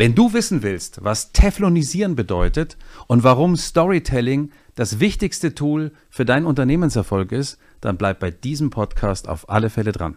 Wenn 0.00 0.14
du 0.14 0.32
wissen 0.32 0.62
willst, 0.62 1.04
was 1.04 1.32
Teflonisieren 1.32 2.16
bedeutet 2.16 2.78
und 3.06 3.22
warum 3.22 3.54
Storytelling 3.54 4.50
das 4.74 4.98
wichtigste 4.98 5.54
Tool 5.54 5.92
für 6.08 6.24
deinen 6.24 6.46
Unternehmenserfolg 6.46 7.32
ist, 7.32 7.58
dann 7.82 7.98
bleib 7.98 8.18
bei 8.18 8.30
diesem 8.30 8.70
Podcast 8.70 9.28
auf 9.28 9.50
alle 9.50 9.68
Fälle 9.68 9.92
dran. 9.92 10.16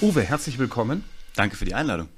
Uwe, 0.00 0.22
herzlich 0.22 0.58
willkommen. 0.58 1.04
Danke 1.36 1.56
für 1.56 1.66
die 1.66 1.74
Einladung. 1.74 2.08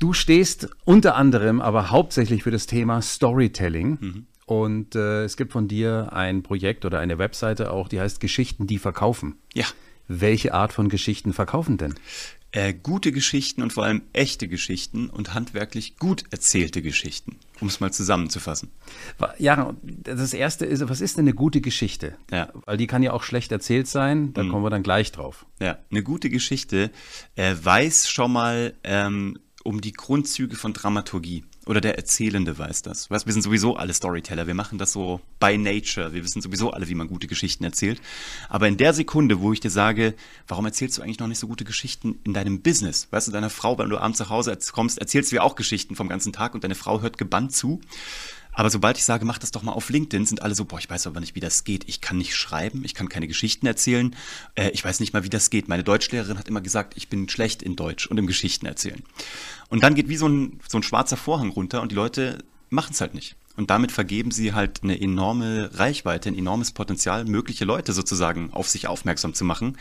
Du 0.00 0.14
stehst 0.14 0.68
unter 0.84 1.14
anderem, 1.14 1.60
aber 1.60 1.92
hauptsächlich 1.92 2.42
für 2.42 2.50
das 2.50 2.66
Thema 2.66 3.00
Storytelling. 3.00 3.98
Mhm. 4.00 4.26
Und 4.46 4.96
äh, 4.96 5.22
es 5.22 5.36
gibt 5.36 5.52
von 5.52 5.68
dir 5.68 6.12
ein 6.12 6.42
Projekt 6.42 6.84
oder 6.84 6.98
eine 6.98 7.18
Webseite 7.18 7.70
auch, 7.70 7.86
die 7.86 8.00
heißt 8.00 8.18
Geschichten, 8.18 8.66
die 8.66 8.78
verkaufen. 8.78 9.36
Ja. 9.54 9.66
Welche 10.08 10.54
Art 10.54 10.72
von 10.72 10.88
Geschichten 10.88 11.32
verkaufen 11.32 11.78
denn? 11.78 11.94
Äh, 12.52 12.72
gute 12.72 13.12
Geschichten 13.12 13.60
und 13.60 13.72
vor 13.72 13.84
allem 13.84 14.02
echte 14.12 14.48
Geschichten 14.48 15.10
und 15.10 15.34
handwerklich 15.34 15.98
gut 15.98 16.24
erzählte 16.30 16.80
Geschichten, 16.80 17.36
um 17.60 17.68
es 17.68 17.80
mal 17.80 17.92
zusammenzufassen. 17.92 18.70
Ja, 19.38 19.74
das 19.82 20.32
erste 20.32 20.64
ist, 20.64 20.88
was 20.88 21.00
ist 21.02 21.18
denn 21.18 21.24
eine 21.24 21.34
gute 21.34 21.60
Geschichte? 21.60 22.16
Ja. 22.30 22.48
Weil 22.64 22.78
die 22.78 22.86
kann 22.86 23.02
ja 23.02 23.12
auch 23.12 23.24
schlecht 23.24 23.52
erzählt 23.52 23.88
sein, 23.88 24.32
da 24.32 24.42
mhm. 24.42 24.50
kommen 24.50 24.64
wir 24.64 24.70
dann 24.70 24.84
gleich 24.84 25.12
drauf. 25.12 25.44
Ja, 25.60 25.78
eine 25.90 26.02
gute 26.02 26.30
Geschichte 26.30 26.90
äh, 27.34 27.54
weiß 27.60 28.08
schon 28.08 28.32
mal 28.32 28.74
ähm, 28.84 29.38
um 29.64 29.80
die 29.80 29.92
Grundzüge 29.92 30.56
von 30.56 30.72
Dramaturgie. 30.72 31.44
Oder 31.66 31.80
der 31.80 31.96
Erzählende 31.96 32.56
weiß 32.56 32.82
das. 32.82 33.10
Weißt, 33.10 33.26
wir 33.26 33.32
sind 33.32 33.42
sowieso 33.42 33.76
alle 33.76 33.92
Storyteller. 33.92 34.46
Wir 34.46 34.54
machen 34.54 34.78
das 34.78 34.92
so 34.92 35.20
by 35.40 35.58
nature. 35.58 36.12
Wir 36.12 36.22
wissen 36.22 36.40
sowieso 36.40 36.70
alle, 36.70 36.88
wie 36.88 36.94
man 36.94 37.08
gute 37.08 37.26
Geschichten 37.26 37.64
erzählt. 37.64 38.00
Aber 38.48 38.68
in 38.68 38.76
der 38.76 38.94
Sekunde, 38.94 39.40
wo 39.40 39.52
ich 39.52 39.58
dir 39.58 39.70
sage, 39.70 40.14
warum 40.46 40.64
erzählst 40.64 40.96
du 40.96 41.02
eigentlich 41.02 41.18
noch 41.18 41.26
nicht 41.26 41.40
so 41.40 41.48
gute 41.48 41.64
Geschichten 41.64 42.20
in 42.22 42.34
deinem 42.34 42.62
Business? 42.62 43.08
Weißt 43.10 43.26
du, 43.26 43.32
deiner 43.32 43.50
Frau, 43.50 43.78
wenn 43.78 43.90
du 43.90 43.98
abends 43.98 44.20
nach 44.20 44.30
Hause 44.30 44.56
kommst, 44.72 44.98
erzählst 44.98 45.32
du 45.32 45.36
ja 45.36 45.42
auch 45.42 45.56
Geschichten 45.56 45.96
vom 45.96 46.08
ganzen 46.08 46.32
Tag 46.32 46.54
und 46.54 46.62
deine 46.62 46.76
Frau 46.76 47.00
hört 47.00 47.18
gebannt 47.18 47.52
zu. 47.52 47.80
Aber 48.58 48.70
sobald 48.70 48.96
ich 48.96 49.04
sage, 49.04 49.26
mach 49.26 49.38
das 49.38 49.50
doch 49.50 49.62
mal 49.62 49.72
auf 49.72 49.90
LinkedIn, 49.90 50.24
sind 50.24 50.40
alle 50.40 50.54
so, 50.54 50.64
boah, 50.64 50.78
ich 50.78 50.88
weiß 50.88 51.06
aber 51.06 51.20
nicht, 51.20 51.34
wie 51.34 51.40
das 51.40 51.64
geht. 51.64 51.86
Ich 51.88 52.00
kann 52.00 52.16
nicht 52.16 52.34
schreiben, 52.34 52.84
ich 52.86 52.94
kann 52.94 53.10
keine 53.10 53.28
Geschichten 53.28 53.66
erzählen, 53.66 54.16
äh, 54.54 54.70
ich 54.70 54.82
weiß 54.82 54.98
nicht 55.00 55.12
mal, 55.12 55.24
wie 55.24 55.28
das 55.28 55.50
geht. 55.50 55.68
Meine 55.68 55.84
Deutschlehrerin 55.84 56.38
hat 56.38 56.48
immer 56.48 56.62
gesagt, 56.62 56.94
ich 56.96 57.08
bin 57.08 57.28
schlecht 57.28 57.62
in 57.62 57.76
Deutsch 57.76 58.06
und 58.06 58.16
im 58.16 58.26
Geschichten 58.26 58.64
erzählen. 58.64 59.02
Und 59.68 59.84
dann 59.84 59.94
geht 59.94 60.08
wie 60.08 60.16
so 60.16 60.26
ein, 60.26 60.58
so 60.66 60.78
ein 60.78 60.82
schwarzer 60.82 61.18
Vorhang 61.18 61.50
runter 61.50 61.82
und 61.82 61.92
die 61.92 61.96
Leute 61.96 62.38
machen 62.70 62.92
es 62.92 63.00
halt 63.02 63.12
nicht. 63.12 63.36
Und 63.56 63.70
damit 63.70 63.92
vergeben 63.92 64.30
sie 64.30 64.52
halt 64.52 64.82
eine 64.82 65.00
enorme 65.00 65.70
Reichweite, 65.74 66.28
ein 66.28 66.36
enormes 66.36 66.72
Potenzial, 66.72 67.24
mögliche 67.24 67.64
Leute 67.64 67.92
sozusagen 67.92 68.52
auf 68.52 68.68
sich 68.68 68.86
aufmerksam 68.86 69.34
zu 69.34 69.44
machen. 69.44 69.76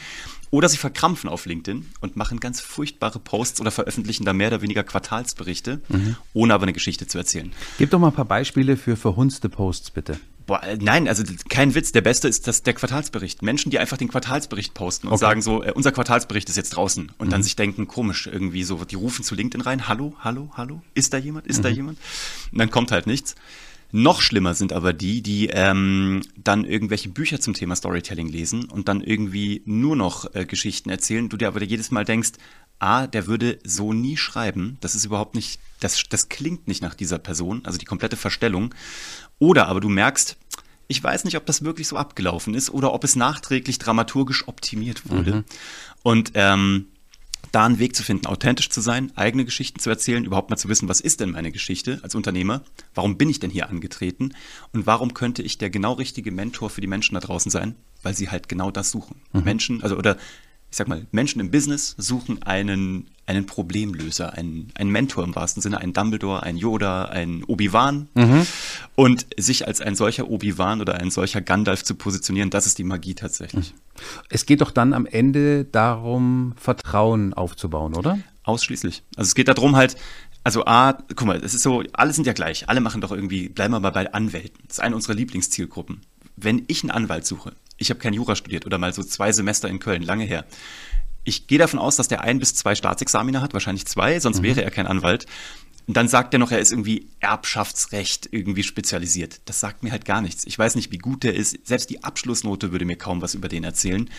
Oder 0.50 0.70
sie 0.70 0.78
verkrampfen 0.78 1.30
auf 1.30 1.46
LinkedIn 1.46 1.86
und 2.00 2.16
machen 2.16 2.40
ganz 2.40 2.62
furchtbare 2.62 3.20
Posts 3.20 3.62
oder 3.62 3.72
veröffentlichen 3.72 4.26
da 4.26 4.34
mehr 4.34 4.48
oder 4.48 4.62
weniger 4.62 4.84
Quartalsberichte, 4.84 5.82
mhm. 5.90 6.16
ohne 6.34 6.54
aber 6.54 6.64
eine 6.64 6.74
Geschichte 6.74 7.08
zu 7.08 7.18
erzählen. 7.18 7.52
Gib 7.78 7.90
doch 7.90 8.00
mal 8.00 8.08
ein 8.08 8.14
paar 8.14 8.26
Beispiele 8.26 8.78
für 8.78 8.96
verhunzte 8.96 9.50
Posts, 9.50 9.92
bitte. 9.92 10.20
Boah, 10.46 10.62
äh, 10.64 10.78
nein, 10.80 11.08
also 11.08 11.24
kein 11.50 11.74
Witz. 11.74 11.92
Der 11.92 12.02
beste 12.02 12.28
ist 12.28 12.48
das, 12.48 12.64
der 12.64 12.74
Quartalsbericht. 12.74 13.42
Menschen, 13.42 13.72
die 13.72 13.80
einfach 13.80 13.98
den 13.98 14.08
Quartalsbericht 14.08 14.74
posten 14.74 15.08
und 15.08 15.14
okay. 15.14 15.22
sagen 15.22 15.42
so, 15.42 15.64
äh, 15.64 15.72
unser 15.72 15.92
Quartalsbericht 15.92 16.50
ist 16.50 16.56
jetzt 16.56 16.72
draußen. 16.72 17.12
Und 17.18 17.28
mhm. 17.28 17.32
dann 17.32 17.44
sich 17.44 17.56
denken, 17.56 17.88
komisch, 17.88 18.28
irgendwie 18.28 18.64
so, 18.64 18.84
die 18.86 18.96
rufen 18.96 19.24
zu 19.24 19.36
LinkedIn 19.36 19.62
rein, 19.62 19.88
hallo, 19.88 20.16
hallo, 20.20 20.52
hallo, 20.54 20.82
ist 20.94 21.14
da 21.14 21.18
jemand, 21.18 21.48
ist 21.48 21.60
mhm. 21.60 21.64
da 21.64 21.70
jemand? 21.70 21.98
Und 22.52 22.60
dann 22.60 22.70
kommt 22.70 22.92
halt 22.92 23.08
nichts. 23.08 23.36
Noch 23.92 24.22
schlimmer 24.22 24.56
sind 24.56 24.74
aber 24.74 24.94
die, 24.94 25.22
die 25.22 25.48
ähm, 25.48 26.22
dann 26.36 26.66
irgendwelche 26.66 27.08
Bücher 27.10 27.40
zum 27.40 27.54
Thema 27.54 27.76
Storytelling 27.76 28.28
lesen 28.28 28.66
und 28.66 28.90
dann 28.90 29.00
irgendwie 29.02 29.62
nur 29.66 29.96
noch 29.96 30.34
äh, 30.36 30.46
Geschichten 30.46 30.90
erzählen. 30.90 31.30
Du 31.30 31.38
dir 31.38 31.48
aber 31.48 31.64
jedes 31.64 31.92
Mal 31.92 32.04
denkst, 32.04 32.32
ah, 32.80 33.08
der 33.08 33.28
würde 33.28 33.60
so 33.64 33.94
nie 33.94 34.18
schreiben. 34.18 34.78
Das 34.82 34.96
ist 34.96 35.06
überhaupt 35.06 35.36
nicht, 35.36 35.60
das, 35.80 36.04
das 36.10 36.30
klingt 36.30 36.68
nicht 36.68 36.82
nach 36.82 36.96
dieser 36.96 37.20
Person, 37.20 37.62
also 37.66 37.78
die 37.78 37.86
komplette 37.86 38.18
Verstellung. 38.18 38.74
Oder 39.40 39.68
aber 39.68 39.80
du 39.80 39.90
merkst, 39.90 40.38
ich 40.88 41.04
weiß 41.04 41.24
nicht, 41.24 41.38
ob 41.38 41.46
das 41.46 41.64
wirklich 41.64 41.88
so 41.88 41.98
abgelaufen 41.98 42.54
ist 42.54 42.70
oder 42.70 42.94
ob 42.94 43.04
es 43.04 43.16
nachträglich 43.16 43.80
dramaturgisch 43.80 44.48
optimiert 44.48 45.10
wurde. 45.10 45.36
Mhm. 45.38 45.44
Und 46.04 46.32
ähm, 46.36 46.88
da 47.52 47.66
einen 47.66 47.80
Weg 47.80 47.96
zu 47.96 48.04
finden, 48.04 48.26
authentisch 48.26 48.70
zu 48.70 48.82
sein, 48.82 49.12
eigene 49.16 49.46
Geschichten 49.46 49.80
zu 49.80 49.90
erzählen, 49.90 50.26
überhaupt 50.26 50.50
mal 50.50 50.58
zu 50.58 50.68
wissen, 50.68 50.90
was 50.90 51.00
ist 51.00 51.22
denn 51.22 51.32
meine 51.32 51.52
Geschichte 51.52 52.00
als 52.04 52.14
Unternehmer? 52.14 52.64
Warum 52.94 53.18
bin 53.18 53.30
ich 53.30 53.40
denn 53.40 53.50
hier 53.50 53.70
angetreten? 53.70 54.34
Und 54.74 54.86
warum 54.86 55.14
könnte 55.14 55.42
ich 55.42 55.58
der 55.58 55.70
genau 55.70 55.94
richtige 55.94 56.32
Mentor 56.32 56.70
für 56.70 56.82
die 56.82 56.88
Menschen 56.88 57.16
da 57.16 57.22
draußen 57.22 57.50
sein? 57.50 57.76
Weil 58.04 58.14
sie 58.14 58.30
halt 58.30 58.50
genau 58.50 58.72
das 58.72 58.92
suchen. 58.92 59.22
Mhm. 59.34 59.44
Menschen, 59.44 59.84
also 59.84 59.96
oder 59.98 60.18
ich 60.76 60.78
sag 60.78 60.90
mal, 60.90 61.08
Menschen 61.12 61.40
im 61.40 61.52
Business 61.52 61.96
suchen 61.98 62.44
einen, 62.44 63.08
einen 63.26 63.46
Problemlöser, 63.46 64.34
einen, 64.34 64.74
einen 64.76 64.90
Mentor 64.90 65.24
im 65.24 65.34
wahrsten 65.34 65.62
Sinne, 65.62 65.78
einen 65.78 65.94
Dumbledore, 65.94 66.44
einen 66.44 66.58
Yoda, 66.58 67.06
einen 67.06 67.46
Obi-Wan. 67.46 68.10
Mhm. 68.14 68.46
Und 68.94 69.26
sich 69.38 69.70
als 69.70 69.80
ein 69.80 69.96
solcher 69.96 70.28
Obi-Wan 70.28 70.82
oder 70.82 70.96
ein 70.96 71.12
solcher 71.12 71.40
Gandalf 71.40 71.86
zu 71.86 71.96
positionieren, 71.96 72.50
das 72.50 72.66
ist 72.66 72.78
die 72.78 72.84
Magie 72.84 73.16
tatsächlich. 73.16 73.74
Es 74.30 74.46
geht 74.46 74.60
doch 74.60 74.72
dann 74.72 74.92
am 74.92 75.06
Ende 75.06 75.64
darum, 75.64 76.52
Vertrauen 76.58 77.34
aufzubauen, 77.34 77.96
oder? 77.96 78.20
Ausschließlich. 78.44 79.04
Also 79.16 79.30
es 79.30 79.36
geht 79.36 79.48
darum 79.48 79.78
halt, 79.78 79.96
also 80.44 80.66
A, 80.66 80.98
guck 81.16 81.26
mal, 81.26 81.38
es 81.42 81.54
ist 81.54 81.64
so, 81.64 81.84
alle 81.94 82.12
sind 82.12 82.28
ja 82.28 82.34
gleich. 82.34 82.68
Alle 82.68 82.82
machen 82.82 83.00
doch 83.00 83.14
irgendwie, 83.14 83.48
bleiben 83.48 83.74
wir 83.74 83.80
mal 83.80 83.92
bei 83.92 84.12
Anwälten. 84.12 84.62
Das 84.68 84.80
ist 84.80 84.84
eine 84.84 84.96
unserer 84.96 85.14
Lieblingszielgruppen. 85.14 86.02
Wenn 86.36 86.64
ich 86.68 86.84
einen 86.84 86.92
Anwalt 86.92 87.26
suche, 87.26 87.54
ich 87.78 87.90
habe 87.90 88.00
kein 88.00 88.14
Jura 88.14 88.36
studiert 88.36 88.66
oder 88.66 88.78
mal 88.78 88.94
so 88.94 89.04
zwei 89.04 89.32
Semester 89.32 89.68
in 89.68 89.80
Köln, 89.80 90.02
lange 90.02 90.26
her. 90.26 90.46
Ich 91.24 91.48
gehe 91.48 91.58
davon 91.58 91.80
aus, 91.80 91.96
dass 91.96 92.08
der 92.08 92.22
ein 92.22 92.40
bis 92.40 92.54
zwei 92.54 92.76
Staatsexaminer 92.76 93.42
hat, 93.42 93.54
wahrscheinlich 93.54 93.86
zwei, 93.88 94.20
sonst 94.20 94.40
mhm. 94.40 94.44
wäre 94.44 94.64
er 94.64 94.72
kein 94.72 94.88
Anwalt. 94.88 95.26
Und 95.88 95.98
dann 95.98 96.08
sagt 96.08 96.34
er 96.34 96.40
noch, 96.40 96.52
er 96.52 96.60
ist 96.60 96.72
irgendwie 96.72 97.08
Erbschaftsrecht 97.20 98.30
irgendwie 98.32 98.64
spezialisiert. 98.64 99.42
Das 99.46 99.60
sagt 99.60 99.84
mir 99.84 99.92
halt 99.92 100.06
gar 100.06 100.22
nichts. 100.22 100.46
Ich 100.46 100.58
weiß 100.58 100.76
nicht, 100.76 100.92
wie 100.92 100.98
gut 100.98 101.24
der 101.24 101.36
ist. 101.36 101.68
Selbst 101.68 101.92
die 101.92 102.04
Abschlussnote 102.04 102.72
würde 102.72 102.86
mir 102.86 102.96
kaum 102.96 103.22
was 103.22 103.36
über 103.36 103.50
den 103.50 103.64
erzählen. 103.64 104.10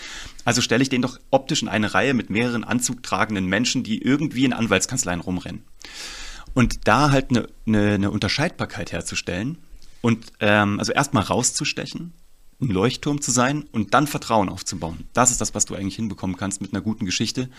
Also 0.44 0.60
stelle 0.60 0.82
ich 0.82 0.90
den 0.90 1.02
doch 1.02 1.18
optisch 1.30 1.62
in 1.62 1.68
eine 1.68 1.92
Reihe 1.92 2.14
mit 2.14 2.30
mehreren 2.30 2.62
anzugtragenden 2.62 3.46
Menschen, 3.46 3.82
die 3.82 4.00
irgendwie 4.00 4.44
in 4.44 4.52
Anwaltskanzleien 4.52 5.20
rumrennen. 5.20 5.64
Und 6.54 6.86
da 6.86 7.10
halt 7.10 7.30
eine, 7.30 7.48
eine, 7.66 7.94
eine 7.94 8.10
Unterscheidbarkeit 8.12 8.92
herzustellen 8.92 9.58
und 10.06 10.34
ähm, 10.38 10.78
also 10.78 10.92
erstmal 10.92 11.24
rauszustechen, 11.24 12.12
ein 12.60 12.68
Leuchtturm 12.68 13.20
zu 13.20 13.32
sein 13.32 13.64
und 13.72 13.92
dann 13.92 14.06
Vertrauen 14.06 14.48
aufzubauen. 14.48 15.08
Das 15.14 15.32
ist 15.32 15.40
das, 15.40 15.52
was 15.56 15.64
du 15.64 15.74
eigentlich 15.74 15.96
hinbekommen 15.96 16.36
kannst 16.36 16.60
mit 16.60 16.72
einer 16.72 16.80
guten 16.80 17.06
Geschichte. 17.06 17.50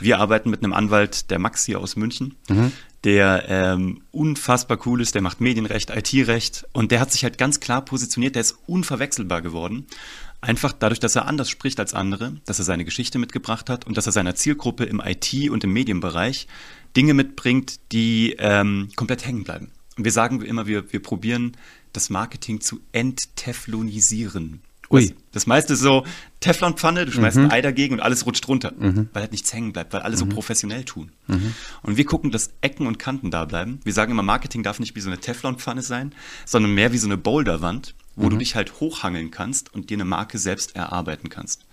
Wir 0.00 0.18
arbeiten 0.18 0.48
mit 0.48 0.64
einem 0.64 0.72
Anwalt, 0.72 1.30
der 1.30 1.38
Max 1.38 1.66
hier 1.66 1.80
aus 1.80 1.96
München, 1.96 2.36
mhm. 2.48 2.72
der 3.04 3.44
ähm, 3.46 4.00
unfassbar 4.10 4.78
cool 4.86 5.02
ist, 5.02 5.14
der 5.14 5.20
macht 5.20 5.42
Medienrecht, 5.42 5.90
IT-Recht 5.90 6.64
und 6.72 6.92
der 6.92 7.00
hat 7.00 7.12
sich 7.12 7.24
halt 7.24 7.36
ganz 7.36 7.60
klar 7.60 7.84
positioniert, 7.84 8.36
der 8.36 8.40
ist 8.40 8.56
unverwechselbar 8.66 9.42
geworden. 9.42 9.86
Einfach 10.40 10.72
dadurch, 10.72 10.98
dass 10.98 11.14
er 11.14 11.26
anders 11.26 11.50
spricht 11.50 11.78
als 11.78 11.92
andere, 11.92 12.40
dass 12.46 12.58
er 12.58 12.64
seine 12.64 12.86
Geschichte 12.86 13.18
mitgebracht 13.18 13.68
hat 13.68 13.86
und 13.86 13.98
dass 13.98 14.06
er 14.06 14.12
seiner 14.12 14.34
Zielgruppe 14.34 14.84
im 14.84 15.02
IT- 15.04 15.50
und 15.50 15.62
im 15.62 15.74
Medienbereich 15.74 16.48
Dinge 16.96 17.12
mitbringt, 17.12 17.80
die 17.92 18.34
ähm, 18.38 18.88
komplett 18.96 19.26
hängen 19.26 19.44
bleiben. 19.44 19.72
Und 19.96 20.04
wir 20.04 20.12
sagen 20.12 20.40
immer, 20.42 20.66
wir, 20.66 20.92
wir 20.92 21.02
probieren 21.02 21.52
das 21.92 22.10
Marketing 22.10 22.60
zu 22.60 22.80
entteflonisieren. 22.92 24.62
Ui. 24.92 25.08
Das, 25.08 25.16
das 25.32 25.46
meiste 25.46 25.72
ist 25.72 25.80
so 25.80 26.04
Teflonpfanne, 26.40 27.06
du 27.06 27.12
schmeißt 27.12 27.38
mhm. 27.38 27.44
ein 27.44 27.50
Ei 27.50 27.62
dagegen 27.62 27.94
und 27.94 28.00
alles 28.00 28.26
rutscht 28.26 28.46
runter, 28.46 28.72
mhm. 28.78 29.08
weil 29.12 29.22
halt 29.22 29.32
nichts 29.32 29.52
hängen 29.52 29.72
bleibt, 29.72 29.92
weil 29.92 30.02
alle 30.02 30.14
mhm. 30.14 30.20
so 30.20 30.26
professionell 30.26 30.84
tun. 30.84 31.10
Mhm. 31.28 31.54
Und 31.82 31.96
wir 31.96 32.04
gucken, 32.04 32.30
dass 32.30 32.50
Ecken 32.60 32.86
und 32.86 32.98
Kanten 32.98 33.30
da 33.30 33.46
bleiben. 33.46 33.80
Wir 33.84 33.92
sagen 33.92 34.12
immer, 34.12 34.22
Marketing 34.22 34.62
darf 34.62 34.78
nicht 34.78 34.94
wie 34.94 35.00
so 35.00 35.08
eine 35.08 35.18
Teflonpfanne 35.18 35.82
sein, 35.82 36.14
sondern 36.44 36.74
mehr 36.74 36.92
wie 36.92 36.98
so 36.98 37.06
eine 37.06 37.16
Boulderwand, 37.16 37.94
wo 38.16 38.28
du 38.28 38.34
mhm. 38.34 38.40
dich 38.40 38.54
halt 38.54 38.80
hochhangeln 38.80 39.30
kannst 39.30 39.72
und 39.72 39.88
dir 39.88 39.96
eine 39.96 40.04
Marke 40.04 40.38
selbst 40.38 40.76
erarbeiten 40.76 41.30
kannst. 41.30 41.64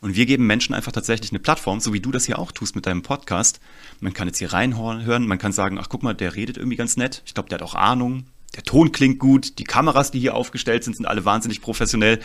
Und 0.00 0.16
wir 0.16 0.24
geben 0.24 0.46
Menschen 0.46 0.74
einfach 0.74 0.92
tatsächlich 0.92 1.30
eine 1.32 1.40
Plattform, 1.40 1.80
so 1.80 1.92
wie 1.92 2.00
du 2.00 2.10
das 2.10 2.24
hier 2.24 2.38
auch 2.38 2.52
tust 2.52 2.74
mit 2.74 2.86
deinem 2.86 3.02
Podcast. 3.02 3.60
Man 4.00 4.14
kann 4.14 4.28
jetzt 4.28 4.38
hier 4.38 4.54
reinhören, 4.54 5.26
man 5.26 5.38
kann 5.38 5.52
sagen, 5.52 5.78
ach 5.78 5.90
guck 5.90 6.02
mal, 6.02 6.14
der 6.14 6.34
redet 6.34 6.56
irgendwie 6.56 6.76
ganz 6.76 6.96
nett. 6.96 7.22
Ich 7.26 7.34
glaube, 7.34 7.50
der 7.50 7.58
hat 7.58 7.62
auch 7.62 7.74
Ahnung 7.74 8.24
der 8.54 8.64
Ton 8.64 8.92
klingt 8.92 9.18
gut, 9.18 9.58
die 9.58 9.64
Kameras, 9.64 10.10
die 10.10 10.20
hier 10.20 10.34
aufgestellt 10.34 10.84
sind, 10.84 10.94
sind 10.94 11.06
alle 11.06 11.24
wahnsinnig 11.24 11.62
professionell. 11.62 12.20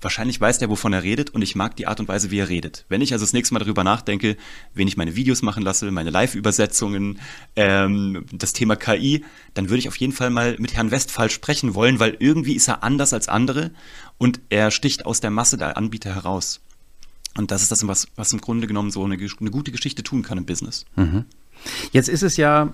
Wahrscheinlich 0.00 0.40
weiß 0.40 0.58
der, 0.58 0.70
wovon 0.70 0.92
er 0.92 1.02
redet 1.02 1.30
und 1.30 1.42
ich 1.42 1.56
mag 1.56 1.74
die 1.74 1.88
Art 1.88 1.98
und 1.98 2.06
Weise, 2.06 2.30
wie 2.30 2.38
er 2.38 2.48
redet. 2.48 2.84
Wenn 2.88 3.00
ich 3.00 3.12
also 3.12 3.24
das 3.24 3.32
nächste 3.32 3.54
Mal 3.54 3.60
darüber 3.60 3.82
nachdenke, 3.82 4.36
wen 4.74 4.86
ich 4.86 4.96
meine 4.96 5.16
Videos 5.16 5.42
machen 5.42 5.64
lasse, 5.64 5.90
meine 5.90 6.10
Live-Übersetzungen, 6.10 7.18
ähm, 7.56 8.26
das 8.30 8.52
Thema 8.52 8.76
KI, 8.76 9.24
dann 9.54 9.70
würde 9.70 9.80
ich 9.80 9.88
auf 9.88 9.96
jeden 9.96 10.12
Fall 10.12 10.30
mal 10.30 10.56
mit 10.58 10.74
Herrn 10.74 10.92
Westphal 10.92 11.30
sprechen 11.30 11.74
wollen, 11.74 11.98
weil 11.98 12.16
irgendwie 12.20 12.54
ist 12.54 12.68
er 12.68 12.84
anders 12.84 13.12
als 13.12 13.28
andere 13.28 13.72
und 14.18 14.40
er 14.50 14.70
sticht 14.70 15.04
aus 15.04 15.20
der 15.20 15.30
Masse 15.30 15.56
der 15.56 15.76
Anbieter 15.76 16.14
heraus. 16.14 16.60
Und 17.36 17.50
das 17.50 17.62
ist 17.62 17.72
das, 17.72 17.86
was, 17.88 18.06
was 18.14 18.32
im 18.32 18.40
Grunde 18.40 18.66
genommen 18.68 18.90
so 18.92 19.04
eine, 19.04 19.16
eine 19.16 19.50
gute 19.50 19.72
Geschichte 19.72 20.02
tun 20.04 20.22
kann 20.22 20.38
im 20.38 20.46
Business. 20.46 20.84
Mhm. 20.94 21.24
Jetzt 21.90 22.08
ist 22.08 22.22
es 22.22 22.36
ja 22.36 22.72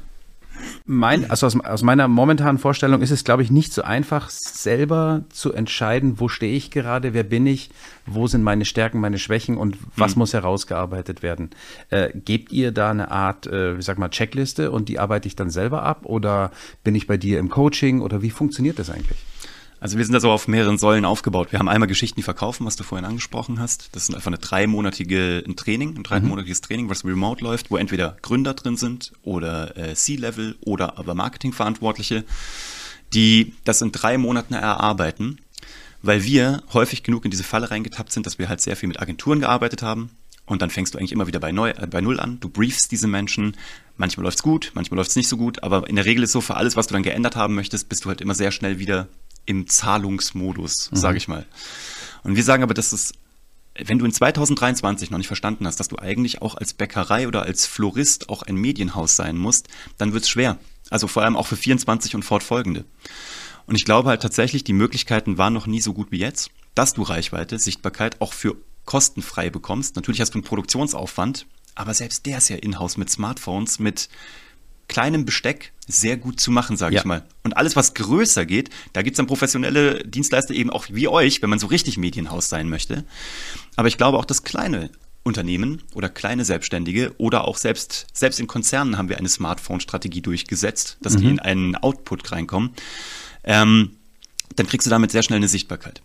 mein, 0.87 1.31
also 1.31 1.46
aus, 1.46 1.58
aus, 1.60 1.82
meiner 1.82 2.08
momentanen 2.08 2.58
Vorstellung 2.58 3.02
ist 3.02 3.10
es, 3.10 3.25
glaube 3.25 3.43
ich, 3.43 3.50
nicht 3.50 3.72
so 3.72 3.82
einfach, 3.82 4.31
selber 4.31 5.25
zu 5.31 5.52
entscheiden, 5.52 6.20
wo 6.20 6.28
stehe 6.28 6.56
ich 6.56 6.70
gerade, 6.70 7.14
wer 7.14 7.25
bin 7.25 7.46
ich, 7.46 7.70
wo 8.06 8.26
sind 8.26 8.43
meine 8.43 8.64
Stärken, 8.64 9.00
meine 9.00 9.19
Schwächen 9.19 9.56
und 9.56 9.76
was 9.96 10.14
mhm. 10.14 10.20
muss 10.20 10.32
herausgearbeitet 10.32 11.22
werden. 11.22 11.50
Äh, 11.90 12.10
gebt 12.14 12.52
ihr 12.52 12.72
da 12.72 12.90
eine 12.90 13.10
Art, 13.10 13.46
äh, 13.46 13.76
wie 13.76 13.82
sag 13.82 13.99
mal, 13.99 14.08
Checkliste 14.08 14.70
und 14.70 14.88
die 14.88 14.99
arbeite 14.99 15.28
ich 15.28 15.37
dann 15.37 15.50
selber 15.50 15.82
ab 15.82 16.00
oder 16.05 16.50
bin 16.84 16.94
ich 16.94 17.06
bei 17.06 17.16
dir 17.16 17.38
im 17.38 17.49
Coaching 17.49 18.00
oder 18.00 18.22
wie 18.22 18.31
funktioniert 18.31 18.78
das 18.78 18.90
eigentlich? 18.90 19.19
Also 19.80 19.96
wir 19.96 20.04
sind 20.04 20.12
da 20.12 20.20
so 20.20 20.30
auf 20.30 20.48
mehreren 20.48 20.76
Säulen 20.76 21.04
aufgebaut. 21.04 21.52
Wir 21.52 21.60
haben 21.60 21.69
einmal 21.69 21.86
Geschichten, 21.86 22.16
die 22.16 22.25
verkaufen, 22.25 22.66
was 22.66 22.75
du 22.75 22.82
vorhin 22.82 23.04
angesprochen 23.04 23.60
hast. 23.60 23.90
Das 23.92 24.08
ist 24.08 24.14
einfach 24.14 24.26
eine 24.28 24.38
dreimonatige 24.38 25.44
ein 25.46 25.54
Training, 25.54 25.96
ein 25.96 26.02
dreimonatiges 26.02 26.60
mhm. 26.60 26.66
Training, 26.66 26.90
was 26.90 27.04
remote 27.04 27.44
läuft, 27.44 27.70
wo 27.70 27.76
entweder 27.76 28.16
Gründer 28.22 28.54
drin 28.54 28.76
sind 28.76 29.12
oder 29.22 29.76
äh, 29.76 29.94
C-Level 29.94 30.56
oder 30.62 30.98
aber 30.98 31.14
Marketingverantwortliche, 31.14 32.25
die 33.14 33.54
das 33.64 33.80
in 33.80 33.92
drei 33.92 34.19
Monaten 34.19 34.54
erarbeiten, 34.54 35.38
weil 36.02 36.24
wir 36.24 36.62
häufig 36.72 37.04
genug 37.04 37.24
in 37.24 37.31
diese 37.31 37.44
Falle 37.44 37.70
reingetappt 37.70 38.10
sind, 38.10 38.26
dass 38.26 38.38
wir 38.38 38.48
halt 38.48 38.60
sehr 38.60 38.76
viel 38.76 38.88
mit 38.88 39.00
Agenturen 39.00 39.40
gearbeitet 39.40 39.82
haben. 39.82 40.10
Und 40.44 40.62
dann 40.62 40.70
fängst 40.70 40.94
du 40.94 40.98
eigentlich 40.98 41.12
immer 41.12 41.26
wieder 41.26 41.40
bei, 41.40 41.52
neu, 41.52 41.70
äh, 41.70 41.86
bei 41.86 42.00
Null 42.00 42.19
an. 42.19 42.40
Du 42.40 42.48
briefst 42.48 42.90
diese 42.90 43.06
Menschen. 43.06 43.56
Manchmal 43.96 44.24
läuft's 44.24 44.42
gut, 44.42 44.72
manchmal 44.74 44.96
läuft's 44.96 45.14
nicht 45.14 45.28
so 45.28 45.36
gut. 45.36 45.62
Aber 45.62 45.88
in 45.88 45.94
der 45.94 46.06
Regel 46.06 46.24
ist 46.24 46.32
so, 46.32 46.40
für 46.40 46.56
alles, 46.56 46.74
was 46.74 46.86
du 46.88 46.94
dann 46.94 47.02
geändert 47.02 47.36
haben 47.36 47.54
möchtest, 47.54 47.88
bist 47.88 48.04
du 48.04 48.08
halt 48.08 48.20
immer 48.20 48.34
sehr 48.34 48.50
schnell 48.50 48.78
wieder 48.78 49.08
im 49.48 49.66
Zahlungsmodus, 49.66 50.90
mhm. 50.90 50.96
sage 50.96 51.16
ich 51.16 51.26
mal. 51.26 51.46
Und 52.22 52.36
wir 52.36 52.44
sagen 52.44 52.62
aber, 52.62 52.74
dass 52.74 52.92
es, 52.92 53.14
wenn 53.74 53.98
du 53.98 54.04
in 54.04 54.12
2023 54.12 55.10
noch 55.10 55.16
nicht 55.16 55.26
verstanden 55.26 55.66
hast, 55.66 55.80
dass 55.80 55.88
du 55.88 55.98
eigentlich 55.98 56.42
auch 56.42 56.54
als 56.54 56.74
Bäckerei 56.74 57.26
oder 57.26 57.42
als 57.42 57.64
Florist 57.64 58.28
auch 58.28 58.42
ein 58.42 58.56
Medienhaus 58.56 59.16
sein 59.16 59.38
musst, 59.38 59.68
dann 59.96 60.12
wird's 60.12 60.28
schwer. 60.28 60.58
Also 60.90 61.06
vor 61.06 61.22
allem 61.22 61.36
auch 61.36 61.46
für 61.46 61.56
24 61.56 62.14
und 62.14 62.24
fortfolgende. 62.24 62.84
Und 63.66 63.74
ich 63.74 63.86
glaube 63.86 64.10
halt 64.10 64.20
tatsächlich, 64.20 64.64
die 64.64 64.74
Möglichkeiten 64.74 65.38
waren 65.38 65.54
noch 65.54 65.66
nie 65.66 65.80
so 65.80 65.94
gut 65.94 66.10
wie 66.10 66.18
jetzt, 66.18 66.50
dass 66.74 66.92
du 66.92 67.02
Reichweite, 67.02 67.58
Sichtbarkeit 67.58 68.20
auch 68.20 68.34
für 68.34 68.56
kostenfrei 68.84 69.48
bekommst. 69.48 69.96
Natürlich 69.96 70.20
hast 70.20 70.34
du 70.34 70.38
einen 70.38 70.44
Produktionsaufwand, 70.44 71.46
aber 71.74 71.94
selbst 71.94 72.26
der 72.26 72.38
ist 72.38 72.50
ja 72.50 72.56
in-house 72.56 72.98
mit 72.98 73.08
Smartphones, 73.08 73.78
mit 73.78 74.10
kleinem 74.88 75.24
Besteck 75.24 75.72
sehr 75.88 76.17
gut 76.17 76.38
zu 76.38 76.50
machen, 76.50 76.76
sage 76.76 76.94
ja. 76.94 77.00
ich 77.00 77.05
mal. 77.06 77.25
Und 77.43 77.56
alles, 77.56 77.75
was 77.75 77.94
größer 77.94 78.46
geht, 78.46 78.70
da 78.93 79.02
gibt's 79.02 79.17
dann 79.17 79.26
professionelle 79.26 80.05
Dienstleister 80.05 80.55
eben 80.55 80.70
auch 80.70 80.87
wie 80.90 81.08
euch, 81.08 81.43
wenn 81.43 81.50
man 81.50 81.58
so 81.58 81.67
richtig 81.67 81.96
Medienhaus 81.96 82.49
sein 82.49 82.69
möchte. 82.69 83.05
Aber 83.75 83.88
ich 83.88 83.96
glaube 83.96 84.19
auch, 84.19 84.26
dass 84.26 84.44
kleine 84.44 84.90
Unternehmen 85.25 85.82
oder 85.94 86.08
kleine 86.08 86.44
Selbstständige 86.44 87.14
oder 87.19 87.46
auch 87.46 87.56
selbst, 87.56 88.06
selbst 88.12 88.38
in 88.38 88.46
Konzernen 88.46 88.99
haben 88.99 89.08
wir 89.08 89.19
eine 89.19 89.29
Smartphone-Strategie 89.29 90.20
durchgesetzt, 90.20 90.99
dass 91.02 91.14
mhm. 91.14 91.20
die 91.20 91.29
in 91.29 91.38
einen 91.40 91.75
Output 91.76 92.31
reinkommen. 92.32 92.70
Ähm, 93.44 93.93
dann 94.56 94.67
kriegst 94.67 94.87
du 94.87 94.91
damit 94.91 95.11
sehr 95.12 95.23
schnell 95.23 95.37
eine 95.37 95.49
Sichtbarkeit. 95.49 96.02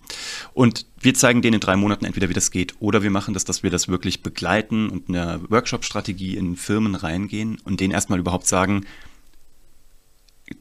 Und 0.54 0.86
wir 1.00 1.14
zeigen 1.14 1.42
denen 1.42 1.56
in 1.56 1.60
drei 1.60 1.76
Monaten 1.76 2.06
entweder, 2.06 2.30
wie 2.30 2.34
das 2.34 2.52
geht, 2.52 2.76
oder 2.80 3.02
wir 3.02 3.10
machen 3.10 3.34
das, 3.34 3.46
dass 3.46 3.64
wir 3.64 3.72
das 3.72 3.88
wirklich 3.88 4.22
begleiten 4.22 4.90
und 4.90 5.10
eine 5.10 5.42
Workshop-Strategie 5.50 6.36
in 6.36 6.56
Firmen 6.56 6.96
reingehen 6.96 7.60
und 7.64 7.80
denen 7.80 7.94
erstmal 7.94 8.20
überhaupt 8.20 8.48
sagen, 8.48 8.86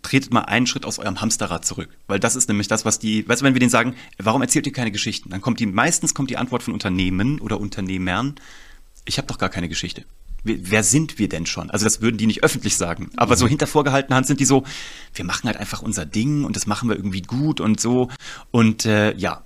tretet 0.03 0.33
mal 0.33 0.43
einen 0.43 0.67
Schritt 0.67 0.85
aus 0.85 0.99
eurem 0.99 1.21
Hamsterrad 1.21 1.65
zurück. 1.65 1.89
Weil 2.07 2.21
das 2.21 2.37
ist 2.37 2.49
nämlich 2.49 2.69
das, 2.69 2.85
was 2.85 2.99
die, 2.99 3.29
weißt 3.29 3.43
du, 3.43 3.45
wenn 3.45 3.55
wir 3.55 3.61
denen 3.61 3.71
sagen, 3.71 3.95
warum 4.19 4.43
erzählt 4.43 4.67
ihr 4.67 4.73
keine 4.73 4.93
Geschichten? 4.93 5.31
Dann 5.31 5.41
kommt 5.41 5.61
die, 5.61 5.67
meistens 5.67 6.15
kommt 6.15 6.31
die 6.31 6.37
Antwort 6.37 6.63
von 6.63 6.75
Unternehmen 6.75 7.41
oder 7.41 7.61
Unternehmern, 7.61 8.37
ich 9.05 9.19
habe 9.19 9.27
doch 9.27 9.39
gar 9.39 9.49
keine 9.49 9.69
Geschichte 9.69 10.05
wer 10.45 10.83
sind 10.83 11.19
wir 11.19 11.29
denn 11.29 11.47
schon? 11.47 11.71
Also 11.71 11.85
das 11.85 12.01
würden 12.01 12.17
die 12.17 12.27
nicht 12.27 12.43
öffentlich 12.43 12.77
sagen. 12.77 13.11
Aber 13.17 13.37
so 13.37 13.45
mhm. 13.45 13.51
hinter 13.51 13.67
vorgehaltener 13.67 14.17
Hand 14.17 14.27
sind 14.27 14.41
die 14.41 14.45
so, 14.45 14.65
wir 15.15 15.25
machen 15.25 15.47
halt 15.47 15.57
einfach 15.57 15.83
unser 15.83 16.05
Ding 16.05 16.45
und 16.45 16.57
das 16.57 16.67
machen 16.67 16.89
wir 16.89 16.97
irgendwie 16.97 17.23
gut 17.23 17.61
und 17.61 17.81
so. 17.81 18.09
Und 18.51 18.85
äh, 18.85 19.15
ja. 19.17 19.45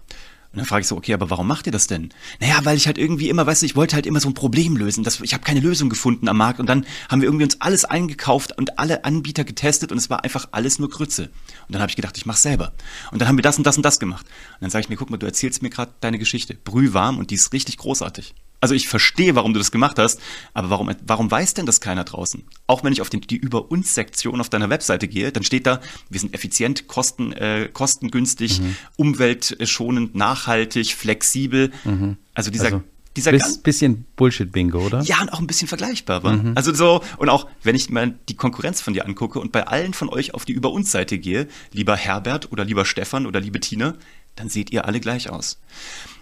Und 0.56 0.60
dann 0.60 0.68
frage 0.68 0.80
ich 0.80 0.88
so, 0.88 0.96
okay, 0.96 1.12
aber 1.12 1.28
warum 1.28 1.46
macht 1.46 1.66
ihr 1.66 1.72
das 1.72 1.86
denn? 1.86 2.08
Naja, 2.40 2.60
weil 2.64 2.78
ich 2.78 2.86
halt 2.86 2.96
irgendwie 2.96 3.28
immer, 3.28 3.46
weißt 3.46 3.60
du, 3.60 3.66
ich 3.66 3.76
wollte 3.76 3.94
halt 3.94 4.06
immer 4.06 4.20
so 4.20 4.30
ein 4.30 4.32
Problem 4.32 4.74
lösen. 4.74 5.04
Das, 5.04 5.20
ich 5.20 5.34
habe 5.34 5.44
keine 5.44 5.60
Lösung 5.60 5.90
gefunden 5.90 6.30
am 6.30 6.38
Markt. 6.38 6.60
Und 6.60 6.66
dann 6.66 6.86
haben 7.10 7.20
wir 7.20 7.28
irgendwie 7.28 7.44
uns 7.44 7.60
alles 7.60 7.84
eingekauft 7.84 8.56
und 8.56 8.78
alle 8.78 9.04
Anbieter 9.04 9.44
getestet 9.44 9.92
und 9.92 9.98
es 9.98 10.08
war 10.08 10.24
einfach 10.24 10.48
alles 10.52 10.78
nur 10.78 10.88
Grütze. 10.88 11.24
Und 11.24 11.74
dann 11.74 11.82
habe 11.82 11.90
ich 11.90 11.96
gedacht, 11.96 12.16
ich 12.16 12.24
mach's 12.24 12.40
selber. 12.40 12.72
Und 13.12 13.20
dann 13.20 13.28
haben 13.28 13.36
wir 13.36 13.42
das 13.42 13.58
und 13.58 13.66
das 13.66 13.76
und 13.76 13.82
das 13.82 14.00
gemacht. 14.00 14.24
Und 14.24 14.62
dann 14.62 14.70
sage 14.70 14.84
ich 14.84 14.88
mir, 14.88 14.96
guck 14.96 15.10
mal, 15.10 15.18
du 15.18 15.26
erzählst 15.26 15.60
mir 15.60 15.68
gerade 15.68 15.92
deine 16.00 16.18
Geschichte. 16.18 16.54
Brühwarm 16.54 17.18
und 17.18 17.30
die 17.30 17.34
ist 17.34 17.52
richtig 17.52 17.76
großartig. 17.76 18.34
Also 18.66 18.74
ich 18.74 18.88
verstehe, 18.88 19.36
warum 19.36 19.52
du 19.52 19.60
das 19.60 19.70
gemacht 19.70 19.96
hast, 19.96 20.20
aber 20.52 20.70
warum, 20.70 20.90
warum 21.06 21.30
weiß 21.30 21.54
denn 21.54 21.66
das 21.66 21.80
keiner 21.80 22.02
draußen? 22.02 22.42
Auch 22.66 22.82
wenn 22.82 22.92
ich 22.92 23.00
auf 23.00 23.08
den, 23.08 23.20
die 23.20 23.36
Über 23.36 23.70
uns 23.70 23.94
Sektion 23.94 24.40
auf 24.40 24.48
deiner 24.48 24.70
Webseite 24.70 25.06
gehe, 25.06 25.30
dann 25.30 25.44
steht 25.44 25.68
da, 25.68 25.80
wir 26.10 26.18
sind 26.18 26.34
effizient, 26.34 26.88
kosten, 26.88 27.30
äh, 27.30 27.68
kostengünstig, 27.72 28.60
mhm. 28.60 28.76
umweltschonend, 28.96 30.16
nachhaltig, 30.16 30.96
flexibel. 30.96 31.70
Mhm. 31.84 32.16
Also 32.34 32.50
dieser 32.50 32.72
also 32.72 32.82
dieser 33.14 33.30
Bis, 33.30 33.58
bisschen 33.58 34.04
Bullshit-Bingo, 34.16 34.84
oder? 34.84 35.00
Ja, 35.02 35.20
und 35.22 35.32
auch 35.32 35.38
ein 35.38 35.46
bisschen 35.46 35.68
vergleichbar 35.68 36.24
war. 36.24 36.32
Mhm. 36.32 36.52
Also 36.56 36.74
so, 36.74 37.02
und 37.18 37.28
auch, 37.28 37.46
wenn 37.62 37.76
ich 37.76 37.88
mal 37.88 38.18
die 38.28 38.34
Konkurrenz 38.34 38.80
von 38.80 38.94
dir 38.94 39.06
angucke 39.06 39.38
und 39.38 39.52
bei 39.52 39.64
allen 39.64 39.94
von 39.94 40.08
euch 40.08 40.34
auf 40.34 40.44
die 40.44 40.54
Über 40.54 40.72
uns 40.72 40.90
Seite 40.90 41.18
gehe, 41.18 41.46
lieber 41.72 41.96
Herbert 41.96 42.50
oder 42.50 42.64
lieber 42.64 42.84
Stefan 42.84 43.26
oder 43.26 43.40
liebe 43.40 43.60
Tina, 43.60 43.94
dann 44.36 44.48
seht 44.48 44.70
ihr 44.70 44.84
alle 44.84 45.00
gleich 45.00 45.30
aus. 45.30 45.58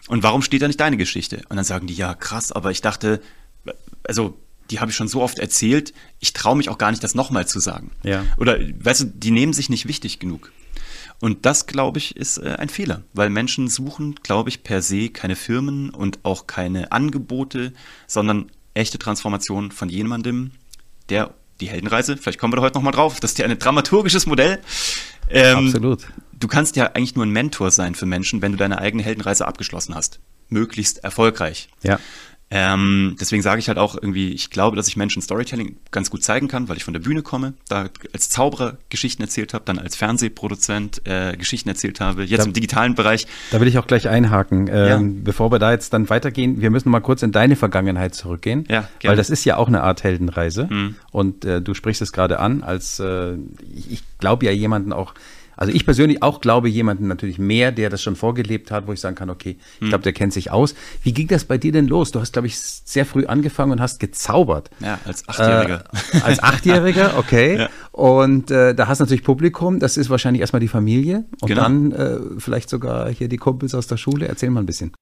Und 0.09 0.23
warum 0.23 0.43
steht 0.43 0.63
da 0.63 0.67
nicht 0.67 0.81
deine 0.81 0.97
Geschichte? 0.97 1.43
Und 1.49 1.57
dann 1.57 1.65
sagen 1.65 1.87
die, 1.87 1.95
ja, 1.95 2.15
krass, 2.15 2.53
aber 2.53 2.71
ich 2.71 2.81
dachte, 2.81 3.21
also 4.05 4.39
die 4.71 4.81
habe 4.81 4.91
ich 4.91 4.97
schon 4.97 5.09
so 5.09 5.23
oft 5.23 5.39
erzählt, 5.39 5.93
ich 6.21 6.33
traue 6.33 6.57
mich 6.57 6.69
auch 6.69 6.79
gar 6.79 6.91
nicht, 6.91 7.05
das 7.05 7.15
nochmal 7.15 7.47
zu 7.47 7.61
sagen. 7.61 7.91
Ja. 8.03 8.25
Oder, 8.39 8.59
weißt 8.59 9.03
du, 9.03 9.05
die 9.07 9.31
nehmen 9.31 9.53
sich 9.53 9.69
nicht 9.69 9.87
wichtig 9.87 10.19
genug. 10.19 10.53
Und 11.21 11.47
das, 11.47 11.67
glaube 11.67 11.99
ich, 11.99 12.17
ist 12.17 12.39
äh, 12.39 12.57
ein 12.59 12.69
Fehler, 12.69 13.03
weil 13.13 13.31
Menschen 13.31 13.69
suchen, 13.69 14.17
glaube 14.23 14.49
ich, 14.49 14.63
per 14.63 14.83
se 14.83 15.11
keine 15.11 15.37
Firmen 15.37 15.91
und 15.91 16.19
auch 16.23 16.47
keine 16.47 16.93
Angebote, 16.93 17.73
sondern 18.07 18.51
echte 18.75 18.99
Transformation 18.99 19.71
von 19.71 19.89
jemandem, 19.89 20.53
der 21.09 21.35
die 21.61 21.69
Heldenreise, 21.69 22.17
vielleicht 22.17 22.39
kommen 22.39 22.53
wir 22.53 22.57
da 22.57 22.63
heute 22.63 22.75
nochmal 22.75 22.93
drauf, 22.93 23.21
das 23.21 23.33
ist 23.33 23.39
ja 23.39 23.47
ein 23.47 23.59
dramaturgisches 23.59 24.27
Modell. 24.27 24.61
Ähm, 25.31 25.69
Absolut 25.69 26.07
du 26.39 26.49
kannst 26.49 26.77
ja 26.77 26.87
eigentlich 26.87 27.15
nur 27.15 27.25
ein 27.25 27.31
Mentor 27.31 27.71
sein 27.71 27.95
für 27.95 28.07
Menschen, 28.07 28.43
wenn 28.43 28.53
du 28.53 28.59
deine 28.59 28.79
eigene 28.79 29.03
Heldenreise 29.03 29.47
abgeschlossen 29.47 29.95
hast. 29.95 30.21
Möglichst 30.49 31.03
erfolgreich. 31.03 31.69
Ja. 31.83 31.99
Ähm, 32.51 33.17
deswegen 33.19 33.43
sage 33.43 33.59
ich 33.59 33.69
halt 33.69 33.79
auch 33.79 33.97
irgendwie, 33.97 34.33
ich 34.33 34.51
glaube, 34.51 34.77
dass 34.77 34.87
ich 34.87 34.97
Menschen 34.97 35.21
Storytelling 35.23 35.77
ganz 35.91 36.11
gut 36.11 36.23
zeigen 36.23 36.47
kann, 36.47 36.69
weil 36.69 36.77
ich 36.77 36.85
von 36.85 36.95
der 36.95 37.01
Bühne 37.01 37.23
komme, 37.23 37.55
da 37.69 37.89
als 38.13 38.29
Zauberer 38.29 38.77
Geschichten 38.91 39.23
erzählt 39.23 39.55
habe, 39.55 39.65
dann 39.65 39.79
als 39.79 39.97
Fernsehproduzent 39.97 41.03
äh, 41.05 41.37
Geschichten 41.37 41.69
erzählt 41.69 42.01
habe, 42.01 42.23
jetzt 42.23 42.41
da, 42.41 42.45
im 42.45 42.53
digitalen 42.53 42.95
Bereich. 42.95 43.27
Da 43.51 43.61
will 43.61 43.67
ich 43.67 43.79
auch 43.79 43.87
gleich 43.87 44.09
einhaken. 44.09 44.69
Ähm, 44.69 45.17
ja. 45.17 45.23
Bevor 45.25 45.51
wir 45.51 45.59
da 45.59 45.73
jetzt 45.73 45.95
dann 45.95 46.09
weitergehen, 46.11 46.61
wir 46.61 46.71
müssen 46.71 46.91
mal 46.91 47.01
kurz 47.01 47.23
in 47.23 47.33
deine 47.33 47.57
Vergangenheit 47.57 48.15
zurückgehen, 48.15 48.67
ja, 48.69 48.89
gerne. 49.01 49.11
weil 49.11 49.17
das 49.17 49.31
ist 49.31 49.45
ja 49.45 49.57
auch 49.57 49.69
eine 49.69 49.83
Art 49.83 50.05
Heldenreise 50.05 50.69
mhm. 50.71 50.97
und 51.11 51.45
äh, 51.45 51.61
du 51.61 51.75
sprichst 51.75 52.03
es 52.03 52.13
gerade 52.13 52.39
an, 52.39 52.63
als 52.63 53.01
äh, 53.01 53.35
ich, 53.75 53.91
ich 53.91 54.03
glaube 54.19 54.47
ja 54.47 54.53
jemanden 54.53 54.93
auch 54.93 55.15
also 55.57 55.73
ich 55.73 55.85
persönlich 55.85 56.23
auch 56.23 56.41
glaube 56.41 56.69
jemanden 56.69 57.09
natürlich 57.09 57.39
mehr, 57.39 57.73
der 57.73 57.91
das 57.91 58.03
schon 58.03 58.17
vorgelebt 58.17 58.71
hat, 58.71 58.87
wo 58.87 58.93
ich 58.93 59.01
sagen 59.01 59.17
kann, 59.17 59.31
okay, 59.31 59.57
ich 59.77 59.81
hm. 59.81 59.89
glaube, 59.89 60.05
der 60.05 60.13
kennt 60.13 60.33
sich 60.33 60.51
aus. 60.51 60.75
Wie 61.03 61.13
ging 61.13 61.29
das 61.29 61.45
bei 61.45 61.59
dir 61.59 61.73
denn 61.73 61.87
los? 61.87 62.11
Du 62.11 62.21
hast, 62.21 62.33
glaube 62.33 62.47
ich, 62.47 62.59
sehr 62.59 63.07
früh 63.07 63.27
angefangen 63.27 63.73
und 63.73 63.81
hast 63.81 64.01
gezaubert. 64.01 64.71
Ja, 64.81 64.99
als 65.05 65.29
Achtjähriger. 65.29 65.85
Äh, 66.13 66.21
als 66.21 66.43
Achtjähriger, 66.43 67.15
okay. 67.19 67.59
Ja. 67.59 67.69
Und 67.93 68.51
äh, 68.51 68.75
da 68.75 68.89
hast 68.89 68.99
du 68.99 69.05
natürlich 69.05 69.25
Publikum, 69.25 69.79
das 69.79 69.97
ist 69.97 70.11
wahrscheinlich 70.11 70.41
erstmal 70.41 70.61
die 70.61 70.69
Familie 70.69 71.25
und 71.41 71.49
genau. 71.49 71.63
dann 71.63 71.93
äh, 71.93 72.19
vielleicht 72.39 72.69
sogar 72.69 73.11
hier 73.11 73.29
die 73.29 73.37
Kumpels 73.37 73.75
aus 73.75 73.87
der 73.87 73.97
Schule. 73.97 74.27
Erzähl 74.27 74.51
mal 74.51 74.61
ein 74.61 74.67
bisschen. 74.67 74.93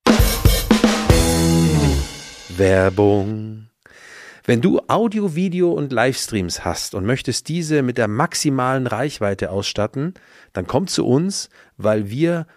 Werbung. 2.57 3.72
Wenn 4.45 4.61
du 4.61 4.81
Audio, 4.89 5.37
Video 5.37 5.71
und 5.71 5.93
Livestreams 5.93 6.65
hast 6.65 6.97
und 6.97 7.07
möchtest 7.07 7.49
diese 7.49 7.83
mit 7.83 7.97
der 7.97 8.09
maximalen 8.09 8.89
Reichweite 8.89 9.51
ausstatten, 9.51 10.15
dann 10.53 10.67
komm 10.67 10.89
zu 10.89 11.07
uns, 11.07 11.49
weil 11.77 12.11
wir 12.11 12.49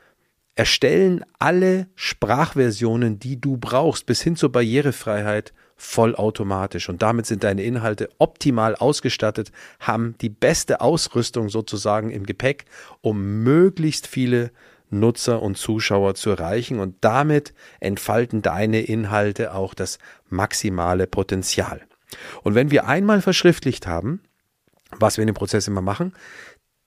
erstellen 0.56 1.24
alle 1.38 1.88
Sprachversionen, 1.94 3.20
die 3.20 3.39
du 3.39 3.58
brauchst, 3.58 4.08
bis 4.08 4.24
hin 4.24 4.36
zur 4.36 4.51
Barrierefreiheit 4.51 5.54
vollautomatisch. 5.75 6.89
Und 6.89 7.04
damit 7.04 7.27
sind 7.27 7.44
deine 7.44 7.62
Inhalte 7.62 8.10
optimal 8.18 8.75
ausgestattet, 8.75 9.51
haben 9.80 10.15
die 10.22 10.30
beste 10.30 10.82
Ausrüstung 10.82 11.50
sozusagen 11.50 12.10
im 12.10 12.25
Gepäck, 12.25 12.65
um 13.01 13.44
möglichst 13.44 14.08
viele 14.08 14.51
Nutzer 14.89 15.42
und 15.42 15.58
Zuschauer 15.58 16.15
zu 16.15 16.32
erreichen 16.32 16.80
und 16.80 16.96
damit 17.01 17.54
entfalten 17.80 18.42
deine 18.42 18.82
Inhalte 18.82 19.54
auch 19.54 19.74
das 19.74 20.00
maximale 20.30 21.08
Potenzial. 21.08 21.82
Und 22.44 22.56
wenn 22.56 22.72
wir 22.72 22.88
einmal 22.88 23.22
verschriftlicht 23.22 23.88
haben, 23.88 24.22
was 24.98 25.18
wir 25.18 25.24
in 25.24 25.27
dem 25.27 25.36
Prozess 25.36 25.68
immer 25.68 25.82
machen, 25.82 26.13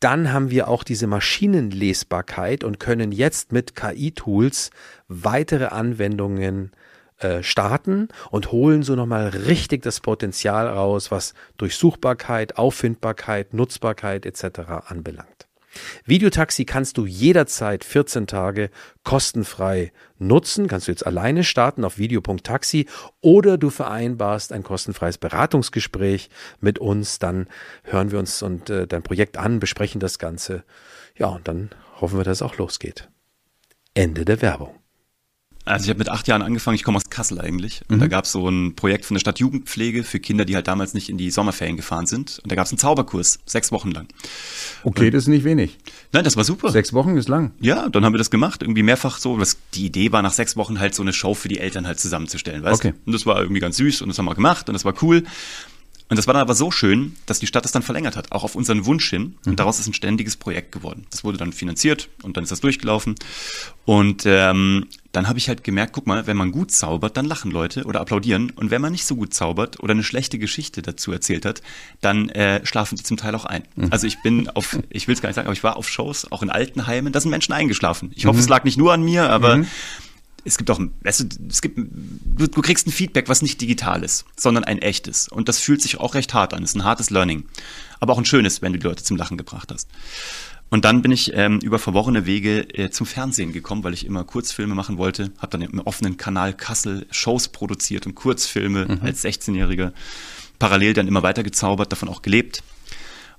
dann 0.01 0.33
haben 0.33 0.51
wir 0.51 0.69
auch 0.69 0.85
diese 0.85 1.07
Maschinenlesbarkeit 1.07 2.63
und 2.63 2.79
können 2.79 3.11
jetzt 3.11 3.53
mit 3.53 3.75
KI-Tools 3.75 4.71
weitere 5.09 5.67
Anwendungen 5.67 6.71
äh, 7.19 7.43
starten 7.43 8.09
und 8.31 8.53
holen 8.53 8.85
so 8.85 8.95
nochmal 8.95 9.29
richtig 9.29 9.83
das 9.83 9.99
Potenzial 10.01 10.69
raus, 10.69 11.11
was 11.11 11.35
Durchsuchbarkeit, 11.57 12.59
Auffindbarkeit, 12.59 13.55
Nutzbarkeit 13.55 14.25
etc. 14.25 14.61
anbelangt. 14.87 15.38
Videotaxi 16.05 16.65
kannst 16.65 16.99
du 16.99 17.07
jederzeit 17.07 17.85
14 17.85 18.27
Tage 18.27 18.71
kostenfrei 19.05 19.93
nutzen. 20.19 20.69
Kannst 20.69 20.89
du 20.89 20.93
jetzt 20.93 21.07
alleine 21.07 21.45
starten 21.45 21.85
auf 21.85 21.99
video.taxi 21.99 22.87
oder 23.21 23.59
du 23.59 23.71
vereinbarst 23.71 24.53
ein 24.53 24.63
kostenfreies 24.63 25.19
Beratungsgespräch 25.19 26.31
mit 26.61 26.79
uns. 26.79 27.19
Dann 27.19 27.49
hören 27.83 28.11
wir 28.11 28.19
uns 28.19 28.43
und 28.43 28.71
äh, 28.71 28.87
dein 28.87 29.03
Projekt 29.03 29.37
an, 29.37 29.61
besprechen 29.61 30.01
das 30.01 30.19
Ganze. 30.19 30.65
Ja, 31.17 31.27
und 31.29 31.49
dann 31.49 31.71
hoffen 32.01 32.19
wir, 32.19 32.25
dass 32.25 32.39
es 32.39 32.43
auch 32.43 32.57
losgeht. 32.57 33.09
Ende 33.95 34.25
der 34.25 34.43
Werbung. 34.43 34.78
Also 35.69 35.85
ich 35.85 35.91
habe 35.91 35.99
mit 35.99 36.09
acht 36.09 36.27
Jahren 36.29 36.43
angefangen, 36.43 36.75
ich 36.75 36.83
komme 36.83 36.97
aus 36.97 37.11
Kassel 37.11 37.41
eigentlich. 37.41 37.83
Und 37.89 37.97
mhm. 37.97 38.01
da 38.01 38.07
gab 38.09 38.25
es 38.25 38.33
so 38.33 38.49
ein 38.49 38.75
Projekt 38.75 39.05
von 39.05 39.15
der 39.15 39.21
Stadt 39.21 39.39
Jugendpflege 39.39 40.03
für 40.03 40.19
Kinder, 40.19 40.45
die 40.45 40.55
halt 40.55 40.67
damals 40.67 40.95
nicht 40.95 41.09
in 41.11 41.19
die 41.19 41.31
Sommerferien 41.31 41.77
gefahren 41.77 42.07
sind. 42.07 42.41
Und 42.43 42.51
da 42.51 42.57
gab 42.57 42.67
es 42.67 42.73
einen 42.73 42.79
Zauberkurs, 42.79 43.39
sechs 43.45 43.71
Wochen 43.71 43.91
lang. 43.91 44.09
Okay, 44.83 45.07
und, 45.07 45.15
das 45.15 45.25
ist 45.25 45.29
nicht 45.29 45.45
wenig. 45.45 45.79
Nein, 46.13 46.25
das 46.25 46.37
war 46.37 46.45
super. 46.45 46.71
Sechs 46.71 46.93
Wochen 46.93 47.17
ist 47.17 47.29
lang. 47.29 47.53
Ja, 47.61 47.89
dann 47.89 48.05
haben 48.05 48.15
wir 48.15 48.19
das 48.19 48.31
gemacht, 48.31 48.63
irgendwie 48.63 48.83
mehrfach 48.83 49.19
so. 49.19 49.39
Was, 49.39 49.59
die 49.75 49.87
Idee 49.87 50.11
war 50.13 50.23
nach 50.23 50.33
sechs 50.33 50.57
Wochen 50.57 50.81
halt 50.81 50.95
so 50.95 51.03
eine 51.03 51.13
Show 51.13 51.35
für 51.35 51.49
die 51.49 51.59
Eltern 51.59 51.87
halt 51.87 52.01
zusammenzustellen, 52.01 52.63
weißt 52.63 52.85
okay. 52.85 52.95
Und 53.05 53.13
das 53.13 53.27
war 53.27 53.41
irgendwie 53.41 53.61
ganz 53.61 53.77
süß 53.77 54.03
und 54.03 54.09
das 54.09 54.19
haben 54.19 54.27
wir 54.27 54.35
gemacht 54.35 54.69
und 54.69 54.73
das 54.73 54.85
war 54.85 54.95
cool. 55.03 55.25
Und 56.09 56.17
das 56.17 56.27
war 56.27 56.35
dann 56.35 56.41
aber 56.41 56.55
so 56.55 56.71
schön, 56.71 57.17
dass 57.27 57.39
die 57.39 57.47
Stadt 57.47 57.65
das 57.65 57.73
dann 57.73 57.83
verlängert 57.83 58.17
hat, 58.17 58.33
auch 58.33 58.43
auf 58.43 58.55
unseren 58.55 58.87
Wunsch 58.87 59.11
hin. 59.11 59.37
Und 59.45 59.53
mhm. 59.53 59.57
daraus 59.57 59.79
ist 59.79 59.87
ein 59.87 59.95
ständiges 59.95 60.37
Projekt 60.37 60.73
geworden. 60.73 61.07
Das 61.11 61.23
wurde 61.23 61.37
dann 61.37 61.53
finanziert 61.53 62.09
und 62.23 62.37
dann 62.37 62.45
ist 62.45 62.51
das 62.51 62.61
durchgelaufen. 62.61 63.15
Und 63.85 64.25
ähm, 64.25 64.87
dann 65.13 65.29
habe 65.29 65.39
ich 65.39 65.49
halt 65.49 65.65
gemerkt, 65.65 65.93
guck 65.93 66.07
mal, 66.07 66.27
wenn 66.27 66.37
man 66.37 66.51
gut 66.51 66.71
zaubert, 66.71 67.17
dann 67.17 67.27
lachen 67.27 67.51
Leute 67.51 67.85
oder 67.85 68.01
applaudieren. 68.01 68.51
Und 68.51 68.71
wenn 68.71 68.81
man 68.81 68.93
nicht 68.93 69.05
so 69.05 69.17
gut 69.17 69.35
zaubert 69.35 69.81
oder 69.81 69.93
eine 69.93 70.03
schlechte 70.03 70.39
Geschichte 70.39 70.81
dazu 70.81 71.13
erzählt 71.13 71.45
hat, 71.45 71.63
dann 72.01 72.31
äh, 72.31 72.65
schlafen 72.65 72.97
sie 72.97 73.05
zum 73.05 73.19
Teil 73.19 73.35
auch 73.35 73.45
ein. 73.45 73.65
Mhm. 73.77 73.89
Also 73.91 74.07
ich 74.07 74.23
bin 74.23 74.49
auf, 74.51 74.79
ich 74.89 75.09
will 75.09 75.15
es 75.15 75.21
gar 75.21 75.29
nicht 75.29 75.37
sagen, 75.37 75.47
aber 75.47 75.55
ich 75.55 75.65
war 75.65 75.77
auf 75.77 75.89
Shows, 75.89 76.31
auch 76.33 76.43
in 76.43 76.51
Altenheimen, 76.51 77.13
da 77.13 77.21
sind 77.21 77.31
Menschen 77.31 77.53
eingeschlafen. 77.53 78.13
Ich 78.15 78.25
hoffe, 78.25 78.37
mhm. 78.37 78.43
es 78.43 78.49
lag 78.49 78.65
nicht 78.65 78.79
nur 78.79 78.93
an 78.93 79.03
mir, 79.03 79.31
aber 79.31 79.59
mhm 79.59 79.67
es 80.45 80.57
gibt 80.57 80.71
auch, 80.71 80.81
weißt 81.03 81.21
du, 81.21 81.27
es 81.49 81.61
gibt, 81.61 81.79
du, 81.79 82.47
du, 82.47 82.63
kriegst 82.63 82.87
ein 82.87 82.93
Feedback, 82.93 83.29
was 83.29 83.43
nicht 83.43 83.61
digital 83.61 84.03
ist, 84.03 84.25
sondern 84.37 84.65
ein 84.65 84.79
echtes. 84.79 85.29
Und 85.29 85.49
das 85.49 85.59
fühlt 85.59 85.83
sich 85.83 85.99
auch 85.99 86.15
recht 86.15 86.35
hart 86.35 86.55
an. 86.55 86.63
Es 86.63 86.71
ist 86.71 86.77
ein 86.77 86.85
hartes 86.85 87.11
Learning. 87.11 87.45
Aber 88.01 88.13
auch 88.13 88.19
ein 88.19 88.25
schönes, 88.25 88.63
wenn 88.63 88.73
du 88.73 88.79
die 88.79 88.87
Leute 88.87 89.03
zum 89.03 89.17
Lachen 89.17 89.37
gebracht 89.37 89.71
hast. 89.73 89.89
Und 90.71 90.85
dann 90.85 91.03
bin 91.03 91.13
ich 91.13 91.33
ähm, 91.35 91.61
über 91.61 91.79
verworrene 91.79 92.27
Wege 92.27 92.61
äh, 92.75 92.91
zum 92.91 93.07
Fernsehen 93.07 93.53
gekommen, 93.53 93.85
weil 93.85 93.95
ich 93.95 94.05
immer 94.05 94.25
Kurzfilme 94.25 94.75
machen 94.75 94.99
wollte. 94.99 95.33
Habe 95.39 95.59
dann 95.59 95.63
im 95.63 95.81
offenen 95.81 96.17
Kanal 96.17 96.55
Kassel 96.55 97.07
Shows 97.11 97.49
produziert 97.49 98.07
und 98.07 98.15
Kurzfilme 98.15 98.85
mhm. 98.87 98.99
als 99.03 99.25
16-Jähriger. 99.25 99.93
Parallel 100.59 100.93
dann 100.93 101.09
immer 101.09 101.23
weiter 101.23 101.43
gezaubert, 101.43 101.93
davon 101.93 102.09
auch 102.09 102.23
gelebt 102.23 102.63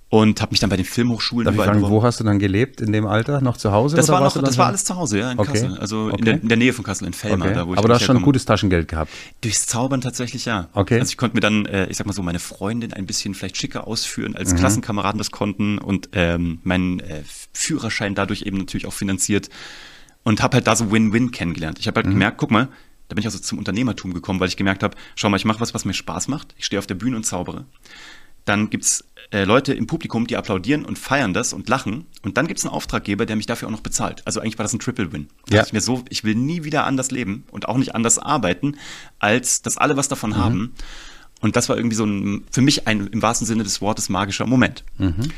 und 0.09 0.41
habe 0.41 0.51
mich 0.51 0.59
dann 0.59 0.71
bei 0.71 0.75
den 0.75 0.85
Filmhochschulen 0.85 1.45
Darf 1.45 1.55
ich 1.55 1.61
fragen, 1.61 1.81
wo 1.83 2.01
hast 2.01 2.19
du 2.19 2.23
dann 2.23 2.39
gelebt 2.39 2.81
in 2.81 2.91
dem 2.91 3.05
Alter? 3.05 3.41
Noch 3.41 3.57
zu 3.57 3.71
Hause? 3.71 3.95
Das 3.95 4.09
war 4.09 4.21
noch, 4.21 4.41
das 4.41 4.57
war 4.57 4.67
alles 4.67 4.83
zu 4.83 4.95
Hause, 4.95 5.19
ja, 5.19 5.31
in 5.31 5.39
okay. 5.39 5.51
Kassel. 5.51 5.77
Also 5.77 6.07
okay. 6.07 6.15
in, 6.17 6.25
der, 6.25 6.41
in, 6.41 6.47
der, 6.47 6.57
Nähe 6.57 6.73
von 6.73 6.83
Kassel, 6.83 7.05
in 7.05 7.13
Fellmar, 7.13 7.47
okay. 7.47 7.55
da 7.55 7.67
wo 7.67 7.73
ich 7.73 7.77
Aber 7.77 7.87
du 7.87 7.93
hast 7.93 8.03
schon 8.03 8.19
gutes 8.23 8.43
Taschengeld 8.45 8.87
gehabt. 8.87 9.11
Durchs 9.41 9.67
Zaubern 9.67 10.01
tatsächlich 10.01 10.45
ja. 10.45 10.67
Okay. 10.73 10.99
Also 10.99 11.11
ich 11.11 11.17
konnte 11.17 11.37
mir 11.37 11.41
dann, 11.41 11.67
äh, 11.67 11.87
ich 11.87 11.97
sag 11.97 12.07
mal 12.07 12.13
so, 12.13 12.23
meine 12.23 12.39
Freundin 12.39 12.91
ein 12.91 13.05
bisschen 13.05 13.35
vielleicht 13.35 13.57
schicker 13.57 13.85
ausführen, 13.87 14.35
als 14.35 14.51
mhm. 14.51 14.57
Klassenkameraden 14.57 15.19
das 15.19 15.29
konnten 15.29 15.77
und 15.77 16.09
ähm, 16.13 16.59
meinen 16.63 17.01
äh, 17.01 17.21
Führerschein 17.53 18.15
dadurch 18.15 18.41
eben 18.41 18.57
natürlich 18.57 18.87
auch 18.87 18.93
finanziert 18.93 19.49
und 20.23 20.41
habe 20.41 20.55
halt 20.55 20.65
da 20.65 20.75
so 20.75 20.91
Win-Win 20.91 21.29
kennengelernt. 21.29 21.77
Ich 21.79 21.87
habe 21.87 21.97
halt 21.97 22.07
mhm. 22.07 22.11
gemerkt, 22.11 22.37
guck 22.39 22.49
mal, 22.49 22.67
da 23.09 23.15
bin 23.15 23.19
ich 23.19 23.25
also 23.25 23.37
zum 23.37 23.59
Unternehmertum 23.59 24.13
gekommen, 24.13 24.39
weil 24.39 24.47
ich 24.47 24.57
gemerkt 24.57 24.81
habe, 24.81 24.95
schau 25.15 25.29
mal, 25.29 25.37
ich 25.37 25.45
mache 25.45 25.59
was, 25.59 25.73
was 25.73 25.85
mir 25.85 25.93
Spaß 25.93 26.27
macht. 26.29 26.55
Ich 26.57 26.65
stehe 26.65 26.79
auf 26.79 26.87
der 26.87 26.95
Bühne 26.95 27.15
und 27.15 27.25
zaubere. 27.25 27.65
Dann 28.45 28.69
gibt's 28.69 29.03
äh, 29.31 29.43
Leute 29.43 29.73
im 29.73 29.85
Publikum, 29.85 30.25
die 30.25 30.37
applaudieren 30.37 30.85
und 30.85 30.97
feiern 30.97 31.33
das 31.33 31.53
und 31.53 31.69
lachen. 31.69 32.07
Und 32.23 32.37
dann 32.37 32.47
gibt 32.47 32.59
es 32.59 32.65
einen 32.65 32.73
Auftraggeber, 32.73 33.25
der 33.25 33.35
mich 33.35 33.45
dafür 33.45 33.67
auch 33.67 33.71
noch 33.71 33.81
bezahlt. 33.81 34.23
Also 34.25 34.39
eigentlich 34.39 34.57
war 34.57 34.63
das 34.63 34.73
ein 34.73 34.79
Triple-Win. 34.79 35.27
Da 35.47 35.57
ja. 35.57 35.63
ich 35.63 35.73
mir 35.73 35.81
so, 35.81 36.03
ich 36.09 36.23
will 36.23 36.35
nie 36.35 36.63
wieder 36.63 36.85
anders 36.85 37.11
leben 37.11 37.43
und 37.51 37.67
auch 37.67 37.77
nicht 37.77 37.93
anders 37.93 38.17
arbeiten, 38.17 38.77
als 39.19 39.61
dass 39.61 39.77
alle 39.77 39.97
was 39.97 40.07
davon 40.07 40.31
mhm. 40.31 40.37
haben. 40.37 40.73
Und 41.41 41.55
das 41.55 41.69
war 41.69 41.77
irgendwie 41.77 41.95
so 41.95 42.05
ein, 42.05 42.43
für 42.51 42.61
mich 42.61 42.87
ein 42.87 43.07
im 43.07 43.21
wahrsten 43.21 43.47
Sinne 43.47 43.63
des 43.63 43.81
Wortes 43.81 44.09
magischer 44.09 44.45
Moment. 44.45 44.83
Mhm. 44.97 45.31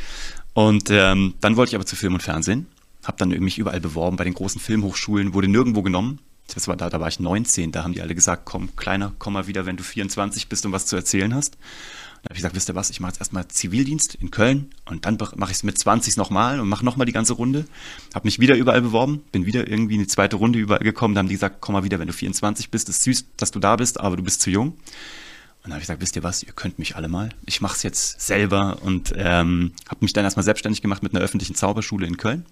Und 0.54 0.90
ähm, 0.90 1.36
dann 1.42 1.58
wollte 1.58 1.72
ich 1.72 1.76
aber 1.76 1.86
zu 1.86 1.96
Film 1.96 2.14
und 2.14 2.24
Fernsehen, 2.24 2.68
habe 3.04 3.18
dann 3.18 3.30
mich 3.30 3.58
überall 3.58 3.80
beworben 3.80 4.18
bei 4.18 4.24
den 4.24 4.34
großen 4.34 4.60
Filmhochschulen, 4.60 5.34
wurde 5.34 5.48
nirgendwo 5.48 5.82
genommen. 5.82 6.20
Das 6.54 6.68
war 6.68 6.76
da, 6.76 6.90
da 6.90 7.00
war 7.00 7.08
ich 7.08 7.20
19, 7.20 7.72
da 7.72 7.84
haben 7.84 7.94
die 7.94 8.02
alle 8.02 8.16
gesagt, 8.16 8.44
komm, 8.46 8.76
kleiner, 8.76 9.14
komm 9.20 9.34
mal 9.34 9.48
wieder, 9.48 9.66
wenn 9.66 9.78
du 9.78 9.84
24 9.84 10.50
bist 10.50 10.66
und 10.66 10.72
was 10.72 10.86
zu 10.86 10.96
erzählen 10.96 11.34
hast. 11.34 11.58
Dann 12.22 12.30
habe 12.30 12.34
ich 12.36 12.40
gesagt, 12.40 12.56
wisst 12.56 12.70
ihr 12.70 12.76
was, 12.76 12.92
ich 12.92 13.00
mache 13.00 13.14
jetzt 13.14 13.20
erstmal 13.20 13.48
Zivildienst 13.48 14.14
in 14.16 14.30
Köln 14.30 14.70
und 14.86 15.06
dann 15.06 15.18
mache 15.36 15.52
ich 15.52 15.58
es 15.58 15.64
mit 15.64 15.80
20 15.80 16.18
nochmal 16.18 16.60
und 16.60 16.70
mache 16.70 16.86
nochmal 16.86 17.08
die 17.08 17.14
ganze 17.14 17.34
Runde. 17.34 17.66
Habe 18.14 18.28
mich 18.28 18.40
wieder 18.40 18.56
überall 18.56 18.82
beworben, 18.82 19.24
bin 19.32 19.48
wieder 19.48 19.68
irgendwie 19.68 19.96
in 19.96 20.02
die 20.02 20.08
zweite 20.08 20.36
Runde 20.36 20.60
überall 20.60 20.84
gekommen. 20.84 21.16
Da 21.16 21.20
haben 21.20 21.30
die 21.30 21.34
gesagt, 21.34 21.58
komm 21.62 21.74
mal 21.74 21.84
wieder, 21.84 21.98
wenn 21.98 22.08
du 22.08 22.14
24 22.14 22.70
bist, 22.70 22.90
ist 22.90 23.02
süß, 23.04 23.26
dass 23.38 23.50
du 23.50 23.60
da 23.60 23.76
bist, 23.76 24.00
aber 24.00 24.18
du 24.18 24.24
bist 24.24 24.42
zu 24.42 24.52
jung. 24.52 24.68
Und 25.64 25.66
dann 25.66 25.74
habe 25.74 25.82
ich 25.82 25.88
gesagt, 25.88 26.02
wisst 26.02 26.16
ihr 26.16 26.24
was, 26.24 26.44
ihr 26.44 26.54
könnt 26.54 26.78
mich 26.78 26.96
alle 26.96 27.08
mal. 27.08 27.30
Ich 27.48 27.60
mache 27.62 27.76
es 27.76 27.84
jetzt 27.84 28.22
selber 28.22 28.78
und 28.84 29.14
ähm, 29.16 29.74
habe 29.88 30.00
mich 30.02 30.14
dann 30.14 30.24
erstmal 30.24 30.44
selbstständig 30.44 30.82
gemacht 30.82 31.02
mit 31.02 31.16
einer 31.16 31.24
öffentlichen 31.24 31.56
Zauberschule 31.56 32.06
in 32.06 32.18
Köln. 32.18 32.46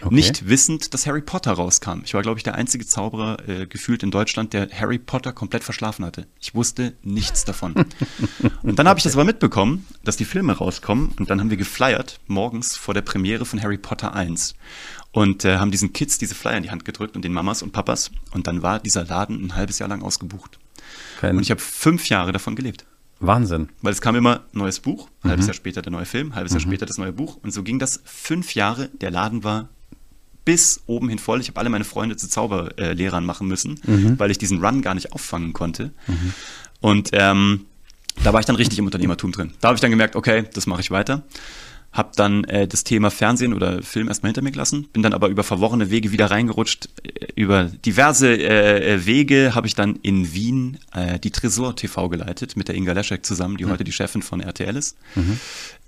Okay. 0.00 0.14
Nicht 0.14 0.48
wissend, 0.48 0.94
dass 0.94 1.06
Harry 1.06 1.22
Potter 1.22 1.52
rauskam. 1.52 2.02
Ich 2.04 2.14
war, 2.14 2.22
glaube 2.22 2.38
ich, 2.38 2.44
der 2.44 2.54
einzige 2.54 2.86
Zauberer 2.86 3.48
äh, 3.48 3.66
gefühlt 3.66 4.02
in 4.02 4.10
Deutschland, 4.10 4.52
der 4.52 4.68
Harry 4.70 4.98
Potter 4.98 5.32
komplett 5.32 5.64
verschlafen 5.64 6.04
hatte. 6.04 6.26
Ich 6.40 6.54
wusste 6.54 6.94
nichts 7.02 7.44
davon. 7.44 7.74
und 8.62 8.78
dann 8.78 8.88
habe 8.88 8.98
ich 8.98 9.04
das 9.04 9.14
aber 9.14 9.24
mitbekommen, 9.24 9.86
dass 10.04 10.16
die 10.16 10.24
Filme 10.24 10.52
rauskommen 10.52 11.12
und 11.18 11.30
dann 11.30 11.40
haben 11.40 11.50
wir 11.50 11.56
geflyert 11.56 12.20
morgens 12.26 12.76
vor 12.76 12.94
der 12.94 13.02
Premiere 13.02 13.44
von 13.44 13.62
Harry 13.62 13.78
Potter 13.78 14.14
1 14.14 14.54
und 15.12 15.44
äh, 15.44 15.56
haben 15.58 15.70
diesen 15.70 15.92
Kids 15.92 16.18
diese 16.18 16.34
Flyer 16.34 16.58
in 16.58 16.62
die 16.62 16.70
Hand 16.70 16.84
gedrückt 16.84 17.16
und 17.16 17.24
den 17.24 17.32
Mamas 17.32 17.62
und 17.62 17.72
Papas 17.72 18.10
und 18.32 18.46
dann 18.46 18.62
war 18.62 18.78
dieser 18.78 19.04
Laden 19.04 19.46
ein 19.46 19.56
halbes 19.56 19.78
Jahr 19.78 19.88
lang 19.88 20.02
ausgebucht. 20.02 20.58
Kein 21.20 21.36
und 21.36 21.42
ich 21.42 21.50
habe 21.50 21.60
fünf 21.60 22.08
Jahre 22.08 22.32
davon 22.32 22.54
gelebt. 22.54 22.84
Wahnsinn. 23.20 23.68
Weil 23.82 23.92
es 23.92 24.00
kam 24.00 24.14
immer 24.14 24.44
neues 24.52 24.78
Buch, 24.78 25.08
ein 25.08 25.10
mhm. 25.24 25.30
halbes 25.30 25.46
Jahr 25.46 25.54
später 25.54 25.82
der 25.82 25.90
neue 25.90 26.04
Film, 26.04 26.34
halbes 26.36 26.52
mhm. 26.52 26.58
Jahr 26.58 26.68
später 26.68 26.86
das 26.86 26.98
neue 26.98 27.12
Buch 27.12 27.38
und 27.42 27.52
so 27.52 27.62
ging 27.62 27.78
das 27.78 28.00
fünf 28.04 28.54
Jahre. 28.54 28.88
Der 29.00 29.10
Laden 29.10 29.42
war 29.42 29.68
bis 30.48 30.80
oben 30.86 31.10
hin 31.10 31.18
voll. 31.18 31.42
Ich 31.42 31.48
habe 31.48 31.60
alle 31.60 31.68
meine 31.68 31.84
Freunde 31.84 32.16
zu 32.16 32.26
Zauberlehrern 32.26 33.22
machen 33.22 33.48
müssen, 33.48 33.78
mhm. 33.86 34.18
weil 34.18 34.30
ich 34.30 34.38
diesen 34.38 34.64
Run 34.64 34.80
gar 34.80 34.94
nicht 34.94 35.12
auffangen 35.12 35.52
konnte. 35.52 35.92
Mhm. 36.06 36.32
Und 36.80 37.10
ähm, 37.12 37.66
da 38.24 38.32
war 38.32 38.40
ich 38.40 38.46
dann 38.46 38.56
richtig 38.56 38.78
im 38.78 38.86
Unternehmertum 38.86 39.30
drin. 39.30 39.52
Da 39.60 39.68
habe 39.68 39.76
ich 39.76 39.82
dann 39.82 39.90
gemerkt, 39.90 40.16
okay, 40.16 40.44
das 40.54 40.66
mache 40.66 40.80
ich 40.80 40.90
weiter. 40.90 41.22
Hab 41.92 42.16
dann 42.16 42.44
äh, 42.44 42.66
das 42.66 42.82
Thema 42.82 43.10
Fernsehen 43.10 43.52
oder 43.52 43.82
Film 43.82 44.08
erstmal 44.08 44.28
hinter 44.30 44.40
mir 44.40 44.52
gelassen, 44.52 44.88
bin 44.90 45.02
dann 45.02 45.12
aber 45.12 45.28
über 45.28 45.44
verworrene 45.44 45.90
Wege 45.90 46.12
wieder 46.12 46.30
reingerutscht. 46.30 46.88
Äh, 47.02 47.26
über 47.34 47.64
diverse 47.64 48.34
äh, 48.34 48.94
äh, 48.94 49.04
Wege 49.04 49.54
habe 49.54 49.66
ich 49.66 49.74
dann 49.74 49.96
in 49.96 50.32
Wien 50.32 50.78
äh, 50.94 51.18
die 51.18 51.30
Tresor 51.30 51.76
TV 51.76 52.08
geleitet 52.08 52.56
mit 52.56 52.68
der 52.68 52.74
Inga 52.74 52.94
Leschek 52.94 53.26
zusammen, 53.26 53.58
die 53.58 53.66
mhm. 53.66 53.72
heute 53.72 53.84
die 53.84 53.92
Chefin 53.92 54.22
von 54.22 54.40
RTL 54.40 54.74
ist. 54.74 54.96
Mhm. 55.14 55.40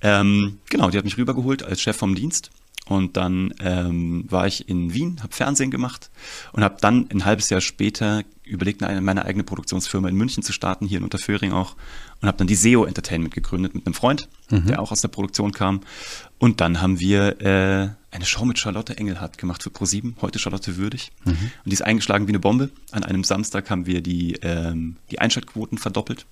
Ähm, 0.03 0.59
genau, 0.69 0.91
die 0.91 0.99
hat 0.99 1.05
mich 1.05 1.17
rübergeholt 1.17 1.63
als 1.63 1.81
Chef 1.81 1.97
vom 1.97 2.15
Dienst 2.15 2.51
und 2.91 3.17
dann 3.17 3.55
ähm, 3.61 4.25
war 4.29 4.49
ich 4.49 4.69
in 4.69 4.93
Wien, 4.93 5.19
habe 5.23 5.33
Fernsehen 5.33 5.71
gemacht 5.71 6.11
und 6.51 6.65
habe 6.65 6.79
dann 6.81 7.09
ein 7.13 7.25
halbes 7.25 7.49
Jahr 7.49 7.61
später 7.61 8.25
überlegt, 8.43 8.83
eine, 8.83 9.01
meine 9.01 9.25
eigene 9.25 9.45
Produktionsfirma 9.45 10.09
in 10.09 10.17
München 10.17 10.43
zu 10.43 10.53
starten, 10.53 10.87
hier 10.87 10.99
in 10.99 11.05
Unterföhring 11.05 11.53
auch. 11.53 11.77
Und 12.21 12.27
habe 12.27 12.37
dann 12.37 12.49
die 12.49 12.57
SEO 12.57 12.87
Entertainment 12.87 13.33
gegründet 13.33 13.77
mit 13.77 13.87
einem 13.87 13.95
Freund, 13.95 14.29
mhm. 14.51 14.67
der 14.67 14.81
auch 14.81 14.93
aus 14.93 15.01
der 15.01 15.09
Produktion 15.09 15.53
kam. 15.53 15.81
Und 16.39 16.61
dann 16.61 16.81
haben 16.81 17.01
wir 17.01 17.41
äh, 17.41 17.91
eine 18.13 18.25
Show 18.25 18.45
mit 18.45 18.59
Charlotte 18.59 18.97
Engelhardt 18.97 19.39
gemacht 19.39 19.63
für 19.63 19.71
ProSieben, 19.71 20.17
heute 20.21 20.39
Charlotte 20.39 20.77
Würdig. 20.77 21.13
Mhm. 21.25 21.31
Und 21.31 21.67
die 21.67 21.73
ist 21.73 21.83
eingeschlagen 21.83 22.27
wie 22.27 22.33
eine 22.33 22.41
Bombe. 22.41 22.71
An 22.91 23.05
einem 23.05 23.25
Samstag 23.25 23.71
haben 23.71 23.87
wir 23.87 24.01
die, 24.01 24.35
ähm, 24.43 24.97
die 25.11 25.19
Einschaltquoten 25.19 25.79
verdoppelt. 25.79 26.27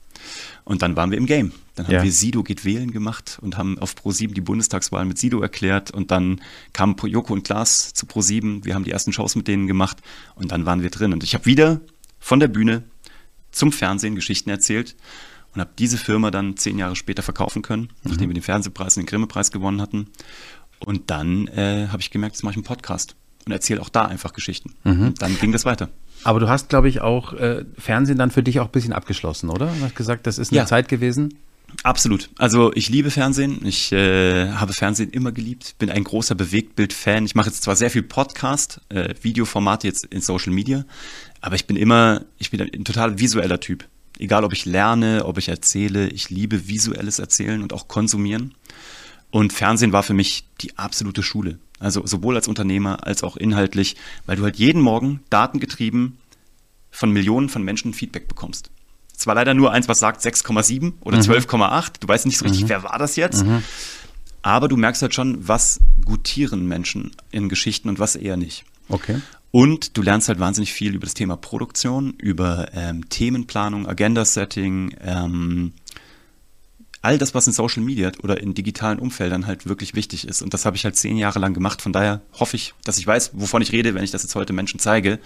Und 0.65 0.83
dann 0.83 0.97
waren 0.97 1.11
wir 1.11 1.19
im 1.19 1.27
Game. 1.27 1.53
Dann 1.77 1.87
haben 1.87 1.95
ja. 1.95 2.03
wir 2.03 2.11
Sido 2.13 2.43
geht 2.43 2.65
wählen 2.65 2.91
gemacht 2.91 3.39
und 3.41 3.57
haben 3.57 3.79
auf 3.79 3.95
Pro7 3.95 4.33
die 4.33 4.41
Bundestagswahl 4.41 5.05
mit 5.05 5.19
Sido 5.19 5.41
erklärt. 5.41 5.91
Und 5.91 6.11
dann 6.11 6.41
kamen 6.73 6.97
Joko 7.05 7.33
und 7.33 7.45
Klaas 7.45 7.93
zu 7.93 8.07
Pro7. 8.07 8.65
Wir 8.65 8.75
haben 8.75 8.85
die 8.85 8.91
ersten 8.91 9.13
Shows 9.13 9.37
mit 9.37 9.47
denen 9.47 9.67
gemacht. 9.67 9.99
Und 10.35 10.51
dann 10.51 10.67
waren 10.67 10.83
wir 10.83 10.91
drin. 10.91 11.13
Und 11.13 11.23
ich 11.23 11.35
habe 11.35 11.47
wieder 11.47 11.81
von 12.19 12.41
der 12.41 12.49
Bühne 12.49 12.83
zum 13.53 13.73
Fernsehen 13.73 14.15
Geschichten 14.15 14.51
erzählt 14.51 14.97
und 15.55 15.61
habe 15.61 15.71
diese 15.78 15.99
Firma 15.99 16.31
dann 16.31 16.57
zehn 16.57 16.78
Jahre 16.78 16.97
später 16.97 17.23
verkaufen 17.23 17.62
können, 17.62 17.83
mhm. 17.83 18.11
nachdem 18.11 18.31
wir 18.31 18.35
den 18.35 18.43
Fernsehpreis 18.43 18.97
und 18.97 19.02
den 19.02 19.07
Grimme-Preis 19.07 19.50
gewonnen 19.50 19.81
hatten. 19.81 20.09
Und 20.81 21.11
dann 21.11 21.49
äh, 21.49 21.88
habe 21.88 22.00
ich 22.00 22.11
gemerkt, 22.11 22.37
jetzt 22.37 22.43
mache 22.43 22.52
ich 22.52 22.57
einen 22.57 22.64
Podcast 22.64 23.17
und 23.47 23.52
erzähle 23.52 23.81
auch 23.81 23.88
da 23.88 24.02
einfach 24.02 24.33
Geschichten. 24.33 24.75
Mhm. 24.85 25.14
Dann 25.19 25.38
ging 25.38 25.52
das 25.52 25.64
weiter. 25.64 25.88
Aber 26.25 26.40
du 26.40 26.49
hast, 26.49 26.69
glaube 26.69 26.88
ich, 26.88 27.00
auch 27.00 27.33
äh, 27.33 27.64
Fernsehen 27.76 28.19
dann 28.19 28.31
für 28.31 28.43
dich 28.43 28.61
auch 28.61 28.67
ein 28.67 28.73
bisschen 28.73 28.93
abgeschlossen, 28.93 29.50
oder? 29.50 29.67
Du 29.67 29.85
hast 29.85 29.97
gesagt, 29.97 30.26
das 30.26 30.38
ist 30.38 30.52
eine 30.52 30.59
ja. 30.59 30.67
Zeit 30.67 30.88
gewesen. 30.88 31.35
Absolut. 31.83 32.31
Also 32.38 32.73
ich 32.75 32.88
liebe 32.88 33.11
Fernsehen. 33.11 33.61
Ich 33.64 33.93
äh, 33.93 34.50
habe 34.52 34.73
Fernsehen 34.73 35.11
immer 35.11 35.33
geliebt. 35.33 35.76
Bin 35.78 35.90
ein 35.90 36.02
großer 36.02 36.35
Bewegtbild-Fan. 36.35 37.25
Ich 37.25 37.35
mache 37.35 37.49
jetzt 37.49 37.62
zwar 37.62 37.76
sehr 37.76 37.90
viel 37.90 38.02
Podcast, 38.02 38.81
äh, 38.88 39.14
Videoformate 39.21 39.87
jetzt 39.87 40.05
in 40.07 40.21
Social 40.21 40.52
Media, 40.52 40.85
Aber 41.40 41.57
ich 41.57 41.67
bin 41.67 41.76
immer, 41.76 42.25
ich 42.38 42.50
bin 42.50 42.61
ein 42.61 42.85
total 42.85 43.19
visueller 43.19 43.61
Typ. 43.61 43.85
Egal, 44.19 44.45
ob 44.45 44.53
ich 44.53 44.65
lerne, 44.65 45.25
ob 45.25 45.39
ich 45.39 45.49
erzähle, 45.49 46.09
ich 46.09 46.31
liebe 46.31 46.69
visuelles 46.69 47.19
Erzählen 47.19 47.63
und 47.63 47.73
auch 47.73 47.89
konsumieren. 47.89 48.55
Und 49.31 49.53
Fernsehen 49.53 49.93
war 49.93 50.03
für 50.03 50.15
mich 50.15 50.47
die 50.61 50.77
absolute 50.77 51.23
Schule. 51.23 51.59
Also 51.79 52.05
sowohl 52.07 52.35
als 52.35 52.49
Unternehmer 52.49 53.07
als 53.07 53.23
auch 53.23 53.37
inhaltlich, 53.37 53.97
weil 54.27 54.37
du 54.37 54.43
halt 54.43 54.57
jeden 54.57 54.83
Morgen 54.83 55.21
datengetrieben 55.31 56.19
von 56.91 57.13
Millionen 57.13 57.49
von 57.49 57.63
Menschen 57.63 57.95
Feedback 57.95 58.27
bekommst. 58.27 58.71
Es 59.17 59.27
war 59.27 59.35
leider 59.35 59.55
nur 59.55 59.73
eins, 59.73 59.89
was 59.89 59.99
sagt 59.99 60.21
6,7 60.23 60.95
oder 61.01 61.19
mhm. 61.19 61.25
12,8. 61.25 61.95
Du 62.01 62.09
weißt 62.09 62.27
nicht 62.27 62.39
so 62.39 62.45
richtig, 62.45 62.65
mhm. 62.65 62.69
wer 62.69 62.83
war 62.85 62.99
das 62.99 63.17
jetzt. 63.17 63.45
Mhm. 63.45 63.63
Aber 64.43 64.69
du 64.69 64.77
merkst 64.77 65.03
halt 65.03 65.15
schon, 65.15 65.47
was 65.47 65.81
gutieren 66.05 66.67
Menschen 66.67 67.11
in 67.31 67.49
Geschichten 67.49 67.89
und 67.89 67.99
was 67.99 68.17
eher 68.17 68.37
nicht. 68.37 68.65
Okay. 68.89 69.21
Und 69.50 69.97
du 69.97 70.02
lernst 70.02 70.28
halt 70.28 70.40
wahnsinnig 70.40 70.73
viel 70.73 70.95
über 70.95 71.07
das 71.07 71.14
Thema 71.14 71.37
Produktion, 71.37 72.14
über 72.19 72.69
ähm, 72.75 73.09
Themenplanung, 73.09 73.88
Agenda-Setting, 73.88 74.97
ähm, 75.00 75.73
all 77.00 77.17
das, 77.17 77.35
was 77.35 77.47
in 77.47 77.52
Social 77.52 77.83
Media 77.83 78.11
oder 78.23 78.40
in 78.40 78.55
digitalen 78.55 78.99
Umfeldern 78.99 79.47
halt 79.47 79.67
wirklich 79.67 79.95
wichtig 79.95 80.26
ist. 80.26 80.43
Und 80.43 80.52
das 80.52 80.67
habe 80.67 80.76
ich 80.76 80.85
halt 80.85 80.97
zehn 80.97 81.17
Jahre 81.17 81.38
lang 81.38 81.55
gemacht. 81.55 81.81
Von 81.81 81.93
daher 81.93 82.21
hoffe 82.33 82.57
ich, 82.57 82.75
dass 82.85 82.99
ich 82.99 83.07
weiß, 83.07 83.31
wovon 83.35 83.62
ich 83.62 83.73
rede, 83.73 83.95
wenn 83.95 84.05
ich 84.05 84.11
das 84.11 84.23
jetzt 84.23 84.35
heute 84.35 84.52
Menschen 84.52 84.81
zeige, 84.81 85.19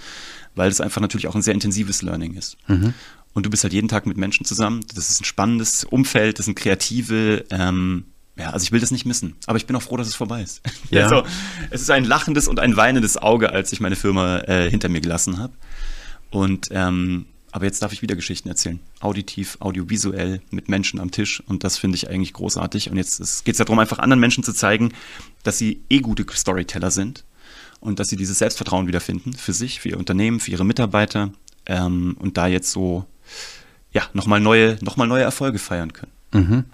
weil 0.54 0.70
es 0.70 0.80
einfach 0.80 1.00
natürlich 1.00 1.28
auch 1.28 1.34
ein 1.34 1.42
sehr 1.42 1.54
intensives 1.54 2.02
Learning 2.02 2.34
ist. 2.34 2.56
Mhm. 2.68 2.94
Und 3.32 3.46
du 3.46 3.50
bist 3.50 3.64
halt 3.64 3.72
jeden 3.72 3.88
Tag 3.88 4.06
mit 4.06 4.18
Menschen 4.18 4.44
zusammen. 4.44 4.84
Das 4.94 5.10
ist 5.10 5.22
ein 5.22 5.24
spannendes 5.24 5.84
Umfeld, 5.84 6.38
das 6.38 6.44
sind 6.46 6.54
kreative, 6.54 7.44
ähm, 7.50 8.04
ja, 8.36 8.50
also 8.50 8.64
ich 8.64 8.72
will 8.72 8.80
das 8.80 8.90
nicht 8.90 9.04
missen, 9.04 9.36
aber 9.46 9.58
ich 9.58 9.66
bin 9.66 9.76
auch 9.76 9.82
froh, 9.82 9.96
dass 9.96 10.08
es 10.08 10.14
vorbei 10.14 10.42
ist. 10.42 10.62
Ja. 10.90 11.04
Also, 11.04 11.26
es 11.70 11.80
ist 11.80 11.90
ein 11.90 12.04
lachendes 12.04 12.48
und 12.48 12.60
ein 12.60 12.76
weinendes 12.76 13.16
Auge, 13.16 13.50
als 13.50 13.72
ich 13.72 13.80
meine 13.80 13.96
Firma 13.96 14.40
äh, 14.40 14.68
hinter 14.68 14.90
mir 14.90 15.00
gelassen 15.00 15.38
habe. 15.38 15.54
Und 16.30 16.68
ähm, 16.70 17.26
aber 17.52 17.66
jetzt 17.66 17.82
darf 17.82 17.92
ich 17.92 18.00
wieder 18.00 18.16
Geschichten 18.16 18.48
erzählen. 18.48 18.80
Auditiv, 19.00 19.58
audiovisuell, 19.60 20.40
mit 20.50 20.70
Menschen 20.70 20.98
am 20.98 21.10
Tisch. 21.10 21.42
Und 21.46 21.64
das 21.64 21.76
finde 21.76 21.96
ich 21.96 22.08
eigentlich 22.08 22.32
großartig. 22.32 22.90
Und 22.90 22.96
jetzt 22.96 23.44
geht 23.44 23.54
es 23.54 23.58
darum, 23.58 23.78
einfach 23.78 23.98
anderen 23.98 24.20
Menschen 24.20 24.42
zu 24.42 24.54
zeigen, 24.54 24.94
dass 25.42 25.58
sie 25.58 25.82
eh 25.90 26.00
gute 26.00 26.24
Storyteller 26.32 26.90
sind 26.90 27.24
und 27.80 27.98
dass 27.98 28.08
sie 28.08 28.16
dieses 28.16 28.38
Selbstvertrauen 28.38 28.86
wiederfinden 28.86 29.34
für 29.34 29.52
sich, 29.52 29.80
für 29.80 29.90
ihr 29.90 29.98
Unternehmen, 29.98 30.40
für 30.40 30.50
ihre 30.50 30.64
Mitarbeiter 30.64 31.30
ähm, 31.66 32.16
und 32.18 32.38
da 32.38 32.46
jetzt 32.46 32.72
so 32.72 33.04
ja 33.92 34.02
nochmal 34.14 34.40
neue, 34.40 34.78
noch 34.80 34.96
neue 34.96 35.22
Erfolge 35.22 35.58
feiern 35.58 35.92
können. 35.92 36.12
Mhm. 36.32 36.64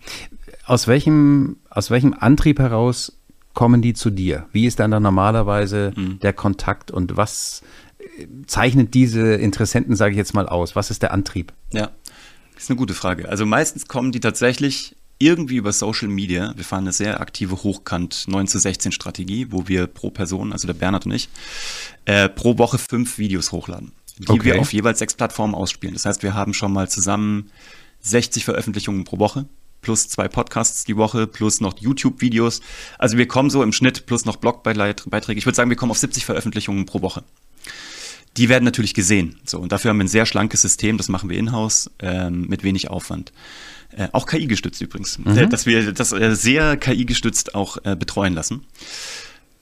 Aus 0.68 0.86
welchem, 0.86 1.56
aus 1.70 1.90
welchem 1.90 2.12
Antrieb 2.12 2.58
heraus 2.58 3.16
kommen 3.54 3.80
die 3.80 3.94
zu 3.94 4.10
dir? 4.10 4.46
Wie 4.52 4.66
ist 4.66 4.78
dann 4.78 4.90
da 4.90 5.00
normalerweise 5.00 5.92
mhm. 5.96 6.20
der 6.20 6.34
Kontakt 6.34 6.90
und 6.90 7.16
was 7.16 7.62
zeichnet 8.46 8.92
diese 8.92 9.32
Interessenten, 9.36 9.96
sage 9.96 10.10
ich 10.12 10.18
jetzt 10.18 10.34
mal, 10.34 10.46
aus? 10.46 10.76
Was 10.76 10.90
ist 10.90 11.02
der 11.02 11.14
Antrieb? 11.14 11.54
Ja, 11.72 11.90
das 12.52 12.64
ist 12.64 12.70
eine 12.70 12.76
gute 12.76 12.92
Frage. 12.92 13.30
Also 13.30 13.46
meistens 13.46 13.88
kommen 13.88 14.12
die 14.12 14.20
tatsächlich 14.20 14.94
irgendwie 15.18 15.56
über 15.56 15.72
Social 15.72 16.08
Media. 16.08 16.52
Wir 16.54 16.64
fahren 16.64 16.84
eine 16.84 16.92
sehr 16.92 17.22
aktive 17.22 17.62
Hochkant 17.62 18.26
9 18.28 18.46
zu 18.46 18.58
16 18.58 18.92
Strategie, 18.92 19.46
wo 19.50 19.68
wir 19.68 19.86
pro 19.86 20.10
Person, 20.10 20.52
also 20.52 20.66
der 20.66 20.74
Bernhard 20.74 21.06
und 21.06 21.12
ich, 21.12 21.30
äh, 22.04 22.28
pro 22.28 22.58
Woche 22.58 22.76
fünf 22.76 23.16
Videos 23.16 23.52
hochladen, 23.52 23.92
die 24.18 24.28
okay. 24.28 24.44
wir 24.44 24.60
auf 24.60 24.74
jeweils 24.74 24.98
sechs 24.98 25.14
Plattformen 25.14 25.54
ausspielen. 25.54 25.94
Das 25.94 26.04
heißt, 26.04 26.22
wir 26.22 26.34
haben 26.34 26.52
schon 26.52 26.74
mal 26.74 26.90
zusammen 26.90 27.50
60 28.00 28.44
Veröffentlichungen 28.44 29.04
pro 29.04 29.18
Woche 29.18 29.46
plus 29.80 30.08
zwei 30.08 30.28
Podcasts 30.28 30.84
die 30.84 30.96
Woche, 30.96 31.26
plus 31.26 31.60
noch 31.60 31.78
YouTube-Videos. 31.78 32.60
Also 32.98 33.18
wir 33.18 33.28
kommen 33.28 33.50
so 33.50 33.62
im 33.62 33.72
Schnitt, 33.72 34.06
plus 34.06 34.24
noch 34.24 34.36
Blogbeiträge. 34.36 35.38
Ich 35.38 35.46
würde 35.46 35.56
sagen, 35.56 35.70
wir 35.70 35.76
kommen 35.76 35.90
auf 35.90 35.98
70 35.98 36.24
Veröffentlichungen 36.24 36.86
pro 36.86 37.02
Woche. 37.02 37.24
Die 38.36 38.48
werden 38.48 38.64
natürlich 38.64 38.94
gesehen. 38.94 39.40
So, 39.44 39.58
und 39.58 39.72
dafür 39.72 39.90
haben 39.90 39.98
wir 39.98 40.04
ein 40.04 40.08
sehr 40.08 40.26
schlankes 40.26 40.62
System, 40.62 40.96
das 40.96 41.08
machen 41.08 41.28
wir 41.28 41.38
in-house, 41.38 41.90
ähm, 41.98 42.46
mit 42.48 42.62
wenig 42.62 42.90
Aufwand. 42.90 43.32
Äh, 43.96 44.08
auch 44.12 44.26
KI-gestützt 44.26 44.80
übrigens, 44.80 45.18
mhm. 45.18 45.36
äh, 45.36 45.48
dass 45.48 45.66
wir 45.66 45.92
das 45.92 46.12
äh, 46.12 46.34
sehr 46.36 46.76
KI-gestützt 46.76 47.54
auch 47.54 47.78
äh, 47.84 47.96
betreuen 47.96 48.34
lassen. 48.34 48.64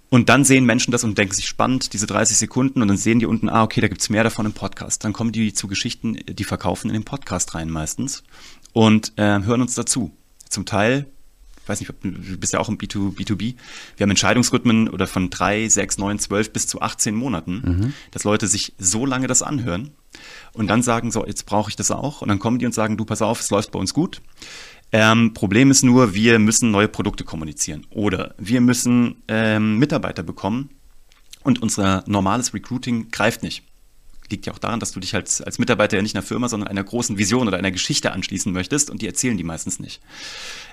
Und 0.09 0.29
dann 0.29 0.45
sehen 0.45 0.65
Menschen 0.65 0.93
das 0.93 1.05
und 1.05 1.19
denken 1.19 1.35
sich 1.35 1.47
spannend, 1.47 1.93
diese 1.93 2.07
30 2.07 2.37
Sekunden, 2.37 2.81
und 2.81 2.89
dann 2.89 2.97
sehen 2.97 3.19
die 3.19 3.27
unten, 3.27 3.49
ah, 3.49 3.63
okay, 3.63 3.81
da 3.81 3.89
gibt's 3.89 4.09
mehr 4.09 4.23
davon 4.23 4.47
im 4.47 4.53
Podcast. 4.53 5.05
Dann 5.05 5.13
kommen 5.13 5.33
die 5.33 5.53
zu 5.53 5.67
Geschichten, 5.67 6.19
die 6.29 6.45
verkaufen 6.45 6.89
in 6.89 6.95
den 6.95 7.05
Podcast 7.05 7.55
rein 7.55 7.71
meistens 7.71 8.23
und 8.77 9.15
äh, 9.17 9.41
hören 9.43 9.63
uns 9.63 9.75
dazu. 9.75 10.15
Zum 10.51 10.67
Teil, 10.67 11.07
ich 11.63 11.67
weiß 11.67 11.81
nicht, 11.81 11.95
du 12.03 12.37
bist 12.37 12.53
ja 12.53 12.61
auch 12.61 12.69
im 12.69 12.77
B2, 12.77 13.17
B2B, 13.17 13.55
wir 13.97 14.05
haben 14.05 14.11
Entscheidungsrhythmen 14.11 14.91
oder 14.91 15.07
von 15.07 15.31
drei, 15.31 15.67
sechs, 15.71 15.97
neun, 15.97 16.19
zwölf 16.19 16.53
bis 16.53 16.67
zu 16.67 16.83
18 16.83 17.15
Monaten, 17.15 17.63
mhm. 17.65 17.93
dass 18.11 18.25
Leute 18.25 18.47
sich 18.47 18.75
so 18.77 19.07
lange 19.07 19.29
das 19.29 19.41
anhören 19.41 19.93
und 20.53 20.67
dann 20.67 20.83
sagen, 20.83 21.11
so, 21.11 21.25
jetzt 21.25 21.47
brauche 21.47 21.71
ich 21.71 21.77
das 21.77 21.91
auch. 21.91 22.21
Und 22.21 22.29
dann 22.29 22.39
kommen 22.39 22.59
die 22.59 22.67
und 22.67 22.73
sagen, 22.73 22.99
du, 22.99 23.07
pass 23.07 23.23
auf, 23.23 23.41
es 23.41 23.49
läuft 23.49 23.71
bei 23.71 23.79
uns 23.79 23.95
gut. 23.95 24.21
Ähm, 24.93 25.33
Problem 25.33 25.71
ist 25.71 25.83
nur, 25.83 26.13
wir 26.13 26.39
müssen 26.39 26.71
neue 26.71 26.89
Produkte 26.89 27.25
kommunizieren 27.25 27.87
oder 27.89 28.35
wir 28.37 28.61
müssen 28.61 29.23
ähm, 29.27 29.79
Mitarbeiter 29.79 30.23
bekommen 30.23 30.69
und 31.43 31.63
unser 31.63 32.05
normales 32.07 32.53
Recruiting 32.53 33.11
greift 33.11 33.43
nicht 33.43 33.63
liegt 34.31 34.47
ja 34.47 34.53
auch 34.53 34.59
daran, 34.59 34.81
dass 34.81 34.93
du 34.93 35.01
dich 35.01 35.15
als, 35.15 35.41
als 35.41 35.59
Mitarbeiter 35.59 35.97
ja 35.97 36.03
nicht 36.03 36.15
einer 36.15 36.23
Firma, 36.23 36.49
sondern 36.49 36.69
einer 36.69 36.85
großen 36.85 37.19
Vision 37.19 37.49
oder 37.49 37.59
einer 37.59 37.71
Geschichte 37.71 38.13
anschließen 38.13 38.53
möchtest 38.53 38.91
und 38.91 39.03
die 39.03 39.07
erzählen 39.07 39.37
die 39.37 39.45
meistens 39.45 39.81
nicht. 39.81 40.01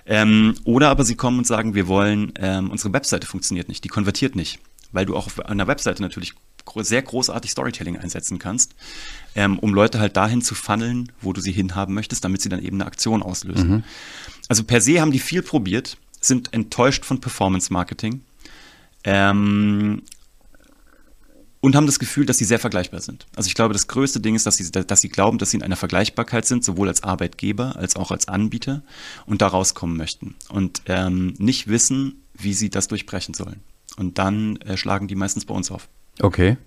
Ähm, 0.06 0.56
oder 0.64 0.90
aber 0.90 1.06
sie 1.06 1.16
kommen 1.16 1.40
und 1.40 1.48
sagen, 1.48 1.76
wir 1.76 1.88
wollen, 1.88 2.34
ähm, 2.38 2.72
unsere 2.72 2.94
Webseite 2.94 3.28
funktioniert 3.28 3.68
nicht, 3.68 3.84
die 3.84 3.90
konvertiert 3.90 4.36
nicht, 4.36 4.60
weil 4.92 5.06
du 5.06 5.16
auch 5.16 5.28
auf 5.28 5.40
einer 5.46 5.68
Webseite 5.68 6.02
natürlich 6.02 6.34
sehr 6.78 7.02
großartig 7.02 7.52
Storytelling 7.52 7.98
einsetzen 7.98 8.40
kannst, 8.40 8.74
ähm, 9.36 9.60
um 9.60 9.74
Leute 9.74 10.00
halt 10.00 10.16
dahin 10.18 10.42
zu 10.42 10.56
funneln, 10.56 11.12
wo 11.22 11.34
du 11.34 11.42
sie 11.42 11.52
hinhaben 11.52 11.94
möchtest, 11.94 12.24
damit 12.24 12.42
sie 12.42 12.50
dann 12.50 12.64
eben 12.64 12.78
eine 12.78 12.86
Aktion 12.86 13.22
auslösen. 13.22 13.70
Mhm. 13.70 13.84
Also 14.48 14.64
per 14.64 14.82
se 14.82 15.02
haben 15.02 15.12
die 15.12 15.20
viel 15.20 15.42
probiert, 15.42 15.98
sind 16.22 16.54
enttäuscht 16.54 17.06
von 17.06 17.20
Performance 17.20 17.72
Marketing. 17.72 18.22
Ähm, 19.04 20.04
und 21.64 21.78
haben 21.78 21.86
das 21.86 21.98
Gefühl, 21.98 22.26
dass 22.26 22.38
sie 22.38 22.44
sehr 22.44 22.60
vergleichbar 22.60 23.00
sind. 23.00 23.26
Also 23.38 23.48
ich 23.48 23.56
glaube, 23.56 23.72
das 23.72 23.88
größte 23.88 24.20
Ding 24.20 24.36
ist, 24.36 24.46
dass 24.46 24.58
sie, 24.58 24.70
dass 24.70 25.00
sie 25.00 25.08
glauben, 25.08 25.38
dass 25.38 25.52
sie 25.52 25.58
in 25.58 25.64
einer 25.64 25.78
Vergleichbarkeit 25.78 26.46
sind, 26.46 26.62
sowohl 26.62 26.90
als 26.90 27.04
Arbeitgeber 27.04 27.78
als 27.78 27.96
auch 27.96 28.12
als 28.12 28.28
Anbieter 28.28 28.84
und 29.26 29.42
da 29.42 29.48
rauskommen 29.48 29.96
möchten 29.96 30.36
und 30.50 30.82
ähm, 30.88 31.36
nicht 31.38 31.70
wissen, 31.70 32.26
wie 32.34 32.54
sie 32.54 32.70
das 32.70 32.90
durchbrechen 32.90 33.34
sollen. 33.34 33.62
Und 33.96 34.18
dann 34.18 34.58
äh, 34.58 34.76
schlagen 34.76 35.08
die 35.08 35.16
meistens 35.16 35.46
bei 35.46 35.54
uns 35.54 35.72
auf. 35.72 35.88
Okay. 36.20 36.58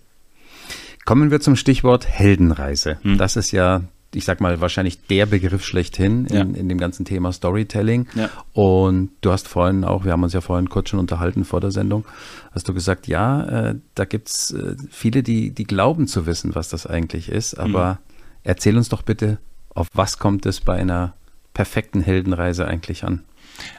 Kommen 1.05 1.31
wir 1.31 1.41
zum 1.41 1.57
Stichwort 1.57 2.09
Heldenreise. 2.09 2.99
Hm. 3.03 3.19
Das 3.19 3.37
ist 3.37 3.51
ja 3.53 3.83
ich 4.15 4.25
sag 4.25 4.41
mal, 4.41 4.61
wahrscheinlich 4.61 5.07
der 5.07 5.27
Begriff 5.27 5.65
schlechthin 5.65 6.27
in, 6.27 6.35
ja. 6.35 6.43
in 6.43 6.69
dem 6.69 6.79
ganzen 6.79 7.05
Thema 7.05 7.33
Storytelling. 7.33 8.07
Ja. 8.15 8.31
Und 8.53 9.11
du 9.21 9.33
hast 9.33 9.49
vorhin 9.49 9.85
auch, 9.85 10.05
wir 10.05 10.13
haben 10.13 10.23
uns 10.23 10.33
ja 10.33 10.41
vorhin 10.41 10.69
kurz 10.69 10.91
schon 10.91 11.01
unterhalten 11.01 11.45
vor 11.45 11.61
der 11.61 11.71
Sendung, 11.71 12.05
hast 12.53 12.69
du 12.69 12.75
gesagt, 12.75 13.07
ja, 13.09 13.71
äh, 13.71 13.75
da 13.95 14.05
gibt's 14.05 14.53
äh, 14.53 14.77
viele, 14.91 15.23
die, 15.23 15.51
die 15.51 15.65
glauben 15.65 16.07
zu 16.07 16.27
wissen, 16.27 16.55
was 16.55 16.69
das 16.69 16.87
eigentlich 16.87 17.29
ist. 17.29 17.55
Aber 17.55 17.95
mhm. 17.95 17.99
erzähl 18.45 18.77
uns 18.77 18.89
doch 18.89 19.03
bitte, 19.03 19.39
auf 19.71 19.89
was 19.93 20.19
kommt 20.19 20.47
es 20.47 20.61
bei 20.61 20.75
einer 20.75 21.15
perfekten 21.53 22.01
Heldenreise 22.01 22.67
eigentlich 22.67 23.05
an? 23.05 23.25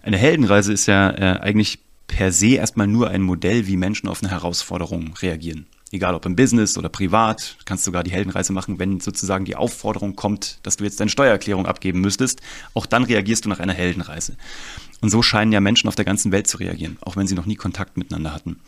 Eine 0.03 0.17
Heldenreise 0.17 0.73
ist 0.73 0.87
ja 0.87 1.09
äh, 1.11 1.39
eigentlich 1.39 1.79
per 2.07 2.31
se 2.31 2.55
erstmal 2.55 2.87
nur 2.87 3.09
ein 3.09 3.21
Modell, 3.21 3.67
wie 3.67 3.77
Menschen 3.77 4.07
auf 4.07 4.23
eine 4.23 4.31
Herausforderung 4.31 5.13
reagieren 5.21 5.67
egal 5.91 6.15
ob 6.15 6.25
im 6.25 6.35
Business 6.35 6.77
oder 6.77 6.89
privat, 6.89 7.57
kannst 7.65 7.83
sogar 7.83 8.03
die 8.03 8.11
Heldenreise 8.11 8.53
machen, 8.53 8.79
wenn 8.79 8.99
sozusagen 8.99 9.45
die 9.45 9.55
Aufforderung 9.55 10.15
kommt, 10.15 10.59
dass 10.63 10.77
du 10.77 10.83
jetzt 10.83 10.99
deine 10.99 11.09
Steuererklärung 11.09 11.65
abgeben 11.65 12.01
müsstest, 12.01 12.41
auch 12.73 12.85
dann 12.85 13.03
reagierst 13.03 13.45
du 13.45 13.49
nach 13.49 13.59
einer 13.59 13.73
Heldenreise. 13.73 14.37
Und 15.01 15.09
so 15.09 15.21
scheinen 15.21 15.51
ja 15.51 15.59
Menschen 15.59 15.87
auf 15.87 15.95
der 15.95 16.05
ganzen 16.05 16.31
Welt 16.31 16.47
zu 16.47 16.57
reagieren, 16.57 16.97
auch 17.01 17.15
wenn 17.15 17.27
sie 17.27 17.35
noch 17.35 17.45
nie 17.45 17.55
Kontakt 17.55 17.97
miteinander 17.97 18.33
hatten. 18.33 18.59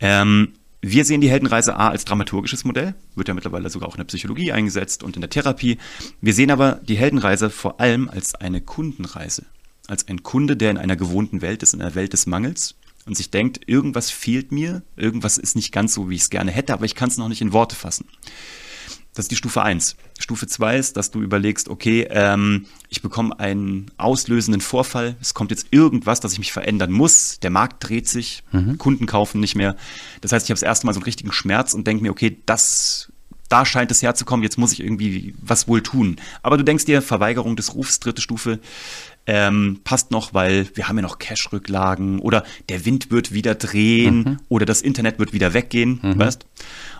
Ähm, 0.00 0.54
wir 0.82 1.04
sehen 1.04 1.20
die 1.20 1.28
Heldenreise 1.28 1.76
A 1.76 1.90
als 1.90 2.06
dramaturgisches 2.06 2.64
Modell, 2.64 2.94
wird 3.14 3.28
ja 3.28 3.34
mittlerweile 3.34 3.68
sogar 3.68 3.88
auch 3.88 3.94
in 3.94 3.98
der 4.00 4.06
Psychologie 4.06 4.52
eingesetzt 4.52 5.02
und 5.02 5.14
in 5.14 5.20
der 5.20 5.28
Therapie. 5.28 5.76
Wir 6.22 6.32
sehen 6.32 6.50
aber 6.50 6.80
die 6.82 6.96
Heldenreise 6.96 7.50
vor 7.50 7.80
allem 7.80 8.08
als 8.08 8.34
eine 8.34 8.62
Kundenreise, 8.62 9.44
als 9.88 10.08
ein 10.08 10.22
Kunde, 10.22 10.56
der 10.56 10.70
in 10.70 10.78
einer 10.78 10.96
gewohnten 10.96 11.42
Welt 11.42 11.62
ist, 11.62 11.74
in 11.74 11.82
einer 11.82 11.94
Welt 11.94 12.14
des 12.14 12.26
Mangels 12.26 12.76
und 13.06 13.16
sich 13.16 13.30
denkt, 13.30 13.60
irgendwas 13.66 14.10
fehlt 14.10 14.52
mir, 14.52 14.82
irgendwas 14.96 15.38
ist 15.38 15.56
nicht 15.56 15.72
ganz 15.72 15.94
so, 15.94 16.10
wie 16.10 16.16
ich 16.16 16.22
es 16.22 16.30
gerne 16.30 16.50
hätte, 16.50 16.72
aber 16.72 16.84
ich 16.84 16.94
kann 16.94 17.08
es 17.08 17.18
noch 17.18 17.28
nicht 17.28 17.40
in 17.40 17.52
Worte 17.52 17.76
fassen. 17.76 18.06
Das 19.14 19.24
ist 19.24 19.32
die 19.32 19.36
Stufe 19.36 19.62
1. 19.62 19.96
Stufe 20.20 20.46
2 20.46 20.76
ist, 20.76 20.96
dass 20.96 21.10
du 21.10 21.20
überlegst, 21.20 21.68
okay, 21.68 22.06
ähm, 22.10 22.66
ich 22.88 23.02
bekomme 23.02 23.38
einen 23.40 23.90
auslösenden 23.96 24.60
Vorfall, 24.60 25.16
es 25.20 25.34
kommt 25.34 25.50
jetzt 25.50 25.66
irgendwas, 25.72 26.20
dass 26.20 26.32
ich 26.32 26.38
mich 26.38 26.52
verändern 26.52 26.92
muss, 26.92 27.40
der 27.40 27.50
Markt 27.50 27.88
dreht 27.88 28.06
sich, 28.06 28.44
mhm. 28.52 28.78
Kunden 28.78 29.06
kaufen 29.06 29.40
nicht 29.40 29.56
mehr. 29.56 29.76
Das 30.20 30.30
heißt, 30.30 30.46
ich 30.46 30.50
habe 30.50 30.60
das 30.60 30.62
erste 30.62 30.86
Mal 30.86 30.92
so 30.92 31.00
einen 31.00 31.04
richtigen 31.04 31.32
Schmerz 31.32 31.74
und 31.74 31.86
denke 31.86 32.04
mir, 32.04 32.12
okay, 32.12 32.38
das, 32.46 33.12
da 33.48 33.66
scheint 33.66 33.90
es 33.90 34.00
herzukommen, 34.00 34.44
jetzt 34.44 34.58
muss 34.58 34.72
ich 34.72 34.80
irgendwie 34.80 35.34
was 35.42 35.66
wohl 35.66 35.82
tun. 35.82 36.16
Aber 36.42 36.56
du 36.56 36.62
denkst 36.62 36.84
dir, 36.84 37.02
Verweigerung 37.02 37.56
des 37.56 37.74
Rufs, 37.74 37.98
dritte 37.98 38.22
Stufe, 38.22 38.60
ähm, 39.26 39.80
passt 39.84 40.10
noch, 40.10 40.34
weil 40.34 40.68
wir 40.74 40.88
haben 40.88 40.96
ja 40.96 41.02
noch 41.02 41.18
Cash-Rücklagen 41.18 42.18
oder 42.20 42.44
der 42.68 42.84
Wind 42.84 43.10
wird 43.10 43.32
wieder 43.32 43.54
drehen 43.54 44.18
mhm. 44.18 44.36
oder 44.48 44.66
das 44.66 44.82
Internet 44.82 45.18
wird 45.18 45.32
wieder 45.32 45.54
weggehen, 45.54 46.00
mhm. 46.02 46.18
weißt? 46.18 46.46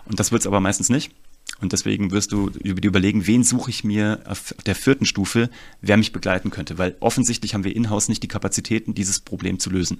Und 0.05 0.19
das 0.19 0.31
wird 0.31 0.41
es 0.41 0.47
aber 0.47 0.59
meistens 0.59 0.89
nicht. 0.89 1.11
Und 1.59 1.73
deswegen 1.73 2.11
wirst 2.11 2.31
du 2.31 2.49
über 2.63 2.83
überlegen, 2.83 3.27
wen 3.27 3.43
suche 3.43 3.69
ich 3.69 3.83
mir 3.83 4.21
auf 4.25 4.55
der 4.65 4.73
vierten 4.75 5.05
Stufe, 5.05 5.49
wer 5.81 5.97
mich 5.97 6.11
begleiten 6.11 6.49
könnte, 6.49 6.77
weil 6.77 6.95
offensichtlich 6.99 7.53
haben 7.53 7.63
wir 7.63 7.75
in-house 7.75 8.09
nicht 8.09 8.23
die 8.23 8.27
Kapazitäten, 8.27 8.95
dieses 8.95 9.19
Problem 9.19 9.59
zu 9.59 9.69
lösen. 9.69 9.99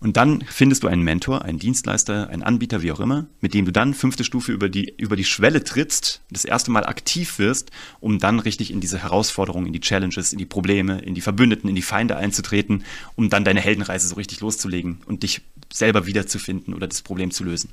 Und 0.00 0.16
dann 0.16 0.42
findest 0.46 0.82
du 0.82 0.88
einen 0.88 1.02
Mentor, 1.02 1.42
einen 1.42 1.58
Dienstleister, 1.58 2.28
einen 2.28 2.42
Anbieter, 2.42 2.82
wie 2.82 2.92
auch 2.92 3.00
immer, 3.00 3.26
mit 3.40 3.54
dem 3.54 3.64
du 3.64 3.72
dann 3.72 3.94
fünfte 3.94 4.24
Stufe 4.24 4.52
über 4.52 4.68
die, 4.68 4.94
über 4.98 5.16
die 5.16 5.24
Schwelle 5.24 5.64
trittst, 5.64 6.22
das 6.30 6.44
erste 6.44 6.70
Mal 6.70 6.84
aktiv 6.84 7.38
wirst, 7.38 7.70
um 8.00 8.18
dann 8.18 8.38
richtig 8.38 8.70
in 8.70 8.80
diese 8.80 8.98
Herausforderungen, 8.98 9.66
in 9.66 9.72
die 9.72 9.80
Challenges, 9.80 10.32
in 10.32 10.38
die 10.38 10.46
Probleme, 10.46 11.00
in 11.00 11.14
die 11.14 11.20
Verbündeten, 11.20 11.68
in 11.68 11.76
die 11.76 11.82
Feinde 11.82 12.16
einzutreten, 12.16 12.84
um 13.14 13.30
dann 13.30 13.44
deine 13.44 13.60
Heldenreise 13.60 14.08
so 14.08 14.16
richtig 14.16 14.40
loszulegen 14.40 15.00
und 15.06 15.22
dich 15.22 15.42
selber 15.72 16.06
wiederzufinden 16.06 16.74
oder 16.74 16.86
das 16.86 17.02
Problem 17.02 17.30
zu 17.30 17.44
lösen. 17.44 17.70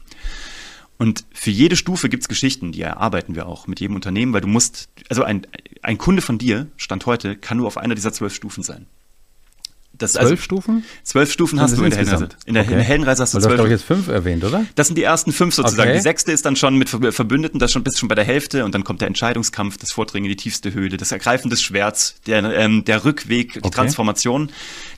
Und 1.02 1.26
für 1.34 1.50
jede 1.50 1.76
Stufe 1.76 2.10
gibt 2.10 2.22
es 2.22 2.30
Geschichten, 2.30 2.72
die 2.72 2.82
erarbeiten 2.82 3.34
wir 3.34 3.48
auch 3.48 3.66
mit 3.66 3.80
jedem 3.80 3.96
Unternehmen, 3.96 4.34
weil 4.34 4.42
du 4.42 4.48
musst, 4.48 4.90
also 5.10 5.24
ein, 5.24 5.48
ein 5.82 5.98
Kunde 5.98 6.22
von 6.22 6.38
dir, 6.38 6.68
Stand 6.78 7.08
heute, 7.08 7.36
kann 7.36 7.58
nur 7.58 7.66
auf 7.66 7.78
einer 7.78 7.96
dieser 7.96 8.14
zwölf 8.14 8.36
Stufen 8.36 8.62
sein. 8.62 8.86
Das, 9.94 10.14
zwölf 10.14 10.32
also, 10.32 10.36
Stufen? 10.38 10.84
Zwölf 11.04 11.32
Stufen 11.32 11.60
hast 11.60 11.78
du 11.78 11.84
in 11.84 11.90
der 11.90 12.00
Heldenreise. 12.00 12.30
In 12.46 12.54
der, 12.56 12.64
okay. 12.64 12.82
Heldenreise 12.82 13.22
hast 13.22 13.34
du 13.34 13.40
zwölf. 13.40 13.58
Du 13.58 13.64
hast 13.64 13.70
jetzt 13.70 13.84
fünf 13.84 14.08
erwähnt, 14.08 14.44
oder? 14.44 14.66
Das 14.76 14.88
sind 14.88 14.96
die 14.96 15.04
ersten 15.04 15.32
fünf 15.32 15.54
sozusagen. 15.54 15.90
Okay. 15.90 15.98
Die 15.98 16.02
sechste 16.02 16.32
ist 16.32 16.46
dann 16.46 16.56
schon 16.56 16.78
mit 16.78 16.90
Verbündeten, 16.90 17.60
das 17.60 17.72
schon 17.72 17.84
bist 17.84 18.00
schon 18.00 18.10
bei 18.10 18.16
der 18.16 18.24
Hälfte 18.24 18.66
und 18.66 18.74
dann 18.74 18.84
kommt 18.84 19.02
der 19.02 19.08
Entscheidungskampf, 19.08 19.78
das 19.78 19.92
Vordringen 19.92 20.26
in 20.26 20.38
die 20.38 20.42
tiefste 20.42 20.74
Höhle, 20.74 20.98
das 20.98 21.12
Ergreifen 21.12 21.50
des 21.50 21.62
Schwerts, 21.62 22.16
der, 22.26 22.44
ähm, 22.44 22.84
der 22.86 23.06
Rückweg, 23.06 23.54
die 23.54 23.60
okay. 23.60 23.70
Transformation. 23.70 24.50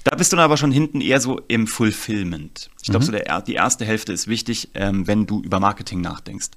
Da 0.03 0.15
bist 0.15 0.31
du 0.31 0.37
dann 0.37 0.45
aber 0.45 0.57
schon 0.57 0.71
hinten 0.71 1.01
eher 1.01 1.19
so 1.19 1.41
im 1.47 1.67
Fulfillment. 1.67 2.69
Ich 2.81 2.89
glaube, 2.89 3.03
mhm. 3.03 3.07
so 3.07 3.11
der, 3.11 3.41
die 3.41 3.53
erste 3.53 3.85
Hälfte 3.85 4.13
ist 4.13 4.27
wichtig, 4.27 4.69
ähm, 4.73 5.07
wenn 5.07 5.25
du 5.25 5.41
über 5.41 5.59
Marketing 5.59 6.01
nachdenkst. 6.01 6.49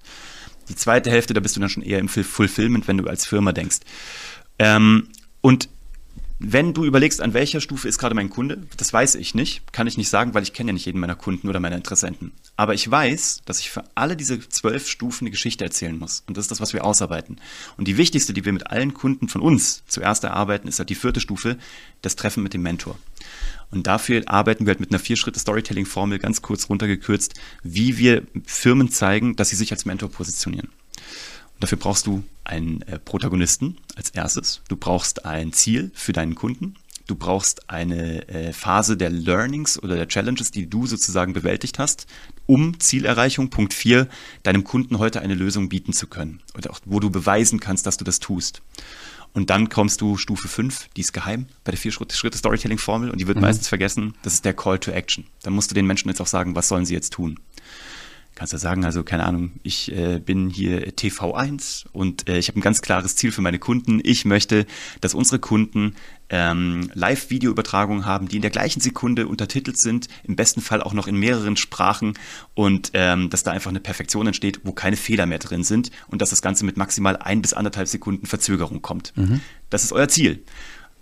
Die 0.68 0.76
zweite 0.76 1.10
Hälfte, 1.10 1.34
da 1.34 1.40
bist 1.40 1.56
du 1.56 1.60
dann 1.60 1.68
schon 1.68 1.82
eher 1.82 1.98
im 1.98 2.08
Fulfillment, 2.08 2.88
wenn 2.88 2.98
du 2.98 3.06
als 3.06 3.26
Firma 3.26 3.52
denkst. 3.52 3.78
Ähm, 4.58 5.08
und 5.40 5.68
wenn 6.38 6.74
du 6.74 6.84
überlegst, 6.84 7.22
an 7.22 7.32
welcher 7.32 7.60
Stufe 7.60 7.88
ist 7.88 7.98
gerade 7.98 8.14
mein 8.14 8.28
Kunde, 8.28 8.66
das 8.76 8.92
weiß 8.92 9.14
ich 9.14 9.34
nicht, 9.34 9.72
kann 9.72 9.86
ich 9.86 9.96
nicht 9.96 10.10
sagen, 10.10 10.34
weil 10.34 10.42
ich 10.42 10.52
kenne 10.52 10.70
ja 10.70 10.72
nicht 10.74 10.84
jeden 10.84 11.00
meiner 11.00 11.14
Kunden 11.14 11.48
oder 11.48 11.60
meiner 11.60 11.76
Interessenten. 11.76 12.32
Aber 12.56 12.74
ich 12.74 12.90
weiß, 12.90 13.42
dass 13.46 13.60
ich 13.60 13.70
für 13.70 13.84
alle 13.94 14.16
diese 14.16 14.46
zwölf 14.48 14.86
Stufen 14.86 15.24
eine 15.24 15.30
Geschichte 15.30 15.64
erzählen 15.64 15.98
muss. 15.98 16.24
Und 16.26 16.36
das 16.36 16.44
ist 16.44 16.50
das, 16.50 16.60
was 16.60 16.74
wir 16.74 16.84
ausarbeiten. 16.84 17.38
Und 17.78 17.88
die 17.88 17.96
wichtigste, 17.96 18.34
die 18.34 18.44
wir 18.44 18.52
mit 18.52 18.66
allen 18.66 18.92
Kunden 18.92 19.28
von 19.28 19.40
uns 19.40 19.82
zuerst 19.86 20.24
erarbeiten, 20.24 20.68
ist 20.68 20.78
halt 20.78 20.90
die 20.90 20.94
vierte 20.94 21.20
Stufe, 21.20 21.56
das 22.02 22.16
Treffen 22.16 22.42
mit 22.42 22.52
dem 22.52 22.62
Mentor. 22.62 22.98
Und 23.70 23.86
dafür 23.86 24.22
arbeiten 24.26 24.66
wir 24.66 24.72
halt 24.72 24.80
mit 24.80 24.90
einer 24.90 24.98
Vier-Schritte-Storytelling-Formel 24.98 26.18
ganz 26.18 26.42
kurz 26.42 26.68
runtergekürzt, 26.68 27.34
wie 27.62 27.96
wir 27.98 28.22
Firmen 28.44 28.90
zeigen, 28.90 29.36
dass 29.36 29.48
sie 29.48 29.56
sich 29.56 29.72
als 29.72 29.86
Mentor 29.86 30.10
positionieren. 30.10 30.68
Dafür 31.60 31.78
brauchst 31.78 32.06
du 32.06 32.22
einen 32.44 32.82
äh, 32.82 32.98
Protagonisten 32.98 33.78
als 33.96 34.10
erstes. 34.10 34.60
Du 34.68 34.76
brauchst 34.76 35.24
ein 35.24 35.52
Ziel 35.52 35.90
für 35.94 36.12
deinen 36.12 36.34
Kunden. 36.34 36.76
Du 37.06 37.14
brauchst 37.14 37.70
eine 37.70 38.28
äh, 38.28 38.52
Phase 38.52 38.96
der 38.96 39.10
Learnings 39.10 39.80
oder 39.80 39.94
der 39.94 40.08
Challenges, 40.08 40.50
die 40.50 40.68
du 40.68 40.86
sozusagen 40.86 41.32
bewältigt 41.32 41.78
hast, 41.78 42.06
um 42.46 42.80
Zielerreichung, 42.80 43.48
Punkt 43.48 43.74
4, 43.74 44.08
deinem 44.42 44.64
Kunden 44.64 44.98
heute 44.98 45.20
eine 45.22 45.34
Lösung 45.34 45.68
bieten 45.68 45.92
zu 45.92 46.08
können. 46.08 46.40
Oder 46.56 46.70
auch, 46.70 46.80
wo 46.84 46.98
du 46.98 47.10
beweisen 47.10 47.60
kannst, 47.60 47.86
dass 47.86 47.96
du 47.96 48.04
das 48.04 48.18
tust. 48.18 48.62
Und 49.32 49.50
dann 49.50 49.68
kommst 49.68 50.00
du 50.00 50.16
Stufe 50.16 50.48
5, 50.48 50.88
die 50.96 51.02
ist 51.02 51.12
geheim 51.12 51.46
bei 51.62 51.70
der 51.70 51.78
Vier-Schritte-Storytelling-Formel 51.78 53.10
und 53.10 53.20
die 53.20 53.26
wird 53.26 53.36
mhm. 53.36 53.42
meistens 53.42 53.68
vergessen. 53.68 54.14
Das 54.22 54.32
ist 54.32 54.44
der 54.44 54.54
Call 54.54 54.78
to 54.78 54.90
Action. 54.90 55.26
Dann 55.42 55.52
musst 55.52 55.70
du 55.70 55.74
den 55.74 55.86
Menschen 55.86 56.08
jetzt 56.08 56.20
auch 56.20 56.26
sagen, 56.26 56.56
was 56.56 56.68
sollen 56.68 56.86
sie 56.86 56.94
jetzt 56.94 57.12
tun 57.12 57.38
kannst 58.36 58.52
du 58.52 58.58
sagen, 58.58 58.84
also 58.84 59.02
keine 59.02 59.24
Ahnung, 59.24 59.52
ich 59.62 59.90
äh, 59.90 60.20
bin 60.20 60.50
hier 60.50 60.94
TV1 60.94 61.86
und 61.90 62.28
äh, 62.28 62.38
ich 62.38 62.48
habe 62.48 62.60
ein 62.60 62.62
ganz 62.62 62.82
klares 62.82 63.16
Ziel 63.16 63.32
für 63.32 63.40
meine 63.40 63.58
Kunden. 63.58 64.00
Ich 64.04 64.24
möchte, 64.26 64.66
dass 65.00 65.14
unsere 65.14 65.40
Kunden 65.40 65.96
ähm, 66.28 66.90
Live-Video-Übertragungen 66.92 68.04
haben, 68.04 68.28
die 68.28 68.36
in 68.36 68.42
der 68.42 68.50
gleichen 68.50 68.80
Sekunde 68.80 69.26
untertitelt 69.26 69.78
sind, 69.78 70.08
im 70.22 70.36
besten 70.36 70.60
Fall 70.60 70.82
auch 70.82 70.92
noch 70.92 71.06
in 71.06 71.16
mehreren 71.16 71.56
Sprachen 71.56 72.12
und 72.54 72.90
ähm, 72.92 73.30
dass 73.30 73.42
da 73.42 73.52
einfach 73.52 73.70
eine 73.70 73.80
Perfektion 73.80 74.26
entsteht, 74.26 74.60
wo 74.64 74.72
keine 74.72 74.96
Fehler 74.96 75.24
mehr 75.24 75.38
drin 75.38 75.64
sind 75.64 75.90
und 76.08 76.20
dass 76.20 76.30
das 76.30 76.42
Ganze 76.42 76.66
mit 76.66 76.76
maximal 76.76 77.16
ein 77.16 77.40
bis 77.40 77.54
anderthalb 77.54 77.88
Sekunden 77.88 78.26
Verzögerung 78.26 78.82
kommt. 78.82 79.14
Mhm. 79.16 79.40
Das 79.70 79.82
ist 79.82 79.92
euer 79.92 80.08
Ziel. 80.08 80.44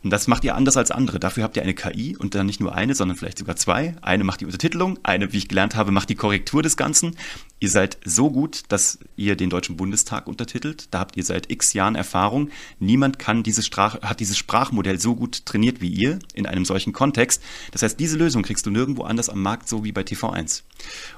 Und 0.05 0.11
das 0.11 0.29
macht 0.29 0.45
ihr 0.45 0.55
anders 0.55 0.77
als 0.77 0.90
andere. 0.90 1.19
Dafür 1.19 1.45
habt 1.45 1.57
ihr 1.57 1.62
eine 1.62 1.73
KI 1.73 2.14
und 2.17 2.35
dann 2.35 2.45
nicht 2.45 2.61
nur 2.61 2.75
eine, 2.75 2.95
sondern 2.95 3.17
vielleicht 3.17 3.38
sogar 3.38 3.57
zwei. 3.57 3.97
Eine 4.03 4.23
macht 4.23 4.43
die 4.43 4.45
Untertitelung, 4.45 4.99
eine, 5.03 5.33
wie 5.33 5.38
ich 5.38 5.49
gelernt 5.49 5.75
habe, 5.75 5.93
macht 5.93 6.11
die 6.11 6.14
Korrektur 6.14 6.62
des 6.62 6.77
Ganzen. 6.77 7.17
Ihr 7.64 7.70
seid 7.70 7.96
so 8.05 8.31
gut, 8.31 8.64
dass 8.68 8.98
ihr 9.16 9.37
den 9.37 9.48
Deutschen 9.48 9.79
Bundestag 9.79 10.27
untertitelt. 10.27 10.88
Da 10.90 10.98
habt 10.98 11.16
ihr 11.16 11.24
seit 11.24 11.50
x 11.50 11.72
Jahren 11.72 11.94
Erfahrung. 11.94 12.50
Niemand 12.79 13.18
kann 13.18 13.42
dieses 13.42 13.64
Sprach, 13.64 14.03
hat 14.03 14.20
dieses 14.20 14.37
Sprachmodell 14.37 15.00
so 15.00 15.14
gut 15.14 15.46
trainiert 15.46 15.81
wie 15.81 15.88
ihr 15.88 16.18
in 16.35 16.44
einem 16.44 16.66
solchen 16.66 16.92
Kontext. 16.92 17.42
Das 17.72 17.83
heißt, 17.83 17.98
diese 17.98 18.18
Lösung 18.18 18.42
kriegst 18.42 18.66
du 18.66 18.70
nirgendwo 18.70 19.05
anders 19.05 19.31
am 19.31 19.40
Markt, 19.40 19.66
so 19.66 19.83
wie 19.83 19.92
bei 19.92 20.03
TV1. 20.03 20.62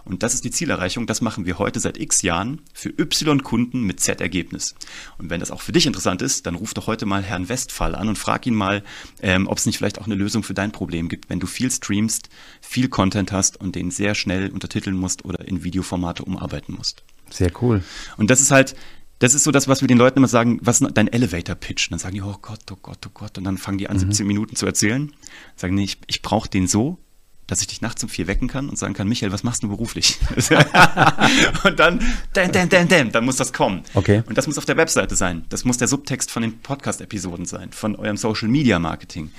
Und 0.04 0.22
das 0.22 0.34
ist 0.34 0.44
die 0.44 0.52
Zielerreichung. 0.52 1.08
Das 1.08 1.20
machen 1.20 1.46
wir 1.46 1.58
heute 1.58 1.80
seit 1.80 1.98
x 1.98 2.22
Jahren 2.22 2.60
für 2.72 2.90
Y-Kunden 2.90 3.82
mit 3.82 3.98
Z-Ergebnis. 3.98 4.76
Und 5.18 5.30
wenn 5.30 5.40
das 5.40 5.50
auch 5.50 5.62
für 5.62 5.72
dich 5.72 5.86
interessant 5.86 6.22
ist, 6.22 6.46
dann 6.46 6.54
ruf 6.54 6.74
doch 6.74 6.86
heute 6.86 7.06
mal 7.06 7.24
Herrn 7.24 7.48
Westphal 7.48 7.96
an 7.96 8.08
und 8.08 8.18
frag 8.18 8.46
ihn 8.46 8.54
mal, 8.54 8.84
ähm, 9.20 9.48
ob 9.48 9.58
es 9.58 9.66
nicht 9.66 9.78
vielleicht 9.78 10.00
auch 10.00 10.06
eine 10.06 10.14
Lösung 10.14 10.44
für 10.44 10.54
dein 10.54 10.70
Problem 10.70 11.08
gibt, 11.08 11.28
wenn 11.28 11.40
du 11.40 11.48
viel 11.48 11.72
streamst, 11.72 12.28
viel 12.60 12.86
Content 12.88 13.32
hast 13.32 13.60
und 13.60 13.74
den 13.74 13.90
sehr 13.90 14.14
schnell 14.14 14.50
untertiteln 14.50 14.94
musst 14.94 15.24
oder 15.24 15.48
in 15.48 15.64
Videoformate 15.64 16.22
umarbeiten 16.36 16.74
musst. 16.74 17.02
Sehr 17.30 17.50
cool. 17.62 17.82
Und 18.16 18.30
das 18.30 18.40
ist 18.40 18.50
halt, 18.50 18.76
das 19.18 19.34
ist 19.34 19.44
so 19.44 19.50
das, 19.50 19.66
was 19.66 19.80
wir 19.80 19.88
den 19.88 19.98
Leuten 19.98 20.18
immer 20.18 20.28
sagen, 20.28 20.58
was 20.62 20.80
ist 20.80 20.90
dein 20.94 21.08
Elevator-Pitch? 21.08 21.90
Dann 21.90 21.98
sagen 21.98 22.14
die, 22.14 22.22
oh 22.22 22.36
Gott, 22.40 22.60
oh 22.70 22.76
Gott, 22.80 22.98
oh 23.06 23.10
Gott. 23.12 23.38
Und 23.38 23.44
dann 23.44 23.58
fangen 23.58 23.78
die 23.78 23.88
an, 23.88 23.96
mhm. 23.96 24.00
17 24.00 24.26
Minuten 24.26 24.56
zu 24.56 24.66
erzählen. 24.66 25.12
Sagen, 25.56 25.74
nee, 25.74 25.84
ich, 25.84 25.98
ich 26.06 26.22
brauche 26.22 26.48
den 26.48 26.66
so, 26.66 26.98
dass 27.46 27.60
ich 27.60 27.68
dich 27.68 27.80
nachts 27.80 28.02
um 28.02 28.08
vier 28.08 28.26
wecken 28.26 28.48
kann 28.48 28.68
und 28.68 28.76
sagen 28.76 28.92
kann, 28.92 29.08
Michael, 29.08 29.32
was 29.32 29.42
machst 29.44 29.62
du 29.62 29.68
beruflich? 29.68 30.18
und 31.64 31.78
dann, 31.78 32.00
dan, 32.32 32.52
dan, 32.52 32.68
dan, 32.68 32.88
dan, 32.88 33.12
dann 33.12 33.24
muss 33.24 33.36
das 33.36 33.52
kommen. 33.52 33.82
Okay. 33.94 34.22
Und 34.26 34.36
das 34.36 34.46
muss 34.46 34.58
auf 34.58 34.64
der 34.64 34.76
Webseite 34.76 35.14
sein. 35.14 35.44
Das 35.48 35.64
muss 35.64 35.78
der 35.78 35.88
Subtext 35.88 36.30
von 36.30 36.42
den 36.42 36.58
Podcast-Episoden 36.58 37.46
sein, 37.46 37.70
von 37.72 37.96
eurem 37.96 38.16
Social-Media-Marketing. 38.16 39.30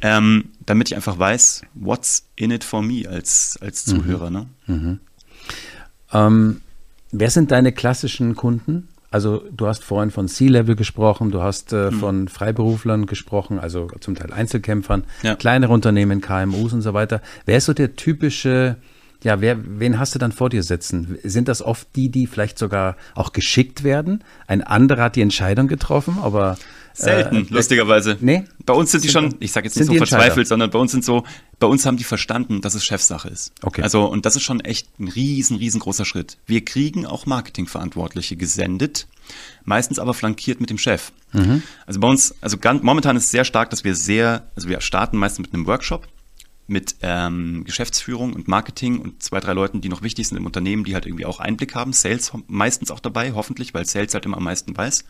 Ähm, 0.00 0.50
damit 0.66 0.88
ich 0.88 0.96
einfach 0.96 1.18
weiß, 1.18 1.62
what's 1.74 2.26
in 2.34 2.50
it 2.50 2.64
for 2.64 2.82
me 2.82 3.08
als, 3.08 3.56
als 3.62 3.86
mhm. 3.86 3.90
Zuhörer. 3.90 4.30
Mhm. 4.30 4.36
Ne? 4.36 4.46
Mhm. 4.66 5.00
Ähm, 6.14 6.60
wer 7.12 7.30
sind 7.30 7.50
deine 7.50 7.72
klassischen 7.72 8.36
Kunden? 8.36 8.88
Also 9.10 9.44
du 9.56 9.68
hast 9.68 9.84
vorhin 9.84 10.10
von 10.10 10.26
C-Level 10.26 10.74
gesprochen, 10.74 11.30
du 11.30 11.40
hast 11.40 11.72
äh, 11.72 11.90
mhm. 11.90 12.00
von 12.00 12.28
Freiberuflern 12.28 13.06
gesprochen, 13.06 13.60
also 13.60 13.88
zum 14.00 14.16
Teil 14.16 14.32
Einzelkämpfern, 14.32 15.04
ja. 15.22 15.36
kleinere 15.36 15.72
Unternehmen, 15.72 16.20
KMUs 16.20 16.72
und 16.72 16.82
so 16.82 16.94
weiter. 16.94 17.20
Wer 17.46 17.58
ist 17.58 17.66
so 17.66 17.74
der 17.74 17.94
typische, 17.94 18.76
ja, 19.22 19.40
wer, 19.40 19.56
wen 19.78 20.00
hast 20.00 20.16
du 20.16 20.18
dann 20.18 20.32
vor 20.32 20.50
dir 20.50 20.64
sitzen? 20.64 21.16
Sind 21.22 21.46
das 21.46 21.62
oft 21.62 21.86
die, 21.94 22.08
die 22.08 22.26
vielleicht 22.26 22.58
sogar 22.58 22.96
auch 23.14 23.32
geschickt 23.32 23.84
werden? 23.84 24.24
Ein 24.48 24.62
anderer 24.62 25.04
hat 25.04 25.14
die 25.14 25.22
Entscheidung 25.22 25.68
getroffen, 25.68 26.18
aber 26.20 26.56
Selten, 26.96 27.48
äh, 27.48 27.54
lustigerweise. 27.54 28.16
Nee? 28.20 28.44
Bei 28.64 28.72
uns 28.72 28.92
sind, 28.92 29.00
sind 29.00 29.08
die 29.08 29.12
schon, 29.12 29.34
ich 29.40 29.50
sage 29.50 29.66
jetzt 29.66 29.76
nicht 29.76 29.86
so 29.86 29.94
verzweifelt, 29.94 30.46
sondern 30.46 30.70
bei 30.70 30.78
uns 30.78 30.92
sind 30.92 31.04
so, 31.04 31.24
bei 31.58 31.66
uns 31.66 31.84
haben 31.84 31.96
die 31.96 32.04
verstanden, 32.04 32.60
dass 32.60 32.74
es 32.74 32.84
Chefsache 32.84 33.28
ist. 33.28 33.52
Okay. 33.62 33.82
Also, 33.82 34.06
und 34.06 34.24
das 34.24 34.36
ist 34.36 34.42
schon 34.42 34.60
echt 34.60 34.88
ein 35.00 35.08
riesen, 35.08 35.56
riesengroßer 35.56 36.04
Schritt. 36.04 36.38
Wir 36.46 36.64
kriegen 36.64 37.04
auch 37.04 37.26
Marketingverantwortliche 37.26 38.36
gesendet, 38.36 39.08
meistens 39.64 39.98
aber 39.98 40.14
flankiert 40.14 40.60
mit 40.60 40.70
dem 40.70 40.78
Chef. 40.78 41.10
Mhm. 41.32 41.62
Also 41.84 41.98
bei 41.98 42.08
uns, 42.08 42.34
also 42.40 42.58
ganz, 42.58 42.82
momentan 42.84 43.16
ist 43.16 43.24
es 43.24 43.30
sehr 43.32 43.44
stark, 43.44 43.70
dass 43.70 43.82
wir 43.82 43.96
sehr, 43.96 44.48
also 44.54 44.68
wir 44.68 44.80
starten 44.80 45.18
meistens 45.18 45.46
mit 45.46 45.54
einem 45.54 45.66
Workshop, 45.66 46.06
mit 46.66 46.96
ähm, 47.02 47.64
Geschäftsführung 47.64 48.32
und 48.32 48.48
Marketing 48.48 48.98
und 48.98 49.22
zwei, 49.22 49.40
drei 49.40 49.52
Leuten, 49.52 49.80
die 49.80 49.88
noch 49.88 50.02
wichtig 50.02 50.28
sind 50.28 50.38
im 50.38 50.46
Unternehmen, 50.46 50.84
die 50.84 50.94
halt 50.94 51.06
irgendwie 51.06 51.26
auch 51.26 51.40
Einblick 51.40 51.74
haben. 51.74 51.92
Sales 51.92 52.32
meistens 52.46 52.90
auch 52.90 53.00
dabei, 53.00 53.32
hoffentlich, 53.32 53.74
weil 53.74 53.84
Sales 53.84 54.14
halt 54.14 54.24
immer 54.24 54.38
am 54.38 54.44
meisten 54.44 54.76
weiß. 54.76 55.04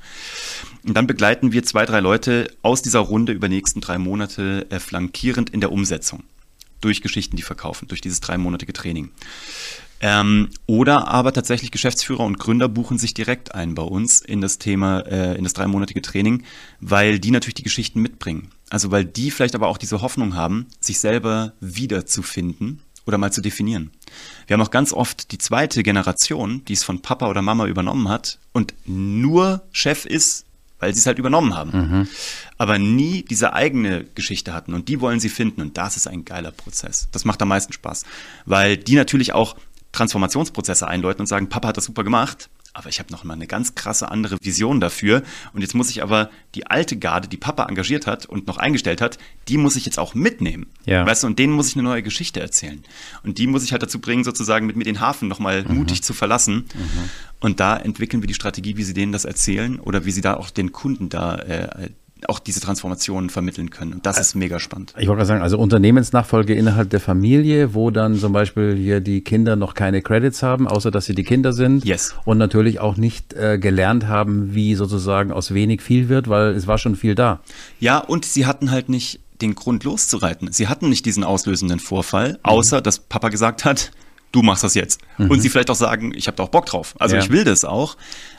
Und 0.84 0.94
dann 0.94 1.06
begleiten 1.06 1.52
wir 1.52 1.62
zwei, 1.62 1.86
drei 1.86 2.00
Leute 2.00 2.48
aus 2.62 2.82
dieser 2.82 3.00
Runde 3.00 3.32
über 3.32 3.48
die 3.48 3.56
nächsten 3.56 3.80
drei 3.80 3.98
Monate 3.98 4.66
äh, 4.70 4.80
flankierend 4.80 5.50
in 5.50 5.60
der 5.60 5.70
Umsetzung. 5.70 6.24
Durch 6.80 7.00
Geschichten, 7.00 7.36
die 7.36 7.42
verkaufen, 7.42 7.88
durch 7.88 8.00
dieses 8.00 8.20
dreimonatige 8.20 8.72
Training. 8.72 9.10
Ähm, 10.00 10.50
oder 10.66 11.08
aber 11.08 11.32
tatsächlich 11.32 11.70
Geschäftsführer 11.70 12.24
und 12.24 12.38
Gründer 12.38 12.68
buchen 12.68 12.98
sich 12.98 13.14
direkt 13.14 13.54
ein 13.54 13.74
bei 13.74 13.82
uns 13.82 14.20
in 14.20 14.42
das 14.42 14.58
Thema, 14.58 15.00
äh, 15.00 15.36
in 15.38 15.44
das 15.44 15.54
dreimonatige 15.54 16.02
Training, 16.02 16.42
weil 16.80 17.18
die 17.18 17.30
natürlich 17.30 17.54
die 17.54 17.62
Geschichten 17.62 18.02
mitbringen. 18.02 18.50
Also 18.74 18.90
weil 18.90 19.04
die 19.04 19.30
vielleicht 19.30 19.54
aber 19.54 19.68
auch 19.68 19.78
diese 19.78 20.02
Hoffnung 20.02 20.34
haben, 20.34 20.66
sich 20.80 20.98
selber 20.98 21.52
wiederzufinden 21.60 22.80
oder 23.06 23.18
mal 23.18 23.32
zu 23.32 23.40
definieren. 23.40 23.92
Wir 24.48 24.54
haben 24.54 24.62
auch 24.62 24.72
ganz 24.72 24.92
oft 24.92 25.30
die 25.30 25.38
zweite 25.38 25.84
Generation, 25.84 26.64
die 26.64 26.72
es 26.72 26.82
von 26.82 27.00
Papa 27.00 27.28
oder 27.28 27.40
Mama 27.40 27.66
übernommen 27.66 28.08
hat 28.08 28.40
und 28.52 28.74
nur 28.84 29.62
Chef 29.70 30.06
ist, 30.06 30.44
weil 30.80 30.92
sie 30.92 30.98
es 30.98 31.06
halt 31.06 31.20
übernommen 31.20 31.54
haben. 31.54 31.70
Mhm. 31.70 32.08
Aber 32.58 32.80
nie 32.80 33.22
diese 33.22 33.52
eigene 33.52 34.06
Geschichte 34.16 34.52
hatten 34.52 34.74
und 34.74 34.88
die 34.88 35.00
wollen 35.00 35.20
sie 35.20 35.28
finden 35.28 35.60
und 35.60 35.78
das 35.78 35.96
ist 35.96 36.08
ein 36.08 36.24
geiler 36.24 36.50
Prozess. 36.50 37.06
Das 37.12 37.24
macht 37.24 37.40
am 37.42 37.50
meisten 37.50 37.72
Spaß, 37.72 38.02
weil 38.44 38.76
die 38.76 38.96
natürlich 38.96 39.34
auch 39.34 39.54
Transformationsprozesse 39.92 40.88
einläuten 40.88 41.20
und 41.20 41.26
sagen, 41.28 41.48
Papa 41.48 41.68
hat 41.68 41.76
das 41.76 41.84
super 41.84 42.02
gemacht, 42.02 42.50
aber 42.74 42.88
ich 42.88 42.98
habe 42.98 43.12
noch 43.12 43.24
mal 43.24 43.34
eine 43.34 43.46
ganz 43.46 43.74
krasse 43.76 44.10
andere 44.10 44.36
Vision 44.42 44.80
dafür. 44.80 45.22
Und 45.52 45.62
jetzt 45.62 45.74
muss 45.74 45.90
ich 45.90 46.02
aber 46.02 46.28
die 46.54 46.66
alte 46.66 46.96
Garde, 46.98 47.28
die 47.28 47.36
Papa 47.36 47.66
engagiert 47.66 48.06
hat 48.06 48.26
und 48.26 48.48
noch 48.48 48.58
eingestellt 48.58 49.00
hat, 49.00 49.16
die 49.48 49.56
muss 49.56 49.76
ich 49.76 49.86
jetzt 49.86 49.98
auch 49.98 50.14
mitnehmen. 50.14 50.66
Ja. 50.84 51.06
Weißt 51.06 51.22
du, 51.22 51.28
und 51.28 51.38
denen 51.38 51.52
muss 51.52 51.68
ich 51.68 51.76
eine 51.76 51.84
neue 51.84 52.02
Geschichte 52.02 52.40
erzählen. 52.40 52.82
Und 53.22 53.38
die 53.38 53.46
muss 53.46 53.62
ich 53.62 53.72
halt 53.72 53.82
dazu 53.82 54.00
bringen, 54.00 54.24
sozusagen 54.24 54.66
mit 54.66 54.76
mir 54.76 54.84
den 54.84 55.00
Hafen 55.00 55.28
noch 55.28 55.38
mal 55.38 55.64
mhm. 55.64 55.76
mutig 55.76 56.02
zu 56.02 56.12
verlassen. 56.12 56.66
Mhm. 56.74 57.10
Und 57.40 57.60
da 57.60 57.76
entwickeln 57.76 58.22
wir 58.22 58.26
die 58.26 58.34
Strategie, 58.34 58.76
wie 58.76 58.84
sie 58.84 58.94
denen 58.94 59.12
das 59.12 59.24
erzählen 59.24 59.78
oder 59.78 60.04
wie 60.04 60.10
sie 60.10 60.20
da 60.20 60.34
auch 60.34 60.50
den 60.50 60.72
Kunden 60.72 61.08
da 61.08 61.36
äh, 61.36 61.90
auch 62.28 62.38
diese 62.38 62.60
Transformationen 62.60 63.30
vermitteln 63.30 63.70
können. 63.70 63.94
Und 63.94 64.06
das 64.06 64.18
ist 64.18 64.34
mega 64.34 64.60
spannend. 64.60 64.94
Ich 64.98 65.08
wollte 65.08 65.18
gerade 65.18 65.26
sagen, 65.26 65.42
also 65.42 65.58
Unternehmensnachfolge 65.58 66.54
innerhalb 66.54 66.90
der 66.90 67.00
Familie, 67.00 67.74
wo 67.74 67.90
dann 67.90 68.18
zum 68.18 68.32
Beispiel 68.32 68.74
hier 68.74 69.00
die 69.00 69.22
Kinder 69.22 69.56
noch 69.56 69.74
keine 69.74 70.02
Credits 70.02 70.42
haben, 70.42 70.66
außer 70.66 70.90
dass 70.90 71.06
sie 71.06 71.14
die 71.14 71.24
Kinder 71.24 71.52
sind. 71.52 71.84
Yes. 71.84 72.14
Und 72.24 72.38
natürlich 72.38 72.80
auch 72.80 72.96
nicht 72.96 73.34
äh, 73.34 73.58
gelernt 73.58 74.06
haben, 74.06 74.54
wie 74.54 74.74
sozusagen 74.74 75.32
aus 75.32 75.54
wenig 75.54 75.82
viel 75.82 76.08
wird, 76.08 76.28
weil 76.28 76.54
es 76.54 76.66
war 76.66 76.78
schon 76.78 76.96
viel 76.96 77.14
da. 77.14 77.40
Ja, 77.80 77.98
und 77.98 78.24
sie 78.24 78.46
hatten 78.46 78.70
halt 78.70 78.88
nicht 78.88 79.20
den 79.40 79.54
Grund 79.54 79.84
loszureiten. 79.84 80.52
Sie 80.52 80.68
hatten 80.68 80.88
nicht 80.88 81.06
diesen 81.06 81.24
auslösenden 81.24 81.80
Vorfall, 81.80 82.32
mhm. 82.32 82.38
außer 82.42 82.80
dass 82.80 83.00
Papa 83.00 83.28
gesagt 83.28 83.64
hat, 83.64 83.90
du 84.32 84.42
machst 84.42 84.64
das 84.64 84.74
jetzt. 84.74 85.00
Mhm. 85.18 85.30
Und 85.30 85.40
sie 85.40 85.48
vielleicht 85.48 85.70
auch 85.70 85.76
sagen, 85.76 86.12
ich 86.14 86.26
habe 86.26 86.36
da 86.36 86.44
auch 86.44 86.48
Bock 86.48 86.66
drauf. 86.66 86.94
Also 86.98 87.16
ja. 87.16 87.22
ich 87.22 87.30
will 87.30 87.44
das 87.44 87.64
auch. 87.64 87.96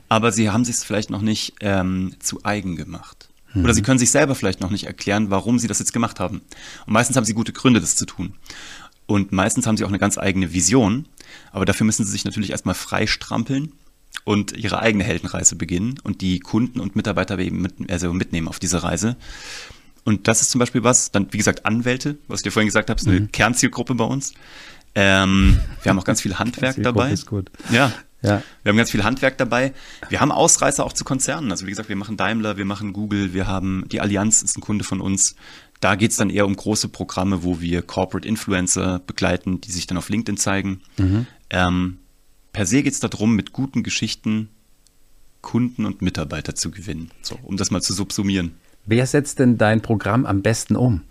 Aber 0.08 0.32
sie 0.32 0.50
haben 0.50 0.66
sich 0.66 0.76
es 0.76 0.84
vielleicht 0.84 1.10
noch 1.10 1.22
nicht 1.22 1.56
ähm, 1.62 2.14
zu 2.20 2.40
eigen 2.44 2.76
gemacht. 2.76 3.25
Oder 3.64 3.74
sie 3.74 3.82
mhm. 3.82 3.86
können 3.86 4.00
sich 4.00 4.12
selber 4.12 4.36
vielleicht 4.36 4.62
noch 4.62 4.72
nicht 4.72 4.86
erklären, 4.86 5.30
warum 5.30 5.60
sie 5.60 5.68
das 5.68 5.80
jetzt 5.80 5.94
gemacht 5.94 6.20
haben. 6.20 6.42
Und 6.86 6.94
meistens 6.94 7.16
haben 7.16 7.26
sie 7.26 7.34
gute 7.34 7.54
Gründe, 7.54 7.80
das 7.80 7.96
zu 7.96 8.06
tun. 8.06 8.34
Und 9.06 9.32
meistens 9.32 9.68
haben 9.68 9.78
sie 9.78 9.84
auch 9.84 9.90
eine 9.90 10.00
ganz 10.00 10.18
eigene 10.18 10.54
Vision. 10.54 11.08
Aber 11.52 11.66
dafür 11.66 11.86
müssen 11.86 12.06
sie 12.06 12.12
sich 12.12 12.26
natürlich 12.26 12.52
erstmal 12.52 12.76
freistrampeln 12.76 13.74
und 14.24 14.54
ihre 14.54 14.80
eigene 14.80 15.04
Heldenreise 15.04 15.56
beginnen 15.56 15.96
und 16.04 16.22
die 16.22 16.40
Kunden 16.40 16.80
und 16.80 16.96
Mitarbeiter 16.96 17.38
eben 17.40 17.62
mit, 17.62 17.74
also 17.90 18.12
mitnehmen 18.14 18.48
auf 18.48 18.60
diese 18.60 18.84
Reise. 18.84 19.16
Und 20.04 20.28
das 20.28 20.42
ist 20.42 20.52
zum 20.52 20.60
Beispiel 20.60 20.84
was, 20.84 21.12
dann, 21.12 21.28
wie 21.32 21.38
gesagt, 21.38 21.66
Anwälte, 21.66 22.18
was 22.28 22.40
ich 22.40 22.44
dir 22.44 22.52
vorhin 22.52 22.68
gesagt 22.68 22.90
habe, 22.90 23.00
ist 23.00 23.08
eine 23.08 23.22
mhm. 23.22 23.32
Kernzielgruppe 23.32 23.96
bei 23.96 24.04
uns. 24.04 24.34
Ähm, 24.94 25.60
wir 25.84 25.90
haben 25.90 26.00
auch 26.00 26.06
ganz 26.06 26.22
viel 26.22 26.40
Handwerk 26.40 26.82
dabei. 26.82 27.12
Ist 27.12 27.26
gut. 27.26 27.52
Ja, 27.70 27.92
ja. 28.28 28.44
Wir 28.64 28.70
haben 28.70 28.78
ganz 28.78 28.92
viel 28.92 29.04
Handwerk 29.04 29.38
dabei. 29.38 29.74
Wir 30.10 30.22
haben 30.22 30.32
Ausreißer 30.32 30.86
auch 30.86 30.94
zu 30.94 31.04
Konzernen. 31.04 31.52
Also 31.52 31.66
wie 31.66 31.70
gesagt, 31.70 31.90
wir 31.90 31.96
machen 31.96 32.18
Daimler, 32.18 32.58
wir 32.58 32.66
machen 32.66 32.94
Google, 32.94 33.34
wir 33.34 33.48
haben 33.48 33.86
die 33.92 34.02
Allianz 34.02 34.42
ist 34.42 34.58
ein 34.58 34.62
Kunde 34.62 34.84
von 34.84 35.02
uns. 35.02 35.36
Da 35.82 35.96
geht 35.96 36.12
es 36.12 36.18
dann 36.18 36.30
eher 36.30 36.46
um 36.46 36.56
große 36.56 36.88
Programme, 36.90 37.44
wo 37.44 37.62
wir 37.62 37.82
Corporate 37.82 38.28
Influencer 38.28 39.00
begleiten, 39.00 39.62
die 39.62 39.72
sich 39.72 39.88
dann 39.88 39.98
auf 39.98 40.10
LinkedIn 40.10 40.38
zeigen. 40.38 40.82
Mhm. 40.98 41.28
Ähm, 41.50 41.98
per 42.54 42.66
se 42.66 42.84
geht 42.84 42.94
es 42.94 43.00
darum, 43.00 43.36
mit 43.36 43.52
guten 43.52 43.84
Geschichten 43.84 44.50
Kunden 45.42 45.86
und 45.86 46.02
Mitarbeiter 46.02 46.56
zu 46.56 46.72
gewinnen. 46.72 47.12
So, 47.22 47.38
um 47.44 47.56
das 47.56 47.70
mal 47.70 47.82
zu 47.82 47.94
subsumieren. 47.94 48.56
Wer 48.88 49.06
setzt 49.06 49.40
denn 49.40 49.58
dein 49.58 49.82
Programm 49.82 50.26
am 50.26 50.42
besten 50.42 50.76
um? 50.76 51.02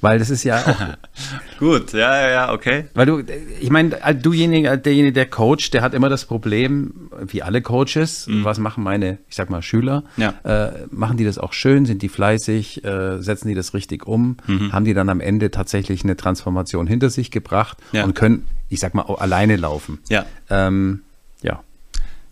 Weil 0.00 0.18
das 0.18 0.28
ist 0.28 0.44
ja 0.44 0.58
auch. 0.58 1.58
Gut, 1.58 1.92
ja, 1.94 2.20
ja, 2.20 2.30
ja, 2.30 2.52
okay. 2.52 2.84
Weil 2.92 3.06
du, 3.06 3.22
ich 3.60 3.70
meine, 3.70 3.98
dujenige, 4.14 4.76
derjenige, 4.76 5.12
der 5.12 5.26
Coach, 5.26 5.70
der 5.70 5.80
hat 5.80 5.94
immer 5.94 6.10
das 6.10 6.26
Problem, 6.26 7.10
wie 7.26 7.42
alle 7.42 7.62
Coaches, 7.62 8.26
mhm. 8.26 8.44
was 8.44 8.58
machen 8.58 8.84
meine, 8.84 9.18
ich 9.28 9.36
sag 9.36 9.48
mal, 9.48 9.62
Schüler? 9.62 10.04
Ja. 10.18 10.34
Äh, 10.44 10.86
machen 10.90 11.16
die 11.16 11.24
das 11.24 11.38
auch 11.38 11.54
schön? 11.54 11.86
Sind 11.86 12.02
die 12.02 12.10
fleißig? 12.10 12.84
Äh, 12.84 13.22
setzen 13.22 13.48
die 13.48 13.54
das 13.54 13.72
richtig 13.72 14.06
um? 14.06 14.36
Mhm. 14.46 14.72
Haben 14.72 14.84
die 14.84 14.92
dann 14.92 15.08
am 15.08 15.20
Ende 15.20 15.50
tatsächlich 15.50 16.04
eine 16.04 16.16
Transformation 16.16 16.86
hinter 16.86 17.08
sich 17.08 17.30
gebracht 17.30 17.78
ja. 17.92 18.04
und 18.04 18.14
können, 18.14 18.46
ich 18.68 18.80
sag 18.80 18.94
mal, 18.94 19.02
auch 19.02 19.20
alleine 19.20 19.56
laufen? 19.56 19.98
Ja. 20.08 20.26
Ähm, 20.50 21.00
ja. 21.42 21.62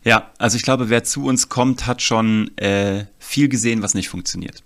Ja, 0.04 0.30
also 0.36 0.56
ich 0.56 0.62
glaube, 0.62 0.90
wer 0.90 1.02
zu 1.02 1.24
uns 1.24 1.48
kommt, 1.48 1.86
hat 1.86 2.02
schon 2.02 2.54
äh, 2.58 3.06
viel 3.18 3.48
gesehen, 3.48 3.80
was 3.80 3.94
nicht 3.94 4.10
funktioniert. 4.10 4.62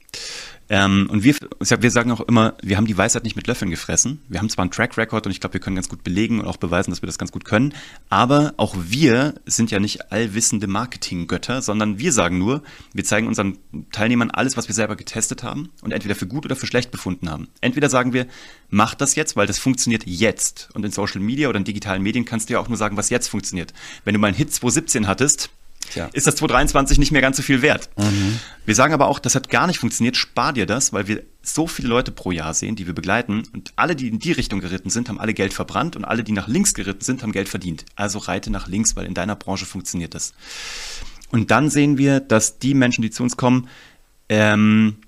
Ähm, 0.70 1.08
und 1.10 1.24
wir, 1.24 1.34
wir 1.60 1.90
sagen 1.90 2.10
auch 2.10 2.20
immer, 2.20 2.54
wir 2.62 2.76
haben 2.76 2.86
die 2.86 2.96
Weisheit 2.96 3.24
nicht 3.24 3.36
mit 3.36 3.46
Löffeln 3.46 3.70
gefressen. 3.70 4.20
Wir 4.28 4.38
haben 4.38 4.50
zwar 4.50 4.64
einen 4.64 4.70
Track 4.70 4.98
Record 4.98 5.26
und 5.26 5.32
ich 5.32 5.40
glaube, 5.40 5.54
wir 5.54 5.60
können 5.60 5.76
ganz 5.76 5.88
gut 5.88 6.04
belegen 6.04 6.40
und 6.40 6.46
auch 6.46 6.58
beweisen, 6.58 6.90
dass 6.90 7.02
wir 7.02 7.06
das 7.06 7.18
ganz 7.18 7.32
gut 7.32 7.44
können. 7.44 7.74
Aber 8.10 8.54
auch 8.58 8.76
wir 8.78 9.34
sind 9.46 9.70
ja 9.70 9.80
nicht 9.80 10.12
allwissende 10.12 10.66
Marketinggötter, 10.66 11.62
sondern 11.62 11.98
wir 11.98 12.12
sagen 12.12 12.38
nur, 12.38 12.62
wir 12.92 13.04
zeigen 13.04 13.26
unseren 13.26 13.58
Teilnehmern 13.92 14.30
alles, 14.30 14.56
was 14.56 14.68
wir 14.68 14.74
selber 14.74 14.96
getestet 14.96 15.42
haben 15.42 15.70
und 15.82 15.92
entweder 15.92 16.14
für 16.14 16.26
gut 16.26 16.44
oder 16.44 16.56
für 16.56 16.66
schlecht 16.66 16.90
befunden 16.90 17.30
haben. 17.30 17.48
Entweder 17.60 17.88
sagen 17.88 18.12
wir, 18.12 18.26
mach 18.68 18.94
das 18.94 19.14
jetzt, 19.14 19.36
weil 19.36 19.46
das 19.46 19.58
funktioniert 19.58 20.04
jetzt. 20.06 20.68
Und 20.74 20.84
in 20.84 20.92
Social 20.92 21.20
Media 21.20 21.48
oder 21.48 21.58
in 21.58 21.64
digitalen 21.64 22.02
Medien 22.02 22.26
kannst 22.26 22.48
du 22.48 22.54
ja 22.54 22.60
auch 22.60 22.68
nur 22.68 22.76
sagen, 22.76 22.96
was 22.96 23.08
jetzt 23.10 23.28
funktioniert. 23.28 23.72
Wenn 24.04 24.14
du 24.14 24.20
mal 24.20 24.28
einen 24.28 24.36
Hit 24.36 24.52
2017 24.52 25.06
hattest, 25.06 25.50
Tja. 25.90 26.10
ist 26.12 26.26
das 26.26 26.36
2023 26.36 26.98
nicht 26.98 27.12
mehr 27.12 27.22
ganz 27.22 27.36
so 27.36 27.42
viel 27.42 27.62
wert. 27.62 27.88
Mhm. 27.96 28.38
Wir 28.66 28.74
sagen 28.74 28.92
aber 28.92 29.08
auch, 29.08 29.18
das 29.18 29.34
hat 29.34 29.48
gar 29.48 29.66
nicht 29.66 29.78
funktioniert, 29.78 30.16
spar 30.16 30.52
dir 30.52 30.66
das, 30.66 30.92
weil 30.92 31.08
wir 31.08 31.22
so 31.42 31.66
viele 31.66 31.88
Leute 31.88 32.12
pro 32.12 32.30
Jahr 32.30 32.52
sehen, 32.52 32.76
die 32.76 32.86
wir 32.86 32.94
begleiten 32.94 33.44
und 33.52 33.72
alle, 33.76 33.96
die 33.96 34.08
in 34.08 34.18
die 34.18 34.32
Richtung 34.32 34.60
geritten 34.60 34.90
sind, 34.90 35.08
haben 35.08 35.18
alle 35.18 35.34
Geld 35.34 35.54
verbrannt 35.54 35.96
und 35.96 36.04
alle, 36.04 36.24
die 36.24 36.32
nach 36.32 36.48
links 36.48 36.74
geritten 36.74 37.02
sind, 37.02 37.22
haben 37.22 37.32
Geld 37.32 37.48
verdient. 37.48 37.86
Also 37.96 38.18
reite 38.18 38.50
nach 38.50 38.68
links, 38.68 38.96
weil 38.96 39.06
in 39.06 39.14
deiner 39.14 39.36
Branche 39.36 39.64
funktioniert 39.64 40.14
das. 40.14 40.34
Und 41.30 41.50
dann 41.50 41.70
sehen 41.70 41.98
wir, 41.98 42.20
dass 42.20 42.58
die 42.58 42.74
Menschen, 42.74 43.02
die 43.02 43.10
zu 43.10 43.22
uns 43.22 43.36
kommen, 43.36 43.68
ähm, 44.28 44.98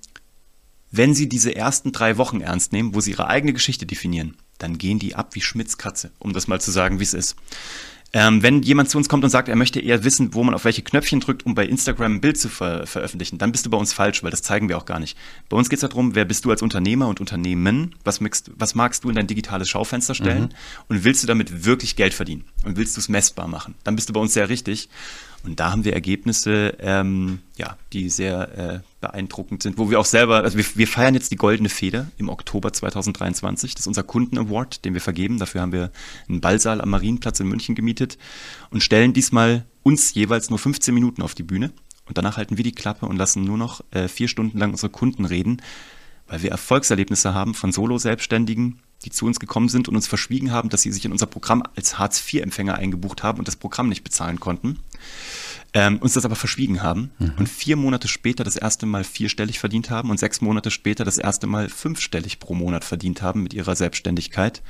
wenn 0.91 1.15
sie 1.15 1.29
diese 1.29 1.55
ersten 1.55 1.93
drei 1.93 2.17
Wochen 2.17 2.41
ernst 2.41 2.73
nehmen, 2.73 2.95
wo 2.95 3.01
sie 3.01 3.13
ihre 3.13 3.29
eigene 3.29 3.53
Geschichte 3.53 3.87
definieren, 3.87 4.37
dann 4.59 4.77
gehen 4.77 4.99
die 4.99 5.15
ab 5.15 5.35
wie 5.35 5.41
Schmitz 5.41 5.79
Katze, 5.79 6.11
um 6.19 6.33
das 6.33 6.49
mal 6.49 6.61
zu 6.61 6.71
sagen, 6.71 6.99
wie 6.99 7.05
es 7.05 7.15
ist. 7.15 7.37
Ähm, 8.13 8.43
wenn 8.43 8.63
jemand 8.63 8.91
zu 8.91 8.99
uns 8.99 9.09
kommt 9.09 9.23
und 9.23 9.31
sagt, 9.31 9.49
er 9.49 9.55
möchte 9.55 9.79
eher 9.79 10.03
wissen, 10.03 10.35
wo 10.35 10.43
man 10.43 10.55
auf 10.55 10.65
welche 10.65 10.83
Knöpfchen 10.83 11.21
drückt, 11.21 11.47
um 11.47 11.55
bei 11.55 11.65
Instagram 11.65 12.15
ein 12.15 12.21
Bild 12.21 12.39
zu 12.39 12.49
ver 12.49 12.87
veröffentlichen, 12.87 13.39
dann 13.39 13.53
bist 13.53 13.67
du 13.67 13.71
bei 13.71 13.79
uns 13.79 13.93
falsch, 13.93 14.25
weil 14.25 14.33
das 14.33 14.43
zeigen 14.43 14.69
wir 14.69 14.79
auch 14.79 14.85
gar 14.85 14.99
nicht. 14.99 15.17
Bei 15.49 15.57
uns 15.57 15.71
geht 15.71 15.81
es 15.81 15.89
darum, 15.89 16.17
wer 16.17 16.25
bist 16.25 16.45
du 16.45 16.51
als 16.51 16.63
Unternehmer 16.63 17.07
und 17.07 17.21
Unternehmen, 17.21 17.95
was, 18.03 18.21
magst, 18.21 18.51
was 18.57 18.75
magst 18.75 19.05
du 19.05 19.11
in 19.11 19.15
dein 19.15 19.29
digitales 19.29 19.69
Schaufenster 19.69 20.15
stellen 20.15 20.45
mhm. 20.45 20.49
und 20.89 21.05
willst 21.05 21.23
du 21.23 21.29
damit 21.29 21.65
wirklich 21.65 21.95
Geld 21.95 22.15
verdienen 22.15 22.45
und 22.65 22.77
willst 22.77 22.97
du 22.97 23.01
es 23.01 23.09
messbar 23.09 23.47
machen, 23.47 23.75
dann 23.85 23.95
bist 23.95 24.09
du 24.09 24.13
bei 24.13 24.21
uns 24.21 24.35
sehr 24.35 24.49
richtig. 24.49 24.89
Und 25.43 25.59
da 25.59 25.71
haben 25.71 25.85
wir 25.85 25.95
Ergebnisse, 25.95 26.77
ähm, 26.81 27.39
ja, 27.57 27.77
die 27.93 28.11
sehr 28.11 28.59
äh, 28.59 28.90
beeindruckend 29.01 29.63
sind, 29.63 29.79
wo 29.79 29.91
wir 29.91 29.99
auch 29.99 30.05
selber, 30.05 30.43
also 30.43 30.59
wir, 30.59 30.65
wir 30.75 30.87
feiern 30.87 31.15
jetzt 31.15 31.31
die 31.31 31.37
Goldene 31.37 31.69
Feder 31.69 32.11
im 32.19 32.29
Oktober 32.29 32.73
2023. 32.73 33.75
Das 33.75 33.83
ist 33.83 33.87
unser 33.87 34.03
Kunden-Award, 34.03 34.85
den 34.85 34.95
wir 34.95 35.01
vergeben. 35.01 35.39
Dafür 35.39 35.63
haben 35.63 35.73
wir 35.73 35.91
einen 36.29 36.41
Ballsaal 36.41 36.81
am 36.81 36.91
Marienplatz 36.91 37.41
in 37.41 37.49
München 37.49 37.75
gemietet 37.75 38.19
und 38.71 38.83
stellen 38.83 39.13
diesmal 39.13 39.65
uns 39.83 40.15
jeweils 40.15 40.51
nur 40.51 40.59
15 40.59 40.95
Minuten 40.95 41.23
auf 41.23 41.35
die 41.35 41.43
Bühne. 41.43 41.73
Und 42.07 42.19
danach 42.19 42.37
halten 42.37 42.57
wir 42.57 42.65
die 42.65 42.73
Klappe 42.73 43.07
und 43.07 43.17
lassen 43.17 43.45
nur 43.45 43.57
noch 43.57 43.83
äh, 43.93 44.09
vier 44.09 44.29
Stunden 44.29 44.59
lang 44.59 44.73
unsere 44.73 44.91
Kunden 44.91 45.25
reden, 45.25 45.63
weil 46.27 46.43
wir 46.43 46.51
Erfolgserlebnisse 46.51 47.35
haben 47.35 47.55
von 47.55 47.73
Solo-Selbstständigen, 47.73 48.81
die 49.05 49.11
zu 49.11 49.27
uns 49.27 49.41
gekommen 49.41 49.69
sind 49.69 49.89
und 49.89 49.97
uns 49.97 50.07
verschwiegen 50.09 50.53
haben, 50.53 50.69
dass 50.69 50.83
sie 50.83 50.93
sich 50.93 51.05
in 51.05 51.13
unser 51.13 51.27
Programm 51.27 51.63
als 51.77 51.99
Hartz-IV-Empfänger 51.99 52.75
eingebucht 52.75 53.23
haben 53.23 53.39
und 53.39 53.49
das 53.49 53.57
Programm 53.57 53.89
nicht 53.89 54.05
bezahlen 54.05 54.41
konnten. 54.41 54.81
Ähm, 55.73 55.99
uns 55.99 56.15
das 56.15 56.25
aber 56.25 56.35
verschwiegen 56.35 56.83
haben 56.83 57.13
mhm. 57.19 57.35
und 57.39 57.49
vier 57.49 57.77
Monate 57.77 58.09
später 58.09 58.43
das 58.43 58.57
erste 58.57 58.87
Mal 58.87 59.05
vierstellig 59.05 59.61
verdient 59.61 59.89
haben 59.89 60.11
und 60.11 60.19
sechs 60.19 60.41
Monate 60.41 60.71
später 60.73 61.05
das 61.05 61.17
erste 61.17 61.47
Mal 61.47 61.69
fünfstellig 61.69 62.41
pro 62.41 62.55
Monat 62.55 62.85
verdient 62.85 63.23
haben 63.23 63.45
mit 63.45 63.55
ihrer 63.55 63.77
Selbstständigkeit. 63.77 64.63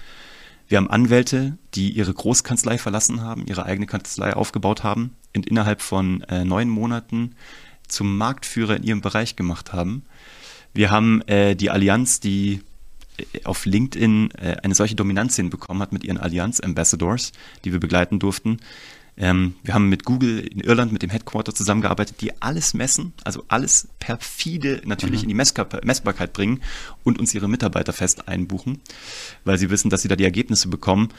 Wir 0.68 0.76
haben 0.76 0.90
Anwälte, 0.90 1.56
die 1.74 1.90
ihre 1.90 2.12
Großkanzlei 2.12 2.76
verlassen 2.76 3.22
haben, 3.22 3.46
ihre 3.46 3.64
eigene 3.64 3.86
Kanzlei 3.86 4.34
aufgebaut 4.34 4.84
haben 4.84 5.16
und 5.34 5.46
innerhalb 5.46 5.80
von 5.80 6.20
äh, 6.24 6.44
neun 6.44 6.68
Monaten 6.68 7.34
zum 7.88 8.18
Marktführer 8.18 8.76
in 8.76 8.82
ihrem 8.82 9.00
Bereich 9.00 9.36
gemacht 9.36 9.72
haben. 9.72 10.04
Wir 10.74 10.90
haben 10.90 11.22
äh, 11.22 11.56
die 11.56 11.70
Allianz, 11.70 12.20
die 12.20 12.60
auf 13.44 13.64
LinkedIn 13.64 14.30
äh, 14.32 14.56
eine 14.62 14.74
solche 14.74 14.94
Dominanz 14.94 15.36
hinbekommen 15.36 15.82
hat 15.82 15.92
mit 15.92 16.04
ihren 16.04 16.18
Allianz 16.18 16.60
Ambassadors, 16.60 17.32
die 17.64 17.72
wir 17.72 17.80
begleiten 17.80 18.18
durften. 18.18 18.58
Ähm, 19.20 19.54
wir 19.62 19.74
haben 19.74 19.90
mit 19.90 20.04
Google 20.04 20.38
in 20.38 20.60
Irland, 20.60 20.92
mit 20.92 21.02
dem 21.02 21.10
Headquarter 21.10 21.54
zusammengearbeitet, 21.54 22.22
die 22.22 22.40
alles 22.40 22.72
messen, 22.72 23.12
also 23.22 23.44
alles 23.48 23.88
perfide 23.98 24.80
natürlich 24.86 25.20
mhm. 25.20 25.30
in 25.30 25.36
die 25.36 25.84
Messbarkeit 25.84 26.32
bringen 26.32 26.62
und 27.04 27.18
uns 27.18 27.34
ihre 27.34 27.46
Mitarbeiter 27.46 27.92
fest 27.92 28.28
einbuchen, 28.28 28.80
weil 29.44 29.58
sie 29.58 29.68
wissen, 29.68 29.90
dass 29.90 30.00
sie 30.00 30.08
da 30.08 30.16
die 30.16 30.24
Ergebnisse 30.24 30.68
bekommen. 30.68 31.10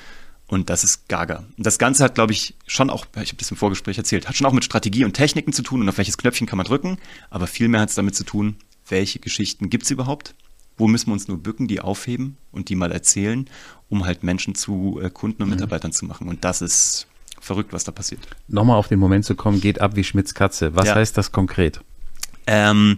Und 0.48 0.70
das 0.70 0.84
ist 0.84 1.08
gaga. 1.08 1.46
Und 1.56 1.66
das 1.66 1.78
Ganze 1.78 2.04
hat, 2.04 2.16
glaube 2.16 2.34
ich, 2.34 2.56
schon 2.66 2.90
auch, 2.90 3.06
ich 3.22 3.30
habe 3.30 3.38
das 3.38 3.52
im 3.52 3.56
Vorgespräch 3.56 3.98
erzählt, 4.00 4.28
hat 4.28 4.36
schon 4.36 4.48
auch 4.48 4.52
mit 4.52 4.66
Strategie 4.66 5.06
und 5.06 5.14
Techniken 5.14 5.54
zu 5.54 5.62
tun 5.62 5.80
und 5.80 5.88
auf 5.88 5.98
welches 5.98 6.18
Knöpfchen 6.18 6.48
kann 6.48 6.58
man 6.58 6.66
drücken. 6.66 6.98
Aber 7.30 7.48
vielmehr 7.48 7.80
hat 7.80 7.90
es 7.90 7.96
damit 7.96 8.16
zu 8.16 8.26
tun, 8.26 8.58
welche 8.90 9.20
Geschichten 9.20 9.70
gibt 9.70 9.84
es 9.84 9.92
überhaupt? 9.92 10.34
Wo 10.76 10.88
müssen 10.88 11.08
wir 11.08 11.14
uns 11.14 11.28
nur 11.28 11.38
bücken, 11.38 11.68
die 11.68 11.80
aufheben 11.80 12.36
und 12.52 12.68
die 12.68 12.76
mal 12.76 12.92
erzählen, 12.92 13.48
um 13.88 14.04
halt 14.06 14.24
Menschen 14.24 14.56
zu 14.56 15.00
äh, 15.02 15.10
Kunden 15.10 15.44
und 15.44 15.50
mhm. 15.50 15.56
Mitarbeitern 15.56 15.94
zu 15.94 16.06
machen. 16.06 16.28
Und 16.28 16.44
das 16.44 16.62
ist 16.62 17.08
verrückt, 17.42 17.74
was 17.74 17.84
da 17.84 17.92
passiert. 17.92 18.22
Nochmal 18.48 18.78
auf 18.78 18.88
den 18.88 19.00
Moment 19.00 19.26
zu 19.26 19.36
kommen, 19.36 19.60
geht 19.60 19.82
ab 19.82 19.96
wie 19.96 20.04
Schmitz 20.04 20.34
Katze. 20.34 20.76
Was 20.76 20.88
ja. 20.88 20.96
heißt 20.96 21.18
das 21.18 21.32
konkret? 21.32 21.82
Ähm, 22.48 22.98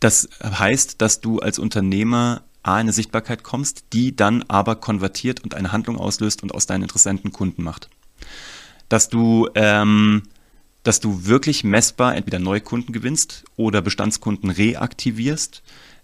das 0.00 0.28
heißt, 0.42 1.00
dass 1.00 1.20
du 1.20 1.38
als 1.38 1.58
Unternehmer 1.58 2.42
A, 2.62 2.76
eine 2.76 2.92
Sichtbarkeit 2.92 3.42
kommst, 3.42 3.84
die 3.92 4.14
dann 4.14 4.44
aber 4.48 4.76
konvertiert 4.76 5.40
und 5.42 5.54
eine 5.54 5.72
Handlung 5.72 5.96
auslöst 5.96 6.42
und 6.42 6.54
aus 6.54 6.66
deinen 6.66 6.82
Interessenten 6.82 7.32
Kunden 7.32 7.62
macht. 7.62 7.88
Dass 8.88 9.08
du 9.08 9.48
ähm, 9.54 10.22
dass 10.82 11.00
du 11.00 11.26
wirklich 11.26 11.64
messbar 11.64 12.16
entweder 12.16 12.38
neue 12.38 12.60
Kunden 12.60 12.92
gewinnst 12.92 13.44
oder 13.56 13.82
Bestandskunden 13.82 14.50
reaktivierst. 14.50 15.62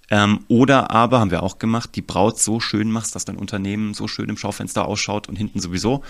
Ähm, 0.09 0.45
oder 0.49 0.91
aber, 0.91 1.19
haben 1.19 1.31
wir 1.31 1.43
auch 1.43 1.59
gemacht, 1.59 1.91
die 1.95 2.03
Braut 2.03 2.39
so 2.39 2.61
schön 2.61 2.91
machst, 2.91 3.15
dass 3.15 3.25
dein 3.25 3.37
Unternehmen 3.37 3.95
so 3.95 4.07
schön 4.07 4.29
im 4.29 4.37
Schaufenster 4.37 4.87
ausschaut 4.87 5.29
und 5.29 5.37
hinten 5.37 5.61
sowieso, 5.61 6.05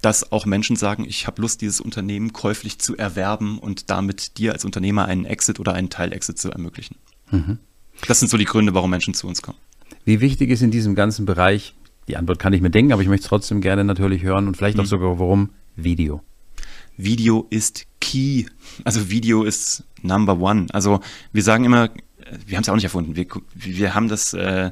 dass 0.00 0.32
auch 0.32 0.46
Menschen 0.46 0.76
sagen, 0.76 1.04
ich 1.04 1.26
habe 1.26 1.42
Lust, 1.42 1.60
dieses 1.60 1.80
Unternehmen 1.80 2.32
käuflich 2.32 2.78
zu 2.78 2.96
erwerben 2.96 3.58
und 3.58 3.90
damit 3.90 4.38
dir 4.38 4.52
als 4.52 4.64
Unternehmer 4.64 5.06
einen 5.06 5.24
Exit 5.24 5.58
oder 5.58 5.74
einen 5.74 5.90
Teil-Exit 5.90 6.38
zu 6.38 6.50
ermöglichen. 6.50 6.96
Mhm. 7.30 7.58
Das 8.06 8.20
sind 8.20 8.28
so 8.28 8.36
die 8.36 8.44
Gründe, 8.44 8.74
warum 8.74 8.90
Menschen 8.90 9.14
zu 9.14 9.26
uns 9.26 9.42
kommen. 9.42 9.58
Wie 10.04 10.20
wichtig 10.20 10.50
ist 10.50 10.62
in 10.62 10.70
diesem 10.70 10.94
ganzen 10.94 11.26
Bereich, 11.26 11.74
die 12.06 12.16
Antwort 12.16 12.38
kann 12.38 12.52
ich 12.52 12.60
mir 12.60 12.70
denken, 12.70 12.92
aber 12.92 13.02
ich 13.02 13.08
möchte 13.08 13.24
es 13.24 13.28
trotzdem 13.28 13.60
gerne 13.60 13.84
natürlich 13.84 14.22
hören 14.22 14.46
und 14.46 14.56
vielleicht 14.56 14.76
mhm. 14.76 14.84
auch 14.84 14.86
sogar, 14.86 15.18
warum 15.18 15.50
Video? 15.76 16.22
Video 16.96 17.46
ist 17.50 17.86
key. 18.00 18.46
Also 18.84 19.10
Video 19.10 19.44
ist 19.44 19.84
number 20.02 20.38
one. 20.38 20.66
Also 20.72 21.00
wir 21.32 21.42
sagen 21.42 21.64
immer, 21.64 21.90
wir 22.46 22.56
haben 22.56 22.62
es 22.62 22.66
ja 22.66 22.72
auch 22.72 22.76
nicht 22.76 22.84
erfunden. 22.84 23.16
Wir, 23.16 23.26
wir 23.54 23.94
haben 23.94 24.08
das, 24.08 24.32
äh, 24.32 24.70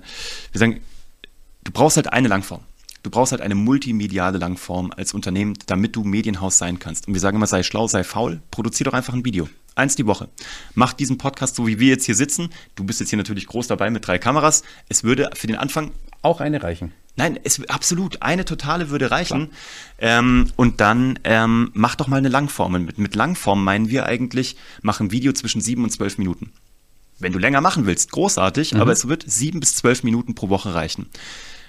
wir 0.52 0.58
sagen, 0.58 0.80
du 1.64 1.72
brauchst 1.72 1.96
halt 1.96 2.12
eine 2.12 2.28
Langform. 2.28 2.60
Du 3.06 3.10
brauchst 3.10 3.30
halt 3.30 3.40
eine 3.40 3.54
multimediale 3.54 4.36
Langform 4.38 4.92
als 4.96 5.14
Unternehmen, 5.14 5.54
damit 5.66 5.94
du 5.94 6.02
Medienhaus 6.02 6.58
sein 6.58 6.80
kannst. 6.80 7.06
Und 7.06 7.14
wir 7.14 7.20
sagen 7.20 7.36
immer, 7.36 7.46
sei 7.46 7.62
schlau, 7.62 7.86
sei 7.86 8.02
faul, 8.02 8.40
produzier 8.50 8.82
doch 8.82 8.94
einfach 8.94 9.14
ein 9.14 9.24
Video. 9.24 9.48
Eins 9.76 9.94
die 9.94 10.06
Woche. 10.06 10.28
Mach 10.74 10.92
diesen 10.92 11.16
Podcast 11.16 11.54
so, 11.54 11.68
wie 11.68 11.78
wir 11.78 11.86
jetzt 11.86 12.04
hier 12.04 12.16
sitzen. 12.16 12.50
Du 12.74 12.82
bist 12.82 12.98
jetzt 12.98 13.10
hier 13.10 13.16
natürlich 13.16 13.46
groß 13.46 13.68
dabei 13.68 13.90
mit 13.90 14.04
drei 14.08 14.18
Kameras. 14.18 14.64
Es 14.88 15.04
würde 15.04 15.30
für 15.34 15.46
den 15.46 15.54
Anfang 15.54 15.92
auch 16.22 16.40
eine 16.40 16.64
reichen. 16.64 16.90
Nein, 17.14 17.38
es, 17.44 17.64
absolut. 17.68 18.22
Eine 18.22 18.44
totale 18.44 18.90
würde 18.90 19.12
reichen. 19.12 19.52
Ähm, 20.00 20.50
und 20.56 20.80
dann 20.80 21.20
ähm, 21.22 21.70
mach 21.74 21.94
doch 21.94 22.08
mal 22.08 22.16
eine 22.16 22.28
Langform. 22.28 22.72
Mit, 22.86 22.98
mit 22.98 23.14
Langform 23.14 23.62
meinen 23.62 23.88
wir 23.88 24.06
eigentlich, 24.06 24.56
mach 24.82 24.98
ein 24.98 25.12
Video 25.12 25.32
zwischen 25.32 25.60
sieben 25.60 25.84
und 25.84 25.90
zwölf 25.90 26.18
Minuten. 26.18 26.50
Wenn 27.20 27.32
du 27.32 27.38
länger 27.38 27.60
machen 27.60 27.86
willst, 27.86 28.10
großartig, 28.10 28.74
mhm. 28.74 28.80
aber 28.80 28.90
es 28.90 29.06
wird 29.06 29.24
sieben 29.28 29.60
bis 29.60 29.76
zwölf 29.76 30.02
Minuten 30.02 30.34
pro 30.34 30.48
Woche 30.48 30.74
reichen. 30.74 31.06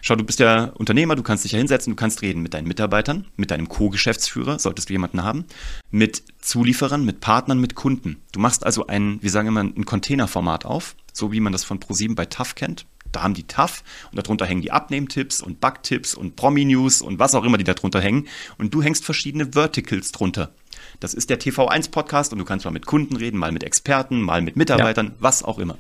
Schau, 0.01 0.15
du 0.15 0.23
bist 0.23 0.39
ja 0.39 0.65
Unternehmer, 0.75 1.15
du 1.15 1.23
kannst 1.23 1.43
dich 1.43 1.51
ja 1.51 1.57
hinsetzen, 1.57 1.91
du 1.91 1.95
kannst 1.95 2.21
reden 2.21 2.41
mit 2.41 2.53
deinen 2.53 2.67
Mitarbeitern, 2.67 3.25
mit 3.35 3.51
deinem 3.51 3.69
Co-Geschäftsführer, 3.69 4.59
solltest 4.59 4.89
du 4.89 4.93
jemanden 4.93 5.23
haben, 5.23 5.45
mit 5.91 6.23
Zulieferern, 6.39 7.03
mit 7.03 7.19
Partnern, 7.19 7.59
mit 7.59 7.75
Kunden. 7.75 8.17
Du 8.31 8.39
machst 8.39 8.65
also 8.65 8.87
ein, 8.87 9.21
wir 9.21 9.29
sagen 9.29 9.47
immer, 9.47 9.61
ein 9.61 9.85
Containerformat 9.85 10.65
auf, 10.65 10.95
so 11.13 11.31
wie 11.31 11.39
man 11.39 11.51
das 11.51 11.63
von 11.63 11.79
ProSieben 11.79 12.15
bei 12.15 12.25
TAF 12.25 12.55
kennt. 12.55 12.85
Da 13.11 13.23
haben 13.23 13.33
die 13.33 13.47
TAF 13.47 13.83
und 14.11 14.17
darunter 14.17 14.45
hängen 14.45 14.61
die 14.61 14.71
Abnehmtipps 14.71 15.41
und 15.41 15.61
Bugtipps 15.61 16.13
und 16.13 16.35
Promi-News 16.35 17.01
und 17.01 17.19
was 17.19 17.35
auch 17.35 17.43
immer 17.43 17.57
die 17.57 17.63
da 17.63 17.73
drunter 17.73 18.01
hängen. 18.01 18.27
Und 18.57 18.73
du 18.73 18.83
hängst 18.83 19.05
verschiedene 19.05 19.53
Verticals 19.53 20.11
drunter. 20.11 20.51
Das 20.99 21.13
ist 21.13 21.29
der 21.29 21.39
TV1-Podcast 21.39 22.33
und 22.33 22.39
du 22.39 22.45
kannst 22.45 22.65
mal 22.65 22.71
mit 22.71 22.85
Kunden 22.85 23.15
reden, 23.15 23.37
mal 23.37 23.51
mit 23.51 23.63
Experten, 23.63 24.21
mal 24.21 24.41
mit 24.41 24.55
Mitarbeitern, 24.55 25.07
ja. 25.07 25.13
was 25.19 25.43
auch 25.43 25.59
immer. 25.59 25.77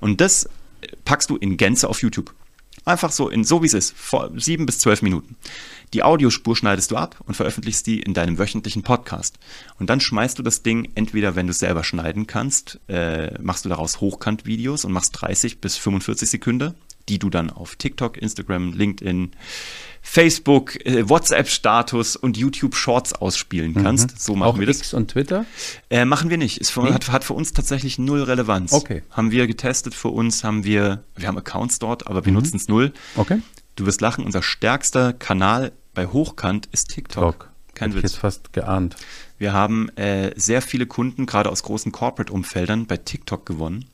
Und 0.00 0.20
das 0.20 0.48
packst 1.04 1.30
du 1.30 1.36
in 1.36 1.56
Gänze 1.56 1.88
auf 1.88 2.02
YouTube. 2.02 2.34
Einfach 2.88 3.12
so, 3.12 3.28
in, 3.28 3.44
so 3.44 3.62
wie 3.62 3.66
es 3.66 3.74
ist, 3.74 3.94
vor 3.94 4.30
sieben 4.36 4.64
bis 4.64 4.78
zwölf 4.78 5.02
Minuten. 5.02 5.36
Die 5.92 6.02
Audiospur 6.02 6.56
schneidest 6.56 6.90
du 6.90 6.96
ab 6.96 7.16
und 7.26 7.34
veröffentlichst 7.34 7.86
die 7.86 8.00
in 8.00 8.14
deinem 8.14 8.38
wöchentlichen 8.38 8.82
Podcast. 8.82 9.38
Und 9.78 9.90
dann 9.90 10.00
schmeißt 10.00 10.38
du 10.38 10.42
das 10.42 10.62
Ding, 10.62 10.90
entweder 10.94 11.36
wenn 11.36 11.46
du 11.46 11.50
es 11.50 11.58
selber 11.58 11.84
schneiden 11.84 12.26
kannst, 12.26 12.80
äh, 12.88 13.38
machst 13.42 13.66
du 13.66 13.68
daraus 13.68 14.00
Hochkant-Videos 14.00 14.86
und 14.86 14.92
machst 14.92 15.20
30 15.20 15.60
bis 15.60 15.76
45 15.76 16.30
Sekunden, 16.30 16.76
die 17.10 17.18
du 17.18 17.28
dann 17.28 17.50
auf 17.50 17.76
TikTok, 17.76 18.16
Instagram, 18.16 18.72
LinkedIn, 18.72 19.32
Facebook, 20.02 20.84
äh, 20.86 21.08
WhatsApp-Status 21.08 22.16
und 22.16 22.36
YouTube 22.36 22.74
Shorts 22.74 23.12
ausspielen 23.12 23.72
mhm. 23.72 23.82
kannst. 23.82 24.12
Mhm. 24.12 24.18
So 24.18 24.34
machen 24.34 24.48
Auch 24.48 24.58
wir 24.58 24.66
das. 24.66 24.78
X 24.78 24.94
und 24.94 25.10
Twitter? 25.10 25.44
Äh, 25.90 26.04
machen 26.04 26.30
wir 26.30 26.38
nicht. 26.38 26.60
Es 26.60 26.74
nee. 26.76 26.92
hat, 26.92 27.10
hat, 27.10 27.24
für 27.24 27.34
uns 27.34 27.52
tatsächlich 27.52 27.98
null 27.98 28.22
Relevanz. 28.22 28.72
Okay. 28.72 29.02
Haben 29.10 29.30
wir 29.30 29.46
getestet 29.46 29.94
für 29.94 30.08
uns, 30.08 30.44
haben 30.44 30.64
wir, 30.64 31.04
wir 31.16 31.28
haben 31.28 31.38
Accounts 31.38 31.78
dort, 31.78 32.06
aber 32.06 32.24
wir 32.24 32.32
mhm. 32.32 32.38
nutzen 32.38 32.56
es 32.56 32.68
null. 32.68 32.92
Okay. 33.16 33.40
Du 33.76 33.86
wirst 33.86 34.00
lachen, 34.00 34.24
unser 34.24 34.42
stärkster 34.42 35.12
Kanal 35.12 35.72
bei 35.94 36.06
Hochkant 36.06 36.66
ist 36.72 36.88
TikTok. 36.90 37.22
Talk. 37.22 37.50
Kein 37.74 37.90
Hätte 37.90 38.02
Witz. 38.02 38.10
Ich 38.10 38.12
jetzt 38.14 38.20
fast 38.20 38.52
geahnt. 38.52 38.96
Wir 39.38 39.52
haben 39.52 39.88
äh, 39.90 40.32
sehr 40.36 40.62
viele 40.62 40.86
Kunden, 40.86 41.26
gerade 41.26 41.50
aus 41.50 41.62
großen 41.62 41.92
Corporate-Umfeldern, 41.92 42.86
bei 42.86 42.96
TikTok 42.96 43.46
gewonnen, 43.46 43.84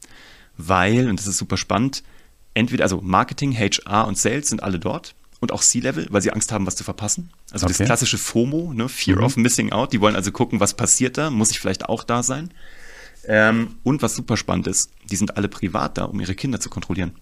weil, 0.57 1.09
und 1.11 1.21
das 1.21 1.27
ist 1.27 1.37
super 1.37 1.59
spannend, 1.59 2.03
entweder, 2.55 2.85
also 2.85 3.01
Marketing, 3.03 3.53
HR 3.53 4.07
und 4.07 4.17
Sales 4.17 4.49
sind 4.49 4.63
alle 4.63 4.79
dort 4.79 5.15
und 5.45 5.53
auch 5.53 5.63
C-Level, 5.63 6.09
weil 6.11 6.23
sie 6.23 6.33
Angst 6.33 6.51
haben, 6.53 6.67
was 6.67 6.77
zu 6.77 6.85
verpassen. 6.85 7.31
Also 7.53 7.67
okay. 7.67 7.75
das 7.79 7.87
klassische 7.87 8.19
FOMO, 8.19 8.73
ne? 8.73 8.89
Fear 8.89 9.19
mhm. 9.19 9.25
of 9.25 9.37
Missing 9.37 9.73
Out. 9.73 9.93
Die 9.93 10.01
wollen 10.01 10.17
also 10.17 10.33
gucken, 10.33 10.59
was 10.59 10.75
passiert 10.75 11.17
da, 11.17 11.31
muss 11.31 11.51
ich 11.51 11.61
vielleicht 11.61 11.89
auch 11.89 12.03
da 12.03 12.23
sein. 12.23 12.51
Ähm, 13.27 13.77
und 13.83 14.03
was 14.03 14.15
super 14.15 14.37
spannend 14.37 14.67
ist, 14.67 14.91
die 15.11 15.17
sind 15.17 15.37
alle 15.37 15.49
privat 15.49 15.99
da, 15.99 16.05
um 16.05 16.21
ihre 16.21 16.35
Kinder 16.35 16.61
zu 16.61 16.69
kontrollieren. 16.69 17.13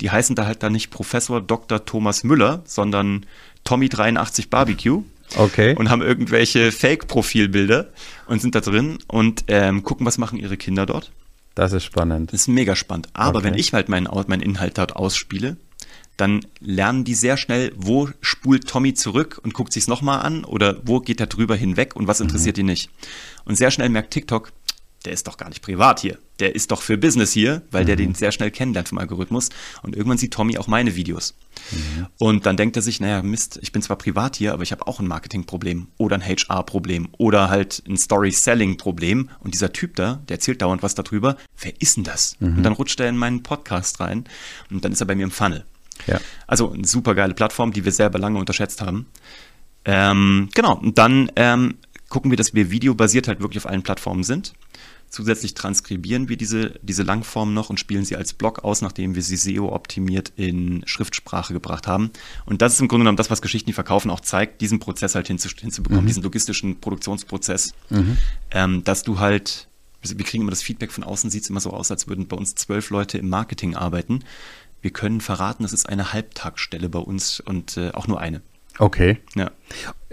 Die 0.00 0.10
heißen 0.10 0.36
da 0.36 0.46
halt 0.46 0.62
da 0.62 0.70
nicht 0.70 0.90
Professor 0.90 1.40
Dr. 1.40 1.84
Thomas 1.84 2.24
Müller, 2.24 2.62
sondern 2.64 3.26
Tommy83 3.66 4.48
Barbecue. 4.50 5.02
Okay. 5.36 5.74
Und 5.74 5.90
haben 5.90 6.02
irgendwelche 6.02 6.70
Fake-Profilbilder 6.70 7.88
und 8.26 8.42
sind 8.42 8.54
da 8.54 8.60
drin 8.60 8.98
und 9.06 9.44
ähm, 9.48 9.82
gucken, 9.82 10.06
was 10.06 10.18
machen 10.18 10.38
ihre 10.38 10.56
Kinder 10.56 10.86
dort. 10.86 11.12
Das 11.54 11.72
ist 11.72 11.84
spannend. 11.84 12.32
Das 12.32 12.42
ist 12.42 12.48
mega 12.48 12.76
spannend. 12.76 13.08
Aber 13.14 13.38
okay. 13.38 13.48
wenn 13.48 13.54
ich 13.54 13.72
halt 13.72 13.88
meinen, 13.88 14.08
meinen 14.26 14.42
Inhalt 14.42 14.76
dort 14.76 14.96
ausspiele, 14.96 15.56
dann 16.16 16.46
lernen 16.60 17.04
die 17.04 17.14
sehr 17.14 17.36
schnell, 17.36 17.72
wo 17.76 18.08
spult 18.20 18.68
Tommy 18.68 18.94
zurück 18.94 19.40
und 19.42 19.54
guckt 19.54 19.72
sich's 19.72 19.88
nochmal 19.88 20.20
an 20.20 20.44
oder 20.44 20.80
wo 20.84 21.00
geht 21.00 21.20
er 21.20 21.26
drüber 21.26 21.56
hinweg 21.56 21.96
und 21.96 22.06
was 22.06 22.20
interessiert 22.20 22.56
mhm. 22.56 22.60
ihn 22.60 22.66
nicht. 22.66 22.90
Und 23.44 23.56
sehr 23.56 23.70
schnell 23.70 23.88
merkt 23.88 24.12
TikTok, 24.12 24.52
der 25.04 25.12
ist 25.12 25.26
doch 25.26 25.36
gar 25.36 25.48
nicht 25.48 25.60
privat 25.60 26.00
hier. 26.00 26.18
Der 26.40 26.54
ist 26.54 26.70
doch 26.70 26.80
für 26.80 26.96
Business 26.96 27.32
hier, 27.32 27.62
weil 27.70 27.82
mhm. 27.82 27.86
der 27.86 27.96
den 27.96 28.14
sehr 28.14 28.32
schnell 28.32 28.50
kennenlernt 28.50 28.88
vom 28.88 28.98
Algorithmus. 28.98 29.50
Und 29.82 29.94
irgendwann 29.94 30.18
sieht 30.18 30.32
Tommy 30.32 30.56
auch 30.56 30.66
meine 30.66 30.96
Videos. 30.96 31.34
Mhm. 31.70 32.06
Und 32.18 32.46
dann 32.46 32.56
denkt 32.56 32.76
er 32.76 32.82
sich, 32.82 33.00
naja, 33.00 33.22
Mist, 33.22 33.58
ich 33.62 33.70
bin 33.70 33.82
zwar 33.82 33.98
privat 33.98 34.36
hier, 34.36 34.52
aber 34.52 34.62
ich 34.62 34.72
habe 34.72 34.86
auch 34.86 35.00
ein 35.00 35.06
Marketingproblem 35.06 35.88
oder 35.98 36.16
ein 36.16 36.26
HR-Problem 36.26 37.08
oder 37.18 37.50
halt 37.50 37.82
ein 37.86 37.96
Story-Selling-Problem. 37.96 39.30
Und 39.40 39.54
dieser 39.54 39.72
Typ 39.72 39.94
da, 39.96 40.22
der 40.28 40.36
erzählt 40.36 40.62
dauernd 40.62 40.82
was 40.82 40.94
darüber. 40.94 41.36
Wer 41.60 41.72
ist 41.80 41.98
denn 41.98 42.04
das? 42.04 42.36
Mhm. 42.40 42.56
Und 42.56 42.62
dann 42.62 42.72
rutscht 42.72 42.98
er 42.98 43.08
in 43.08 43.16
meinen 43.16 43.42
Podcast 43.42 44.00
rein 44.00 44.24
und 44.70 44.84
dann 44.84 44.92
ist 44.92 45.00
er 45.00 45.06
bei 45.06 45.14
mir 45.14 45.24
im 45.24 45.30
Funnel. 45.30 45.64
Ja. 46.06 46.20
Also 46.46 46.72
eine 46.72 46.86
super 46.86 47.14
geile 47.14 47.34
Plattform, 47.34 47.72
die 47.72 47.84
wir 47.84 47.92
selber 47.92 48.18
lange 48.18 48.38
unterschätzt 48.38 48.80
haben. 48.80 49.06
Ähm, 49.84 50.48
genau, 50.54 50.76
und 50.76 50.98
dann 50.98 51.30
ähm, 51.36 51.76
gucken 52.08 52.30
wir, 52.30 52.36
dass 52.36 52.54
wir 52.54 52.70
videobasiert 52.70 53.28
halt 53.28 53.40
wirklich 53.40 53.64
auf 53.64 53.70
allen 53.70 53.82
Plattformen 53.82 54.24
sind. 54.24 54.54
Zusätzlich 55.08 55.54
transkribieren 55.54 56.28
wir 56.28 56.36
diese, 56.36 56.78
diese 56.82 57.04
Langform 57.04 57.54
noch 57.54 57.70
und 57.70 57.78
spielen 57.78 58.04
sie 58.04 58.16
als 58.16 58.32
Blog 58.32 58.64
aus, 58.64 58.82
nachdem 58.82 59.14
wir 59.14 59.22
sie 59.22 59.36
SEO-optimiert 59.36 60.32
in 60.34 60.82
Schriftsprache 60.86 61.52
gebracht 61.52 61.86
haben. 61.86 62.10
Und 62.46 62.62
das 62.62 62.74
ist 62.74 62.80
im 62.80 62.88
Grunde 62.88 63.02
genommen 63.02 63.16
das, 63.16 63.30
was 63.30 63.40
Geschichten, 63.40 63.66
die 63.66 63.74
verkaufen, 63.74 64.10
auch 64.10 64.20
zeigt, 64.20 64.60
diesen 64.60 64.80
Prozess 64.80 65.14
halt 65.14 65.28
hinzubekommen, 65.28 66.02
mhm. 66.02 66.08
diesen 66.08 66.22
logistischen 66.24 66.80
Produktionsprozess, 66.80 67.74
mhm. 67.90 68.16
ähm, 68.50 68.82
dass 68.82 69.04
du 69.04 69.20
halt, 69.20 69.68
wir 70.02 70.24
kriegen 70.24 70.42
immer 70.42 70.50
das 70.50 70.62
Feedback 70.62 70.90
von 70.90 71.04
außen, 71.04 71.30
sieht 71.30 71.44
es 71.44 71.50
immer 71.50 71.60
so 71.60 71.70
aus, 71.70 71.92
als 71.92 72.08
würden 72.08 72.26
bei 72.26 72.36
uns 72.36 72.56
zwölf 72.56 72.90
Leute 72.90 73.18
im 73.18 73.28
Marketing 73.28 73.76
arbeiten 73.76 74.24
wir 74.84 74.90
können 74.90 75.22
verraten, 75.22 75.62
das 75.62 75.72
ist 75.72 75.88
eine 75.88 76.12
Halbtagsstelle 76.12 76.90
bei 76.90 76.98
uns 76.98 77.40
und 77.40 77.78
äh, 77.78 77.90
auch 77.92 78.06
nur 78.06 78.20
eine. 78.20 78.42
Okay. 78.78 79.16
Ja. 79.34 79.50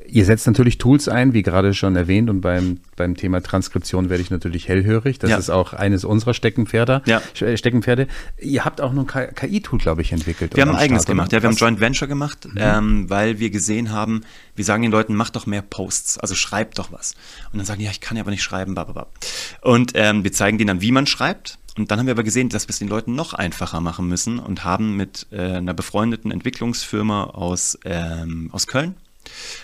Ihr 0.07 0.23
setzt 0.23 0.47
natürlich 0.47 0.77
Tools 0.77 1.10
ein, 1.10 1.34
wie 1.34 1.41
gerade 1.41 1.73
schon 1.73 1.95
erwähnt, 1.97 2.29
und 2.29 2.39
beim, 2.39 2.79
beim 2.95 3.15
Thema 3.15 3.41
Transkription 3.43 4.10
werde 4.10 4.23
ich 4.23 4.31
natürlich 4.31 4.69
hellhörig. 4.69 5.19
Das 5.19 5.29
ja. 5.29 5.38
ist 5.38 5.49
auch 5.49 5.73
eines 5.73 6.05
unserer 6.05 6.34
Steckenpferde. 6.34 7.01
Ja. 7.05 7.21
Äh, 7.41 7.57
Steckenpferde. 7.57 8.07
Ihr 8.39 8.63
habt 8.63 8.79
auch 8.79 8.93
noch 8.93 9.13
ein 9.13 9.36
KI-Tool, 9.36 9.79
glaube 9.79 10.03
ich, 10.03 10.13
entwickelt. 10.13 10.55
Wir 10.55 10.62
haben 10.62 10.69
ein 10.69 10.75
eigenes 10.77 11.03
Start, 11.03 11.15
gemacht, 11.15 11.34
ja, 11.34 11.41
wir 11.41 11.49
haben 11.49 11.57
Joint 11.57 11.81
Venture 11.81 12.07
gemacht, 12.07 12.45
mhm. 12.45 12.57
ähm, 12.57 13.10
weil 13.10 13.39
wir 13.39 13.49
gesehen 13.49 13.91
haben, 13.91 14.21
wir 14.55 14.63
sagen 14.63 14.84
den 14.84 14.91
Leuten, 14.91 15.15
macht 15.15 15.36
doch 15.36 15.47
mehr 15.47 15.62
Posts, 15.62 16.19
also 16.19 16.34
schreibt 16.34 16.79
doch 16.79 16.93
was. 16.93 17.15
Und 17.51 17.57
dann 17.60 17.65
sagen 17.65 17.79
die, 17.79 17.86
ja, 17.86 17.91
ich 17.91 17.99
kann 17.99 18.15
ja 18.15 18.23
aber 18.23 18.31
nicht 18.31 18.43
schreiben, 18.43 18.73
bababab. 18.73 19.13
Und 19.62 19.91
ähm, 19.95 20.23
wir 20.23 20.31
zeigen 20.31 20.57
denen 20.57 20.69
dann, 20.69 20.81
wie 20.81 20.93
man 20.93 21.07
schreibt 21.07 21.60
und 21.77 21.89
dann 21.89 21.99
haben 21.99 22.05
wir 22.05 22.13
aber 22.13 22.23
gesehen, 22.23 22.49
dass 22.49 22.67
wir 22.67 22.71
es 22.71 22.79
den 22.79 22.88
Leuten 22.88 23.15
noch 23.15 23.34
einfacher 23.34 23.81
machen 23.81 24.07
müssen 24.07 24.39
und 24.39 24.63
haben 24.63 24.97
mit 24.97 25.27
äh, 25.31 25.39
einer 25.39 25.73
befreundeten 25.73 26.31
Entwicklungsfirma 26.31 27.25
aus, 27.25 27.77
ähm, 27.86 28.49
aus 28.51 28.67
Köln, 28.67 28.95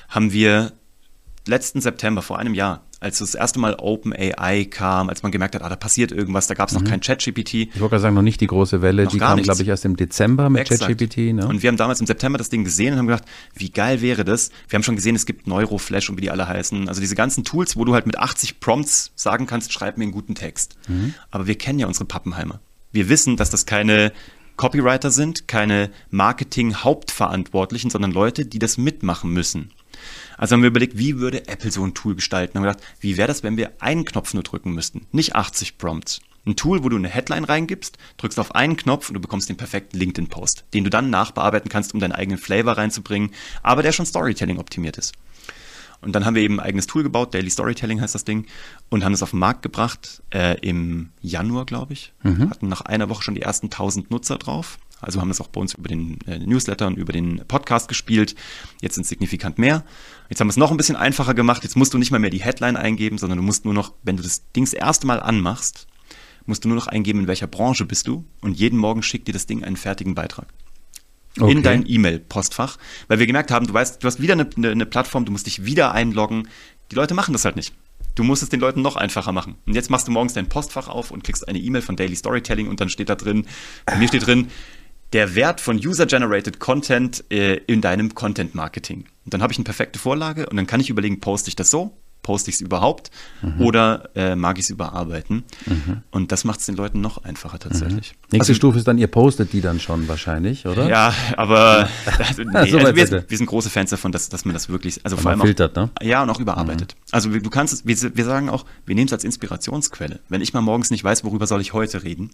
haben 0.09 0.31
wir 0.31 0.73
letzten 1.47 1.81
September, 1.81 2.21
vor 2.21 2.39
einem 2.39 2.53
Jahr, 2.53 2.83
als 2.99 3.19
das 3.19 3.35
erste 3.35 3.59
Mal 3.59 3.75
OpenAI 3.75 4.65
kam, 4.65 5.09
als 5.09 5.21
man 5.21 5.31
gemerkt 5.31 5.55
hat, 5.55 5.61
ah, 5.61 5.69
da 5.69 5.75
passiert 5.75 6.11
irgendwas, 6.11 6.47
da 6.47 6.55
gab 6.55 6.69
es 6.69 6.73
noch 6.73 6.81
mhm. 6.81 6.87
kein 6.87 6.99
ChatGPT. 7.01 7.53
Ich 7.53 7.67
wollte 7.75 7.91
gerade 7.91 8.01
sagen, 8.01 8.15
noch 8.15 8.23
nicht 8.23 8.41
die 8.41 8.47
große 8.47 8.81
Welle, 8.81 9.03
noch 9.03 9.11
die 9.11 9.19
kam, 9.19 9.41
glaube 9.41 9.61
ich, 9.61 9.67
erst 9.67 9.85
im 9.85 9.95
Dezember 9.95 10.49
mit 10.49 10.67
ChatGPT. 10.67 11.33
Ne? 11.33 11.47
Und 11.47 11.61
wir 11.61 11.67
haben 11.67 11.77
damals 11.77 11.99
im 11.99 12.07
September 12.07 12.37
das 12.37 12.49
Ding 12.49 12.63
gesehen 12.63 12.93
und 12.93 12.99
haben 12.99 13.07
gedacht, 13.07 13.25
wie 13.53 13.69
geil 13.69 14.01
wäre 14.01 14.25
das? 14.25 14.49
Wir 14.67 14.77
haben 14.77 14.83
schon 14.83 14.95
gesehen, 14.95 15.15
es 15.15 15.25
gibt 15.25 15.45
Neuroflash 15.45 16.09
und 16.09 16.17
wie 16.17 16.21
die 16.21 16.31
alle 16.31 16.47
heißen. 16.47 16.89
Also 16.89 16.99
diese 16.99 17.15
ganzen 17.15 17.43
Tools, 17.43 17.75
wo 17.75 17.85
du 17.85 17.93
halt 17.93 18.07
mit 18.07 18.17
80 18.17 18.59
Prompts 18.59 19.11
sagen 19.15 19.45
kannst, 19.45 19.71
schreib 19.71 19.97
mir 19.97 20.03
einen 20.03 20.11
guten 20.11 20.33
Text. 20.33 20.75
Mhm. 20.87 21.13
Aber 21.29 21.45
wir 21.45 21.57
kennen 21.57 21.77
ja 21.77 21.87
unsere 21.87 22.05
Pappenheimer. 22.05 22.59
Wir 22.91 23.09
wissen, 23.09 23.37
dass 23.37 23.51
das 23.51 23.67
keine 23.67 24.11
Copywriter 24.55 25.11
sind, 25.11 25.47
keine 25.47 25.91
Marketing-Hauptverantwortlichen, 26.09 27.91
sondern 27.91 28.11
Leute, 28.11 28.45
die 28.45 28.57
das 28.57 28.77
mitmachen 28.77 29.31
müssen. 29.31 29.71
Also 30.37 30.53
haben 30.53 30.61
wir 30.61 30.69
überlegt, 30.69 30.97
wie 30.97 31.17
würde 31.17 31.47
Apple 31.47 31.71
so 31.71 31.83
ein 31.83 31.93
Tool 31.93 32.15
gestalten? 32.15 32.57
Haben 32.57 32.63
wir 32.63 32.73
gedacht, 32.73 32.87
wie 32.99 33.17
wäre 33.17 33.27
das, 33.27 33.43
wenn 33.43 33.57
wir 33.57 33.71
einen 33.79 34.05
Knopf 34.05 34.33
nur 34.33 34.43
drücken 34.43 34.73
müssten? 34.73 35.07
Nicht 35.11 35.35
80 35.35 35.77
Prompts. 35.77 36.21
Ein 36.45 36.55
Tool, 36.55 36.83
wo 36.83 36.89
du 36.89 36.95
eine 36.95 37.09
Headline 37.09 37.43
reingibst, 37.43 37.97
drückst 38.15 38.39
auf 38.39 38.55
einen 38.55 38.77
Knopf 38.77 39.09
und 39.09 39.15
du 39.15 39.19
bekommst 39.19 39.49
den 39.49 39.57
perfekten 39.57 39.97
LinkedIn-Post, 39.97 40.63
den 40.73 40.85
du 40.85 40.89
dann 40.89 41.09
nachbearbeiten 41.09 41.69
kannst, 41.69 41.93
um 41.93 41.99
deinen 41.99 42.13
eigenen 42.13 42.39
Flavor 42.39 42.77
reinzubringen, 42.77 43.31
aber 43.63 43.83
der 43.83 43.91
schon 43.91 44.05
Storytelling 44.05 44.57
optimiert 44.57 44.97
ist. 44.97 45.13
Und 45.99 46.13
dann 46.13 46.25
haben 46.25 46.35
wir 46.35 46.43
eben 46.43 46.59
ein 46.59 46.65
eigenes 46.65 46.87
Tool 46.87 47.03
gebaut, 47.03 47.33
Daily 47.33 47.49
Storytelling 47.49 47.99
heißt 47.99 48.15
das 48.15 48.23
Ding, 48.23 48.45
und 48.89 49.03
haben 49.03 49.13
es 49.13 49.23
auf 49.23 49.31
den 49.31 49.39
Markt 49.39 49.61
gebracht 49.61 50.21
äh, 50.33 50.57
im 50.59 51.09
Januar, 51.21 51.65
glaube 51.65 51.93
ich. 51.93 52.13
Mhm. 52.23 52.49
Hatten 52.49 52.67
nach 52.69 52.81
einer 52.81 53.09
Woche 53.09 53.23
schon 53.23 53.35
die 53.35 53.41
ersten 53.41 53.65
1000 53.65 54.11
Nutzer 54.11 54.37
drauf. 54.37 54.77
Also 54.99 55.21
haben 55.21 55.29
es 55.29 55.39
auch 55.41 55.47
bei 55.47 55.61
uns 55.61 55.75
über 55.75 55.87
den 55.87 56.19
äh, 56.27 56.39
Newsletter 56.39 56.87
und 56.87 56.97
über 56.97 57.13
den 57.13 57.43
Podcast 57.47 57.87
gespielt. 57.87 58.35
Jetzt 58.81 58.95
sind 58.95 59.03
es 59.03 59.09
signifikant 59.09 59.57
mehr. 59.59 59.83
Jetzt 60.29 60.39
haben 60.39 60.47
wir 60.47 60.51
es 60.51 60.57
noch 60.57 60.71
ein 60.71 60.77
bisschen 60.77 60.95
einfacher 60.95 61.33
gemacht. 61.33 61.63
Jetzt 61.63 61.75
musst 61.75 61.93
du 61.93 61.97
nicht 61.97 62.11
mal 62.11 62.19
mehr 62.19 62.29
die 62.29 62.41
Headline 62.41 62.75
eingeben, 62.75 63.17
sondern 63.17 63.37
du 63.37 63.43
musst 63.43 63.65
nur 63.65 63.73
noch, 63.73 63.93
wenn 64.03 64.17
du 64.17 64.23
das 64.23 64.51
Ding 64.53 64.65
das 64.65 64.73
erste 64.73 65.05
Mal 65.05 65.19
anmachst, 65.19 65.87
musst 66.45 66.63
du 66.63 66.69
nur 66.69 66.77
noch 66.77 66.87
eingeben, 66.87 67.19
in 67.19 67.27
welcher 67.27 67.47
Branche 67.47 67.85
bist 67.85 68.07
du. 68.07 68.25
Und 68.41 68.57
jeden 68.57 68.79
Morgen 68.79 69.03
schickt 69.03 69.27
dir 69.27 69.33
das 69.33 69.45
Ding 69.45 69.63
einen 69.63 69.77
fertigen 69.77 70.15
Beitrag 70.15 70.47
okay. 71.39 71.51
in 71.51 71.63
dein 71.63 71.83
E-Mail-Postfach, 71.87 72.77
weil 73.07 73.19
wir 73.19 73.27
gemerkt 73.27 73.51
haben, 73.51 73.67
du 73.67 73.73
weißt, 73.73 74.03
du 74.03 74.07
hast 74.07 74.21
wieder 74.21 74.33
eine, 74.33 74.49
eine, 74.57 74.71
eine 74.71 74.85
Plattform, 74.85 75.25
du 75.25 75.31
musst 75.31 75.45
dich 75.45 75.65
wieder 75.65 75.91
einloggen. 75.91 76.47
Die 76.91 76.95
Leute 76.95 77.13
machen 77.13 77.33
das 77.33 77.45
halt 77.45 77.55
nicht. 77.55 77.73
Du 78.15 78.23
musst 78.23 78.41
es 78.41 78.49
den 78.49 78.59
Leuten 78.59 78.81
noch 78.81 78.95
einfacher 78.95 79.31
machen. 79.31 79.55
Und 79.67 79.75
jetzt 79.75 79.91
machst 79.91 80.07
du 80.07 80.11
morgens 80.11 80.33
dein 80.33 80.49
Postfach 80.49 80.87
auf 80.87 81.11
und 81.11 81.23
kriegst 81.23 81.47
eine 81.47 81.59
E-Mail 81.59 81.83
von 81.83 81.95
Daily 81.95 82.15
Storytelling 82.15 82.67
und 82.67 82.81
dann 82.81 82.89
steht 82.89 83.09
da 83.09 83.15
drin, 83.15 83.45
bei 83.85 83.95
mir 83.95 84.07
steht 84.07 84.25
drin, 84.25 84.47
der 85.13 85.35
Wert 85.35 85.61
von 85.61 85.77
User-Generated 85.77 86.59
Content 86.59 87.23
äh, 87.31 87.55
in 87.67 87.81
deinem 87.81 88.13
Content-Marketing. 88.13 89.05
Und 89.25 89.33
dann 89.33 89.41
habe 89.41 89.53
ich 89.53 89.59
eine 89.59 89.65
perfekte 89.65 89.99
Vorlage 89.99 90.47
und 90.47 90.57
dann 90.57 90.67
kann 90.67 90.79
ich 90.79 90.89
überlegen, 90.89 91.19
poste 91.19 91.49
ich 91.49 91.55
das 91.55 91.69
so 91.69 91.97
poste 92.27 92.49
ich 92.49 92.55
es 92.55 92.61
überhaupt 92.61 93.09
mhm. 93.41 93.61
oder 93.61 94.09
äh, 94.13 94.35
mag 94.35 94.57
ich 94.57 94.65
es 94.65 94.69
überarbeiten? 94.69 95.45
Mhm. 95.65 96.01
Und 96.11 96.33
das 96.33 96.43
macht 96.43 96.59
es 96.59 96.65
den 96.65 96.75
Leuten 96.75 96.99
noch 96.99 97.23
einfacher 97.23 97.57
tatsächlich. 97.57 98.11
Mhm. 98.11 98.27
Nächste 98.33 98.51
also, 98.51 98.53
Stufe 98.55 98.77
ist 98.79 98.85
dann, 98.85 98.97
ihr 98.97 99.07
postet 99.07 99.53
die 99.53 99.61
dann 99.61 99.79
schon 99.79 100.09
wahrscheinlich, 100.09 100.65
oder? 100.65 100.89
Ja, 100.89 101.13
aber 101.37 101.87
also, 102.17 102.43
nee, 102.45 102.53
also 102.53 102.79
wir, 102.79 102.95
wir, 102.95 103.37
sind 103.37 103.45
große 103.45 103.69
Fans 103.69 103.91
davon, 103.91 104.11
dass, 104.11 104.27
dass 104.27 104.43
man 104.43 104.53
das 104.53 104.67
wirklich, 104.67 104.99
also 105.05 105.15
vor 105.15 105.31
allem 105.31 105.39
filtert, 105.39 105.77
auch, 105.77 105.83
ne? 105.83 105.91
ja 106.01 106.21
und 106.21 106.29
auch 106.29 106.41
überarbeitet. 106.41 106.95
Mhm. 106.97 107.03
Also 107.11 107.29
du 107.29 107.49
kannst 107.49 107.73
es, 107.73 107.85
wir, 107.85 108.17
wir 108.17 108.25
sagen 108.25 108.49
auch, 108.49 108.65
wir 108.85 108.95
nehmen 108.95 109.07
es 109.07 109.13
als 109.13 109.23
Inspirationsquelle. 109.23 110.19
Wenn 110.27 110.41
ich 110.41 110.53
mal 110.53 110.59
morgens 110.59 110.91
nicht 110.91 111.05
weiß, 111.05 111.23
worüber 111.23 111.47
soll 111.47 111.61
ich 111.61 111.71
heute 111.71 112.03
reden, 112.03 112.31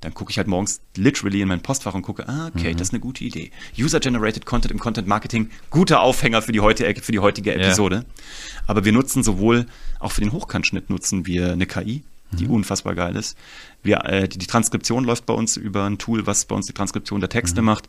dann 0.00 0.14
gucke 0.14 0.30
ich 0.30 0.38
halt 0.38 0.46
morgens 0.46 0.80
literally 0.96 1.40
in 1.40 1.48
mein 1.48 1.60
Postfach 1.60 1.94
und 1.94 2.02
gucke, 2.02 2.28
ah, 2.28 2.48
okay, 2.48 2.72
mhm. 2.72 2.76
das 2.76 2.88
ist 2.88 2.94
eine 2.94 3.00
gute 3.00 3.24
Idee. 3.24 3.50
User-Generated 3.78 4.46
Content 4.46 4.72
im 4.72 4.78
Content 4.78 5.08
Marketing, 5.08 5.50
guter 5.70 6.00
Aufhänger 6.00 6.42
für 6.42 6.52
die, 6.52 6.60
heute, 6.60 6.94
für 7.00 7.12
die 7.12 7.18
heutige 7.18 7.54
Episode. 7.54 7.96
Ja. 7.96 8.24
Aber 8.66 8.84
wir 8.84 8.92
nutzen 8.92 9.22
sowohl, 9.22 9.66
auch 9.98 10.12
für 10.12 10.20
den 10.20 10.32
Hochkantschnitt 10.32 10.90
nutzen 10.90 11.26
wir 11.26 11.52
eine 11.52 11.66
KI, 11.66 12.02
die 12.32 12.44
mhm. 12.46 12.52
unfassbar 12.52 12.94
geil 12.94 13.16
ist. 13.16 13.36
Wir, 13.82 14.04
äh, 14.04 14.28
die, 14.28 14.38
die, 14.38 14.46
Transkription 14.46 15.04
läuft 15.04 15.26
bei 15.26 15.34
uns 15.34 15.56
über 15.56 15.84
ein 15.84 15.98
Tool, 15.98 16.26
was 16.26 16.44
bei 16.44 16.54
uns 16.54 16.66
die 16.66 16.72
Transkription 16.72 17.20
der 17.20 17.30
Texte 17.30 17.62
mhm. 17.62 17.66
macht. 17.66 17.88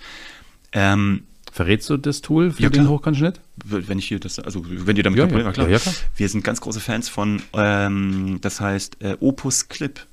Ähm, 0.71 1.23
Verrätst 1.51 1.89
du 1.89 1.97
das 1.97 2.21
Tool 2.21 2.51
für 2.51 2.63
ja, 2.63 2.69
den 2.69 2.87
Hochkantschnitt? 2.87 3.41
Wenn 3.65 3.97
ich 3.97 4.07
hier 4.07 4.19
das, 4.19 4.37
also 4.37 4.63
wenn 4.67 4.95
ihr 4.95 5.03
damit 5.03 5.17
ja, 5.17 5.25
ja, 5.25 5.51
klar. 5.51 5.69
Ja, 5.69 5.79
klar. 5.79 5.95
Wir 6.15 6.29
sind 6.29 6.43
ganz 6.43 6.61
große 6.61 6.79
Fans 6.79 7.09
von, 7.09 7.41
ähm, 7.53 8.37
das 8.41 8.61
heißt 8.61 9.01
äh, 9.01 9.17
Opus 9.19 9.67
Clip. 9.67 10.05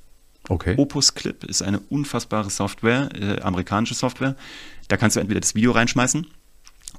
Okay. 0.49 0.75
Opus 0.77 1.13
Clip 1.13 1.43
ist 1.43 1.61
eine 1.61 1.79
unfassbare 1.79 2.49
Software, 2.49 3.09
äh, 3.13 3.41
amerikanische 3.41 3.95
Software. 3.95 4.35
Da 4.87 4.97
kannst 4.97 5.15
du 5.15 5.19
entweder 5.19 5.39
das 5.39 5.55
Video 5.55 5.71
reinschmeißen 5.71 6.27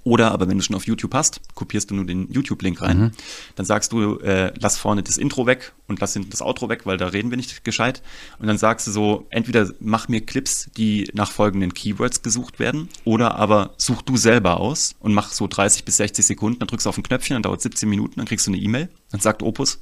oder 0.07 0.31
aber 0.31 0.49
wenn 0.49 0.57
du 0.57 0.63
schon 0.63 0.77
auf 0.77 0.87
YouTube 0.87 1.15
hast, 1.15 1.41
kopierst 1.57 1.91
du 1.91 1.97
nur 1.97 2.07
den 2.07 2.31
YouTube-Link 2.31 2.81
rein. 2.81 2.99
Mhm. 2.99 3.11
Dann 3.57 3.67
sagst 3.67 3.91
du, 3.91 4.21
äh, 4.21 4.53
lass 4.57 4.79
vorne 4.79 5.03
das 5.03 5.19
Intro 5.19 5.47
weg 5.47 5.73
und 5.89 6.01
lass 6.01 6.13
hinten 6.13 6.31
das 6.31 6.43
Outro 6.43 6.69
weg, 6.69 6.87
weil 6.87 6.97
da 6.97 7.09
reden 7.09 7.31
wir 7.31 7.37
nicht 7.37 7.65
gescheit. 7.65 8.03
Und 8.39 8.47
dann 8.47 8.57
sagst 8.57 8.87
du 8.87 8.93
so, 8.93 9.27
entweder 9.31 9.69
mach 9.81 10.07
mir 10.07 10.25
Clips, 10.25 10.71
die 10.77 11.11
nach 11.13 11.33
folgenden 11.33 11.75
Keywords 11.75 12.23
gesucht 12.23 12.61
werden, 12.61 12.89
oder 13.05 13.35
aber 13.35 13.75
such 13.79 14.01
du 14.03 14.17
selber 14.17 14.61
aus 14.61 14.95
und 15.01 15.13
mach 15.13 15.33
so 15.33 15.49
30 15.49 15.85
bis 15.85 15.97
60 15.97 16.25
Sekunden, 16.25 16.61
dann 16.61 16.69
drückst 16.69 16.87
du 16.87 16.91
auf 16.91 16.99
ein 16.99 17.03
Knöpfchen, 17.03 17.35
dann 17.35 17.43
dauert 17.43 17.63
17 17.63 17.89
Minuten, 17.89 18.15
dann 18.17 18.27
kriegst 18.27 18.47
du 18.47 18.53
eine 18.53 18.61
E-Mail, 18.61 18.89
dann 19.11 19.21
sagt 19.21 19.43
Opus, 19.43 19.81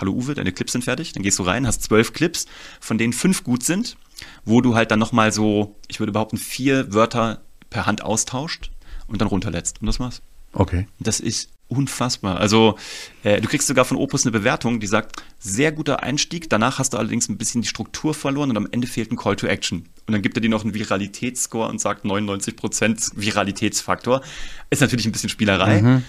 hallo 0.00 0.12
Uwe, 0.12 0.34
deine 0.34 0.52
Clips 0.52 0.72
sind 0.72 0.82
fertig. 0.82 1.12
Dann 1.12 1.22
gehst 1.22 1.38
du 1.38 1.42
rein, 1.42 1.66
hast 1.66 1.82
zwölf 1.82 2.12
Clips, 2.12 2.46
von 2.80 2.98
denen 2.98 3.12
fünf 3.12 3.44
gut 3.44 3.62
sind, 3.62 3.96
wo 4.44 4.60
du 4.60 4.74
halt 4.74 4.90
dann 4.90 4.98
nochmal 4.98 5.32
so, 5.32 5.76
ich 5.88 6.00
würde 6.00 6.12
behaupten, 6.12 6.38
vier 6.38 6.92
Wörter 6.92 7.42
per 7.68 7.86
Hand 7.86 8.02
austauscht 8.02 8.70
und 9.06 9.20
dann 9.20 9.28
runterlädst. 9.28 9.80
Und 9.80 9.86
das 9.86 10.00
war's. 10.00 10.22
Okay. 10.52 10.88
Das 10.98 11.20
ist 11.20 11.50
unfassbar. 11.68 12.38
Also 12.38 12.76
äh, 13.22 13.40
du 13.40 13.46
kriegst 13.46 13.68
sogar 13.68 13.84
von 13.84 13.96
Opus 13.96 14.24
eine 14.24 14.32
Bewertung, 14.32 14.80
die 14.80 14.88
sagt, 14.88 15.22
sehr 15.38 15.70
guter 15.70 16.02
Einstieg, 16.02 16.50
danach 16.50 16.80
hast 16.80 16.94
du 16.94 16.98
allerdings 16.98 17.28
ein 17.28 17.38
bisschen 17.38 17.62
die 17.62 17.68
Struktur 17.68 18.12
verloren 18.12 18.50
und 18.50 18.56
am 18.56 18.68
Ende 18.70 18.88
fehlt 18.88 19.12
ein 19.12 19.16
Call 19.16 19.36
to 19.36 19.46
Action. 19.46 19.88
Und 20.06 20.12
dann 20.12 20.22
gibt 20.22 20.36
er 20.36 20.40
dir 20.40 20.50
noch 20.50 20.64
einen 20.64 20.74
Viralitätsscore 20.74 21.68
und 21.68 21.80
sagt 21.80 22.04
99% 22.04 23.12
Viralitätsfaktor. 23.14 24.22
Ist 24.70 24.80
natürlich 24.80 25.06
ein 25.06 25.12
bisschen 25.12 25.28
Spielerei. 25.28 25.80
Mhm. 25.80 26.04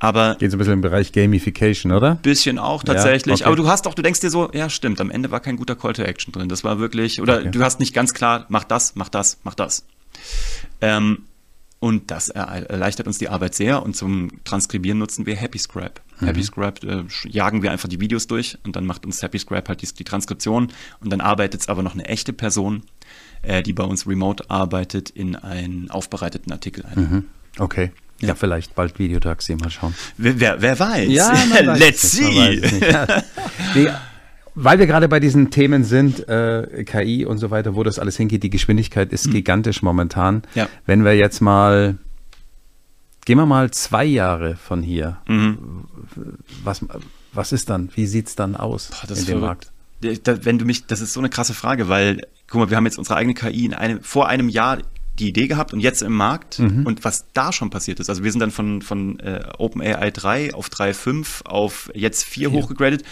Aber 0.00 0.36
geht 0.38 0.50
so 0.50 0.56
ein 0.56 0.58
bisschen 0.58 0.74
im 0.74 0.80
Bereich 0.80 1.12
Gamification, 1.12 1.92
oder? 1.92 2.16
Bisschen 2.16 2.58
auch 2.58 2.84
tatsächlich. 2.84 3.40
Ja, 3.40 3.46
okay. 3.46 3.52
Aber 3.52 3.56
du 3.56 3.68
hast 3.68 3.86
doch, 3.86 3.94
du 3.94 4.02
denkst 4.02 4.20
dir 4.20 4.30
so, 4.30 4.50
ja 4.52 4.70
stimmt, 4.70 5.00
am 5.00 5.10
Ende 5.10 5.30
war 5.30 5.40
kein 5.40 5.56
guter 5.56 5.76
Call 5.76 5.92
to 5.92 6.02
Action 6.02 6.32
drin. 6.32 6.48
Das 6.48 6.64
war 6.64 6.78
wirklich, 6.78 7.20
oder 7.20 7.40
okay. 7.40 7.50
du 7.50 7.62
hast 7.62 7.80
nicht 7.80 7.94
ganz 7.94 8.14
klar, 8.14 8.46
mach 8.48 8.64
das, 8.64 8.94
mach 8.94 9.08
das, 9.08 9.38
mach 9.42 9.54
das. 9.54 9.84
Ähm, 10.80 11.24
und 11.80 12.10
das 12.10 12.28
erleichtert 12.28 13.06
uns 13.06 13.18
die 13.18 13.28
Arbeit 13.28 13.54
sehr. 13.54 13.82
Und 13.84 13.94
zum 13.94 14.42
Transkribieren 14.44 14.98
nutzen 14.98 15.26
wir 15.26 15.36
Happy 15.36 15.58
Scrap. 15.58 16.00
Mhm. 16.18 16.26
Happy 16.26 16.42
Scrap 16.42 16.82
äh, 16.82 17.04
jagen 17.28 17.62
wir 17.62 17.70
einfach 17.70 17.88
die 17.88 18.00
Videos 18.00 18.26
durch 18.26 18.58
und 18.64 18.74
dann 18.74 18.84
macht 18.84 19.06
uns 19.06 19.22
Happy 19.22 19.38
Scrap 19.38 19.68
halt 19.68 19.82
die, 19.82 19.86
die 19.86 20.04
Transkription. 20.04 20.72
Und 21.00 21.10
dann 21.10 21.20
arbeitet 21.20 21.60
es 21.60 21.68
aber 21.68 21.82
noch 21.84 21.94
eine 21.94 22.06
echte 22.06 22.32
Person, 22.32 22.82
äh, 23.42 23.62
die 23.62 23.72
bei 23.72 23.84
uns 23.84 24.08
remote 24.08 24.50
arbeitet, 24.50 25.10
in 25.10 25.36
einen 25.36 25.88
aufbereiteten 25.90 26.52
Artikel 26.52 26.84
ein. 26.84 27.00
Mhm. 27.00 27.24
Okay. 27.58 27.92
Ja, 28.20 28.28
ja, 28.28 28.34
vielleicht 28.34 28.74
bald 28.74 28.98
Videotaxi, 28.98 29.54
mal 29.54 29.70
schauen. 29.70 29.94
Wer, 30.16 30.60
wer, 30.60 30.78
weiß? 30.78 31.08
Ja, 31.08 31.32
Let's 31.76 32.10
see. 32.12 32.60
Ja. 32.80 34.00
Weil 34.60 34.80
wir 34.80 34.88
gerade 34.88 35.08
bei 35.08 35.20
diesen 35.20 35.50
Themen 35.50 35.84
sind, 35.84 36.28
äh, 36.28 36.82
KI 36.84 37.24
und 37.24 37.38
so 37.38 37.52
weiter, 37.52 37.76
wo 37.76 37.84
das 37.84 38.00
alles 38.00 38.16
hingeht, 38.16 38.42
die 38.42 38.50
Geschwindigkeit 38.50 39.12
ist 39.12 39.28
mhm. 39.28 39.32
gigantisch 39.34 39.82
momentan. 39.82 40.42
Ja. 40.56 40.68
Wenn 40.84 41.04
wir 41.04 41.16
jetzt 41.16 41.40
mal, 41.40 41.96
gehen 43.24 43.38
wir 43.38 43.46
mal 43.46 43.70
zwei 43.70 44.04
Jahre 44.04 44.56
von 44.56 44.82
hier, 44.82 45.18
mhm. 45.28 45.84
was, 46.64 46.84
was 47.32 47.52
ist 47.52 47.70
dann? 47.70 47.90
Wie 47.94 48.06
sieht 48.06 48.26
es 48.26 48.34
dann 48.34 48.56
aus 48.56 48.90
Boah, 48.90 49.16
in 49.16 49.26
dem 49.26 49.40
Markt? 49.40 49.70
Wenn 50.00 50.58
du 50.58 50.64
mich, 50.64 50.86
das 50.86 51.00
ist 51.00 51.12
so 51.12 51.20
eine 51.20 51.28
krasse 51.28 51.54
Frage, 51.54 51.88
weil, 51.88 52.22
guck 52.48 52.60
mal, 52.60 52.70
wir 52.70 52.76
haben 52.76 52.86
jetzt 52.86 52.98
unsere 52.98 53.14
eigene 53.14 53.34
KI 53.34 53.64
in 53.64 53.74
einem, 53.74 54.02
vor 54.02 54.26
einem 54.26 54.48
Jahr 54.48 54.78
die 55.18 55.28
Idee 55.28 55.48
gehabt 55.48 55.72
und 55.72 55.80
jetzt 55.80 56.02
im 56.02 56.12
Markt 56.12 56.58
mhm. 56.58 56.86
und 56.86 57.04
was 57.04 57.26
da 57.32 57.52
schon 57.52 57.70
passiert 57.70 58.00
ist. 58.00 58.08
Also 58.08 58.24
wir 58.24 58.30
sind 58.30 58.40
dann 58.40 58.50
von, 58.50 58.82
von 58.82 59.18
äh, 59.20 59.42
OpenAI 59.58 60.10
3 60.10 60.54
auf 60.54 60.68
3.5 60.68 61.46
auf 61.46 61.90
jetzt 61.94 62.24
4 62.24 62.52
hochgegradet 62.52 63.02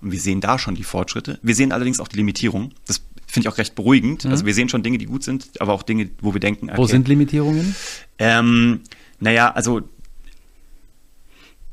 und 0.00 0.12
wir 0.12 0.20
sehen 0.20 0.40
da 0.40 0.58
schon 0.58 0.74
die 0.74 0.84
Fortschritte. 0.84 1.38
Wir 1.42 1.54
sehen 1.54 1.72
allerdings 1.72 2.00
auch 2.00 2.08
die 2.08 2.16
Limitierung. 2.16 2.72
Das 2.86 3.02
finde 3.26 3.48
ich 3.48 3.52
auch 3.52 3.58
recht 3.58 3.74
beruhigend. 3.74 4.24
Mhm. 4.24 4.30
Also 4.30 4.46
wir 4.46 4.54
sehen 4.54 4.68
schon 4.68 4.82
Dinge, 4.82 4.98
die 4.98 5.06
gut 5.06 5.24
sind, 5.24 5.60
aber 5.60 5.72
auch 5.72 5.82
Dinge, 5.82 6.10
wo 6.20 6.34
wir 6.34 6.40
denken, 6.40 6.68
okay, 6.68 6.78
Wo 6.78 6.86
sind 6.86 7.08
Limitierungen? 7.08 7.74
Ähm, 8.18 8.80
naja, 9.20 9.50
also 9.52 9.82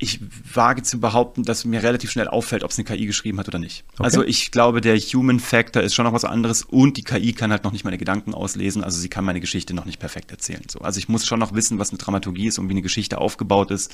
ich 0.01 0.19
wage 0.53 0.81
zu 0.81 0.99
behaupten, 0.99 1.43
dass 1.43 1.63
mir 1.63 1.83
relativ 1.83 2.09
schnell 2.09 2.27
auffällt, 2.27 2.63
ob 2.63 2.71
es 2.71 2.79
eine 2.79 2.85
KI 2.85 3.05
geschrieben 3.05 3.37
hat 3.37 3.47
oder 3.47 3.59
nicht. 3.59 3.83
Okay. 3.93 4.03
Also 4.03 4.23
ich 4.23 4.49
glaube, 4.49 4.81
der 4.81 4.97
Human 4.97 5.39
Factor 5.39 5.83
ist 5.83 5.93
schon 5.93 6.05
noch 6.05 6.13
was 6.13 6.25
anderes 6.25 6.63
und 6.63 6.97
die 6.97 7.03
KI 7.03 7.33
kann 7.33 7.51
halt 7.51 7.63
noch 7.63 7.71
nicht 7.71 7.83
meine 7.83 7.99
Gedanken 7.99 8.33
auslesen, 8.33 8.83
also 8.83 8.99
sie 8.99 9.09
kann 9.09 9.23
meine 9.23 9.39
Geschichte 9.39 9.75
noch 9.75 9.85
nicht 9.85 9.99
perfekt 9.99 10.31
erzählen. 10.31 10.63
So. 10.67 10.79
Also 10.79 10.97
ich 10.97 11.07
muss 11.07 11.27
schon 11.27 11.39
noch 11.39 11.53
wissen, 11.53 11.77
was 11.77 11.91
eine 11.91 11.99
Dramaturgie 11.99 12.47
ist 12.47 12.57
und 12.57 12.67
wie 12.67 12.73
eine 12.73 12.81
Geschichte 12.81 13.19
aufgebaut 13.19 13.69
ist. 13.69 13.91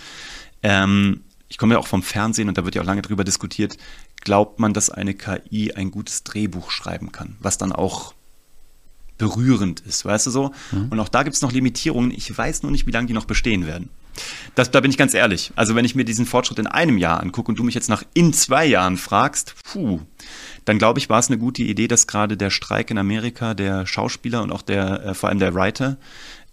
Ähm, 0.63 1.25
ich 1.49 1.57
komme 1.57 1.73
ja 1.73 1.79
auch 1.79 1.87
vom 1.87 2.03
Fernsehen 2.03 2.47
und 2.47 2.57
da 2.57 2.63
wird 2.63 2.75
ja 2.75 2.81
auch 2.81 2.85
lange 2.85 3.01
drüber 3.01 3.25
diskutiert, 3.25 3.77
glaubt 4.21 4.59
man, 4.59 4.73
dass 4.73 4.89
eine 4.89 5.13
KI 5.13 5.73
ein 5.73 5.91
gutes 5.91 6.23
Drehbuch 6.23 6.71
schreiben 6.71 7.11
kann, 7.11 7.35
was 7.41 7.57
dann 7.57 7.73
auch 7.73 8.13
berührend 9.17 9.81
ist, 9.81 10.05
weißt 10.05 10.27
du 10.27 10.31
so? 10.31 10.51
Mhm. 10.71 10.87
Und 10.89 10.99
auch 11.01 11.09
da 11.09 11.23
gibt 11.23 11.35
es 11.35 11.41
noch 11.41 11.51
Limitierungen. 11.51 12.11
Ich 12.11 12.35
weiß 12.37 12.63
nur 12.63 12.71
nicht, 12.71 12.87
wie 12.87 12.91
lange 12.91 13.07
die 13.07 13.13
noch 13.13 13.25
bestehen 13.25 13.65
werden. 13.65 13.89
Das, 14.55 14.71
da 14.71 14.79
bin 14.79 14.91
ich 14.91 14.97
ganz 14.97 15.13
ehrlich. 15.13 15.51
Also 15.55 15.75
wenn 15.75 15.85
ich 15.85 15.95
mir 15.95 16.05
diesen 16.05 16.25
Fortschritt 16.25 16.59
in 16.59 16.67
einem 16.67 16.97
Jahr 16.97 17.21
angucke 17.21 17.49
und 17.49 17.59
du 17.59 17.63
mich 17.63 17.75
jetzt 17.75 17.89
nach 17.89 18.03
in 18.13 18.33
zwei 18.33 18.65
Jahren 18.65 18.97
fragst, 18.97 19.55
puh, 19.63 19.99
dann 20.65 20.77
glaube 20.79 20.99
ich, 20.99 21.09
war 21.09 21.19
es 21.19 21.29
eine 21.29 21.37
gute 21.37 21.63
Idee, 21.63 21.87
dass 21.87 22.07
gerade 22.07 22.37
der 22.37 22.49
Streik 22.49 22.91
in 22.91 22.97
Amerika 22.97 23.53
der 23.53 23.85
Schauspieler 23.85 24.43
und 24.43 24.51
auch 24.51 24.61
der, 24.61 25.05
äh, 25.05 25.13
vor 25.13 25.29
allem 25.29 25.39
der 25.39 25.53
Writer, 25.53 25.97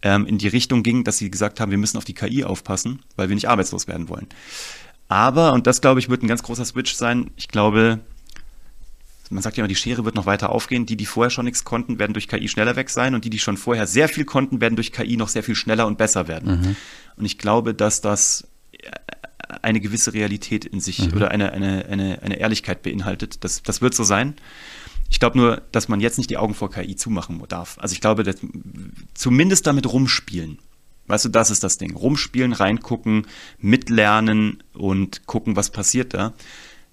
ähm, 0.03 0.27
in 0.27 0.39
die 0.39 0.49
Richtung 0.49 0.83
ging, 0.83 1.03
dass 1.03 1.19
sie 1.19 1.31
gesagt 1.31 1.61
haben, 1.61 1.71
wir 1.71 1.79
müssen 1.79 1.97
auf 1.97 2.05
die 2.05 2.15
KI 2.15 2.45
aufpassen, 2.45 3.01
weil 3.17 3.29
wir 3.29 3.35
nicht 3.35 3.49
arbeitslos 3.49 3.89
werden 3.89 4.09
wollen. 4.09 4.29
Aber, 5.09 5.53
und 5.53 5.67
das 5.67 5.81
glaube 5.81 6.01
ich, 6.01 6.09
wird 6.09 6.23
ein 6.23 6.29
ganz 6.29 6.43
großer 6.43 6.65
Switch 6.65 6.95
sein, 6.95 7.31
ich 7.37 7.49
glaube, 7.49 8.01
man 9.35 9.43
sagt 9.43 9.57
ja 9.57 9.63
immer, 9.63 9.69
die 9.69 9.75
Schere 9.75 10.05
wird 10.05 10.15
noch 10.15 10.27
weiter 10.27 10.51
aufgehen. 10.51 10.87
Die, 10.87 10.97
die 10.97 11.07
vorher 11.07 11.31
schon 11.31 11.45
nichts 11.45 11.65
konnten, 11.65 11.99
werden 11.99 12.13
durch 12.13 12.29
KI 12.29 12.49
schneller 12.49 12.77
weg 12.77 12.89
sein 12.89 13.15
und 13.15 13.25
die, 13.25 13.31
die 13.31 13.39
schon 13.39 13.57
vorher 13.57 13.87
sehr 13.87 14.09
viel 14.09 14.25
konnten, 14.25 14.61
werden 14.61 14.77
durch 14.77 14.93
KI 14.93 15.17
noch 15.17 15.29
sehr 15.29 15.43
viel 15.43 15.57
schneller 15.57 15.87
und 15.87 15.99
besser 15.99 16.29
werden. 16.29 16.61
Mhm. 16.61 16.77
Und 17.17 17.25
ich 17.25 17.37
glaube, 17.37 17.75
dass 17.75 18.01
das 18.01 18.47
eine 19.63 19.81
gewisse 19.81 20.15
Realität 20.15 20.65
in 20.65 20.81
sich 20.81 21.07
mhm. 21.07 21.15
oder 21.15 21.31
eine, 21.31 21.53
eine, 21.53 21.87
eine, 21.87 22.23
eine 22.23 22.39
Ehrlichkeit 22.39 22.83
beinhaltet. 22.83 23.45
Das, 23.45 23.63
das 23.63 23.83
wird 23.83 23.95
so 23.95 24.05
sein. 24.05 24.35
Ich 25.11 25.21
glaube 25.21 25.37
nur, 25.37 25.63
dass 25.73 25.89
man 25.89 26.01
jetzt 26.01 26.19
nicht 26.19 26.31
die 26.31 26.39
Augen 26.39 26.55
vor 26.55 26.71
KI 26.71 26.97
zumachen 26.97 27.43
darf. 27.49 27.77
Also 27.81 27.93
ich 27.93 28.01
glaube, 28.01 28.23
dass, 28.23 28.37
zumindest 29.15 29.67
damit 29.67 29.93
rumspielen. 29.93 30.59
Weißt 31.07 31.25
du, 31.25 31.29
das 31.29 31.51
ist 31.51 31.63
das 31.63 31.77
Ding. 31.77 31.95
Rumspielen, 31.95 32.53
reingucken, 32.53 33.27
mitlernen 33.59 34.63
und 34.73 35.27
gucken, 35.27 35.57
was 35.57 35.71
passiert 35.71 36.15
da. 36.15 36.33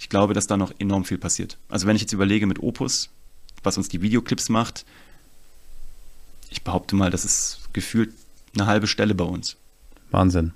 Ich 0.01 0.09
glaube, 0.09 0.33
dass 0.33 0.47
da 0.47 0.57
noch 0.57 0.73
enorm 0.79 1.05
viel 1.05 1.19
passiert. 1.19 1.59
Also 1.69 1.85
wenn 1.85 1.95
ich 1.95 2.01
jetzt 2.01 2.11
überlege 2.11 2.47
mit 2.47 2.61
Opus, 2.63 3.11
was 3.61 3.77
uns 3.77 3.87
die 3.87 4.01
Videoclips 4.01 4.49
macht, 4.49 4.83
ich 6.49 6.63
behaupte 6.63 6.95
mal, 6.95 7.11
das 7.11 7.23
ist 7.23 7.69
gefühlt 7.71 8.11
eine 8.55 8.65
halbe 8.65 8.87
Stelle 8.87 9.13
bei 9.13 9.25
uns. 9.25 9.57
Wahnsinn. 10.09 10.53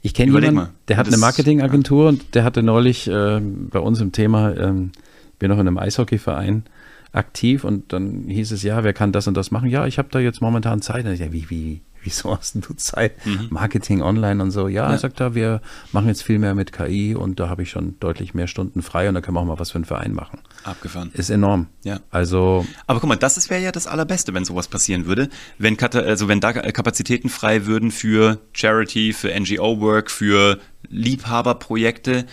Ich 0.00 0.14
kenne 0.14 0.32
jemanden, 0.32 0.54
mal. 0.54 0.72
der 0.88 0.96
hat 0.96 1.06
das, 1.06 1.12
eine 1.12 1.20
Marketingagentur 1.20 2.04
ja. 2.04 2.08
und 2.08 2.34
der 2.34 2.44
hatte 2.44 2.62
neulich 2.62 3.06
äh, 3.06 3.40
bei 3.42 3.78
uns 3.78 4.00
im 4.00 4.10
Thema, 4.12 4.56
ähm, 4.56 4.92
wir 5.38 5.50
noch 5.50 5.58
in 5.58 5.68
einem 5.68 5.76
Eishockeyverein 5.76 6.64
aktiv 7.12 7.64
und 7.64 7.92
dann 7.92 8.24
hieß 8.28 8.52
es, 8.52 8.62
ja, 8.62 8.84
wer 8.84 8.94
kann 8.94 9.12
das 9.12 9.28
und 9.28 9.36
das 9.36 9.50
machen? 9.50 9.68
Ja, 9.68 9.86
ich 9.86 9.98
habe 9.98 10.08
da 10.10 10.18
jetzt 10.18 10.40
momentan 10.40 10.80
Zeit. 10.80 11.04
Und 11.04 11.12
ich, 11.12 11.20
ja, 11.20 11.30
wie, 11.30 11.50
wie, 11.50 11.82
wieso 12.02 12.36
hast 12.36 12.54
du 12.54 12.74
Zeit? 12.74 13.24
Mhm. 13.26 13.48
Marketing 13.50 14.02
online 14.02 14.42
und 14.42 14.50
so. 14.50 14.68
Ja, 14.68 14.90
ja. 14.90 14.98
sagt 14.98 15.20
er, 15.20 15.34
wir 15.34 15.60
machen 15.92 16.08
jetzt 16.08 16.22
viel 16.22 16.38
mehr 16.38 16.54
mit 16.54 16.72
KI 16.72 17.14
und 17.14 17.40
da 17.40 17.48
habe 17.48 17.62
ich 17.62 17.70
schon 17.70 17.98
deutlich 18.00 18.34
mehr 18.34 18.46
Stunden 18.46 18.82
frei 18.82 19.08
und 19.08 19.14
da 19.14 19.20
können 19.20 19.36
wir 19.36 19.40
auch 19.40 19.46
mal 19.46 19.58
was 19.58 19.70
für 19.70 19.76
einen 19.76 19.84
Verein 19.84 20.12
machen. 20.12 20.40
Abgefahren. 20.64 21.10
Ist 21.14 21.30
enorm. 21.30 21.66
Ja. 21.82 22.00
Also. 22.10 22.66
Aber 22.86 23.00
guck 23.00 23.08
mal, 23.08 23.16
das 23.16 23.48
wäre 23.50 23.62
ja 23.62 23.72
das 23.72 23.86
Allerbeste, 23.86 24.34
wenn 24.34 24.44
sowas 24.44 24.68
passieren 24.68 25.06
würde. 25.06 25.28
Wenn, 25.58 25.78
also 25.78 26.28
wenn 26.28 26.40
da 26.40 26.52
Kapazitäten 26.52 27.28
frei 27.28 27.66
würden 27.66 27.90
für 27.90 28.38
Charity, 28.52 29.12
für 29.12 29.28
NGO-Work, 29.38 30.10
für 30.10 30.58
Liebhaberprojekte. 30.88 32.26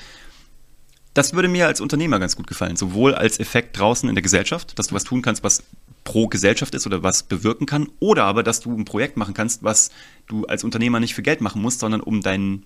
Das 1.16 1.34
würde 1.34 1.47
mir 1.47 1.66
als 1.66 1.82
Unternehmer 1.82 2.20
ganz 2.20 2.36
gut 2.36 2.45
gefallen. 2.45 2.76
Sowohl 2.76 3.16
als 3.16 3.39
Effekt 3.39 3.80
draußen 3.80 4.07
in 4.07 4.16
der 4.16 4.22
Gesellschaft, 4.22 4.78
dass 4.78 4.88
du 4.88 4.95
was 4.95 5.05
tun 5.05 5.22
kannst, 5.22 5.43
was 5.43 5.63
pro 6.03 6.28
Gesellschaft 6.28 6.76
ist 6.76 6.86
oder 6.86 7.03
was 7.03 7.24
bewirken 7.24 7.66
kann, 7.66 7.89
oder 7.99 8.26
aber, 8.26 8.43
dass 8.43 8.59
du 8.59 8.78
ein 8.78 8.86
Projekt 8.86 9.18
machen 9.18 9.34
kannst, 9.34 9.63
was 9.63 9.89
du 10.28 10.45
als 10.45 10.63
Unternehmer 10.63 10.99
nicht 10.99 11.16
für 11.16 11.24
Geld 11.24 11.41
machen 11.41 11.61
musst, 11.61 11.80
sondern 11.80 12.01
um 12.01 12.22
dein, 12.22 12.63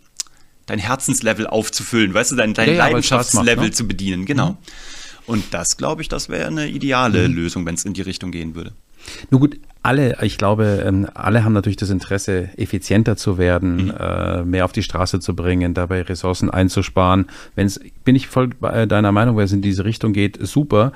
dein 0.66 0.80
Herzenslevel 0.80 1.48
aufzufüllen, 1.48 2.14
weißt 2.14 2.32
du, 2.32 2.36
dein, 2.36 2.56
dein 2.56 2.70
ja, 2.70 2.88
Leidenschaftslevel 2.88 3.56
macht, 3.56 3.66
ne? 3.68 3.72
zu 3.72 3.88
bedienen, 3.88 4.26
genau. 4.26 4.50
Mhm. 4.50 4.58
Und 5.28 5.44
das, 5.52 5.78
glaube 5.78 6.02
ich, 6.02 6.10
das 6.10 6.28
wäre 6.28 6.48
eine 6.48 6.68
ideale 6.68 7.30
mhm. 7.30 7.36
Lösung, 7.36 7.66
wenn 7.68 7.76
es 7.76 7.86
in 7.86 7.94
die 7.94 8.02
Richtung 8.02 8.32
gehen 8.32 8.56
würde. 8.56 8.74
Nur 9.30 9.42
gut, 9.42 9.60
alle, 9.82 10.18
ich 10.24 10.38
glaube, 10.38 10.84
ähm, 10.86 11.08
alle 11.14 11.46
haben 11.46 11.54
natürlich 11.54 11.78
das 11.78 11.90
Interesse, 11.90 12.50
effizienter 12.58 13.16
zu 13.16 13.38
werden, 13.38 13.86
mhm. 13.86 13.94
Äh, 13.98 14.44
mehr 14.44 14.66
auf 14.66 14.72
die 14.72 14.84
Straße 14.84 15.20
zu 15.20 15.36
bringen, 15.36 15.74
dabei 15.74 16.02
Ressourcen 16.02 16.50
einzusparen. 16.50 17.28
Wenn 17.56 17.68
es, 17.68 17.80
bin 18.04 18.16
ich 18.16 18.28
voll 18.28 18.50
bei 18.60 18.86
deiner 18.86 19.12
Meinung, 19.12 19.38
wenn 19.38 19.46
es 19.46 19.54
in 19.54 19.62
diese 19.62 19.86
Richtung 19.86 20.12
geht, 20.12 20.38
super. 20.46 20.92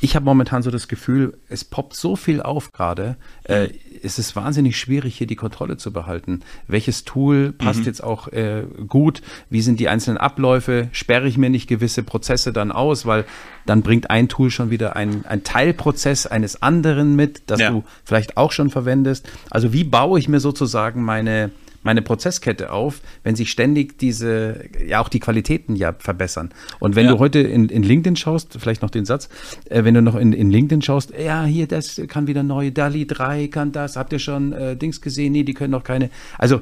Ich 0.00 0.14
habe 0.14 0.24
momentan 0.24 0.62
so 0.62 0.70
das 0.70 0.86
Gefühl, 0.86 1.36
es 1.48 1.64
poppt 1.64 1.94
so 1.94 2.14
viel 2.14 2.40
auf 2.40 2.72
gerade. 2.72 3.16
Äh, 3.44 3.64
mhm. 3.66 3.72
Es 4.02 4.18
ist 4.18 4.36
wahnsinnig 4.36 4.78
schwierig, 4.78 5.16
hier 5.16 5.26
die 5.26 5.36
Kontrolle 5.36 5.76
zu 5.76 5.92
behalten. 5.92 6.40
Welches 6.66 7.04
Tool 7.04 7.52
passt 7.52 7.80
mhm. 7.80 7.86
jetzt 7.86 8.02
auch 8.02 8.28
äh, 8.28 8.64
gut? 8.86 9.22
Wie 9.50 9.60
sind 9.60 9.80
die 9.80 9.88
einzelnen 9.88 10.18
Abläufe? 10.18 10.88
Sperre 10.92 11.28
ich 11.28 11.38
mir 11.38 11.50
nicht 11.50 11.68
gewisse 11.68 12.02
Prozesse 12.02 12.52
dann 12.52 12.72
aus, 12.72 13.06
weil 13.06 13.24
dann 13.66 13.82
bringt 13.82 14.10
ein 14.10 14.28
Tool 14.28 14.50
schon 14.50 14.70
wieder 14.70 14.96
ein, 14.96 15.24
ein 15.26 15.44
Teilprozess 15.44 16.26
eines 16.26 16.62
anderen 16.62 17.16
mit, 17.16 17.42
das 17.46 17.60
ja. 17.60 17.70
du 17.70 17.84
vielleicht 18.04 18.36
auch 18.36 18.52
schon 18.52 18.70
verwendest. 18.70 19.28
Also 19.50 19.72
wie 19.72 19.84
baue 19.84 20.18
ich 20.18 20.28
mir 20.28 20.40
sozusagen 20.40 21.02
meine, 21.02 21.50
meine 21.88 22.02
Prozesskette 22.02 22.70
auf, 22.70 23.00
wenn 23.22 23.34
sich 23.34 23.50
ständig 23.50 23.98
diese, 23.98 24.66
ja 24.86 25.00
auch 25.00 25.08
die 25.08 25.20
Qualitäten 25.20 25.74
ja 25.74 25.94
verbessern. 25.98 26.50
Und 26.80 26.96
wenn 26.96 27.06
ja. 27.06 27.12
du 27.12 27.18
heute 27.18 27.38
in, 27.38 27.70
in 27.70 27.82
LinkedIn 27.82 28.14
schaust, 28.14 28.58
vielleicht 28.60 28.82
noch 28.82 28.90
den 28.90 29.06
Satz, 29.06 29.30
äh, 29.70 29.84
wenn 29.84 29.94
du 29.94 30.02
noch 30.02 30.14
in, 30.14 30.34
in 30.34 30.50
LinkedIn 30.50 30.82
schaust, 30.82 31.14
ja, 31.18 31.44
hier, 31.44 31.66
das 31.66 31.98
kann 32.06 32.26
wieder 32.26 32.42
neu, 32.42 32.70
DALI 32.70 33.06
3 33.06 33.48
kann 33.48 33.72
das, 33.72 33.96
habt 33.96 34.12
ihr 34.12 34.18
schon 34.18 34.52
äh, 34.52 34.76
Dings 34.76 35.00
gesehen? 35.00 35.32
Nee, 35.32 35.44
die 35.44 35.54
können 35.54 35.70
noch 35.70 35.82
keine. 35.82 36.10
Also 36.36 36.60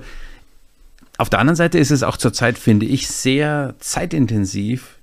auf 1.19 1.29
der 1.29 1.41
anderen 1.41 1.57
Seite 1.57 1.81
ist 1.81 1.91
es 1.91 2.05
auch 2.05 2.19
zurzeit, 2.19 2.57
finde 2.57 2.87
ich, 2.87 3.09
sehr 3.09 3.75
zeitintensiv, 3.81 5.01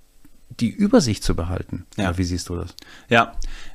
die 0.57 0.69
Übersicht 0.69 1.26
zu 1.26 1.36
behalten. 1.36 1.86
Ja. 1.97 2.17
Wie 2.17 2.24
siehst 2.24 2.47
du 2.47 2.55
das? 2.55 2.74
Ja, 3.09 3.34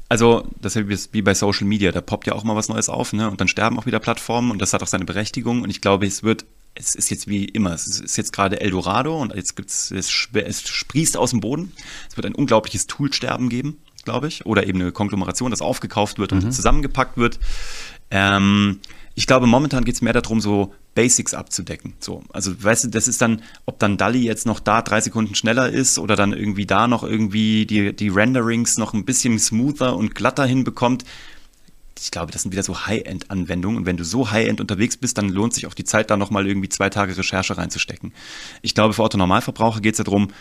also 0.09 0.49
das 0.61 0.77
ist 0.77 1.13
wie 1.13 1.23
bei 1.23 1.35
Social 1.35 1.67
Media, 1.67 1.93
da 1.93 2.01
poppt 2.01 2.27
ja 2.27 2.35
auch 2.35 2.45
mal 2.45 2.57
was 2.57 2.69
Neues 2.69 2.89
auf, 2.89 3.13
ne? 3.13 3.31
Und 3.31 3.41
dann 3.41 3.49
sterben 3.49 3.79
auch 3.79 3.87
wieder 3.87 4.01
Plattformen 4.01 4.51
und 4.51 4.61
das 4.61 4.73
hat 4.73 4.83
auch 4.83 4.87
seine 4.87 5.05
Berechtigung. 5.05 5.63
Und 5.63 5.71
ich 5.71 5.81
glaube, 5.81 6.07
es 6.07 6.23
wird, 6.23 6.47
es 6.75 6.95
ist 6.95 7.11
jetzt 7.11 7.29
wie 7.29 7.45
immer, 7.45 7.73
es 7.75 7.87
ist 7.87 8.17
jetzt 8.17 8.33
gerade 8.33 8.61
Eldorado 8.61 9.21
und 9.21 9.35
jetzt 9.35 9.55
gibt's, 9.57 9.91
es, 9.91 10.29
es 10.33 10.69
sprießt 10.69 11.17
aus 11.17 11.31
dem 11.31 11.41
Boden. 11.41 11.73
Es 12.09 12.17
wird 12.17 12.27
ein 12.27 12.35
unglaubliches 12.35 12.87
Toolsterben 12.87 13.51
geben, 13.51 13.79
glaube 14.05 14.29
ich, 14.29 14.47
oder 14.47 14.67
eben 14.67 14.81
eine 14.81 14.93
Konglomeration, 14.93 15.51
das 15.51 15.61
aufgekauft 15.61 16.19
wird 16.19 16.33
und 16.33 16.43
mhm. 16.43 16.53
zusammengepackt 16.53 17.19
wird. 17.19 17.39
Ähm, 18.11 18.81
ich 19.15 19.27
glaube, 19.27 19.47
momentan 19.47 19.85
geht 19.85 19.97
es 19.97 20.01
mehr 20.01 20.15
darum, 20.15 20.41
so 20.41 20.73
Basics 20.99 21.33
abzudecken. 21.33 21.95
So, 22.01 22.25
also 22.33 22.61
weißt 22.61 22.83
du, 22.83 22.89
das 22.89 23.07
ist 23.07 23.23
dann, 23.23 23.45
ob 23.67 23.79
dann 23.79 23.99
DALI 23.99 24.19
jetzt 24.19 24.47
noch 24.47 24.59
da 24.59 24.83
drei 24.83 25.01
Sekunden 25.01 25.37
schneller 25.37 25.69
ist 25.69 25.97
oder 25.97 26.17
dann 26.17 26.33
irgendwie 26.33 26.67
da 26.67 26.89
noch 26.89 27.05
irgendwie 27.05 27.67
die, 27.67 27.95
die 27.95 28.09
Renderings 28.09 28.79
noch 28.79 28.95
ein 28.95 29.05
bisschen 29.05 29.39
smoother 29.39 29.97
und 29.97 30.17
glatter 30.17 30.45
hinbekommt. 30.45 31.05
Ich 32.01 32.11
glaube, 32.11 32.33
das 32.33 32.43
sind 32.43 32.51
wieder 32.51 32.65
so 32.65 32.85
High-End-Anwendungen. 32.85 33.79
Und 33.79 33.87
wenn 33.87 33.97
du 33.97 34.05
so 34.05 34.33
High-End 34.33 34.61
unterwegs 34.61 34.97
bist, 34.97 35.19
dann 35.19 35.29
lohnt 35.29 35.55
sich 35.55 35.69
auch 35.69 35.75
die 35.75 35.85
Zeit, 35.85 36.11
da 36.11 36.17
nochmal 36.17 36.49
irgendwie 36.49 36.69
zwei 36.69 36.91
Tage 36.91 37.17
Recherche 37.17 37.57
reinzustecken. 37.57 38.13
Ich 38.63 38.75
glaube, 38.75 38.93
für 38.93 39.05
Otto-Normalverbraucher 39.05 39.81
geht 39.81 39.95
es 39.95 39.99
ja 39.99 40.05
darum, 40.05 40.33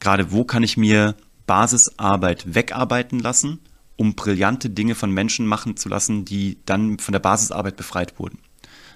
gerade 0.00 0.32
wo 0.32 0.44
kann 0.44 0.62
ich 0.62 0.78
mir 0.78 1.14
Basisarbeit 1.46 2.54
wegarbeiten 2.54 3.18
lassen, 3.18 3.60
um 3.96 4.14
brillante 4.14 4.70
Dinge 4.70 4.94
von 4.94 5.10
Menschen 5.10 5.46
machen 5.46 5.76
zu 5.76 5.90
lassen, 5.90 6.24
die 6.24 6.56
dann 6.64 6.98
von 7.00 7.12
der 7.12 7.20
Basisarbeit 7.20 7.76
befreit 7.76 8.18
wurden. 8.18 8.38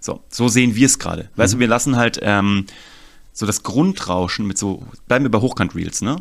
So, 0.01 0.23
so 0.29 0.49
sehen 0.49 0.75
wir 0.75 0.87
es 0.87 0.99
gerade. 0.99 1.31
Weißt 1.37 1.55
mhm. 1.55 1.59
du, 1.59 1.61
wir 1.61 1.69
lassen 1.69 1.97
halt 1.97 2.19
ähm, 2.23 2.67
so 3.33 3.47
das 3.47 3.63
Grundrauschen 3.63 4.47
mit 4.47 4.59
so, 4.59 4.83
bleiben 5.07 5.25
wir 5.25 5.31
bei 5.31 5.41
Hochkant-Reels, 5.41 6.03
ne? 6.03 6.17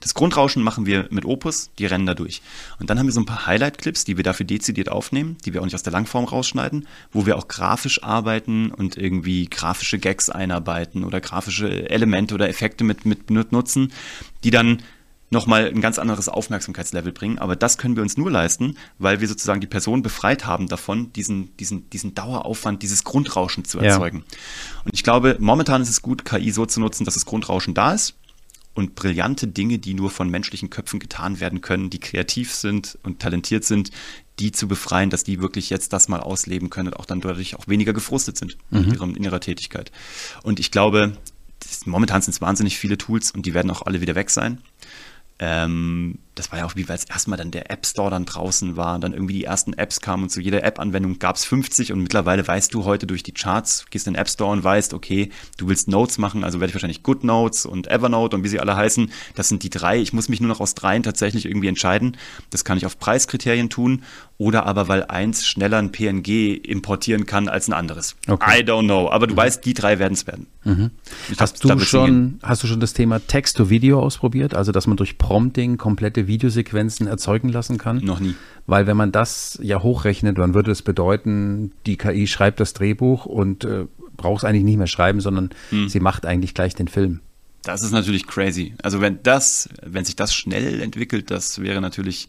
Das 0.00 0.14
Grundrauschen 0.14 0.62
machen 0.62 0.84
wir 0.84 1.06
mit 1.10 1.24
Opus, 1.24 1.70
die 1.78 1.86
rennen 1.86 2.06
da 2.06 2.14
durch. 2.14 2.42
Und 2.80 2.90
dann 2.90 2.98
haben 2.98 3.06
wir 3.06 3.12
so 3.12 3.20
ein 3.20 3.26
paar 3.26 3.46
Highlight-Clips, 3.46 4.04
die 4.04 4.16
wir 4.16 4.24
dafür 4.24 4.46
dezidiert 4.46 4.88
aufnehmen, 4.88 5.36
die 5.44 5.54
wir 5.54 5.60
auch 5.60 5.64
nicht 5.64 5.74
aus 5.74 5.82
der 5.82 5.92
Langform 5.92 6.24
rausschneiden, 6.24 6.88
wo 7.12 7.24
wir 7.24 7.36
auch 7.36 7.46
grafisch 7.46 8.02
arbeiten 8.02 8.70
und 8.70 8.96
irgendwie 8.96 9.46
grafische 9.46 9.98
Gags 9.98 10.28
einarbeiten 10.28 11.04
oder 11.04 11.20
grafische 11.20 11.88
Elemente 11.88 12.34
oder 12.34 12.48
Effekte 12.48 12.84
mit, 12.84 13.06
mit 13.06 13.30
nutzen, 13.30 13.92
die 14.44 14.50
dann 14.50 14.82
nochmal 15.32 15.66
ein 15.66 15.80
ganz 15.80 15.98
anderes 15.98 16.28
Aufmerksamkeitslevel 16.28 17.12
bringen. 17.12 17.38
Aber 17.38 17.56
das 17.56 17.78
können 17.78 17.96
wir 17.96 18.02
uns 18.02 18.16
nur 18.16 18.30
leisten, 18.30 18.76
weil 18.98 19.20
wir 19.20 19.28
sozusagen 19.28 19.60
die 19.60 19.66
Person 19.66 20.02
befreit 20.02 20.46
haben 20.46 20.68
davon, 20.68 21.12
diesen, 21.14 21.56
diesen, 21.56 21.90
diesen 21.90 22.14
Daueraufwand, 22.14 22.82
dieses 22.82 23.02
Grundrauschen 23.02 23.64
zu 23.64 23.78
erzeugen. 23.78 24.18
Ja. 24.18 24.82
Und 24.84 24.94
ich 24.94 25.02
glaube, 25.02 25.36
momentan 25.40 25.82
ist 25.82 25.90
es 25.90 26.02
gut, 26.02 26.24
KI 26.24 26.50
so 26.50 26.66
zu 26.66 26.80
nutzen, 26.80 27.04
dass 27.04 27.14
das 27.14 27.26
Grundrauschen 27.26 27.74
da 27.74 27.92
ist 27.94 28.14
und 28.74 28.94
brillante 28.94 29.46
Dinge, 29.46 29.78
die 29.78 29.94
nur 29.94 30.10
von 30.10 30.30
menschlichen 30.30 30.70
Köpfen 30.70 31.00
getan 31.00 31.40
werden 31.40 31.60
können, 31.60 31.90
die 31.90 32.00
kreativ 32.00 32.54
sind 32.54 32.98
und 33.02 33.20
talentiert 33.20 33.64
sind, 33.64 33.90
die 34.38 34.52
zu 34.52 34.68
befreien, 34.68 35.10
dass 35.10 35.24
die 35.24 35.40
wirklich 35.40 35.70
jetzt 35.70 35.92
das 35.92 36.08
mal 36.08 36.20
ausleben 36.20 36.70
können 36.70 36.88
und 36.88 36.94
auch 36.98 37.04
dann 37.04 37.20
dadurch 37.20 37.56
auch 37.56 37.68
weniger 37.68 37.92
gefrustet 37.92 38.38
sind 38.38 38.56
mhm. 38.70 38.78
in, 38.78 38.94
ihrem, 38.94 39.16
in 39.16 39.24
ihrer 39.24 39.40
Tätigkeit. 39.40 39.92
Und 40.42 40.58
ich 40.60 40.70
glaube, 40.70 41.12
momentan 41.84 42.22
sind 42.22 42.32
es 42.32 42.40
wahnsinnig 42.40 42.78
viele 42.78 42.98
Tools 42.98 43.30
und 43.30 43.46
die 43.46 43.54
werden 43.54 43.70
auch 43.70 43.82
alle 43.82 44.00
wieder 44.00 44.14
weg 44.14 44.30
sein. 44.30 44.58
Ähm, 45.44 46.20
das 46.34 46.50
war 46.50 46.60
ja 46.60 46.64
auch 46.64 46.76
wie, 46.76 46.88
weil 46.88 46.96
es 46.96 47.04
erstmal 47.04 47.36
dann 47.36 47.50
der 47.50 47.70
App 47.70 47.84
Store 47.84 48.10
dann 48.10 48.24
draußen 48.24 48.76
war 48.76 48.94
und 48.94 49.02
dann 49.02 49.12
irgendwie 49.12 49.34
die 49.34 49.44
ersten 49.44 49.74
Apps 49.74 50.00
kamen 50.00 50.24
und 50.24 50.28
zu 50.30 50.40
jeder 50.40 50.64
App-Anwendung 50.64 51.18
gab 51.18 51.36
es 51.36 51.44
50 51.44 51.92
und 51.92 52.00
mittlerweile 52.00 52.46
weißt 52.46 52.72
du 52.72 52.84
heute 52.84 53.06
durch 53.06 53.22
die 53.22 53.32
Charts, 53.32 53.86
gehst 53.90 54.06
in 54.06 54.14
den 54.14 54.20
App 54.20 54.28
Store 54.28 54.50
und 54.50 54.64
weißt, 54.64 54.94
okay, 54.94 55.30
du 55.58 55.68
willst 55.68 55.88
Notes 55.88 56.18
machen, 56.18 56.42
also 56.42 56.60
werde 56.60 56.70
ich 56.70 56.74
wahrscheinlich 56.74 57.02
GoodNotes 57.02 57.66
und 57.66 57.90
Evernote 57.90 58.36
und 58.36 58.44
wie 58.44 58.48
sie 58.48 58.60
alle 58.60 58.76
heißen. 58.76 59.10
Das 59.34 59.48
sind 59.48 59.62
die 59.62 59.70
drei. 59.70 59.98
Ich 59.98 60.12
muss 60.12 60.28
mich 60.28 60.40
nur 60.40 60.48
noch 60.48 60.60
aus 60.60 60.74
dreien 60.74 61.02
tatsächlich 61.02 61.44
irgendwie 61.46 61.68
entscheiden. 61.68 62.16
Das 62.50 62.64
kann 62.64 62.78
ich 62.78 62.86
auf 62.86 62.98
Preiskriterien 62.98 63.68
tun 63.68 64.02
oder 64.38 64.66
aber 64.66 64.88
weil 64.88 65.04
eins 65.04 65.46
schneller 65.46 65.78
ein 65.78 65.92
PNG 65.92 66.56
importieren 66.64 67.26
kann 67.26 67.48
als 67.48 67.68
ein 67.68 67.74
anderes. 67.74 68.16
Okay. 68.26 68.60
I 68.60 68.64
don't 68.64 68.84
know. 68.84 69.10
Aber 69.10 69.26
du 69.26 69.34
mhm. 69.34 69.38
weißt, 69.38 69.64
die 69.64 69.74
drei 69.74 69.98
werden 69.98 70.14
es 70.14 70.26
werden. 70.26 70.46
Mhm. 70.64 70.90
Hast, 71.38 71.62
du 71.62 71.78
schon, 71.80 72.40
hast 72.42 72.62
du 72.62 72.66
schon 72.66 72.80
das 72.80 72.92
Thema 72.92 73.20
Text-to-Video 73.24 74.00
ausprobiert? 74.00 74.54
Also, 74.54 74.72
dass 74.72 74.86
man 74.86 74.96
durch 74.96 75.18
Prompting 75.18 75.76
komplette 75.76 76.21
Videosequenzen 76.26 77.06
erzeugen 77.06 77.48
lassen 77.48 77.78
kann? 77.78 77.98
Noch 77.98 78.20
nie. 78.20 78.34
Weil 78.66 78.86
wenn 78.86 78.96
man 78.96 79.12
das 79.12 79.58
ja 79.62 79.82
hochrechnet, 79.82 80.38
dann 80.38 80.54
würde 80.54 80.70
es 80.70 80.82
bedeuten, 80.82 81.72
die 81.86 81.96
KI 81.96 82.26
schreibt 82.26 82.60
das 82.60 82.72
Drehbuch 82.74 83.26
und 83.26 83.64
äh, 83.64 83.86
braucht 84.16 84.38
es 84.38 84.44
eigentlich 84.44 84.64
nicht 84.64 84.78
mehr 84.78 84.86
schreiben, 84.86 85.20
sondern 85.20 85.50
hm. 85.70 85.88
sie 85.88 86.00
macht 86.00 86.26
eigentlich 86.26 86.54
gleich 86.54 86.74
den 86.74 86.88
Film. 86.88 87.20
Das 87.62 87.82
ist 87.82 87.92
natürlich 87.92 88.26
crazy. 88.26 88.74
Also 88.82 89.00
wenn 89.00 89.22
das, 89.22 89.68
wenn 89.84 90.04
sich 90.04 90.16
das 90.16 90.34
schnell 90.34 90.80
entwickelt, 90.80 91.30
das 91.30 91.60
wäre 91.60 91.80
natürlich 91.80 92.28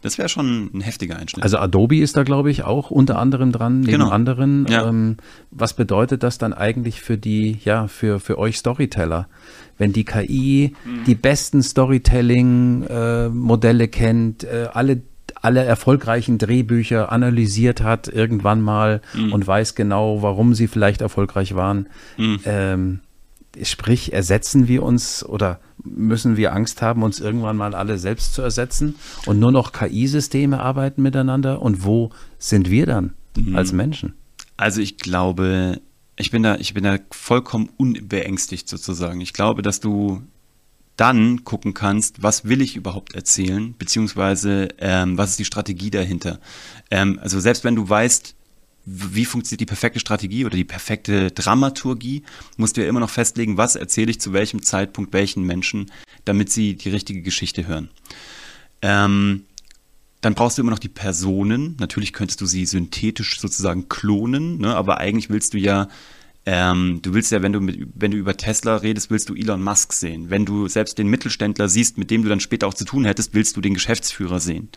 Das 0.00 0.16
wäre 0.16 0.28
schon 0.28 0.70
ein 0.72 0.80
heftiger 0.80 1.16
Einschnitt. 1.16 1.42
Also 1.42 1.58
Adobe 1.58 1.98
ist 1.98 2.16
da, 2.16 2.22
glaube 2.22 2.52
ich, 2.52 2.62
auch 2.62 2.92
unter 2.92 3.18
anderem 3.18 3.50
dran, 3.50 3.80
neben 3.80 3.90
genau. 3.92 4.10
anderen. 4.10 4.64
Ja. 4.68 4.88
Ähm, 4.88 5.16
was 5.50 5.74
bedeutet 5.74 6.22
das 6.22 6.38
dann 6.38 6.52
eigentlich 6.52 7.00
für 7.00 7.18
die, 7.18 7.58
ja, 7.64 7.88
für, 7.88 8.20
für 8.20 8.38
euch 8.38 8.58
Storyteller? 8.58 9.26
Wenn 9.76 9.92
die 9.92 10.04
KI 10.04 10.76
mhm. 10.84 11.02
die 11.04 11.16
besten 11.16 11.62
Storytelling-Modelle 11.62 13.84
äh, 13.84 13.88
kennt, 13.88 14.44
äh, 14.44 14.68
alle 14.72 15.02
alle 15.40 15.62
erfolgreichen 15.62 16.38
Drehbücher 16.38 17.12
analysiert 17.12 17.80
hat 17.82 18.08
irgendwann 18.08 18.60
mal 18.60 19.00
mhm. 19.14 19.32
und 19.32 19.46
weiß 19.46 19.76
genau, 19.76 20.20
warum 20.22 20.54
sie 20.54 20.66
vielleicht 20.66 21.00
erfolgreich 21.00 21.54
waren. 21.54 21.86
Mhm. 22.16 22.40
Ähm, 22.44 23.00
sprich, 23.62 24.12
ersetzen 24.12 24.68
wir 24.68 24.82
uns 24.82 25.24
oder 25.24 25.60
müssen 25.82 26.36
wir 26.36 26.52
Angst 26.52 26.82
haben, 26.82 27.02
uns 27.02 27.20
irgendwann 27.20 27.56
mal 27.56 27.74
alle 27.74 27.98
selbst 27.98 28.34
zu 28.34 28.42
ersetzen 28.42 28.96
und 29.26 29.38
nur 29.38 29.52
noch 29.52 29.72
KI-Systeme 29.72 30.60
arbeiten 30.60 31.02
miteinander? 31.02 31.62
Und 31.62 31.84
wo 31.84 32.10
sind 32.38 32.70
wir 32.70 32.86
dann 32.86 33.14
mhm. 33.36 33.56
als 33.56 33.72
Menschen? 33.72 34.14
Also 34.56 34.80
ich 34.80 34.98
glaube, 34.98 35.80
ich 36.16 36.30
bin 36.30 36.42
da, 36.42 36.56
ich 36.56 36.74
bin 36.74 36.84
da 36.84 36.98
vollkommen 37.10 37.70
unbeängstigt 37.76 38.68
sozusagen. 38.68 39.20
Ich 39.20 39.32
glaube, 39.32 39.62
dass 39.62 39.80
du 39.80 40.22
dann 40.96 41.44
gucken 41.44 41.74
kannst, 41.74 42.22
was 42.22 42.44
will 42.44 42.60
ich 42.60 42.74
überhaupt 42.74 43.14
erzählen, 43.14 43.74
beziehungsweise 43.78 44.68
ähm, 44.78 45.16
was 45.16 45.30
ist 45.30 45.38
die 45.38 45.44
Strategie 45.44 45.90
dahinter. 45.90 46.40
Ähm, 46.90 47.20
also 47.22 47.38
selbst 47.38 47.62
wenn 47.62 47.76
du 47.76 47.88
weißt, 47.88 48.34
wie 48.90 49.24
funktioniert 49.24 49.60
die 49.60 49.66
perfekte 49.66 50.00
Strategie 50.00 50.44
oder 50.44 50.56
die 50.56 50.64
perfekte 50.64 51.30
Dramaturgie, 51.30 52.22
musst 52.56 52.76
du 52.76 52.82
ja 52.82 52.88
immer 52.88 53.00
noch 53.00 53.10
festlegen, 53.10 53.56
was 53.56 53.76
erzähle 53.76 54.10
ich 54.10 54.20
zu 54.20 54.32
welchem 54.32 54.62
Zeitpunkt 54.62 55.12
welchen 55.12 55.44
Menschen, 55.44 55.90
damit 56.24 56.50
sie 56.50 56.74
die 56.74 56.88
richtige 56.88 57.22
Geschichte 57.22 57.66
hören. 57.66 57.90
Ähm, 58.80 59.44
dann 60.20 60.34
brauchst 60.34 60.58
du 60.58 60.62
immer 60.62 60.70
noch 60.70 60.78
die 60.78 60.88
Personen. 60.88 61.76
Natürlich 61.78 62.12
könntest 62.12 62.40
du 62.40 62.46
sie 62.46 62.66
synthetisch 62.66 63.40
sozusagen 63.40 63.88
klonen, 63.88 64.58
ne? 64.58 64.74
aber 64.74 64.98
eigentlich 64.98 65.30
willst 65.30 65.54
du 65.54 65.58
ja 65.58 65.88
ähm, 66.50 67.00
du 67.02 67.12
willst 67.12 67.30
ja, 67.30 67.42
wenn 67.42 67.52
du, 67.52 67.60
mit, 67.60 67.88
wenn 67.94 68.10
du 68.10 68.16
über 68.16 68.34
Tesla 68.34 68.76
redest, 68.76 69.10
willst 69.10 69.28
du 69.28 69.34
Elon 69.34 69.62
Musk 69.62 69.92
sehen. 69.92 70.30
Wenn 70.30 70.46
du 70.46 70.66
selbst 70.66 70.96
den 70.96 71.08
Mittelständler 71.08 71.68
siehst, 71.68 71.98
mit 71.98 72.10
dem 72.10 72.22
du 72.22 72.30
dann 72.30 72.40
später 72.40 72.66
auch 72.66 72.72
zu 72.72 72.86
tun 72.86 73.04
hättest, 73.04 73.34
willst 73.34 73.54
du 73.58 73.60
den 73.60 73.74
Geschäftsführer 73.74 74.40
sehen. 74.40 74.70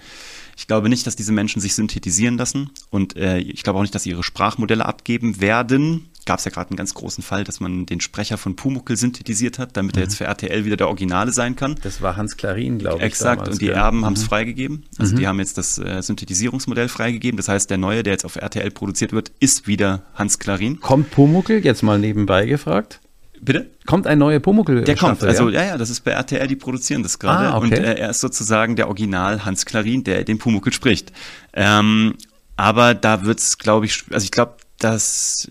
Ich 0.58 0.68
glaube 0.68 0.90
nicht, 0.90 1.06
dass 1.08 1.16
diese 1.16 1.32
Menschen 1.32 1.62
sich 1.62 1.76
synthetisieren 1.76 2.38
lassen 2.38 2.70
und 2.90 3.16
äh, 3.16 3.40
ich 3.40 3.64
glaube 3.64 3.80
auch 3.80 3.84
nicht, 3.84 3.96
dass 3.96 4.04
sie 4.04 4.12
ihre 4.12 4.24
Sprachmodelle 4.24 4.86
abgeben 4.86 5.42
werden 5.42 6.08
gab 6.26 6.40
es 6.40 6.46
ja 6.46 6.52
gerade 6.52 6.70
einen 6.70 6.78
ganz 6.78 6.94
großen 6.94 7.24
Fall, 7.24 7.44
dass 7.44 7.60
man 7.60 7.86
den 7.86 8.02
Sprecher 8.02 8.38
von 8.38 8.56
Pumuckel 8.56 8.96
synthetisiert 8.98 9.60
hat, 9.60 9.76
damit 9.78 9.96
mhm. 9.96 10.02
er 10.02 10.04
jetzt 10.04 10.16
für 10.16 10.26
RTL 10.26 10.66
wieder 10.66 10.78
der 10.78 10.88
Originale 10.88 11.32
sein 11.32 11.56
kann. 11.56 11.76
Das 11.84 12.02
war 12.02 12.16
Hans 12.16 12.38
Klarin, 12.38 12.80
glaube 12.80 13.00
ich. 13.00 13.04
Exakt, 13.04 13.48
und 13.48 13.62
die 13.62 13.70
Erben 13.70 14.00
mhm. 14.00 14.06
haben 14.06 14.14
es 14.14 14.24
freigegeben. 14.24 14.86
Also 14.98 15.14
mhm. 15.14 15.20
die 15.20 15.28
haben 15.28 15.40
jetzt 15.40 15.58
das 15.58 15.78
äh, 15.78 16.02
Synthetisierungsmodell 16.02 16.90
freigegeben. 16.90 17.38
Das 17.38 17.48
heißt, 17.48 17.70
der 17.70 17.78
neue, 17.78 18.04
der 18.04 18.14
jetzt 18.14 18.26
auf 18.26 18.36
RTL 18.36 18.72
produziert 18.72 19.14
wird, 19.14 19.32
ist 19.40 19.68
wieder 19.68 20.04
Hans 20.16 20.40
Klarin. 20.40 20.80
Kommt 20.80 21.12
Pumuckel, 21.12 21.64
jetzt 21.66 21.84
mal 21.84 22.00
nebenbei 22.00 22.46
gefragt? 22.46 23.01
Bitte? 23.44 23.72
Kommt 23.86 24.06
ein 24.08 24.20
neuer 24.20 24.40
Pumuckel? 24.40 24.84
Der 24.84 24.96
kommt, 24.96 25.24
also 25.24 25.50
ja? 25.50 25.62
ja, 25.62 25.68
ja, 25.70 25.78
das 25.78 25.90
ist 25.90 26.02
bei 26.02 26.12
RTL, 26.12 26.48
die 26.48 26.56
produzieren 26.56 27.02
das 27.02 27.18
gerade. 27.18 27.50
Ah, 27.50 27.58
okay. 27.58 27.66
Und 27.66 27.74
äh, 27.74 27.96
er 27.96 28.12
ist 28.12 28.20
sozusagen 28.20 28.76
der 28.76 28.88
Original 28.88 29.44
Hans 29.44 29.66
Klarin, 29.66 30.04
der 30.04 30.24
den 30.24 30.38
Pumuckel 30.38 30.72
spricht. 30.72 31.12
Ähm, 31.54 32.16
aber 32.56 32.94
da 32.94 33.26
wird 33.26 33.40
es, 33.40 33.58
glaube 33.58 33.88
ich, 33.88 34.04
also 34.12 34.24
ich 34.24 34.32
glaube, 34.32 34.58
dass 34.78 35.50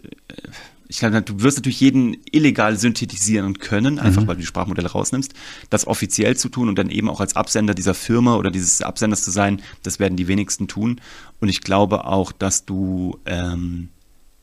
ich 0.91 0.99
glaube, 0.99 1.22
du 1.22 1.41
wirst 1.41 1.59
natürlich 1.59 1.80
jeden 1.80 2.16
illegal 2.32 2.76
synthetisieren 2.76 3.59
können, 3.59 4.01
einfach 4.01 4.22
mhm. 4.22 4.26
weil 4.26 4.34
du 4.34 4.41
die 4.41 4.47
Sprachmodelle 4.47 4.91
rausnimmst. 4.91 5.34
Das 5.70 5.86
offiziell 5.86 6.36
zu 6.36 6.49
tun 6.49 6.68
und 6.68 6.76
dann 6.76 6.91
eben 6.91 7.09
auch 7.09 7.20
als 7.20 7.36
Absender 7.36 7.74
dieser 7.74 7.95
Firma 7.95 8.34
oder 8.34 8.51
dieses 8.51 8.82
Absenders 8.82 9.22
zu 9.22 9.30
sein, 9.30 9.62
das 9.84 10.01
werden 10.01 10.16
die 10.16 10.26
wenigsten 10.26 10.66
tun. 10.66 11.01
Und 11.41 11.49
ich 11.49 11.61
glaube 11.61 12.07
auch, 12.07 12.32
dass 12.32 12.64
du, 12.64 13.20
ähm, 13.24 13.91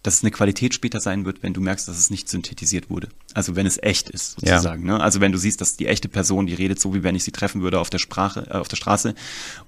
dass 0.08 0.16
es 0.16 0.24
eine 0.24 0.32
Qualität 0.32 0.74
später 0.74 1.02
sein 1.02 1.26
wird, 1.26 1.44
wenn 1.44 1.52
du 1.52 1.60
merkst, 1.60 1.86
dass 1.86 1.98
es 1.98 2.10
nicht 2.10 2.30
synthetisiert 2.30 2.90
wurde. 2.90 3.10
Also 3.34 3.58
wenn 3.58 3.66
es 3.66 3.78
echt 3.84 4.10
ist, 4.10 4.40
sozusagen. 4.40 4.88
Ja. 4.88 4.98
Ne? 4.98 5.04
Also 5.04 5.20
wenn 5.20 5.34
du 5.34 5.38
siehst, 5.38 5.60
dass 5.60 5.76
die 5.76 5.86
echte 5.86 6.08
Person, 6.08 6.48
die 6.48 6.54
redet 6.54 6.80
so, 6.80 6.94
wie 6.94 7.04
wenn 7.04 7.14
ich 7.14 7.26
sie 7.26 7.34
treffen 7.34 7.62
würde 7.62 7.78
auf 7.78 7.90
der 7.90 7.98
Sprache, 7.98 8.48
äh, 8.50 8.54
auf 8.54 8.70
der 8.70 8.78
Straße. 8.78 9.16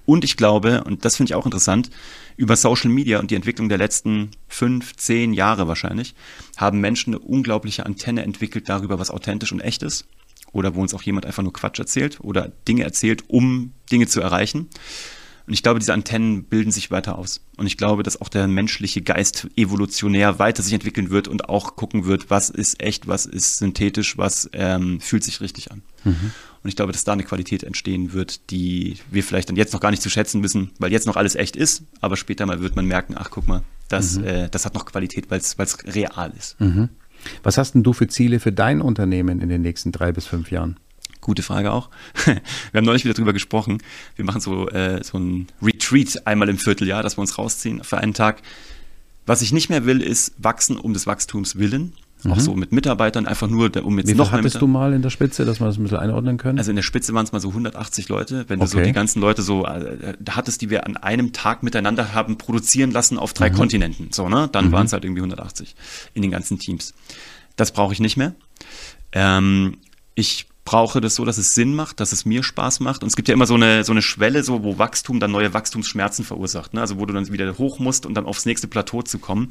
Und 0.06 0.24
ich 0.24 0.38
glaube, 0.38 0.86
und 0.86 1.04
das 1.04 1.18
finde 1.18 1.32
ich 1.32 1.36
auch 1.36 1.44
interessant, 1.44 1.90
über 2.38 2.56
Social 2.56 2.90
Media 2.90 3.20
und 3.20 3.32
die 3.32 3.36
Entwicklung 3.36 3.68
der 3.68 3.80
letzten 3.80 4.32
fünf, 4.48 4.96
zehn 4.96 5.34
Jahre 5.34 5.68
wahrscheinlich, 5.68 6.16
haben 6.56 6.80
Menschen 6.80 7.14
eine 7.14 7.20
unglaubliche 7.20 7.86
Antenne 7.86 8.24
entwickelt 8.24 8.70
darüber, 8.70 8.98
was 8.98 9.12
authentisch 9.12 9.52
und 9.52 9.60
echt 9.60 9.84
ist. 9.84 10.06
Oder 10.54 10.74
wo 10.74 10.82
uns 10.82 10.94
auch 10.94 11.02
jemand 11.02 11.26
einfach 11.26 11.44
nur 11.44 11.52
Quatsch 11.52 11.80
erzählt 11.80 12.22
oder 12.22 12.50
Dinge 12.66 12.86
erzählt, 12.86 13.26
um 13.28 13.74
Dinge 13.92 14.08
zu 14.08 14.22
erreichen. 14.22 14.70
Und 15.50 15.54
ich 15.54 15.64
glaube, 15.64 15.80
diese 15.80 15.94
Antennen 15.94 16.44
bilden 16.44 16.70
sich 16.70 16.92
weiter 16.92 17.18
aus. 17.18 17.42
Und 17.58 17.66
ich 17.66 17.76
glaube, 17.76 18.04
dass 18.04 18.22
auch 18.22 18.30
der 18.30 18.48
menschliche 18.48 19.02
Geist 19.02 19.48
evolutionär 19.56 20.38
weiter 20.38 20.62
sich 20.62 20.74
entwickeln 20.74 21.10
wird 21.10 21.28
und 21.28 21.50
auch 21.50 21.76
gucken 21.76 22.06
wird, 22.06 22.30
was 22.30 22.52
ist 22.52 22.80
echt, 22.84 23.08
was 23.08 23.26
ist 23.26 23.58
synthetisch, 23.58 24.16
was 24.16 24.48
ähm, 24.54 25.02
fühlt 25.02 25.24
sich 25.24 25.42
richtig 25.42 25.72
an. 25.72 25.82
Mhm. 26.04 26.34
Und 26.62 26.70
ich 26.70 26.76
glaube, 26.76 26.92
dass 26.92 27.04
da 27.04 27.14
eine 27.14 27.24
Qualität 27.24 27.64
entstehen 27.64 28.14
wird, 28.14 28.52
die 28.52 28.98
wir 29.10 29.24
vielleicht 29.24 29.50
dann 29.50 29.56
jetzt 29.56 29.74
noch 29.74 29.80
gar 29.80 29.90
nicht 29.90 30.04
zu 30.04 30.10
schätzen 30.12 30.44
wissen, 30.44 30.70
weil 30.78 30.92
jetzt 30.92 31.08
noch 31.08 31.16
alles 31.16 31.34
echt 31.34 31.56
ist, 31.56 31.82
aber 32.00 32.16
später 32.16 32.46
mal 32.46 32.62
wird 32.62 32.76
man 32.76 32.86
merken, 32.86 33.16
ach 33.18 33.32
guck 33.32 33.48
mal, 33.48 33.64
das, 33.88 34.20
mhm. 34.20 34.26
äh, 34.26 34.50
das 34.50 34.66
hat 34.68 34.76
noch 34.76 34.86
Qualität, 34.86 35.32
weil 35.32 35.40
es 35.40 35.58
real 35.96 36.32
ist. 36.38 36.62
Mhm. 36.62 36.90
Was 37.42 37.58
hast 37.58 37.74
denn 37.74 37.82
du 37.82 37.94
für 37.94 38.08
Ziele 38.08 38.40
für 38.40 38.52
dein 38.52 38.82
Unternehmen 38.82 39.42
in 39.42 39.50
den 39.50 39.64
nächsten 39.64 39.92
drei 39.92 40.12
bis 40.12 40.28
fünf 40.28 40.52
Jahren? 40.52 40.80
Gute 41.22 41.44
Frage 41.44 41.72
auch. 41.72 41.90
Wir 42.26 42.36
haben 42.76 42.86
neulich 42.86 43.04
wieder 43.04 43.14
drüber 43.14 43.34
gesprochen. 43.34 43.80
Wir 44.16 44.26
machen 44.26 44.42
so, 44.42 44.70
äh, 44.70 45.04
so 45.04 45.18
ein 45.18 45.48
Retreat 45.62 46.26
einmal 46.26 46.50
im 46.50 46.58
Vierteljahr, 46.58 47.04
dass 47.04 47.18
wir 47.18 47.22
uns 47.22 47.38
rausziehen 47.38 47.84
für 47.84 47.98
einen 47.98 48.14
Tag. 48.14 48.42
Was 49.26 49.42
ich 49.42 49.52
nicht 49.52 49.70
mehr 49.70 49.86
will, 49.86 50.02
ist 50.02 50.34
wachsen 50.38 50.78
um 50.78 50.94
des 50.94 51.08
Wachstums 51.08 51.58
willen. 51.58 51.94
Mhm. 52.24 52.34
Auch 52.34 52.40
so 52.40 52.56
mit 52.56 52.72
Mitarbeitern, 52.72 53.28
einfach 53.28 53.48
nur, 53.48 53.72
um 53.84 53.98
jetzt 53.98 54.08
Wie 54.08 54.14
noch 54.14 54.32
mehr 54.32 54.40
hattest 54.40 54.62
du 54.62 54.68
mal 54.68 54.94
in 54.94 55.02
der 55.02 55.10
Spitze, 55.10 55.46
dass 55.46 55.62
wir 55.62 55.68
das 55.68 55.78
ein 55.78 55.84
bisschen 55.84 56.00
einordnen 56.00 56.38
können? 56.38 56.58
Also 56.58 56.72
in 56.72 56.76
der 56.76 56.84
Spitze 56.84 57.14
waren 57.14 57.24
es 57.24 57.32
mal 57.32 57.40
so 57.40 57.50
180 57.50 58.10
Leute. 58.10 58.46
Wenn 58.48 58.60
okay. 58.60 58.72
du 58.72 58.78
so 58.78 58.84
die 58.84 58.92
ganzen 58.92 59.22
Leute 59.22 59.42
so 59.42 59.66
äh, 59.66 60.16
da 60.20 60.36
hattest, 60.36 60.62
die 60.62 60.70
wir 60.70 60.86
an 60.86 60.98
einem 60.98 61.32
Tag 61.32 61.64
miteinander 61.64 62.14
haben 62.14 62.38
produzieren 62.38 62.92
lassen 62.92 63.18
auf 63.18 63.34
drei 63.34 63.50
mhm. 63.50 63.56
Kontinenten, 63.56 64.10
so, 64.12 64.28
ne? 64.28 64.50
Dann 64.52 64.68
mhm. 64.68 64.72
waren 64.74 64.86
es 64.86 64.94
halt 64.94 65.06
irgendwie 65.06 65.22
180 65.22 65.76
in 66.14 66.22
den 66.22 66.32
ganzen 66.32 66.60
Teams. 66.60 66.94
Das 67.56 67.72
brauche 67.72 67.94
ich 67.94 68.02
nicht 68.02 68.18
mehr. 68.18 68.34
Ähm, 69.14 69.78
ich 70.16 70.49
brauche 70.70 71.02
das 71.02 71.16
so, 71.16 71.26
dass 71.26 71.40
es 71.40 71.56
Sinn 71.56 71.74
macht, 71.74 72.00
dass 72.00 72.12
es 72.12 72.26
mir 72.26 72.44
Spaß 72.44 72.80
macht. 72.80 73.02
Und 73.02 73.08
es 73.08 73.16
gibt 73.16 73.28
ja 73.28 73.34
immer 73.34 73.48
so 73.48 73.56
eine, 73.56 73.84
so 73.84 73.92
eine 73.92 74.04
Schwelle, 74.04 74.44
so, 74.44 74.64
wo 74.64 74.78
Wachstum 74.78 75.20
dann 75.20 75.32
neue 75.32 75.52
Wachstumsschmerzen 75.52 76.24
verursacht. 76.24 76.76
Ne? 76.76 76.82
Also 76.82 77.00
wo 77.00 77.08
du 77.08 77.14
dann 77.14 77.28
wieder 77.32 77.58
hoch 77.58 77.80
musst, 77.80 78.06
um 78.06 78.14
dann 78.14 78.28
aufs 78.28 78.46
nächste 78.46 78.68
Plateau 78.68 79.02
zu 79.02 79.18
kommen. 79.18 79.50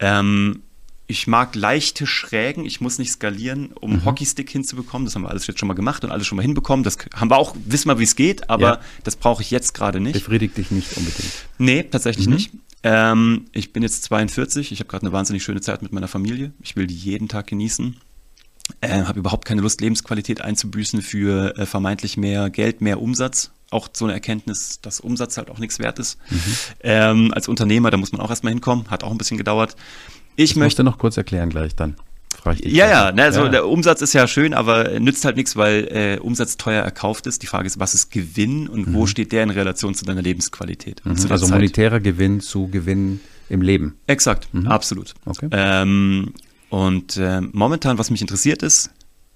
Ähm, 0.00 0.60
ich 1.06 1.26
mag 1.26 1.54
leichte 1.54 2.06
Schrägen, 2.06 2.66
ich 2.66 2.82
muss 2.82 2.98
nicht 2.98 3.10
skalieren, 3.10 3.72
um 3.72 3.92
mhm. 3.92 4.04
Hockeystick 4.04 4.50
hinzubekommen. 4.50 5.06
Das 5.06 5.14
haben 5.14 5.22
wir 5.22 5.30
alles 5.30 5.46
jetzt 5.46 5.60
schon 5.60 5.66
mal 5.66 5.72
gemacht 5.72 6.04
und 6.04 6.10
alles 6.10 6.26
schon 6.26 6.36
mal 6.36 6.42
hinbekommen. 6.42 6.84
Das 6.84 6.98
haben 7.14 7.30
wir 7.30 7.38
auch, 7.38 7.56
wissen 7.64 7.88
wir, 7.88 7.98
wie 7.98 8.04
es 8.04 8.14
geht, 8.14 8.50
aber 8.50 8.66
ja. 8.66 8.80
das 9.02 9.16
brauche 9.16 9.40
ich 9.40 9.50
jetzt 9.50 9.72
gerade 9.72 9.98
nicht. 9.98 10.12
Befriedigt 10.12 10.58
dich 10.58 10.70
nicht 10.70 10.94
unbedingt. 10.94 11.32
Nee, 11.56 11.84
tatsächlich 11.84 12.26
mhm. 12.26 12.34
nicht. 12.34 12.50
Ähm, 12.82 13.46
ich 13.52 13.72
bin 13.72 13.82
jetzt 13.82 14.04
42, 14.04 14.72
ich 14.72 14.80
habe 14.80 14.88
gerade 14.88 15.06
eine 15.06 15.12
wahnsinnig 15.12 15.42
schöne 15.42 15.62
Zeit 15.62 15.80
mit 15.80 15.94
meiner 15.94 16.08
Familie. 16.08 16.52
Ich 16.60 16.76
will 16.76 16.86
die 16.86 16.94
jeden 16.94 17.28
Tag 17.28 17.46
genießen. 17.46 17.96
Äh, 18.80 19.02
habe 19.02 19.18
überhaupt 19.18 19.44
keine 19.44 19.60
Lust, 19.60 19.80
Lebensqualität 19.80 20.40
einzubüßen 20.40 21.02
für 21.02 21.56
äh, 21.58 21.66
vermeintlich 21.66 22.16
mehr 22.16 22.50
Geld, 22.50 22.80
mehr 22.80 23.00
Umsatz. 23.00 23.50
Auch 23.70 23.88
so 23.92 24.04
eine 24.04 24.14
Erkenntnis, 24.14 24.80
dass 24.80 25.00
Umsatz 25.00 25.36
halt 25.36 25.50
auch 25.50 25.58
nichts 25.58 25.78
wert 25.78 25.98
ist. 25.98 26.18
Mhm. 26.30 26.38
Ähm, 26.80 27.34
als 27.34 27.48
Unternehmer, 27.48 27.90
da 27.90 27.96
muss 27.96 28.12
man 28.12 28.20
auch 28.20 28.30
erstmal 28.30 28.52
hinkommen, 28.52 28.90
hat 28.90 29.04
auch 29.04 29.10
ein 29.10 29.18
bisschen 29.18 29.36
gedauert. 29.36 29.76
Ich 30.36 30.50
das 30.50 30.56
möchte 30.56 30.84
noch 30.84 30.98
kurz 30.98 31.16
erklären 31.16 31.50
gleich 31.50 31.74
dann. 31.74 31.96
Ja, 32.62 32.88
ja, 32.88 33.12
ne, 33.12 33.22
also 33.22 33.44
ja. 33.44 33.48
der 33.48 33.66
Umsatz 33.66 34.02
ist 34.02 34.12
ja 34.12 34.26
schön, 34.26 34.52
aber 34.52 35.00
nützt 35.00 35.24
halt 35.24 35.36
nichts, 35.36 35.56
weil 35.56 35.88
äh, 35.90 36.18
Umsatz 36.20 36.58
teuer 36.58 36.82
erkauft 36.82 37.26
ist. 37.26 37.42
Die 37.42 37.46
Frage 37.46 37.66
ist, 37.66 37.80
was 37.80 37.94
ist 37.94 38.10
Gewinn 38.10 38.68
und 38.68 38.88
mhm. 38.88 38.94
wo 38.94 39.06
steht 39.06 39.32
der 39.32 39.42
in 39.44 39.50
Relation 39.50 39.94
zu 39.94 40.04
deiner 40.04 40.20
Lebensqualität? 40.20 41.00
Mhm. 41.04 41.16
Zu 41.16 41.30
also 41.30 41.48
monetärer 41.48 42.00
Gewinn 42.00 42.40
zu 42.40 42.68
Gewinn 42.68 43.20
im 43.48 43.62
Leben. 43.62 43.96
Exakt, 44.06 44.52
mhm. 44.52 44.66
absolut. 44.66 45.14
Okay. 45.24 45.48
Ähm, 45.52 46.34
und 46.74 47.18
äh, 47.18 47.40
momentan, 47.40 47.98
was 47.98 48.10
mich 48.10 48.20
interessiert 48.20 48.64
ist, 48.64 48.90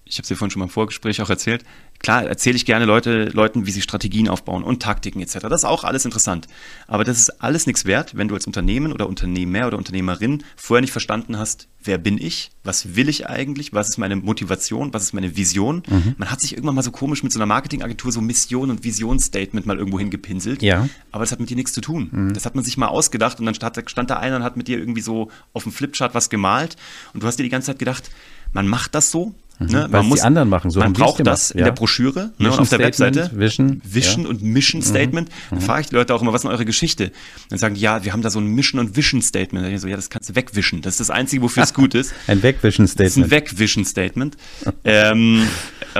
ich 0.04 0.16
habe 0.16 0.22
es 0.22 0.28
dir 0.28 0.34
vorhin 0.34 0.50
schon 0.50 0.58
mal 0.58 0.64
im 0.64 0.70
Vorgespräch 0.70 1.22
auch 1.22 1.30
erzählt, 1.30 1.64
klar 1.98 2.24
erzähle 2.24 2.56
ich 2.56 2.64
gerne 2.64 2.84
Leute, 2.84 3.24
Leuten, 3.26 3.66
wie 3.66 3.70
sie 3.70 3.82
Strategien 3.82 4.28
aufbauen 4.28 4.62
und 4.62 4.82
Taktiken 4.82 5.20
etc. 5.20 5.38
Das 5.42 5.62
ist 5.62 5.64
auch 5.64 5.84
alles 5.84 6.04
interessant. 6.04 6.46
Aber 6.86 7.04
das 7.04 7.18
ist 7.18 7.42
alles 7.42 7.66
nichts 7.66 7.84
wert, 7.84 8.16
wenn 8.16 8.28
du 8.28 8.34
als 8.34 8.46
Unternehmen 8.46 8.92
oder 8.92 9.08
Unternehmer 9.08 9.66
oder 9.66 9.78
Unternehmerin 9.78 10.44
vorher 10.56 10.80
nicht 10.80 10.92
verstanden 10.92 11.38
hast, 11.38 11.68
wer 11.82 11.98
bin 11.98 12.18
ich, 12.18 12.50
was 12.64 12.96
will 12.96 13.08
ich 13.08 13.28
eigentlich, 13.28 13.72
was 13.72 13.88
ist 13.88 13.98
meine 13.98 14.16
Motivation, 14.16 14.92
was 14.92 15.04
ist 15.04 15.12
meine 15.12 15.36
Vision. 15.36 15.82
Mhm. 15.88 16.14
Man 16.18 16.30
hat 16.30 16.40
sich 16.40 16.52
irgendwann 16.52 16.74
mal 16.74 16.82
so 16.82 16.90
komisch 16.90 17.22
mit 17.22 17.32
so 17.32 17.38
einer 17.38 17.46
Marketingagentur 17.46 18.12
so 18.12 18.20
Mission 18.20 18.70
und 18.70 18.84
Visionsstatement 18.84 19.66
mal 19.66 19.78
irgendwo 19.78 19.98
hingepinselt. 19.98 20.62
Ja. 20.62 20.88
Aber 21.12 21.24
das 21.24 21.32
hat 21.32 21.40
mit 21.40 21.50
dir 21.50 21.56
nichts 21.56 21.72
zu 21.72 21.80
tun. 21.80 22.08
Mhm. 22.10 22.34
Das 22.34 22.46
hat 22.46 22.54
man 22.54 22.64
sich 22.64 22.76
mal 22.76 22.88
ausgedacht 22.88 23.40
und 23.40 23.46
dann 23.46 23.54
stand, 23.54 23.90
stand 23.90 24.10
da 24.10 24.18
einer 24.18 24.36
und 24.36 24.44
hat 24.44 24.56
mit 24.56 24.68
dir 24.68 24.78
irgendwie 24.78 25.02
so 25.02 25.30
auf 25.52 25.62
dem 25.62 25.72
Flipchart 25.72 26.14
was 26.14 26.30
gemalt 26.30 26.76
und 27.14 27.22
du 27.22 27.26
hast 27.26 27.38
dir 27.38 27.44
die 27.44 27.48
ganze 27.48 27.66
Zeit 27.66 27.78
gedacht, 27.78 28.10
man 28.52 28.66
macht 28.66 28.94
das 28.94 29.10
so, 29.10 29.34
Mhm. 29.58 29.66
Ne? 29.66 29.88
Man 29.90 30.06
muss, 30.06 30.20
die 30.20 30.24
anderen 30.24 30.48
machen. 30.48 30.70
So 30.70 30.80
man 30.80 30.92
braucht 30.92 31.26
das 31.26 31.50
in 31.50 31.64
der 31.64 31.72
Broschüre 31.72 32.32
ne? 32.38 32.50
und 32.52 32.58
auf 32.58 32.68
der 32.68 32.78
Webseite. 32.78 33.30
Vision, 33.34 33.80
Vision 33.84 34.24
ja. 34.24 34.30
und 34.30 34.42
Mission 34.42 34.80
mhm. 34.80 34.84
Statement. 34.84 35.28
Mhm. 35.28 35.34
Dann 35.50 35.60
frage 35.60 35.80
ich 35.82 35.86
die 35.88 35.94
Leute 35.96 36.14
auch 36.14 36.22
immer, 36.22 36.32
was 36.32 36.44
ist 36.44 36.50
eure 36.50 36.64
Geschichte? 36.64 37.10
Dann 37.48 37.58
sagen 37.58 37.74
die, 37.74 37.80
ja, 37.80 38.04
wir 38.04 38.12
haben 38.12 38.22
da 38.22 38.30
so 38.30 38.38
ein 38.38 38.46
Mission 38.46 38.80
und 38.80 38.96
Vision 38.96 39.20
Statement. 39.20 39.64
Dann 39.64 39.74
ich 39.74 39.80
so, 39.80 39.88
ja, 39.88 39.96
das 39.96 40.10
kannst 40.10 40.30
du 40.30 40.36
wegwischen. 40.36 40.82
Das 40.82 40.94
ist 40.94 41.00
das 41.00 41.10
Einzige, 41.10 41.42
wofür 41.42 41.62
es 41.62 41.74
gut 41.74 41.94
ist. 41.94 42.14
ein 42.26 42.42
Wegwischen 42.42 42.86
Statement. 42.86 43.10
Das 43.10 43.16
ist 43.16 43.24
ein 43.24 43.30
Wegwischen 43.30 43.84
Statement. 43.84 44.36
ähm, 44.84 45.48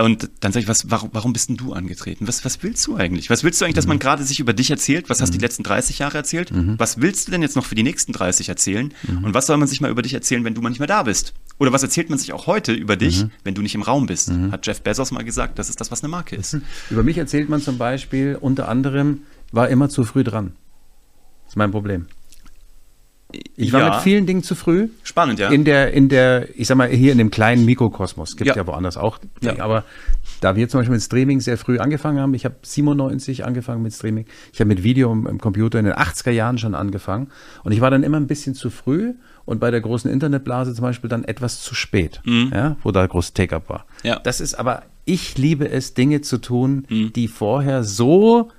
und 0.01 0.31
dann 0.41 0.53
sage 0.53 0.63
ich, 0.63 0.69
was, 0.69 0.91
warum, 0.91 1.11
warum 1.13 1.33
bist 1.33 1.49
denn 1.49 1.57
du 1.57 1.73
angetreten? 1.73 2.29
Was, 2.29 2.45
was 2.45 2.63
willst 2.63 2.87
du 2.87 2.97
eigentlich? 2.97 3.31
Was 3.31 3.43
willst 3.43 3.61
du 3.61 3.65
eigentlich, 3.65 3.75
dass 3.75 3.87
man 3.87 3.97
mhm. 3.97 4.01
gerade 4.01 4.25
sich 4.25 4.39
über 4.39 4.53
dich 4.53 4.71
erzählt? 4.71 5.11
Was 5.11 5.21
hast 5.21 5.31
du 5.35 5.39
die 5.39 5.45
letzten 5.45 5.65
30 5.65 5.99
Jahre 5.99 6.17
erzählt? 6.19 6.53
Was 6.79 7.01
willst 7.01 7.27
du 7.27 7.33
denn 7.33 7.43
jetzt 7.43 7.57
noch 7.57 7.65
für 7.65 7.75
die 7.75 7.83
nächsten 7.83 8.13
30 8.13 8.49
erzählen? 8.49 8.93
Und 9.23 9.35
was 9.35 9.47
soll 9.47 9.57
man 9.57 9.69
sich 9.69 9.81
mal 9.81 9.91
über 9.91 10.03
dich 10.03 10.15
erzählen, 10.15 10.45
wenn 10.45 10.55
du 10.55 10.61
mal 10.61 10.69
nicht 10.69 10.79
mehr 10.79 10.87
da 10.87 11.03
bist? 11.03 11.35
Oder 11.59 11.73
was 11.73 11.83
erzählt 11.83 12.09
man 12.09 12.19
sich 12.19 12.33
auch 12.33 12.47
heute 12.47 12.73
über 12.73 12.97
dich, 12.97 13.25
mhm. 13.25 13.31
wenn 13.45 13.55
du 13.55 13.63
nicht 13.63 13.75
im 13.75 13.83
Raum 13.83 14.07
bist? 14.07 14.31
Mhm. 14.31 14.53
Hat 14.53 14.67
Jeff 14.67 14.81
Bezos 14.81 15.11
mal 15.11 15.25
gesagt, 15.25 15.59
das 15.59 15.69
ist 15.69 15.81
das, 15.81 15.91
was 15.91 16.03
eine 16.03 16.11
Marke 16.11 16.37
ist. 16.37 16.55
Mhm. 16.55 16.63
Über 16.91 17.03
mich 17.03 17.19
erzählt 17.19 17.49
man 17.49 17.61
zum 17.61 17.79
Beispiel 17.79 18.39
unter 18.41 18.69
anderem, 18.69 19.23
war 19.51 19.69
immer 19.69 19.89
zu 19.89 20.05
früh 20.05 20.25
dran. 20.25 20.53
Das 21.45 21.53
ist 21.53 21.57
mein 21.57 21.71
Problem. 21.71 22.07
Ich 23.57 23.75
war 23.75 23.81
ja. 23.81 23.91
mit 23.91 24.01
vielen 24.01 24.25
Dingen 24.25 24.43
zu 24.43 24.55
früh. 24.55 24.89
Spannend, 25.03 25.39
ja. 25.39 25.51
In 25.51 25.67
der, 25.67 25.93
in 25.93 26.09
der, 26.09 26.49
ich 26.59 26.67
sag 26.67 26.79
mal, 26.79 26.89
hier 26.89 27.13
in 27.13 27.19
dem 27.19 27.31
kleinen 27.31 27.67
Mikrokosmos. 27.67 28.37
Gibt 28.37 28.49
ja, 28.49 28.57
ja 28.57 28.67
woanders 28.67 28.97
auch. 28.97 29.19
Ja. 29.43 29.59
Aber 29.59 29.85
da 30.41 30.57
wir 30.57 30.67
zum 30.71 30.81
Beispiel 30.81 30.95
mit 30.95 31.03
Streaming 31.03 31.41
sehr 31.41 31.59
früh 31.59 31.79
angefangen 31.79 32.21
haben, 32.21 32.33
ich 32.33 32.47
habe 32.47 32.55
97 32.63 33.45
angefangen 33.45 33.83
mit 33.83 33.93
Streaming, 33.93 34.25
ich 34.53 34.61
habe 34.61 34.69
mit 34.69 34.83
Video 34.83 35.13
im, 35.13 35.27
im, 35.27 35.39
Computer 35.39 35.79
in 35.79 35.85
den 35.85 35.95
80er 35.95 36.31
Jahren 36.31 36.57
schon 36.57 36.75
angefangen. 36.75 37.29
Und 37.65 37.73
ich 37.73 37.83
war 37.83 37.91
dann 37.91 38.03
immer 38.03 38.17
ein 38.17 38.29
bisschen 38.29 38.55
zu 38.55 38.71
früh 38.71 39.13
und 39.49 39.61
bei 39.61 39.71
der 39.71 39.81
großen 39.81 40.11
Internetblase 40.11 40.75
zum 40.75 40.83
Beispiel 40.83 41.09
dann 41.09 41.25
etwas 41.25 41.63
zu 41.63 41.75
spät, 41.75 42.21
mhm. 42.25 42.51
ja, 42.55 42.77
wo 42.83 42.93
da 42.93 43.07
groß 43.07 43.33
Take-up 43.33 43.71
war. 43.71 43.87
Ja. 44.03 44.19
Das 44.19 44.43
ist 44.43 44.55
aber, 44.55 44.83
ich 45.07 45.39
liebe 45.39 45.71
es, 45.71 45.95
Dinge 45.95 46.21
zu 46.21 46.37
tun, 46.37 46.85
mhm. 46.91 47.15
die 47.15 47.29
vorher 47.29 47.83
so 47.83 48.51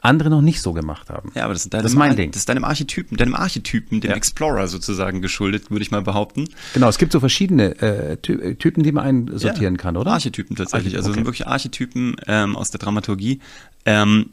andere 0.00 0.30
noch 0.30 0.40
nicht 0.40 0.62
so 0.62 0.72
gemacht 0.72 1.10
haben. 1.10 1.30
Ja, 1.34 1.44
aber 1.44 1.52
das, 1.52 1.64
ist, 1.64 1.74
deinem, 1.74 1.82
das 1.82 1.92
ist 1.92 1.98
mein 1.98 2.16
Ding. 2.16 2.30
Das 2.30 2.40
ist 2.40 2.48
deinem 2.48 2.64
Archetypen, 2.64 3.18
deinem 3.18 3.34
Archetypen, 3.34 4.00
dem 4.00 4.12
ja. 4.12 4.16
Explorer 4.16 4.68
sozusagen 4.68 5.20
geschuldet, 5.20 5.70
würde 5.70 5.82
ich 5.82 5.90
mal 5.90 6.00
behaupten. 6.00 6.48
Genau, 6.72 6.88
es 6.88 6.96
gibt 6.96 7.12
so 7.12 7.20
verschiedene 7.20 7.78
äh, 7.82 8.16
Typen, 8.16 8.82
die 8.82 8.92
man 8.92 9.04
einsortieren 9.04 9.74
ja, 9.74 9.82
kann, 9.82 9.98
oder? 9.98 10.12
Archetypen 10.12 10.56
tatsächlich. 10.56 10.94
Archetypen, 10.94 11.10
also 11.10 11.10
okay. 11.10 11.26
wirklich 11.26 11.46
Archetypen 11.46 12.16
ähm, 12.26 12.56
aus 12.56 12.70
der 12.70 12.78
Dramaturgie. 12.78 13.40
Ähm, 13.84 14.30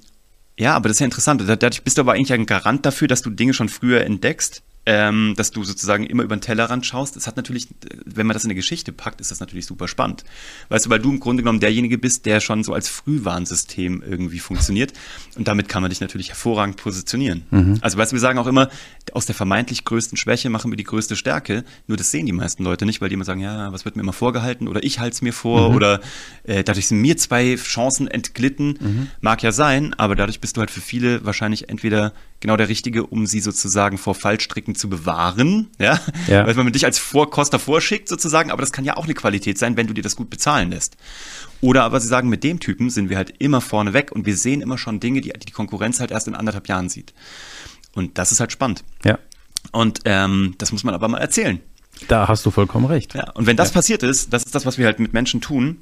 ja, 0.58 0.76
aber 0.78 0.88
das 0.88 0.96
ist 0.96 1.02
ja 1.02 1.06
interessant. 1.06 1.44
Dadurch 1.46 1.84
bist 1.84 1.98
du 1.98 2.04
aber 2.04 2.14
eigentlich 2.14 2.32
ein 2.32 2.46
Garant 2.46 2.86
dafür, 2.86 3.10
dass 3.10 3.22
du 3.22 3.30
Dinge 3.30 3.54
schon 3.54 3.68
früher 3.68 4.06
entdeckst 4.06 4.64
ähm, 4.88 5.34
dass 5.36 5.52
du 5.52 5.66
sozusagen 5.66 6.06
immer 6.06 6.24
über 6.24 6.34
den 6.34 6.40
Tellerrand 6.40 6.86
schaust. 6.86 7.18
Das 7.18 7.28
hat 7.28 7.36
natürlich, 7.36 7.68
wenn 8.06 8.26
man 8.26 8.34
das 8.34 8.46
in 8.46 8.48
eine 8.48 8.56
Geschichte 8.56 8.94
packt, 8.94 9.20
ist 9.20 9.32
das 9.32 9.42
natürlich 9.42 9.66
super 9.66 9.90
spannend. 9.90 10.24
Weißt 10.70 10.86
du, 10.86 10.90
weil 10.90 11.00
du 11.00 11.12
im 11.12 11.20
Grunde 11.20 11.44
genommen 11.44 11.60
derjenige 11.60 11.98
bist, 11.98 12.26
der 12.26 12.40
schon 12.40 12.64
so 12.64 12.74
als 12.74 12.88
Frühwarnsystem 12.88 14.02
irgendwie 14.02 14.40
funktioniert. 14.40 14.94
Und 15.36 15.50
damit 15.50 15.68
kann 15.68 15.82
man 15.82 15.90
dich 15.90 16.00
natürlich 16.00 16.30
hervorragend 16.30 16.78
positionieren. 16.78 17.44
Mhm. 17.52 17.80
Also, 17.82 17.98
weißt 17.98 18.14
du, 18.14 18.16
wir 18.16 18.22
sagen 18.22 18.40
auch 18.40 18.48
immer, 18.48 18.70
aus 19.12 19.26
der 19.26 19.36
vermeintlich 19.36 19.84
größten 19.84 20.18
Schwäche 20.18 20.50
machen 20.50 20.72
wir 20.72 20.78
die 20.78 20.86
größte 20.86 21.18
Stärke. 21.18 21.66
Nur 21.88 21.98
das 21.98 22.10
sehen 22.10 22.26
die 22.26 22.32
meisten 22.32 22.64
Leute 22.64 22.86
nicht, 22.86 23.02
weil 23.02 23.10
die 23.10 23.16
immer 23.16 23.26
sagen, 23.26 23.42
ja, 23.42 23.74
was 23.74 23.84
wird 23.84 23.98
mir 23.98 24.04
immer 24.04 24.14
vorgehalten 24.14 24.70
oder 24.70 24.82
ich 24.84 25.00
halte 25.00 25.16
es 25.16 25.22
mir 25.22 25.34
vor 25.34 25.70
mhm. 25.70 25.76
oder 25.76 26.00
äh, 26.44 26.64
dadurch 26.64 26.88
sind 26.88 27.02
mir 27.02 27.18
zwei 27.18 27.58
Chancen 27.58 28.08
entglitten. 28.08 28.78
Mhm. 28.80 29.08
Mag 29.20 29.44
ja 29.44 29.52
sein, 29.52 29.94
aber 29.96 30.16
dadurch 30.16 30.40
bist 30.40 30.56
du 30.56 30.62
halt 30.62 30.72
für 30.72 30.80
viele 30.80 31.26
wahrscheinlich 31.26 31.68
entweder 31.68 32.14
genau 32.40 32.58
der 32.58 32.70
Richtige, 32.70 33.06
um 33.06 33.26
sie 33.26 33.40
sozusagen 33.40 33.98
vor 33.98 34.16
Fallstricken 34.16 34.76
zu 34.76 34.90
bewahren, 34.90 35.70
ja, 35.80 36.00
ja. 36.28 36.46
weil 36.46 36.54
man 36.56 36.72
dich 36.72 36.86
als 36.86 37.00
Vorkoster 37.00 37.60
vorschickt 37.60 38.08
sozusagen, 38.08 38.52
aber 38.52 38.62
das 38.62 38.72
kann 38.72 38.86
ja 38.86 38.98
auch 38.98 39.06
eine 39.06 39.14
Qualität 39.14 39.58
sein, 39.58 39.78
wenn 39.78 39.88
du 39.88 39.94
dir 39.94 40.04
das 40.04 40.16
gut 40.16 40.30
bezahlen 40.30 40.72
lässt. 40.72 40.98
Oder 41.62 41.84
aber 41.84 42.00
sie 42.00 42.08
sagen, 42.08 42.30
mit 42.30 42.44
dem 42.44 42.60
Typen 42.60 42.90
sind 42.90 43.10
wir 43.10 43.18
halt 43.18 43.34
immer 43.40 43.62
vorne 43.62 43.94
weg 43.94 44.12
und 44.12 44.26
wir 44.26 44.38
sehen 44.38 44.62
immer 44.62 44.78
schon 44.78 45.00
Dinge, 45.00 45.22
die 45.22 45.34
die 45.34 45.52
Konkurrenz 45.52 46.00
halt 46.00 46.12
erst 46.12 46.28
in 46.28 46.36
anderthalb 46.36 46.68
Jahren 46.68 46.90
sieht. 46.90 47.14
Und 47.96 48.18
das 48.18 48.32
ist 48.32 48.40
halt 48.40 48.52
spannend. 48.52 48.84
Ja. 49.04 49.18
Und 49.72 50.02
ähm, 50.06 50.56
das 50.60 50.72
muss 50.72 50.84
man 50.84 50.94
aber 50.94 51.08
mal 51.08 51.18
erzählen. 51.18 51.60
Da 52.08 52.28
hast 52.28 52.46
du 52.46 52.52
vollkommen 52.52 52.86
recht. 52.86 53.16
Ja, 53.16 53.32
und 53.32 53.48
wenn 53.48 53.58
das 53.58 53.70
ja. 53.70 53.74
passiert 53.74 54.04
ist, 54.04 54.32
das 54.32 54.44
ist 54.44 54.54
das, 54.54 54.68
was 54.68 54.78
wir 54.78 54.86
halt 54.86 55.00
mit 55.00 55.14
Menschen 55.14 55.42
tun, 55.42 55.78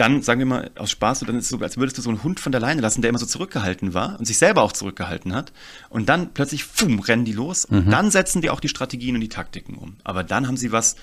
dann, 0.00 0.22
sagen 0.22 0.38
wir 0.38 0.46
mal, 0.46 0.70
aus 0.76 0.90
Spaß, 0.90 1.20
dann 1.20 1.36
ist 1.36 1.44
es 1.44 1.50
so, 1.50 1.58
als 1.58 1.76
würdest 1.76 1.98
du 1.98 2.02
so 2.02 2.08
einen 2.08 2.22
Hund 2.22 2.40
von 2.40 2.52
der 2.52 2.60
Leine 2.60 2.80
lassen, 2.80 3.02
der 3.02 3.10
immer 3.10 3.18
so 3.18 3.26
zurückgehalten 3.26 3.92
war 3.92 4.18
und 4.18 4.24
sich 4.24 4.38
selber 4.38 4.62
auch 4.62 4.72
zurückgehalten 4.72 5.34
hat. 5.34 5.52
Und 5.90 6.08
dann 6.08 6.32
plötzlich, 6.32 6.64
fumm, 6.64 7.00
rennen 7.00 7.26
die 7.26 7.32
los. 7.32 7.66
Und 7.66 7.86
mhm. 7.86 7.90
dann 7.90 8.10
setzen 8.10 8.40
die 8.40 8.48
auch 8.48 8.60
die 8.60 8.68
Strategien 8.68 9.14
und 9.14 9.20
die 9.20 9.28
Taktiken 9.28 9.74
um. 9.74 9.96
Aber 10.02 10.24
dann 10.24 10.46
haben 10.46 10.56
sie 10.56 10.72
was, 10.72 10.96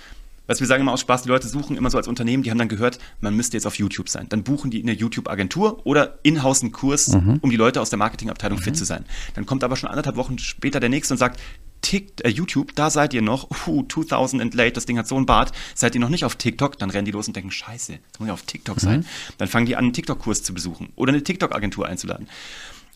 was 0.47 0.61
wir 0.61 0.67
sagen 0.67 0.81
immer 0.81 0.93
aus 0.93 1.01
Spaß, 1.01 1.23
die 1.23 1.29
Leute 1.29 1.47
suchen 1.47 1.77
immer 1.77 1.91
so 1.91 1.97
als 1.97 2.07
Unternehmen, 2.07 2.41
die 2.41 2.49
haben 2.49 2.57
dann 2.57 2.69
gehört, 2.69 2.97
man 3.21 3.35
müsste 3.35 3.55
jetzt 3.55 3.67
auf 3.67 3.77
YouTube 3.77 4.09
sein. 4.09 4.27
Dann 4.29 4.43
buchen 4.43 4.71
die 4.71 4.81
eine 4.81 4.93
YouTube-Agentur 4.93 5.85
oder 5.85 6.17
in-house 6.23 6.61
einen 6.63 6.71
Kurs, 6.71 7.09
mhm. 7.09 7.39
um 7.41 7.49
die 7.49 7.57
Leute 7.57 7.81
aus 7.81 7.89
der 7.89 7.99
Marketingabteilung 7.99 8.57
mhm. 8.57 8.63
fit 8.63 8.77
zu 8.77 8.85
sein. 8.85 9.05
Dann 9.35 9.45
kommt 9.45 9.63
aber 9.63 9.75
schon 9.75 9.89
anderthalb 9.89 10.15
Wochen 10.15 10.39
später 10.39 10.79
der 10.79 10.89
nächste 10.89 11.13
und 11.13 11.17
sagt, 11.17 11.39
Tick, 11.81 12.23
äh, 12.23 12.29
YouTube, 12.29 12.75
da 12.75 12.89
seid 12.89 13.13
ihr 13.13 13.21
noch, 13.21 13.49
uh, 13.67 13.83
2000 13.83 14.41
and 14.41 14.53
late, 14.53 14.73
das 14.73 14.85
Ding 14.85 14.97
hat 14.97 15.07
so 15.07 15.15
einen 15.15 15.25
Bart, 15.25 15.51
seid 15.75 15.95
ihr 15.95 16.01
noch 16.01 16.09
nicht 16.09 16.25
auf 16.25 16.35
TikTok, 16.35 16.77
dann 16.77 16.89
rennen 16.89 17.05
die 17.05 17.11
los 17.11 17.27
und 17.27 17.35
denken, 17.35 17.51
scheiße, 17.51 17.93
jetzt 17.93 18.19
muss 18.19 18.27
ich 18.27 18.33
auf 18.33 18.43
TikTok 18.43 18.79
sein. 18.79 18.99
Mhm. 18.99 19.05
Dann 19.37 19.47
fangen 19.47 19.65
die 19.65 19.75
an, 19.75 19.85
einen 19.85 19.93
TikTok-Kurs 19.93 20.43
zu 20.43 20.53
besuchen 20.53 20.91
oder 20.95 21.13
eine 21.13 21.23
TikTok-Agentur 21.23 21.87
einzuladen. 21.87 22.27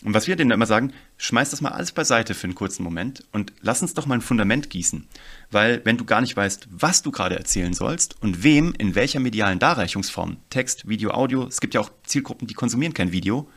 Und 0.03 0.15
was 0.15 0.27
wir 0.27 0.35
denen 0.35 0.49
immer 0.49 0.65
sagen, 0.65 0.93
schmeiß 1.17 1.51
das 1.51 1.61
mal 1.61 1.69
alles 1.69 1.91
beiseite 1.91 2.33
für 2.33 2.45
einen 2.45 2.55
kurzen 2.55 2.83
Moment 2.83 3.23
und 3.31 3.53
lass 3.61 3.83
uns 3.83 3.93
doch 3.93 4.07
mal 4.07 4.15
ein 4.15 4.21
Fundament 4.21 4.71
gießen. 4.71 5.07
Weil 5.51 5.81
wenn 5.83 5.97
du 5.97 6.05
gar 6.05 6.21
nicht 6.21 6.35
weißt, 6.35 6.67
was 6.71 7.03
du 7.03 7.11
gerade 7.11 7.37
erzählen 7.37 7.73
sollst 7.73 8.15
und 8.21 8.43
wem 8.43 8.73
in 8.79 8.95
welcher 8.95 9.19
medialen 9.19 9.59
Darreichungsform, 9.59 10.37
Text, 10.49 10.89
Video, 10.89 11.11
Audio, 11.11 11.45
es 11.45 11.61
gibt 11.61 11.75
ja 11.75 11.81
auch 11.81 11.91
Zielgruppen, 12.03 12.47
die 12.47 12.55
konsumieren 12.55 12.95
kein 12.95 13.11
Video, 13.11 13.47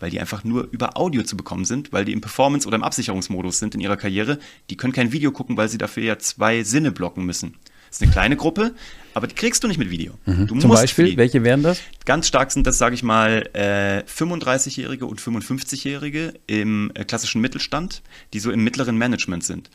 weil 0.00 0.10
die 0.10 0.20
einfach 0.20 0.44
nur 0.44 0.68
über 0.70 0.96
Audio 0.96 1.22
zu 1.22 1.36
bekommen 1.36 1.64
sind, 1.64 1.92
weil 1.92 2.04
die 2.04 2.12
im 2.12 2.20
Performance- 2.20 2.66
oder 2.66 2.76
im 2.76 2.82
Absicherungsmodus 2.82 3.58
sind 3.58 3.74
in 3.74 3.80
ihrer 3.80 3.96
Karriere. 3.96 4.38
Die 4.70 4.76
können 4.76 4.92
kein 4.92 5.12
Video 5.12 5.32
gucken, 5.32 5.56
weil 5.56 5.68
sie 5.68 5.78
dafür 5.78 6.02
ja 6.02 6.18
zwei 6.18 6.62
Sinne 6.62 6.92
blocken 6.92 7.24
müssen. 7.24 7.56
Das 7.94 8.00
ist 8.00 8.02
eine 8.02 8.12
kleine 8.12 8.36
Gruppe, 8.36 8.74
aber 9.14 9.28
die 9.28 9.36
kriegst 9.36 9.62
du 9.62 9.68
nicht 9.68 9.78
mit 9.78 9.88
Video. 9.88 10.14
Mhm. 10.26 10.58
Zum 10.58 10.68
Beispiel, 10.68 11.16
welche 11.16 11.44
wären 11.44 11.62
das? 11.62 11.80
Ganz 12.04 12.26
stark 12.26 12.50
sind 12.50 12.66
das, 12.66 12.76
sage 12.76 12.96
ich 12.96 13.04
mal, 13.04 13.48
äh, 13.52 14.02
35-Jährige 14.10 15.06
und 15.06 15.20
55-Jährige 15.20 16.34
im 16.48 16.90
äh, 16.94 17.04
klassischen 17.04 17.40
Mittelstand, 17.40 18.02
die 18.32 18.40
so 18.40 18.50
im 18.50 18.64
mittleren 18.64 18.98
Management 18.98 19.44
sind. 19.44 19.70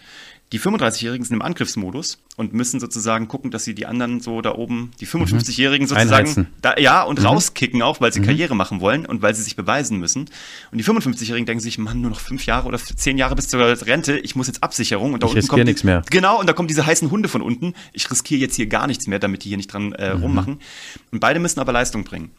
Die 0.52 0.60
35-Jährigen 0.60 1.24
sind 1.24 1.36
im 1.36 1.42
Angriffsmodus 1.44 2.18
und 2.36 2.54
müssen 2.54 2.80
sozusagen 2.80 3.28
gucken, 3.28 3.52
dass 3.52 3.66
sie 3.66 3.76
die 3.76 3.86
anderen 3.86 4.20
so 4.20 4.42
da 4.42 4.56
oben, 4.56 4.92
die 5.00 5.06
55-Jährigen 5.06 5.86
mhm. 5.86 5.90
sozusagen, 5.90 6.48
da, 6.62 6.76
ja, 6.78 7.04
und 7.04 7.20
mhm. 7.20 7.26
rauskicken 7.26 7.84
auch, 7.84 8.02
weil 8.02 8.12
sie 8.12 8.20
mhm. 8.20 8.26
Karriere 8.26 8.56
machen 8.56 8.82
wollen 8.82 9.06
und 9.06 9.22
weil 9.22 9.36
sie 9.36 9.44
sich 9.44 9.56
beweisen 9.56 10.00
müssen. 10.00 10.22
Und 10.72 10.78
die 10.80 10.84
55-Jährigen 10.84 11.46
denken 11.46 11.62
sich, 11.62 11.78
Mann, 11.78 12.02
nur 12.02 12.10
noch 12.10 12.20
fünf 12.20 12.48
Jahre 12.48 12.68
oder 12.68 12.80
zehn 12.80 13.20
Jahre 13.20 13.36
bis 13.36 13.48
zur 13.48 13.60
Rente, 13.60 14.18
ich 14.18 14.36
muss 14.36 14.48
jetzt 14.48 14.64
Absicherung 14.64 15.14
und 15.14 15.22
da 15.22 15.28
ich 15.28 15.36
unten 15.36 15.48
kommt 15.48 15.66
nichts 15.66 15.84
mehr. 15.84 16.02
Genau, 16.10 16.40
und 16.40 16.48
da 16.48 16.54
kommen 16.54 16.68
diese 16.68 16.86
heißen 16.86 17.12
Hunde 17.12 17.30
von 17.30 17.44
unten. 17.44 17.76
Ich 17.94 18.10
riskiere 18.10 18.42
jetzt 18.42 18.56
hier 18.56 18.66
gar 18.66 18.88
nichts 18.88 19.06
mehr, 19.06 19.20
damit 19.20 19.44
die 19.44 19.50
hier 19.50 19.58
nicht 19.58 19.72
dran 19.72 19.94
äh, 19.94 20.16
mhm. 20.16 20.24
rummachen. 20.24 20.60
Und 21.12 21.20
beide 21.20 21.40
müssen 21.40 21.60
aber 21.60 21.74
Leistung 21.74 22.04
bringen. 22.04 22.32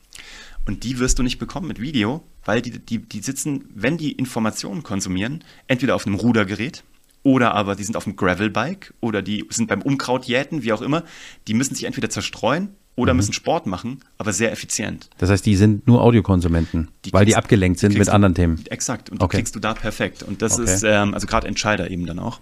Und 0.66 0.82
die 0.82 0.98
wirst 0.98 1.18
du 1.18 1.22
nicht 1.22 1.38
bekommen 1.38 1.68
mit 1.68 1.80
Video, 1.80 2.24
weil 2.44 2.60
die, 2.60 2.78
die, 2.78 2.98
die 2.98 3.20
sitzen, 3.20 3.66
wenn 3.74 3.98
die 3.98 4.12
Informationen 4.12 4.82
konsumieren, 4.82 5.44
entweder 5.68 5.94
auf 5.94 6.06
einem 6.06 6.16
Rudergerät, 6.16 6.82
oder 7.22 7.54
aber 7.54 7.76
die 7.76 7.84
sind 7.84 7.96
auf 7.96 8.04
dem 8.04 8.16
Gravelbike 8.16 8.94
oder 9.00 9.22
die 9.22 9.46
sind 9.50 9.68
beim 9.68 9.82
Unkrautjäten, 9.82 10.62
wie 10.62 10.72
auch 10.72 10.82
immer. 10.82 11.04
Die 11.48 11.54
müssen 11.54 11.74
sich 11.74 11.84
entweder 11.84 12.08
zerstreuen 12.08 12.76
oder 12.96 13.12
mhm. 13.12 13.18
müssen 13.18 13.32
Sport 13.32 13.66
machen, 13.66 14.00
aber 14.18 14.32
sehr 14.32 14.52
effizient. 14.52 15.10
Das 15.18 15.30
heißt, 15.30 15.44
die 15.44 15.56
sind 15.56 15.86
nur 15.86 16.02
Audiokonsumenten, 16.02 16.88
die 17.04 17.12
weil 17.12 17.24
die 17.24 17.36
abgelenkt 17.36 17.78
sind 17.78 17.96
mit 17.96 18.08
du, 18.08 18.12
anderen 18.12 18.34
Themen. 18.34 18.64
Exakt, 18.70 19.10
und 19.10 19.22
okay. 19.22 19.36
die 19.36 19.42
kriegst 19.42 19.54
du 19.54 19.60
da 19.60 19.74
perfekt. 19.74 20.22
Und 20.22 20.42
das 20.42 20.58
okay. 20.58 20.64
ist, 20.64 20.82
ähm, 20.82 21.14
also 21.14 21.26
gerade 21.26 21.46
Entscheider 21.46 21.90
eben 21.90 22.06
dann 22.06 22.18
auch. 22.18 22.40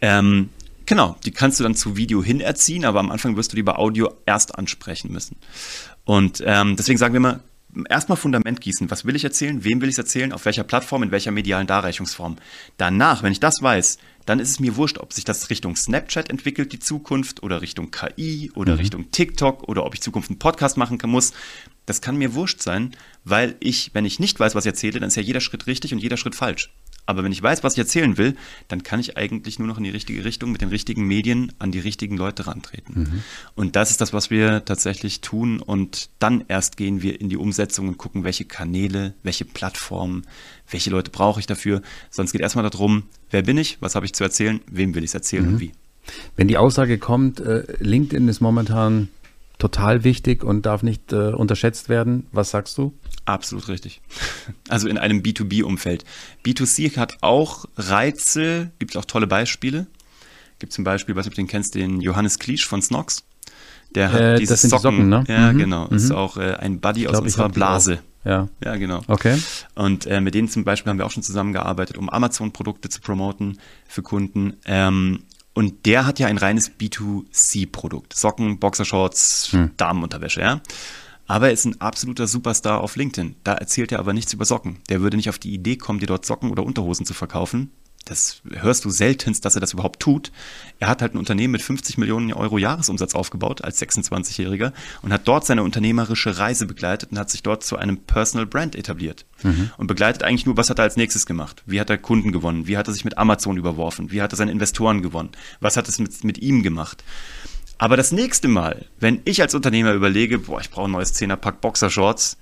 Ähm, 0.00 0.50
genau, 0.86 1.16
die 1.24 1.30
kannst 1.30 1.58
du 1.58 1.64
dann 1.64 1.74
zu 1.74 1.96
Video 1.96 2.22
hin 2.22 2.40
erziehen, 2.40 2.84
aber 2.84 3.00
am 3.00 3.10
Anfang 3.10 3.36
wirst 3.36 3.52
du 3.52 3.56
die 3.56 3.62
bei 3.62 3.74
Audio 3.74 4.12
erst 4.26 4.56
ansprechen 4.58 5.12
müssen. 5.12 5.36
Und 6.04 6.42
ähm, 6.46 6.76
deswegen 6.76 6.98
sagen 6.98 7.14
wir 7.14 7.18
immer, 7.18 7.40
erstmal 7.88 8.16
Fundament 8.16 8.60
gießen. 8.60 8.90
Was 8.90 9.04
will 9.04 9.16
ich 9.16 9.24
erzählen? 9.24 9.64
Wem 9.64 9.80
will 9.80 9.88
ich 9.88 9.94
es 9.94 9.98
erzählen? 9.98 10.32
Auf 10.32 10.44
welcher 10.44 10.64
Plattform? 10.64 11.02
In 11.02 11.10
welcher 11.10 11.30
medialen 11.30 11.66
Darreichungsform? 11.66 12.36
Danach, 12.76 13.22
wenn 13.22 13.32
ich 13.32 13.40
das 13.40 13.62
weiß, 13.62 13.98
dann 14.26 14.40
ist 14.40 14.50
es 14.50 14.60
mir 14.60 14.76
wurscht, 14.76 14.98
ob 14.98 15.12
sich 15.12 15.24
das 15.24 15.48
Richtung 15.50 15.76
Snapchat 15.76 16.28
entwickelt, 16.28 16.72
die 16.72 16.78
Zukunft, 16.78 17.42
oder 17.42 17.62
Richtung 17.62 17.90
KI, 17.90 18.50
oder 18.54 18.74
mhm. 18.74 18.78
Richtung 18.78 19.10
TikTok, 19.10 19.68
oder 19.68 19.84
ob 19.86 19.94
ich 19.94 20.02
Zukunft 20.02 20.30
einen 20.30 20.38
Podcast 20.38 20.76
machen 20.76 20.98
kann, 20.98 21.10
muss. 21.10 21.32
Das 21.86 22.02
kann 22.02 22.16
mir 22.16 22.34
wurscht 22.34 22.60
sein, 22.60 22.94
weil 23.24 23.56
ich, 23.60 23.90
wenn 23.94 24.04
ich 24.04 24.20
nicht 24.20 24.38
weiß, 24.38 24.54
was 24.54 24.66
ich 24.66 24.70
erzähle, 24.70 25.00
dann 25.00 25.08
ist 25.08 25.16
ja 25.16 25.22
jeder 25.22 25.40
Schritt 25.40 25.66
richtig 25.66 25.94
und 25.94 26.00
jeder 26.00 26.18
Schritt 26.18 26.34
falsch. 26.34 26.70
Aber 27.08 27.24
wenn 27.24 27.32
ich 27.32 27.42
weiß, 27.42 27.64
was 27.64 27.72
ich 27.72 27.78
erzählen 27.78 28.18
will, 28.18 28.36
dann 28.68 28.82
kann 28.82 29.00
ich 29.00 29.16
eigentlich 29.16 29.58
nur 29.58 29.66
noch 29.66 29.78
in 29.78 29.84
die 29.84 29.90
richtige 29.90 30.26
Richtung 30.26 30.52
mit 30.52 30.60
den 30.60 30.68
richtigen 30.68 31.06
Medien 31.06 31.52
an 31.58 31.72
die 31.72 31.78
richtigen 31.78 32.18
Leute 32.18 32.46
rantreten. 32.46 33.00
Mhm. 33.00 33.22
Und 33.54 33.76
das 33.76 33.90
ist 33.90 34.02
das, 34.02 34.12
was 34.12 34.28
wir 34.28 34.66
tatsächlich 34.66 35.22
tun. 35.22 35.60
Und 35.60 36.10
dann 36.18 36.44
erst 36.48 36.76
gehen 36.76 37.00
wir 37.00 37.18
in 37.18 37.30
die 37.30 37.38
Umsetzung 37.38 37.88
und 37.88 37.96
gucken, 37.96 38.24
welche 38.24 38.44
Kanäle, 38.44 39.14
welche 39.22 39.46
Plattformen, 39.46 40.26
welche 40.70 40.90
Leute 40.90 41.10
brauche 41.10 41.40
ich 41.40 41.46
dafür. 41.46 41.80
Sonst 42.10 42.32
geht 42.32 42.42
erstmal 42.42 42.68
darum, 42.68 43.04
wer 43.30 43.40
bin 43.40 43.56
ich, 43.56 43.78
was 43.80 43.94
habe 43.94 44.04
ich 44.04 44.12
zu 44.12 44.22
erzählen, 44.22 44.60
wem 44.70 44.94
will 44.94 45.02
ich 45.02 45.08
es 45.08 45.14
erzählen 45.14 45.46
mhm. 45.46 45.52
und 45.54 45.60
wie. 45.60 45.72
Wenn 46.36 46.46
die 46.46 46.58
Aussage 46.58 46.98
kommt, 46.98 47.40
äh, 47.40 47.64
LinkedIn 47.78 48.28
ist 48.28 48.42
momentan 48.42 49.08
total 49.56 50.04
wichtig 50.04 50.44
und 50.44 50.66
darf 50.66 50.82
nicht 50.82 51.14
äh, 51.14 51.32
unterschätzt 51.32 51.88
werden. 51.88 52.26
Was 52.32 52.50
sagst 52.50 52.76
du? 52.76 52.92
Absolut 53.28 53.68
richtig. 53.68 54.00
Also 54.70 54.88
in 54.88 54.96
einem 54.96 55.20
B2B-Umfeld. 55.20 56.04
B2C 56.46 56.96
hat 56.96 57.18
auch 57.20 57.66
Reize, 57.76 58.70
gibt 58.78 58.92
es 58.92 58.96
auch 58.96 59.04
tolle 59.04 59.26
Beispiele. 59.26 59.86
Gibt 60.58 60.72
zum 60.72 60.82
Beispiel, 60.82 61.14
was 61.14 61.26
du 61.26 61.34
den 61.34 61.46
kennst, 61.46 61.74
den 61.74 62.00
Johannes 62.00 62.38
Kliesch 62.38 62.66
von 62.66 62.80
Snox. 62.80 63.24
Der 63.94 64.12
hat 64.12 64.20
äh, 64.20 64.38
diese 64.38 64.56
Socken. 64.56 64.70
Die 64.70 64.82
Socken 64.82 65.08
ne? 65.10 65.24
Ja, 65.28 65.52
mhm. 65.52 65.58
genau. 65.58 65.88
Mhm. 65.88 65.96
Ist 65.96 66.10
auch 66.10 66.38
äh, 66.38 66.54
ein 66.54 66.80
Buddy 66.80 67.06
aus 67.06 67.20
unserer 67.20 67.50
Blase. 67.50 67.98
Ja. 68.24 68.48
Ja, 68.64 68.76
genau. 68.76 69.02
Okay. 69.08 69.38
Und 69.74 70.06
äh, 70.06 70.22
mit 70.22 70.34
denen 70.34 70.48
zum 70.48 70.64
Beispiel 70.64 70.88
haben 70.88 70.98
wir 70.98 71.04
auch 71.04 71.10
schon 71.10 71.22
zusammengearbeitet, 71.22 71.98
um 71.98 72.08
Amazon-Produkte 72.08 72.88
zu 72.88 73.02
promoten 73.02 73.58
für 73.86 74.02
Kunden. 74.02 74.54
Ähm, 74.64 75.24
und 75.52 75.84
der 75.84 76.06
hat 76.06 76.18
ja 76.18 76.28
ein 76.28 76.38
reines 76.38 76.70
B2C-Produkt. 76.78 78.14
Socken, 78.14 78.58
Boxershorts, 78.58 79.52
hm. 79.52 79.72
Damenunterwäsche, 79.76 80.40
ja. 80.40 80.62
Aber 81.28 81.46
er 81.46 81.52
ist 81.52 81.64
ein 81.64 81.80
absoluter 81.80 82.26
Superstar 82.26 82.80
auf 82.80 82.96
LinkedIn. 82.96 83.36
Da 83.44 83.54
erzählt 83.54 83.92
er 83.92 84.00
aber 84.00 84.12
nichts 84.12 84.32
über 84.32 84.44
Socken. 84.44 84.78
Der 84.88 85.00
würde 85.00 85.16
nicht 85.16 85.28
auf 85.28 85.38
die 85.38 85.54
Idee 85.54 85.76
kommen, 85.76 86.00
dir 86.00 86.06
dort 86.06 86.26
Socken 86.26 86.50
oder 86.50 86.64
Unterhosen 86.64 87.06
zu 87.06 87.14
verkaufen 87.14 87.70
das 88.08 88.42
hörst 88.50 88.84
du 88.84 88.90
seltenst, 88.90 89.44
dass 89.44 89.54
er 89.54 89.60
das 89.60 89.72
überhaupt 89.72 90.00
tut. 90.00 90.32
Er 90.78 90.88
hat 90.88 91.02
halt 91.02 91.14
ein 91.14 91.18
Unternehmen 91.18 91.52
mit 91.52 91.62
50 91.62 91.98
Millionen 91.98 92.32
Euro 92.32 92.58
Jahresumsatz 92.58 93.14
aufgebaut 93.14 93.62
als 93.64 93.80
26-Jähriger 93.80 94.72
und 95.02 95.12
hat 95.12 95.26
dort 95.26 95.44
seine 95.44 95.62
unternehmerische 95.62 96.38
Reise 96.38 96.66
begleitet 96.66 97.10
und 97.10 97.18
hat 97.18 97.30
sich 97.30 97.42
dort 97.42 97.64
zu 97.64 97.76
einem 97.76 97.98
Personal 97.98 98.46
Brand 98.46 98.76
etabliert. 98.76 99.26
Mhm. 99.42 99.70
Und 99.76 99.86
begleitet 99.86 100.22
eigentlich 100.22 100.46
nur, 100.46 100.56
was 100.56 100.70
hat 100.70 100.78
er 100.78 100.84
als 100.84 100.96
nächstes 100.96 101.26
gemacht? 101.26 101.62
Wie 101.66 101.80
hat 101.80 101.90
er 101.90 101.98
Kunden 101.98 102.32
gewonnen? 102.32 102.66
Wie 102.66 102.76
hat 102.76 102.88
er 102.88 102.94
sich 102.94 103.04
mit 103.04 103.18
Amazon 103.18 103.56
überworfen? 103.56 104.10
Wie 104.10 104.22
hat 104.22 104.32
er 104.32 104.36
seine 104.36 104.52
Investoren 104.52 105.02
gewonnen? 105.02 105.30
Was 105.60 105.76
hat 105.76 105.88
es 105.88 105.98
mit, 105.98 106.24
mit 106.24 106.38
ihm 106.38 106.62
gemacht? 106.62 107.04
Aber 107.78 107.96
das 107.96 108.12
nächste 108.12 108.48
Mal, 108.48 108.86
wenn 108.98 109.20
ich 109.24 109.40
als 109.40 109.54
Unternehmer 109.54 109.92
überlege, 109.92 110.38
boah, 110.38 110.60
ich 110.60 110.70
brauche 110.70 110.88
ein 110.88 110.92
neues 110.92 111.14
10er-Pack 111.14 111.60
Boxershorts, 111.60 112.36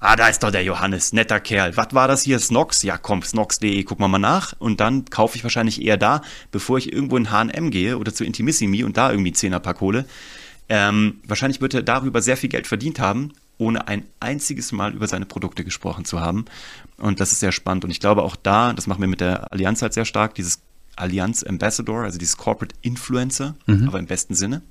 Ah, 0.00 0.14
da 0.14 0.28
ist 0.28 0.44
doch 0.44 0.52
der 0.52 0.62
Johannes, 0.62 1.12
netter 1.12 1.40
Kerl. 1.40 1.76
Was 1.76 1.92
war 1.92 2.06
das 2.06 2.22
hier? 2.22 2.38
Snox? 2.38 2.84
Ja, 2.84 2.96
komm, 2.98 3.22
snox.de, 3.24 3.82
guck 3.82 3.98
mal 3.98 4.06
mal 4.06 4.18
nach. 4.18 4.54
Und 4.60 4.78
dann 4.78 5.06
kaufe 5.06 5.36
ich 5.36 5.42
wahrscheinlich 5.42 5.82
eher 5.82 5.96
da, 5.96 6.22
bevor 6.52 6.78
ich 6.78 6.92
irgendwo 6.92 7.16
in 7.16 7.32
H&M 7.32 7.70
gehe 7.72 7.98
oder 7.98 8.14
zu 8.14 8.22
Intimissimi 8.22 8.84
und 8.84 8.96
da 8.96 9.10
irgendwie 9.10 9.32
10er 9.32 9.58
Pack 9.58 9.80
hole. 9.80 10.04
Ähm, 10.68 11.20
wahrscheinlich 11.26 11.60
wird 11.60 11.74
er 11.74 11.82
darüber 11.82 12.22
sehr 12.22 12.36
viel 12.36 12.48
Geld 12.48 12.68
verdient 12.68 13.00
haben, 13.00 13.32
ohne 13.56 13.88
ein 13.88 14.04
einziges 14.20 14.70
Mal 14.70 14.94
über 14.94 15.08
seine 15.08 15.26
Produkte 15.26 15.64
gesprochen 15.64 16.04
zu 16.04 16.20
haben. 16.20 16.44
Und 16.98 17.18
das 17.18 17.32
ist 17.32 17.40
sehr 17.40 17.50
spannend. 17.50 17.82
Und 17.82 17.90
ich 17.90 17.98
glaube 17.98 18.22
auch 18.22 18.36
da, 18.36 18.72
das 18.74 18.86
machen 18.86 19.00
wir 19.00 19.08
mit 19.08 19.20
der 19.20 19.52
Allianz 19.52 19.82
halt 19.82 19.94
sehr 19.94 20.04
stark, 20.04 20.36
dieses 20.36 20.60
Allianz 20.98 21.44
Ambassador, 21.44 22.02
also 22.02 22.18
dieses 22.18 22.36
Corporate 22.36 22.74
Influencer, 22.82 23.54
mhm. 23.66 23.88
aber 23.88 23.98
im 23.98 24.06
besten 24.06 24.34
Sinne. 24.34 24.62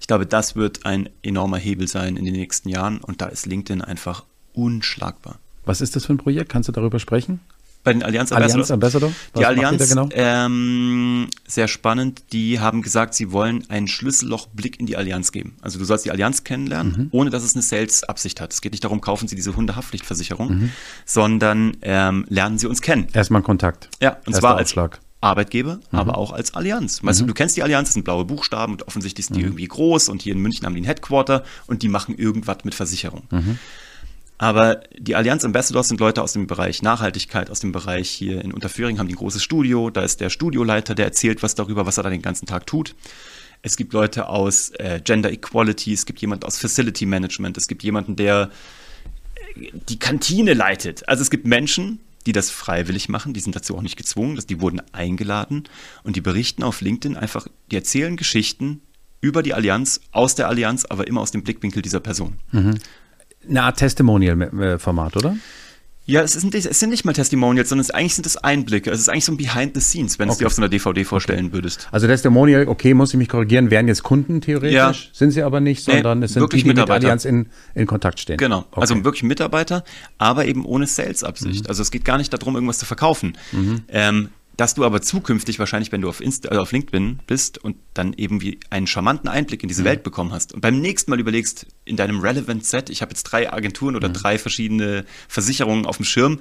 Ich 0.00 0.06
glaube, 0.06 0.26
das 0.26 0.56
wird 0.56 0.84
ein 0.86 1.08
enormer 1.22 1.56
Hebel 1.56 1.88
sein 1.88 2.16
in 2.16 2.24
den 2.24 2.34
nächsten 2.34 2.68
Jahren 2.68 2.98
und 2.98 3.20
da 3.20 3.26
ist 3.26 3.46
LinkedIn 3.46 3.82
einfach 3.82 4.24
unschlagbar. 4.52 5.38
Was 5.64 5.80
ist 5.80 5.96
das 5.96 6.06
für 6.06 6.12
ein 6.12 6.18
Projekt? 6.18 6.50
Kannst 6.50 6.68
du 6.68 6.72
darüber 6.72 6.98
sprechen? 6.98 7.40
Bei 7.86 7.92
den 7.92 8.02
Allianz 8.02 8.32
Ambassador? 8.32 8.54
Allianz 8.56 8.70
Ambassador? 8.72 9.10
Was 9.10 9.40
die 9.40 9.46
Allianz, 9.46 9.88
genau? 9.88 10.08
ähm, 10.10 11.28
sehr 11.46 11.68
spannend, 11.68 12.24
die 12.32 12.58
haben 12.58 12.82
gesagt, 12.82 13.14
sie 13.14 13.30
wollen 13.30 13.62
einen 13.70 13.86
Schlüssellochblick 13.86 14.80
in 14.80 14.86
die 14.86 14.96
Allianz 14.96 15.30
geben. 15.30 15.56
Also 15.62 15.78
du 15.78 15.84
sollst 15.84 16.04
die 16.04 16.10
Allianz 16.10 16.42
kennenlernen, 16.42 16.92
mhm. 16.92 17.08
ohne 17.12 17.30
dass 17.30 17.44
es 17.44 17.54
eine 17.54 17.62
Sales-Absicht 17.62 18.40
hat. 18.40 18.52
Es 18.52 18.60
geht 18.60 18.72
nicht 18.72 18.82
darum, 18.82 19.00
kaufen 19.00 19.28
Sie 19.28 19.36
diese 19.36 19.54
Hundehaftpflichtversicherung, 19.54 20.48
mhm. 20.48 20.70
sondern 21.04 21.76
ähm, 21.82 22.26
lernen 22.28 22.58
Sie 22.58 22.66
uns 22.66 22.82
kennen. 22.82 23.06
Erstmal 23.12 23.42
Kontakt. 23.42 23.88
Ja, 24.02 24.14
und 24.14 24.30
Erster 24.30 24.40
zwar 24.40 24.56
als, 24.56 24.70
Aufschlag. 24.70 24.98
Arbeitgeber, 25.20 25.76
mhm. 25.76 25.98
aber 26.00 26.18
auch 26.18 26.32
als 26.32 26.54
Allianz. 26.54 27.04
Weißt 27.04 27.20
mhm. 27.20 27.26
du, 27.26 27.28
du 27.28 27.34
kennst 27.34 27.56
die 27.56 27.62
Allianz, 27.62 27.90
das 27.90 27.94
sind 27.94 28.02
blaue 28.02 28.24
Buchstaben 28.24 28.72
und 28.72 28.88
offensichtlich 28.88 29.26
sind 29.26 29.36
die 29.36 29.42
mhm. 29.42 29.50
irgendwie 29.50 29.68
groß 29.68 30.08
und 30.08 30.22
hier 30.22 30.32
in 30.32 30.40
München 30.40 30.66
haben 30.66 30.74
die 30.74 30.80
ein 30.80 30.86
Headquarter 30.86 31.44
und 31.68 31.82
die 31.82 31.88
machen 31.88 32.18
irgendwas 32.18 32.64
mit 32.64 32.74
Versicherung. 32.74 33.22
Aber 34.38 34.82
die 34.98 35.14
Allianz 35.14 35.44
Ambassadors 35.44 35.88
sind 35.88 35.98
Leute 35.98 36.22
aus 36.22 36.34
dem 36.34 36.46
Bereich 36.46 36.82
Nachhaltigkeit, 36.82 37.50
aus 37.50 37.60
dem 37.60 37.72
Bereich 37.72 38.10
hier 38.10 38.42
in 38.44 38.52
Unterföhring 38.52 38.98
haben 38.98 39.08
die 39.08 39.14
ein 39.14 39.18
großes 39.18 39.42
Studio. 39.42 39.88
Da 39.90 40.02
ist 40.02 40.20
der 40.20 40.28
Studioleiter, 40.28 40.94
der 40.94 41.06
erzählt 41.06 41.42
was 41.42 41.54
darüber, 41.54 41.86
was 41.86 41.96
er 41.96 42.02
da 42.02 42.10
den 42.10 42.22
ganzen 42.22 42.46
Tag 42.46 42.66
tut. 42.66 42.94
Es 43.62 43.76
gibt 43.76 43.92
Leute 43.94 44.28
aus 44.28 44.70
äh, 44.78 45.00
Gender 45.02 45.32
Equality, 45.32 45.92
es 45.92 46.04
gibt 46.04 46.20
jemanden 46.20 46.44
aus 46.44 46.58
Facility 46.58 47.06
Management, 47.06 47.56
es 47.56 47.66
gibt 47.66 47.82
jemanden, 47.82 48.14
der 48.14 48.50
äh, 49.54 49.70
die 49.88 49.98
Kantine 49.98 50.52
leitet. 50.52 51.08
Also 51.08 51.22
es 51.22 51.30
gibt 51.30 51.46
Menschen, 51.46 52.00
die 52.26 52.32
das 52.32 52.50
freiwillig 52.50 53.08
machen, 53.08 53.32
die 53.32 53.40
sind 53.40 53.56
dazu 53.56 53.76
auch 53.76 53.82
nicht 53.82 53.96
gezwungen, 53.96 54.38
die 54.48 54.60
wurden 54.60 54.82
eingeladen 54.92 55.64
und 56.02 56.16
die 56.16 56.20
berichten 56.20 56.62
auf 56.62 56.80
LinkedIn 56.82 57.16
einfach, 57.16 57.46
die 57.70 57.76
erzählen 57.76 58.16
Geschichten 58.16 58.82
über 59.20 59.42
die 59.42 59.54
Allianz, 59.54 60.00
aus 60.12 60.34
der 60.34 60.48
Allianz, 60.48 60.84
aber 60.84 61.06
immer 61.06 61.22
aus 61.22 61.30
dem 61.30 61.42
Blickwinkel 61.42 61.82
dieser 61.82 62.00
Person. 62.00 62.34
Mhm. 62.52 62.78
Eine 63.48 63.62
Art 63.62 63.78
Testimonial-Format, 63.78 65.16
oder? 65.16 65.36
Ja, 66.08 66.22
es, 66.22 66.34
sind, 66.34 66.54
es 66.54 66.78
sind 66.78 66.90
nicht 66.90 67.04
mal 67.04 67.12
Testimonials, 67.12 67.68
sondern 67.68 67.82
es, 67.82 67.90
eigentlich 67.90 68.14
sind 68.14 68.26
es 68.26 68.36
Einblicke. 68.36 68.90
Es 68.90 69.00
ist 69.00 69.08
eigentlich 69.08 69.24
so 69.24 69.32
ein 69.32 69.36
Behind 69.36 69.74
the 69.74 69.80
Scenes, 69.80 70.20
wenn 70.20 70.28
okay. 70.28 70.34
es 70.34 70.38
dir 70.38 70.46
auf 70.46 70.52
so 70.52 70.62
einer 70.62 70.68
DVD 70.68 71.02
vorstellen 71.02 71.52
würdest. 71.52 71.88
Also 71.90 72.06
Testimonial, 72.06 72.68
okay, 72.68 72.94
muss 72.94 73.12
ich 73.12 73.18
mich 73.18 73.28
korrigieren, 73.28 73.72
wären 73.72 73.88
jetzt 73.88 74.04
Kunden 74.04 74.40
theoretisch, 74.40 74.72
ja. 74.72 74.94
sind 75.12 75.32
sie 75.32 75.42
aber 75.42 75.58
nicht, 75.58 75.82
sondern 75.82 76.20
nee, 76.20 76.26
es 76.26 76.34
sind 76.34 76.52
die, 76.52 76.62
die 76.62 76.68
mit 76.68 76.78
Allianz 76.78 77.24
in, 77.24 77.48
in 77.74 77.86
Kontakt 77.86 78.20
stehen. 78.20 78.36
Genau, 78.36 78.60
okay. 78.70 78.80
also 78.80 79.04
wirklich 79.04 79.24
Mitarbeiter, 79.24 79.82
aber 80.16 80.46
eben 80.46 80.64
ohne 80.64 80.86
Sales-Absicht. 80.86 81.64
Mhm. 81.64 81.68
Also 81.68 81.82
es 81.82 81.90
geht 81.90 82.04
gar 82.04 82.18
nicht 82.18 82.32
darum, 82.32 82.54
irgendwas 82.54 82.78
zu 82.78 82.86
verkaufen. 82.86 83.36
Mhm. 83.50 83.82
Ähm, 83.88 84.28
dass 84.56 84.74
du 84.74 84.84
aber 84.84 85.02
zukünftig 85.02 85.58
wahrscheinlich, 85.58 85.92
wenn 85.92 86.00
du 86.00 86.08
auf, 86.08 86.20
Insta, 86.20 86.48
also 86.48 86.62
auf 86.62 86.72
LinkedIn 86.72 87.20
bist 87.26 87.58
und 87.58 87.76
dann 87.94 88.12
eben 88.14 88.40
wie 88.40 88.58
einen 88.70 88.86
charmanten 88.86 89.28
Einblick 89.28 89.62
in 89.62 89.68
diese 89.68 89.82
mhm. 89.82 89.86
Welt 89.86 90.02
bekommen 90.02 90.32
hast 90.32 90.54
und 90.54 90.60
beim 90.60 90.80
nächsten 90.80 91.10
Mal 91.10 91.20
überlegst, 91.20 91.66
in 91.84 91.96
deinem 91.96 92.20
Relevant 92.20 92.64
Set, 92.64 92.90
ich 92.90 93.02
habe 93.02 93.10
jetzt 93.12 93.24
drei 93.24 93.52
Agenturen 93.52 93.96
oder 93.96 94.08
mhm. 94.08 94.14
drei 94.14 94.38
verschiedene 94.38 95.04
Versicherungen 95.28 95.86
auf 95.86 95.96
dem 95.96 96.04
Schirm, 96.04 96.40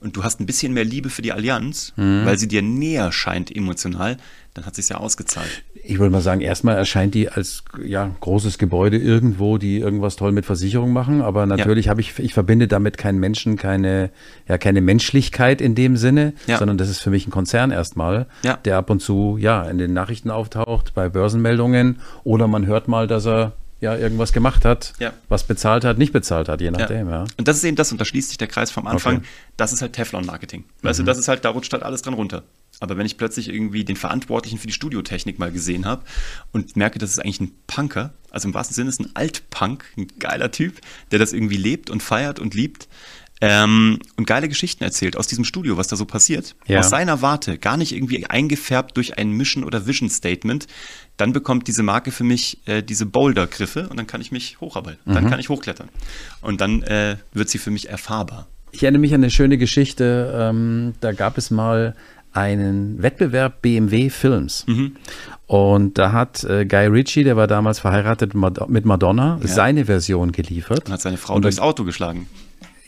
und 0.00 0.16
du 0.16 0.24
hast 0.24 0.40
ein 0.40 0.46
bisschen 0.46 0.72
mehr 0.72 0.84
Liebe 0.84 1.10
für 1.10 1.22
die 1.22 1.32
Allianz, 1.32 1.92
mhm. 1.96 2.24
weil 2.24 2.38
sie 2.38 2.48
dir 2.48 2.62
näher 2.62 3.12
scheint 3.12 3.54
emotional, 3.54 4.16
dann 4.54 4.66
hat 4.66 4.74
sich 4.74 4.88
ja 4.88 4.96
ausgezahlt. 4.96 5.62
Ich 5.84 5.98
würde 5.98 6.10
mal 6.10 6.20
sagen, 6.20 6.40
erstmal 6.40 6.76
erscheint 6.76 7.14
die 7.14 7.28
als 7.28 7.62
ja, 7.84 8.10
großes 8.20 8.58
Gebäude 8.58 8.96
irgendwo, 8.96 9.58
die 9.58 9.78
irgendwas 9.78 10.16
toll 10.16 10.32
mit 10.32 10.46
Versicherung 10.46 10.92
machen. 10.92 11.22
Aber 11.22 11.46
natürlich 11.46 11.86
ja. 11.86 11.90
habe 11.90 12.00
ich, 12.00 12.18
ich 12.18 12.34
verbinde 12.34 12.66
damit 12.66 12.98
keinen 12.98 13.18
Menschen, 13.18 13.56
keine, 13.56 14.10
ja, 14.48 14.58
keine 14.58 14.80
Menschlichkeit 14.80 15.60
in 15.60 15.74
dem 15.74 15.96
Sinne, 15.96 16.32
ja. 16.46 16.58
sondern 16.58 16.78
das 16.78 16.88
ist 16.88 17.00
für 17.00 17.10
mich 17.10 17.26
ein 17.26 17.30
Konzern 17.30 17.70
erstmal, 17.70 18.26
ja. 18.42 18.56
der 18.64 18.78
ab 18.78 18.90
und 18.90 19.00
zu 19.00 19.36
ja 19.38 19.62
in 19.64 19.78
den 19.78 19.92
Nachrichten 19.92 20.30
auftaucht, 20.30 20.94
bei 20.94 21.08
Börsenmeldungen 21.08 22.00
oder 22.24 22.48
man 22.48 22.66
hört 22.66 22.88
mal, 22.88 23.06
dass 23.06 23.26
er 23.26 23.52
ja 23.80 23.96
irgendwas 23.96 24.32
gemacht 24.32 24.64
hat, 24.64 24.94
ja. 24.98 25.12
was 25.28 25.44
bezahlt 25.44 25.84
hat, 25.84 25.98
nicht 25.98 26.12
bezahlt 26.12 26.48
hat, 26.48 26.60
je 26.60 26.70
nachdem. 26.70 27.08
Ja. 27.08 27.24
ja. 27.24 27.24
Und 27.36 27.46
das 27.46 27.58
ist 27.58 27.64
eben 27.64 27.76
das, 27.76 27.92
und 27.92 28.00
da 28.00 28.04
schließt 28.04 28.28
sich 28.28 28.38
der 28.38 28.48
Kreis 28.48 28.70
vom 28.70 28.86
Anfang, 28.86 29.18
okay. 29.18 29.26
das 29.56 29.72
ist 29.72 29.82
halt 29.82 29.92
Teflon-Marketing. 29.92 30.64
Weißt 30.82 30.98
mhm. 30.98 31.04
du, 31.04 31.10
das 31.10 31.18
ist 31.18 31.28
halt, 31.28 31.44
da 31.44 31.50
rutscht 31.50 31.72
halt 31.72 31.82
alles 31.82 32.02
dran 32.02 32.14
runter. 32.14 32.42
Aber 32.80 32.96
wenn 32.96 33.06
ich 33.06 33.16
plötzlich 33.16 33.48
irgendwie 33.48 33.84
den 33.84 33.96
Verantwortlichen 33.96 34.58
für 34.58 34.66
die 34.66 34.72
Studiotechnik 34.72 35.38
mal 35.38 35.52
gesehen 35.52 35.86
habe 35.86 36.04
und 36.52 36.76
merke, 36.76 36.98
das 36.98 37.10
ist 37.10 37.18
eigentlich 37.18 37.40
ein 37.40 37.52
Punker, 37.66 38.14
also 38.30 38.48
im 38.48 38.54
wahrsten 38.54 38.74
Sinne 38.74 38.88
ist 38.88 39.00
ein 39.00 39.10
Altpunk, 39.14 39.84
ein 39.96 40.08
geiler 40.18 40.50
Typ, 40.50 40.80
der 41.10 41.18
das 41.18 41.32
irgendwie 41.32 41.56
lebt 41.56 41.90
und 41.90 42.02
feiert 42.02 42.38
und 42.38 42.54
liebt, 42.54 42.88
ähm, 43.40 43.98
und 44.16 44.26
geile 44.26 44.48
Geschichten 44.48 44.82
erzählt 44.82 45.16
aus 45.16 45.26
diesem 45.26 45.44
Studio, 45.44 45.76
was 45.76 45.88
da 45.88 45.96
so 45.96 46.06
passiert. 46.06 46.56
Ja. 46.66 46.80
Aus 46.80 46.88
seiner 46.88 47.20
Warte, 47.20 47.58
gar 47.58 47.76
nicht 47.76 47.92
irgendwie 47.92 48.24
eingefärbt 48.24 48.96
durch 48.96 49.18
ein 49.18 49.30
Mission- 49.30 49.64
oder 49.64 49.86
Vision-Statement. 49.86 50.66
Dann 51.16 51.32
bekommt 51.32 51.66
diese 51.66 51.82
Marke 51.82 52.10
für 52.10 52.24
mich 52.24 52.58
äh, 52.66 52.82
diese 52.82 53.06
Boulder-Griffe 53.06 53.88
und 53.88 53.96
dann 53.96 54.06
kann 54.06 54.20
ich 54.20 54.32
mich 54.32 54.60
hocharbeiten. 54.60 55.00
Mhm. 55.04 55.14
Dann 55.14 55.30
kann 55.30 55.40
ich 55.40 55.48
hochklettern. 55.48 55.88
Und 56.40 56.60
dann 56.60 56.82
äh, 56.82 57.16
wird 57.32 57.48
sie 57.48 57.58
für 57.58 57.70
mich 57.70 57.88
erfahrbar. 57.88 58.46
Ich 58.72 58.82
erinnere 58.82 59.00
mich 59.00 59.14
an 59.14 59.22
eine 59.22 59.30
schöne 59.30 59.56
Geschichte. 59.56 60.34
Ähm, 60.36 60.94
da 61.00 61.12
gab 61.12 61.38
es 61.38 61.50
mal 61.50 61.94
einen 62.32 63.02
Wettbewerb 63.02 63.62
BMW 63.62 64.10
Films. 64.10 64.66
Mhm. 64.66 64.96
Und 65.46 65.96
da 65.96 66.12
hat 66.12 66.44
äh, 66.44 66.66
Guy 66.66 66.86
Ritchie, 66.86 67.24
der 67.24 67.36
war 67.36 67.46
damals 67.46 67.78
verheiratet 67.78 68.34
mit 68.34 68.84
Madonna, 68.84 69.38
ja. 69.40 69.48
seine 69.48 69.86
Version 69.86 70.32
geliefert. 70.32 70.86
Und 70.86 70.92
hat 70.92 71.00
seine 71.00 71.16
Frau 71.16 71.34
und 71.34 71.42
durchs 71.42 71.60
Auto 71.60 71.84
geschlagen. 71.84 72.26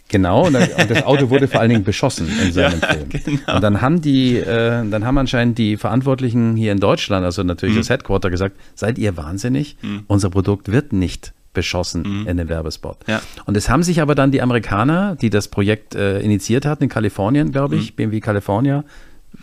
Genau, 0.08 0.46
und, 0.46 0.54
das 0.54 1.04
Auto 1.04 1.28
wurde 1.28 1.48
vor 1.48 1.60
allen 1.60 1.70
Dingen 1.70 1.84
beschossen 1.84 2.28
in 2.42 2.52
seinem 2.52 2.80
ja, 2.80 2.88
Film. 2.88 3.08
Genau. 3.24 3.56
Und 3.56 3.62
dann 3.62 3.80
haben 3.82 4.00
die, 4.00 4.36
äh, 4.36 4.88
dann 4.88 5.04
haben 5.04 5.18
anscheinend 5.18 5.58
die 5.58 5.76
Verantwortlichen 5.76 6.56
hier 6.56 6.72
in 6.72 6.80
Deutschland, 6.80 7.24
also 7.24 7.42
natürlich 7.42 7.74
mhm. 7.74 7.80
das 7.80 7.90
Headquarter, 7.90 8.30
gesagt, 8.30 8.56
seid 8.74 8.98
ihr 8.98 9.16
wahnsinnig? 9.16 9.76
Mhm. 9.82 10.04
Unser 10.06 10.30
Produkt 10.30 10.72
wird 10.72 10.92
nicht 10.92 11.32
beschossen 11.52 12.02
mhm. 12.22 12.26
in 12.26 12.36
dem 12.36 12.48
Werbespot. 12.48 12.98
Ja. 13.06 13.20
Und 13.44 13.56
es 13.56 13.68
haben 13.68 13.82
sich 13.82 14.00
aber 14.00 14.14
dann 14.14 14.30
die 14.30 14.40
Amerikaner, 14.40 15.16
die 15.16 15.28
das 15.28 15.48
Projekt 15.48 15.94
äh, 15.94 16.20
initiiert 16.20 16.64
hatten, 16.64 16.84
in 16.84 16.88
Kalifornien, 16.88 17.52
glaube 17.52 17.76
ich, 17.76 17.92
mhm. 17.92 17.96
BMW 17.96 18.20
California, 18.20 18.84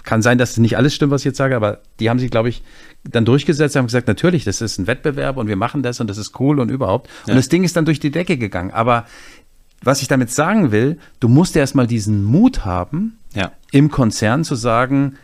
kann 0.03 0.22
sein, 0.22 0.38
dass 0.38 0.57
nicht 0.57 0.78
alles 0.78 0.95
stimmt, 0.95 1.11
was 1.11 1.22
ich 1.22 1.26
jetzt 1.26 1.38
sage, 1.38 1.55
aber 1.55 1.80
die 1.99 2.09
haben 2.09 2.20
sich, 2.20 2.32
glaube 2.32 2.49
ich, 2.49 2.63
dann 3.03 3.26
durchgesetzt, 3.26 3.76
haben 3.76 3.86
gesagt, 3.86 4.07
natürlich, 4.07 4.43
das 4.43 4.61
ist 4.61 4.80
ein 4.80 4.88
Wettbewerb 4.88 5.38
und 5.38 5.47
wir 5.47 5.55
machen 5.55 5.84
das 5.84 5.99
und 5.99 6.09
das 6.09 6.18
ist 6.18 6.39
cool 6.39 6.59
und 6.59 6.70
überhaupt. 6.70 7.07
Ja. 7.26 7.34
Und 7.34 7.38
das 7.38 7.49
Ding 7.49 7.63
ist 7.63 7.76
dann 7.76 7.86
durch 7.86 7.99
die 7.99 8.11
Decke 8.11 8.38
gegangen. 8.38 8.72
Aber 8.72 9.05
was 9.82 10.01
ich 10.01 10.07
damit 10.07 10.32
sagen 10.32 10.71
will, 10.71 10.97
du 11.19 11.28
musst 11.28 11.55
erstmal 11.55 11.88
diesen 11.88 12.23
Mut 12.23 12.65
haben, 12.65 13.17
ja. 13.34 13.51
im 13.71 13.91
Konzern 13.91 14.43
zu 14.43 14.55
sagen, 14.55 15.17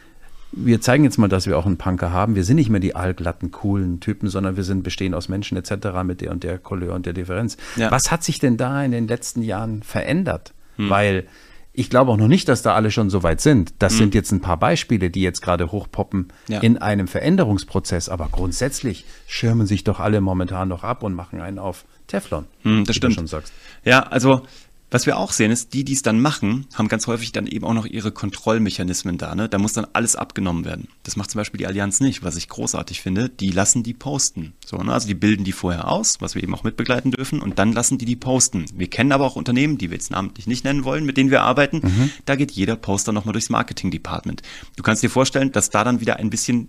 wir 0.52 0.82
zeigen 0.82 1.04
jetzt 1.04 1.18
mal, 1.18 1.30
dass 1.30 1.47
wir 1.47 1.58
auch 1.58 1.66
einen 1.66 1.78
Punker 1.78 2.12
haben. 2.12 2.36
Wir 2.36 2.43
sind 2.43 2.58
nicht 2.58 2.70
mehr 2.70 2.82
die 2.82 2.95
allglatten, 2.95 3.52
coolen 3.52 3.99
Typen, 3.99 4.30
sondern 4.30 4.58
wir 4.58 4.64
sind 4.64 4.84
bestehen 4.84 5.14
aus 5.14 5.30
Menschen 5.30 5.58
etc. 5.58 6.04
mit 6.04 6.22
der 6.22 6.32
und 6.32 6.43
der 6.43 6.58
Couleur 6.58 6.93
und 6.93 7.06
der 7.06 7.14
Differenz. 7.14 7.58
Ja. 7.78 7.89
Was 7.89 8.12
hat 8.12 8.24
sich 8.24 8.39
denn 8.39 8.58
da 8.58 8.84
in 8.84 8.91
den 8.91 9.08
letzten 9.08 9.41
Jahren 9.41 9.82
verändert? 9.82 10.54
Hm. 10.76 10.89
Weil 10.89 11.28
ich 11.74 11.89
glaube 11.89 12.12
auch 12.12 12.18
noch 12.18 12.28
nicht, 12.28 12.49
dass 12.49 12.62
da 12.62 12.76
alle 12.76 12.91
schon 12.91 13.10
so 13.10 13.24
weit 13.24 13.39
sind. 13.39 13.76
Das 13.80 13.93
hm. 13.93 13.99
sind 13.99 14.16
jetzt 14.16 14.32
ein 14.32 14.41
paar 14.41 14.58
Beispiele, 14.58 15.10
die 15.10 15.22
jetzt 15.22 15.41
gerade 15.41 15.72
hochpoppen 15.72 16.28
ja. 16.49 16.60
in 16.60 16.78
einem 16.78 17.08
Veränderungsprozess. 17.08 18.10
Aber 18.10 18.28
grundsätzlich 18.30 19.06
schirmen 19.28 19.68
sich 19.68 19.86
doch 19.86 20.02
alle 20.02 20.20
momentan 20.20 20.68
noch 20.68 20.84
ab 20.84 21.04
und 21.04 21.14
machen 21.14 21.39
einen 21.39 21.60
auf 21.60 21.86
Teflon. 22.12 22.45
Hm, 22.64 22.86
das 22.86 22.95
stimmt. 22.95 23.16
schon 23.16 23.28
sagst. 23.28 23.53
Ja, 23.84 24.03
also 24.03 24.45
was 24.91 25.05
wir 25.05 25.18
auch 25.18 25.32
sehen, 25.32 25.51
ist, 25.51 25.74
die, 25.74 25.86
die 25.86 25.93
es 25.93 26.01
dann 26.01 26.20
machen, 26.20 26.68
haben 26.74 26.89
ganz 26.89 27.07
häufig 27.07 27.32
dann 27.32 27.47
eben 27.47 27.66
auch 27.66 27.74
noch 27.74 27.86
ihre 27.86 28.12
Kontrollmechanismen 28.12 29.18
da. 29.18 29.34
Ne? 29.36 29.47
Da 29.47 29.57
muss 29.57 29.72
dann 29.72 29.88
alles 29.93 30.18
abgenommen 30.18 30.66
werden. 30.66 30.89
Das 31.03 31.16
macht 31.16 31.32
zum 31.32 31.39
Beispiel 31.39 31.59
die 31.59 31.66
Allianz 31.66 32.01
nicht, 32.01 32.24
was 32.24 32.36
ich 32.36 32.49
großartig 32.49 32.99
finde. 32.99 33.30
Die 33.30 33.51
lassen 33.51 33.84
die 33.84 33.93
posten. 33.93 34.51
So, 34.66 34.76
ne? 34.76 34.91
Also 34.91 35.07
die 35.07 35.14
bilden 35.14 35.45
die 35.45 35.53
vorher 35.53 35.88
aus, 35.88 36.20
was 36.20 36.36
wir 36.36 36.43
eben 36.43 36.53
auch 36.53 36.66
mitbegleiten 36.66 37.12
dürfen, 37.12 37.41
und 37.41 37.57
dann 37.57 37.72
lassen 37.72 37.99
die 37.99 38.05
die 38.05 38.18
posten. 38.18 38.66
Wir 38.76 38.89
kennen 38.89 39.14
aber 39.14 39.26
auch 39.26 39.38
Unternehmen, 39.38 39.78
die 39.78 39.89
wir 39.89 39.95
jetzt 39.95 40.12
namentlich 40.12 40.45
nicht 40.45 40.66
nennen 40.66 40.84
wollen, 40.84 41.05
mit 41.05 41.16
denen 41.16 41.32
wir 41.32 41.41
arbeiten. 41.41 41.78
Mhm. 41.78 42.12
Da 42.26 42.36
geht 42.36 42.51
jeder 42.51 42.76
Poster 42.76 43.14
nochmal 43.14 43.32
durchs 43.32 43.49
Marketing-Department. 43.49 44.41
Du 44.76 44.84
kannst 44.84 45.01
dir 45.01 45.09
vorstellen, 45.09 45.53
dass 45.53 45.70
da 45.70 45.86
dann 45.86 46.01
wieder 46.01 46.18
ein 46.18 46.30
bisschen 46.30 46.68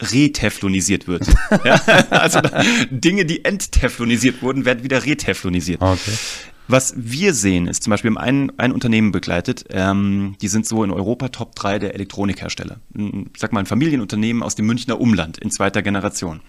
reteflonisiert 0.00 1.08
wird. 1.08 1.26
ja? 1.64 1.74
Also 2.10 2.40
Dinge, 2.90 3.24
die 3.24 3.44
entteflonisiert 3.44 4.42
wurden, 4.42 4.64
werden 4.64 4.84
wieder 4.84 5.04
reteflonisiert. 5.04 5.80
Okay. 5.80 6.12
Was 6.68 6.94
wir 6.96 7.32
sehen, 7.32 7.68
ist 7.68 7.84
zum 7.84 7.92
Beispiel, 7.92 8.10
wir 8.10 8.16
haben 8.16 8.50
ein, 8.50 8.58
ein 8.58 8.72
Unternehmen 8.72 9.12
begleitet, 9.12 9.66
ähm, 9.70 10.36
die 10.40 10.48
sind 10.48 10.66
so 10.66 10.82
in 10.82 10.90
Europa 10.90 11.28
Top 11.28 11.54
3 11.54 11.78
der 11.78 11.94
Elektronikhersteller. 11.94 12.80
Ich 12.92 13.40
sag 13.40 13.52
mal 13.52 13.60
ein 13.60 13.66
Familienunternehmen 13.66 14.42
aus 14.42 14.56
dem 14.56 14.66
Münchner 14.66 15.00
Umland 15.00 15.38
in 15.38 15.52
zweiter 15.52 15.82
Generation. 15.82 16.40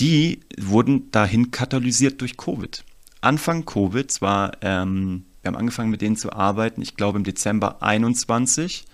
Die 0.00 0.40
wurden 0.58 1.10
dahin 1.12 1.52
katalysiert 1.52 2.20
durch 2.20 2.36
Covid. 2.36 2.84
Anfang 3.20 3.64
Covid, 3.64 4.10
zwar, 4.10 4.52
ähm, 4.62 5.24
wir 5.42 5.48
haben 5.48 5.56
angefangen 5.56 5.90
mit 5.90 6.02
denen 6.02 6.16
zu 6.16 6.32
arbeiten, 6.32 6.82
ich 6.82 6.96
glaube 6.96 7.18
im 7.18 7.24
Dezember 7.24 7.82
21. 7.82 8.86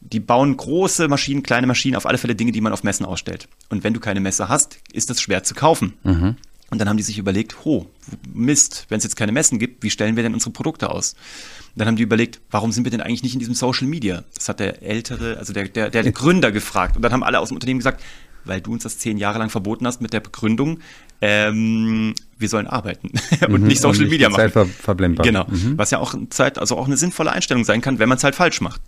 Die 0.00 0.20
bauen 0.20 0.56
große 0.56 1.08
Maschinen, 1.08 1.42
kleine 1.42 1.66
Maschinen, 1.66 1.96
auf 1.96 2.06
alle 2.06 2.18
Fälle 2.18 2.34
Dinge, 2.34 2.52
die 2.52 2.60
man 2.60 2.72
auf 2.72 2.84
Messen 2.84 3.04
ausstellt. 3.04 3.48
Und 3.68 3.84
wenn 3.84 3.94
du 3.94 4.00
keine 4.00 4.20
Messe 4.20 4.48
hast, 4.48 4.78
ist 4.92 5.10
das 5.10 5.20
schwer 5.20 5.42
zu 5.42 5.54
kaufen. 5.54 5.94
Mhm. 6.04 6.36
Und 6.70 6.78
dann 6.78 6.88
haben 6.88 6.98
die 6.98 7.02
sich 7.02 7.18
überlegt, 7.18 7.64
ho, 7.64 7.86
Mist, 8.32 8.86
wenn 8.90 8.98
es 8.98 9.04
jetzt 9.04 9.16
keine 9.16 9.32
Messen 9.32 9.58
gibt, 9.58 9.82
wie 9.82 9.90
stellen 9.90 10.16
wir 10.16 10.22
denn 10.22 10.34
unsere 10.34 10.50
Produkte 10.50 10.90
aus? 10.90 11.14
Und 11.14 11.80
dann 11.80 11.88
haben 11.88 11.96
die 11.96 12.02
überlegt, 12.02 12.40
warum 12.50 12.72
sind 12.72 12.84
wir 12.84 12.90
denn 12.90 13.00
eigentlich 13.00 13.22
nicht 13.22 13.32
in 13.32 13.38
diesem 13.38 13.54
Social 13.54 13.86
Media? 13.86 14.24
Das 14.34 14.48
hat 14.48 14.60
der 14.60 14.82
ältere, 14.82 15.38
also 15.38 15.52
der, 15.52 15.68
der, 15.68 15.90
der 15.90 16.12
Gründer 16.12 16.52
gefragt. 16.52 16.96
Und 16.96 17.02
dann 17.02 17.12
haben 17.12 17.22
alle 17.22 17.40
aus 17.40 17.48
dem 17.48 17.54
Unternehmen 17.56 17.78
gesagt, 17.78 18.02
weil 18.44 18.60
du 18.60 18.72
uns 18.72 18.82
das 18.82 18.98
zehn 18.98 19.18
Jahre 19.18 19.38
lang 19.38 19.50
verboten 19.50 19.86
hast 19.86 20.00
mit 20.00 20.12
der 20.12 20.20
Begründung, 20.20 20.80
ähm, 21.20 22.14
wir 22.38 22.48
sollen 22.48 22.66
arbeiten 22.66 23.10
und 23.48 23.62
mhm, 23.62 23.66
nicht 23.66 23.80
Social 23.80 23.96
und 23.96 24.02
nicht 24.02 24.10
Media 24.10 24.28
machen. 24.28 24.40
Zeit 24.40 24.52
ver 24.52 24.66
verblendbar. 24.66 25.24
Genau. 25.24 25.46
Mhm. 25.48 25.76
Was 25.76 25.90
ja 25.90 25.98
auch 25.98 26.14
Zeit, 26.30 26.58
also 26.58 26.76
auch 26.76 26.86
eine 26.86 26.96
sinnvolle 26.96 27.32
Einstellung 27.32 27.64
sein 27.64 27.80
kann, 27.80 27.98
wenn 27.98 28.08
man 28.08 28.18
es 28.18 28.24
halt 28.24 28.34
falsch 28.34 28.60
macht. 28.60 28.80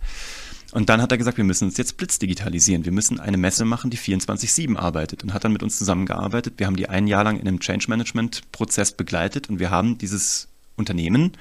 Und 0.71 0.89
dann 0.89 1.01
hat 1.01 1.11
er 1.11 1.17
gesagt, 1.17 1.37
wir 1.37 1.43
müssen 1.43 1.65
uns 1.65 1.77
jetzt 1.77 1.97
blitzdigitalisieren. 1.97 2.85
Wir 2.85 2.91
müssen 2.91 3.19
eine 3.19 3.37
Messe 3.37 3.65
machen, 3.65 3.91
die 3.91 3.97
24-7 3.97 4.77
arbeitet 4.77 5.23
und 5.23 5.33
hat 5.33 5.43
dann 5.43 5.51
mit 5.51 5.63
uns 5.63 5.77
zusammengearbeitet. 5.77 6.55
Wir 6.57 6.67
haben 6.67 6.77
die 6.77 6.87
ein 6.87 7.07
Jahr 7.07 7.23
lang 7.23 7.39
in 7.39 7.47
einem 7.47 7.59
Change 7.59 7.87
Management 7.89 8.41
Prozess 8.51 8.93
begleitet 8.93 9.49
und 9.49 9.59
wir 9.59 9.69
haben 9.69 9.97
dieses 9.97 10.47
Unternehmen 10.77 11.33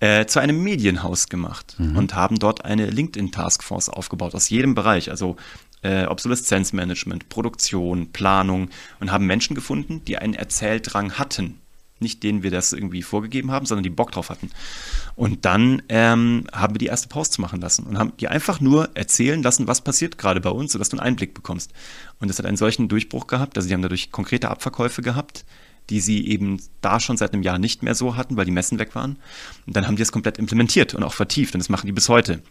äh, 0.00 0.24
zu 0.26 0.40
einem 0.40 0.62
Medienhaus 0.62 1.28
gemacht 1.28 1.76
mhm. 1.78 1.96
und 1.96 2.14
haben 2.14 2.38
dort 2.38 2.64
eine 2.64 2.88
LinkedIn 2.88 3.32
Taskforce 3.32 3.90
aufgebaut 3.90 4.34
aus 4.34 4.48
jedem 4.48 4.74
Bereich, 4.74 5.10
also 5.10 5.36
äh, 5.82 6.06
Obsoleszenzmanagement, 6.06 7.28
Produktion, 7.28 8.10
Planung 8.12 8.70
und 8.98 9.12
haben 9.12 9.26
Menschen 9.26 9.54
gefunden, 9.54 10.02
die 10.06 10.16
einen 10.16 10.34
Erzähldrang 10.34 11.12
hatten 11.12 11.60
nicht 12.00 12.22
denen 12.22 12.42
wir 12.42 12.50
das 12.50 12.72
irgendwie 12.72 13.02
vorgegeben 13.02 13.50
haben, 13.50 13.66
sondern 13.66 13.82
die 13.82 13.90
Bock 13.90 14.12
drauf 14.12 14.30
hatten. 14.30 14.50
Und 15.16 15.44
dann 15.44 15.82
ähm, 15.88 16.46
haben 16.52 16.74
wir 16.74 16.78
die 16.78 16.86
erste 16.86 17.08
Posts 17.08 17.38
machen 17.38 17.60
lassen 17.60 17.84
und 17.84 17.98
haben 17.98 18.12
die 18.18 18.28
einfach 18.28 18.60
nur 18.60 18.90
erzählen 18.94 19.42
lassen, 19.42 19.66
was 19.66 19.80
passiert 19.80 20.18
gerade 20.18 20.40
bei 20.40 20.50
uns, 20.50 20.72
sodass 20.72 20.88
du 20.88 20.96
einen 20.96 21.06
Einblick 21.06 21.34
bekommst. 21.34 21.72
Und 22.20 22.28
das 22.28 22.38
hat 22.38 22.46
einen 22.46 22.56
solchen 22.56 22.88
Durchbruch 22.88 23.26
gehabt, 23.26 23.56
also 23.56 23.68
die 23.68 23.74
haben 23.74 23.82
dadurch 23.82 24.10
konkrete 24.10 24.50
Abverkäufe 24.50 25.02
gehabt 25.02 25.44
die 25.88 26.00
sie 26.00 26.26
eben 26.28 26.60
da 26.80 27.00
schon 27.00 27.16
seit 27.16 27.32
einem 27.32 27.42
Jahr 27.42 27.58
nicht 27.58 27.82
mehr 27.82 27.94
so 27.94 28.16
hatten, 28.16 28.36
weil 28.36 28.44
die 28.44 28.52
Messen 28.52 28.78
weg 28.78 28.94
waren. 28.94 29.16
Und 29.66 29.76
dann 29.76 29.86
haben 29.86 29.96
die 29.96 30.02
es 30.02 30.12
komplett 30.12 30.38
implementiert 30.38 30.94
und 30.94 31.02
auch 31.02 31.14
vertieft 31.14 31.54
und 31.54 31.58
das 31.58 31.68
machen 31.68 31.86
die 31.86 31.92
bis 31.92 32.08
heute. 32.08 32.42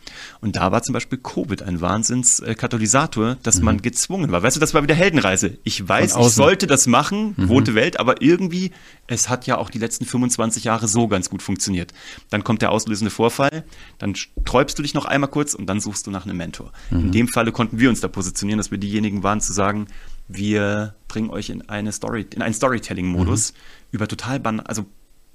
Und 0.42 0.56
da 0.56 0.72
war 0.72 0.84
zum 0.84 0.94
Beispiel 0.94 1.18
Covid 1.18 1.62
ein 1.64 1.82
Wahnsinnskatalysator, 1.82 3.38
dass 3.44 3.60
mhm. 3.60 3.66
man 3.66 3.82
gezwungen 3.82 4.32
war. 4.32 4.44
Weißt 4.44 4.56
du, 4.56 4.60
das 4.60 4.74
war 4.74 4.84
wieder 4.84 4.96
Heldenreise. 4.96 5.58
Ich 5.64 5.88
weiß, 5.88 6.16
ich 6.18 6.28
sollte 6.28 6.68
das 6.68 6.86
machen, 6.86 7.34
mhm. 7.38 7.46
rote 7.46 7.76
Welt, 7.76 8.00
aber 8.00 8.22
irgendwie, 8.22 8.72
es 9.08 9.30
hat 9.30 9.48
ja 9.48 9.58
auch 9.58 9.70
die 9.70 9.80
letzten 9.80 10.06
25 10.06 10.66
Jahre 10.66 10.88
so 10.88 11.08
ganz 11.08 11.30
gut 11.30 11.42
funktioniert. 11.42 11.94
Dann 12.30 12.44
kommt 12.44 12.62
der 12.62 12.72
auslösende 12.72 13.12
Vorfall, 13.12 13.64
dann 13.98 14.16
sträubst 14.16 14.78
du 14.78 14.84
dich 14.84 14.94
noch 14.94 15.06
einmal 15.06 15.30
kurz 15.30 15.54
und 15.54 15.68
dann 15.68 15.80
suchst 15.80 16.06
du 16.08 16.12
nach 16.12 16.26
einem 16.26 16.38
Mentor. 16.38 16.74
Mhm. 16.90 17.00
In 17.00 17.12
dem 17.12 17.28
Falle 17.28 17.52
konnten 17.52 17.80
wir 17.80 17.90
uns 17.90 18.02
da 18.02 18.08
positionieren, 18.08 18.58
dass 18.58 18.72
wir 18.72 18.78
diejenigen 18.78 19.24
waren 19.24 19.42
zu 19.42 19.54
sagen, 19.54 19.88
wir 20.30 20.96
bringen 21.08 21.32
euch 21.32 21.50
in 21.50 21.68
eine 21.68 21.92
Story, 21.92 22.26
in 22.34 22.42
einen 22.42 22.54
Storytelling-Modus 22.54 23.52
mhm. 23.52 23.58
über 23.92 24.08
total 24.08 24.40
ban 24.40 24.62
also 24.62 24.86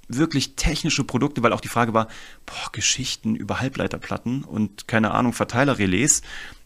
wirklich 0.07 0.55
technische 0.55 1.03
Produkte, 1.03 1.43
weil 1.43 1.51
auch 1.51 1.61
die 1.61 1.67
Frage 1.67 1.93
war, 1.93 2.07
boah, 2.45 2.71
Geschichten 2.71 3.35
über 3.35 3.59
Halbleiterplatten 3.59 4.43
und 4.43 4.87
keine 4.87 5.11
Ahnung, 5.11 5.33
Verteilerrelais. 5.33 6.21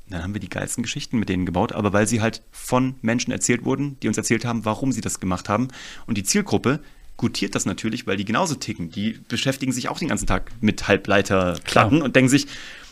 Dann 0.10 0.24
haben 0.24 0.34
wir 0.34 0.42
die 0.42 0.50
geilsten 0.50 0.84
Geschichten 0.84 1.20
mit 1.20 1.30
denen 1.30 1.46
gebaut, 1.46 1.72
aber 1.72 1.94
weil 1.94 2.08
sie 2.08 2.22
halt 2.22 2.44
von 2.52 2.96
Menschen 3.02 3.32
erzählt 3.32 3.66
wurden, 3.66 4.00
die 4.02 4.08
uns 4.08 4.18
erzählt 4.18 4.46
haben, 4.46 4.66
warum 4.66 4.92
sie 4.92 5.02
das 5.02 5.20
gemacht 5.20 5.50
haben. 5.50 5.70
Und 6.06 6.18
die 6.18 6.24
Zielgruppe 6.24 6.82
gutiert 7.18 7.56
das 7.56 7.66
natürlich, 7.66 8.08
weil 8.08 8.18
die 8.18 8.26
genauso 8.26 8.56
ticken. 8.56 8.90
Die 8.92 9.20
beschäftigen 9.28 9.72
sich 9.72 9.90
auch 9.90 10.00
den 10.00 10.08
ganzen 10.08 10.28
Tag 10.28 10.52
mit 10.62 10.88
Halbleiterplatten 10.88 11.98
Klar. 11.98 12.06
und 12.06 12.16
denken 12.16 12.30
sich, 12.30 12.48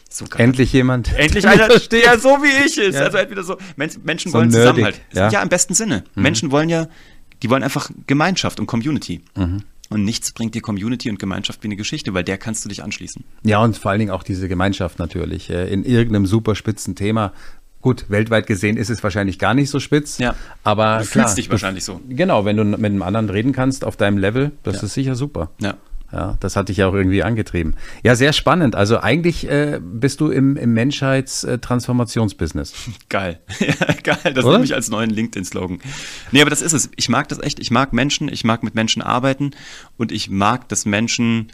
so 0.10 0.26
endlich 0.38 0.74
jemand. 0.74 1.14
Endlich 1.18 1.48
einer, 1.48 1.68
der 1.68 2.20
so 2.20 2.30
wie 2.42 2.66
ich 2.66 2.78
ist. 2.78 2.96
Ja. 2.96 3.02
Also 3.02 3.18
entweder 3.18 3.44
so. 3.44 3.58
Menschen 3.76 4.32
so 4.32 4.38
wollen 4.38 4.50
nerdig, 4.50 4.86
Zusammenhalt. 4.86 5.02
Ja. 5.14 5.30
ja. 5.30 5.42
im 5.42 5.50
besten 5.50 5.74
Sinne. 5.74 6.04
Mhm. 6.16 6.24
Menschen 6.24 6.52
wollen 6.52 6.70
ja, 6.70 6.88
die 7.44 7.50
wollen 7.50 7.64
einfach 7.64 7.90
Gemeinschaft 8.08 8.60
und 8.60 8.68
Community. 8.68 9.22
Mhm. 9.36 9.64
Und 9.90 10.04
nichts 10.04 10.34
bringt 10.34 10.54
dir 10.54 10.62
Community 10.62 11.10
und 11.10 11.18
Gemeinschaft 11.18 11.64
wie 11.64 11.68
eine 11.68 11.78
Geschichte, 11.78 12.14
weil 12.14 12.24
der 12.24 12.38
kannst 12.38 12.66
du 12.66 12.70
dich 12.70 12.84
anschließen. 12.84 13.24
Ja, 13.44 13.64
und 13.64 13.78
vor 13.78 13.92
allen 13.92 14.00
Dingen 14.00 14.12
auch 14.12 14.24
diese 14.24 14.50
Gemeinschaft 14.50 15.00
natürlich. 15.00 15.50
Äh, 15.50 15.72
in 15.72 15.86
irgendeinem 15.86 16.26
super 16.26 16.56
spitzen 16.56 16.96
Thema. 16.96 17.32
Gut, 17.80 18.06
weltweit 18.10 18.48
gesehen 18.48 18.76
ist 18.76 18.90
es 18.90 19.02
wahrscheinlich 19.02 19.40
gar 19.40 19.54
nicht 19.54 19.70
so 19.70 19.80
spitz. 19.80 20.18
Ja. 20.18 20.36
Aber 20.64 21.00
du 21.00 21.06
klar, 21.06 21.26
fühlst 21.26 21.38
dich 21.38 21.50
wahrscheinlich 21.50 21.86
so. 21.86 22.02
Genau, 22.10 22.44
wenn 22.44 22.58
du 22.58 22.66
mit 22.66 22.84
einem 22.84 23.02
anderen 23.02 23.30
reden 23.30 23.54
kannst 23.54 23.86
auf 23.86 23.96
deinem 23.96 24.18
Level, 24.18 24.52
das 24.64 24.78
ja. 24.78 24.84
ist 24.84 24.94
sicher 24.94 25.16
super. 25.16 25.52
Ja. 25.62 25.78
Ja, 26.12 26.38
das 26.40 26.56
hat 26.56 26.70
dich 26.70 26.78
ja 26.78 26.88
auch 26.88 26.94
irgendwie 26.94 27.22
angetrieben. 27.22 27.76
Ja, 28.02 28.16
sehr 28.16 28.32
spannend. 28.32 28.76
Also 28.76 29.02
eigentlich 29.02 29.50
äh, 29.50 29.82
bist 29.84 30.22
du 30.22 30.30
im, 30.30 30.56
im 30.56 30.74
Menschheitstransformationsbusiness. 30.74 32.74
Geil. 33.10 33.42
Ja, 33.60 33.94
geil. 34.02 34.34
Das 34.34 34.46
Oder? 34.46 34.54
nehme 34.54 34.66
ich 34.66 34.74
als 34.74 34.90
neuen 34.90 35.10
LinkedIn-Slogan. 35.10 35.80
Nee, 36.32 36.42
aber 36.42 36.50
das 36.50 36.62
ist 36.62 36.74
es. 36.74 36.90
Ich 36.96 37.10
mag 37.10 37.28
das 37.28 37.40
echt. 37.40 37.60
Ich 37.60 37.70
mag 37.70 37.92
Menschen. 37.92 38.30
Ich 38.30 38.46
mag 38.46 38.64
mit 38.64 38.76
Menschen 38.76 39.02
arbeiten. 39.02 39.52
Und 39.98 40.12
ich 40.12 40.30
mag, 40.30 40.70
dass 40.70 40.86
Menschen 40.86 41.52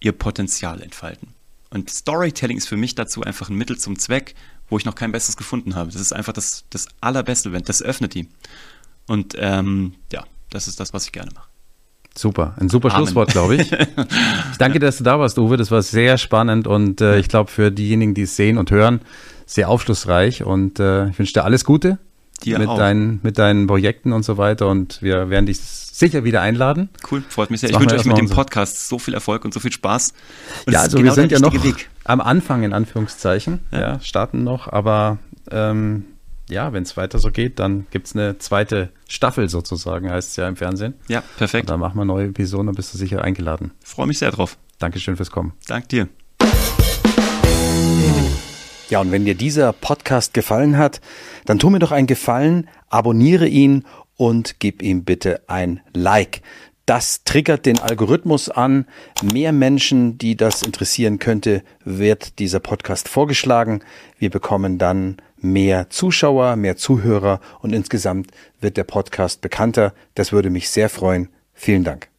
ihr 0.00 0.12
Potenzial 0.12 0.80
entfalten. 0.80 1.28
Und 1.70 1.90
Storytelling 1.90 2.58
ist 2.58 2.68
für 2.68 2.76
mich 2.76 2.94
dazu 2.94 3.22
einfach 3.22 3.48
ein 3.48 3.56
Mittel 3.56 3.78
zum 3.78 3.98
Zweck, 3.98 4.34
wo 4.68 4.78
ich 4.78 4.84
noch 4.84 4.94
kein 4.94 5.10
Besseres 5.10 5.36
gefunden 5.36 5.74
habe. 5.74 5.90
Das 5.90 6.00
ist 6.00 6.12
einfach 6.12 6.32
das, 6.32 6.64
das 6.70 6.86
Allerbeste. 7.00 7.50
Das 7.50 7.82
öffnet 7.82 8.14
die. 8.14 8.28
Und 9.06 9.34
ähm, 9.38 9.94
ja, 10.12 10.24
das 10.50 10.68
ist 10.68 10.78
das, 10.78 10.92
was 10.92 11.06
ich 11.06 11.12
gerne 11.12 11.32
mache. 11.34 11.51
Super, 12.16 12.54
ein 12.58 12.68
super 12.68 12.90
Amen. 12.90 13.06
Schlusswort, 13.06 13.30
glaube 13.30 13.56
ich. 13.56 13.72
Ich 14.52 14.58
danke, 14.58 14.78
dass 14.78 14.98
du 14.98 15.04
da 15.04 15.18
warst, 15.18 15.38
Uwe. 15.38 15.56
Das 15.56 15.70
war 15.70 15.82
sehr 15.82 16.18
spannend 16.18 16.66
und 16.66 17.00
äh, 17.00 17.18
ich 17.18 17.28
glaube 17.28 17.50
für 17.50 17.70
diejenigen, 17.70 18.14
die 18.14 18.22
es 18.22 18.36
sehen 18.36 18.58
und 18.58 18.70
hören, 18.70 19.00
sehr 19.46 19.68
aufschlussreich. 19.68 20.44
Und 20.44 20.78
äh, 20.78 21.08
ich 21.08 21.18
wünsche 21.18 21.32
dir 21.32 21.44
alles 21.44 21.64
Gute 21.64 21.98
dir 22.44 22.58
mit, 22.58 22.68
Deinen, 22.68 23.20
mit 23.22 23.38
deinen 23.38 23.66
Projekten 23.66 24.12
und 24.12 24.24
so 24.24 24.36
weiter. 24.36 24.68
Und 24.68 25.00
wir 25.02 25.30
werden 25.30 25.46
dich 25.46 25.60
sicher 25.60 26.24
wieder 26.24 26.40
einladen. 26.42 26.88
Cool, 27.10 27.22
freut 27.28 27.50
mich 27.50 27.60
sehr. 27.60 27.70
ich 27.70 27.78
wünsche 27.78 27.96
euch 27.96 28.04
mit 28.04 28.18
dem 28.18 28.28
Podcast 28.28 28.88
so 28.88 28.98
viel 28.98 29.14
Erfolg 29.14 29.44
und 29.44 29.54
so 29.54 29.60
viel 29.60 29.72
Spaß. 29.72 30.12
Und 30.66 30.72
ja, 30.72 30.80
also 30.80 30.98
genau 30.98 31.10
wir 31.10 31.14
sind 31.14 31.32
ja 31.32 31.38
noch 31.38 31.64
Weg. 31.64 31.88
am 32.04 32.20
Anfang 32.20 32.62
in 32.62 32.72
Anführungszeichen. 32.72 33.60
Ja. 33.70 33.80
ja 33.80 34.00
starten 34.00 34.44
noch, 34.44 34.68
aber 34.68 35.18
ähm, 35.50 36.04
ja, 36.48 36.72
wenn 36.72 36.82
es 36.82 36.96
weiter 36.96 37.18
so 37.18 37.30
geht, 37.30 37.58
dann 37.58 37.86
gibt 37.90 38.08
es 38.08 38.16
eine 38.16 38.38
zweite 38.38 38.90
Staffel 39.08 39.48
sozusagen, 39.48 40.10
heißt 40.10 40.30
es 40.30 40.36
ja 40.36 40.48
im 40.48 40.56
Fernsehen. 40.56 40.94
Ja, 41.08 41.22
perfekt. 41.36 41.64
Und 41.64 41.70
dann 41.70 41.80
machen 41.80 41.98
wir 41.98 42.04
neue 42.04 42.26
Episoden 42.26 42.68
und 42.68 42.74
bist 42.74 42.92
du 42.92 42.98
sicher 42.98 43.22
eingeladen. 43.22 43.72
Freue 43.84 44.06
mich 44.06 44.18
sehr 44.18 44.30
drauf. 44.30 44.58
Dankeschön 44.78 45.16
fürs 45.16 45.30
Kommen. 45.30 45.52
Dank 45.66 45.88
dir. 45.88 46.08
Ja, 48.90 49.00
und 49.00 49.10
wenn 49.10 49.24
dir 49.24 49.34
dieser 49.34 49.72
Podcast 49.72 50.34
gefallen 50.34 50.76
hat, 50.76 51.00
dann 51.46 51.58
tu 51.58 51.70
mir 51.70 51.78
doch 51.78 51.92
einen 51.92 52.06
Gefallen, 52.06 52.68
abonniere 52.90 53.46
ihn 53.46 53.84
und 54.16 54.56
gib 54.58 54.82
ihm 54.82 55.04
bitte 55.04 55.42
ein 55.48 55.80
Like. 55.94 56.42
Das 56.84 57.22
triggert 57.24 57.64
den 57.64 57.78
Algorithmus 57.78 58.48
an. 58.50 58.86
Mehr 59.22 59.52
Menschen, 59.52 60.18
die 60.18 60.36
das 60.36 60.62
interessieren 60.62 61.18
könnte, 61.18 61.62
wird 61.84 62.38
dieser 62.38 62.60
Podcast 62.60 63.08
vorgeschlagen. 63.08 63.82
Wir 64.18 64.30
bekommen 64.30 64.78
dann 64.78 65.16
mehr 65.42 65.90
Zuschauer, 65.90 66.56
mehr 66.56 66.76
Zuhörer 66.76 67.40
und 67.60 67.72
insgesamt 67.72 68.30
wird 68.60 68.76
der 68.76 68.84
Podcast 68.84 69.40
bekannter. 69.40 69.92
Das 70.14 70.32
würde 70.32 70.50
mich 70.50 70.70
sehr 70.70 70.88
freuen. 70.88 71.28
Vielen 71.54 71.84
Dank. 71.84 72.11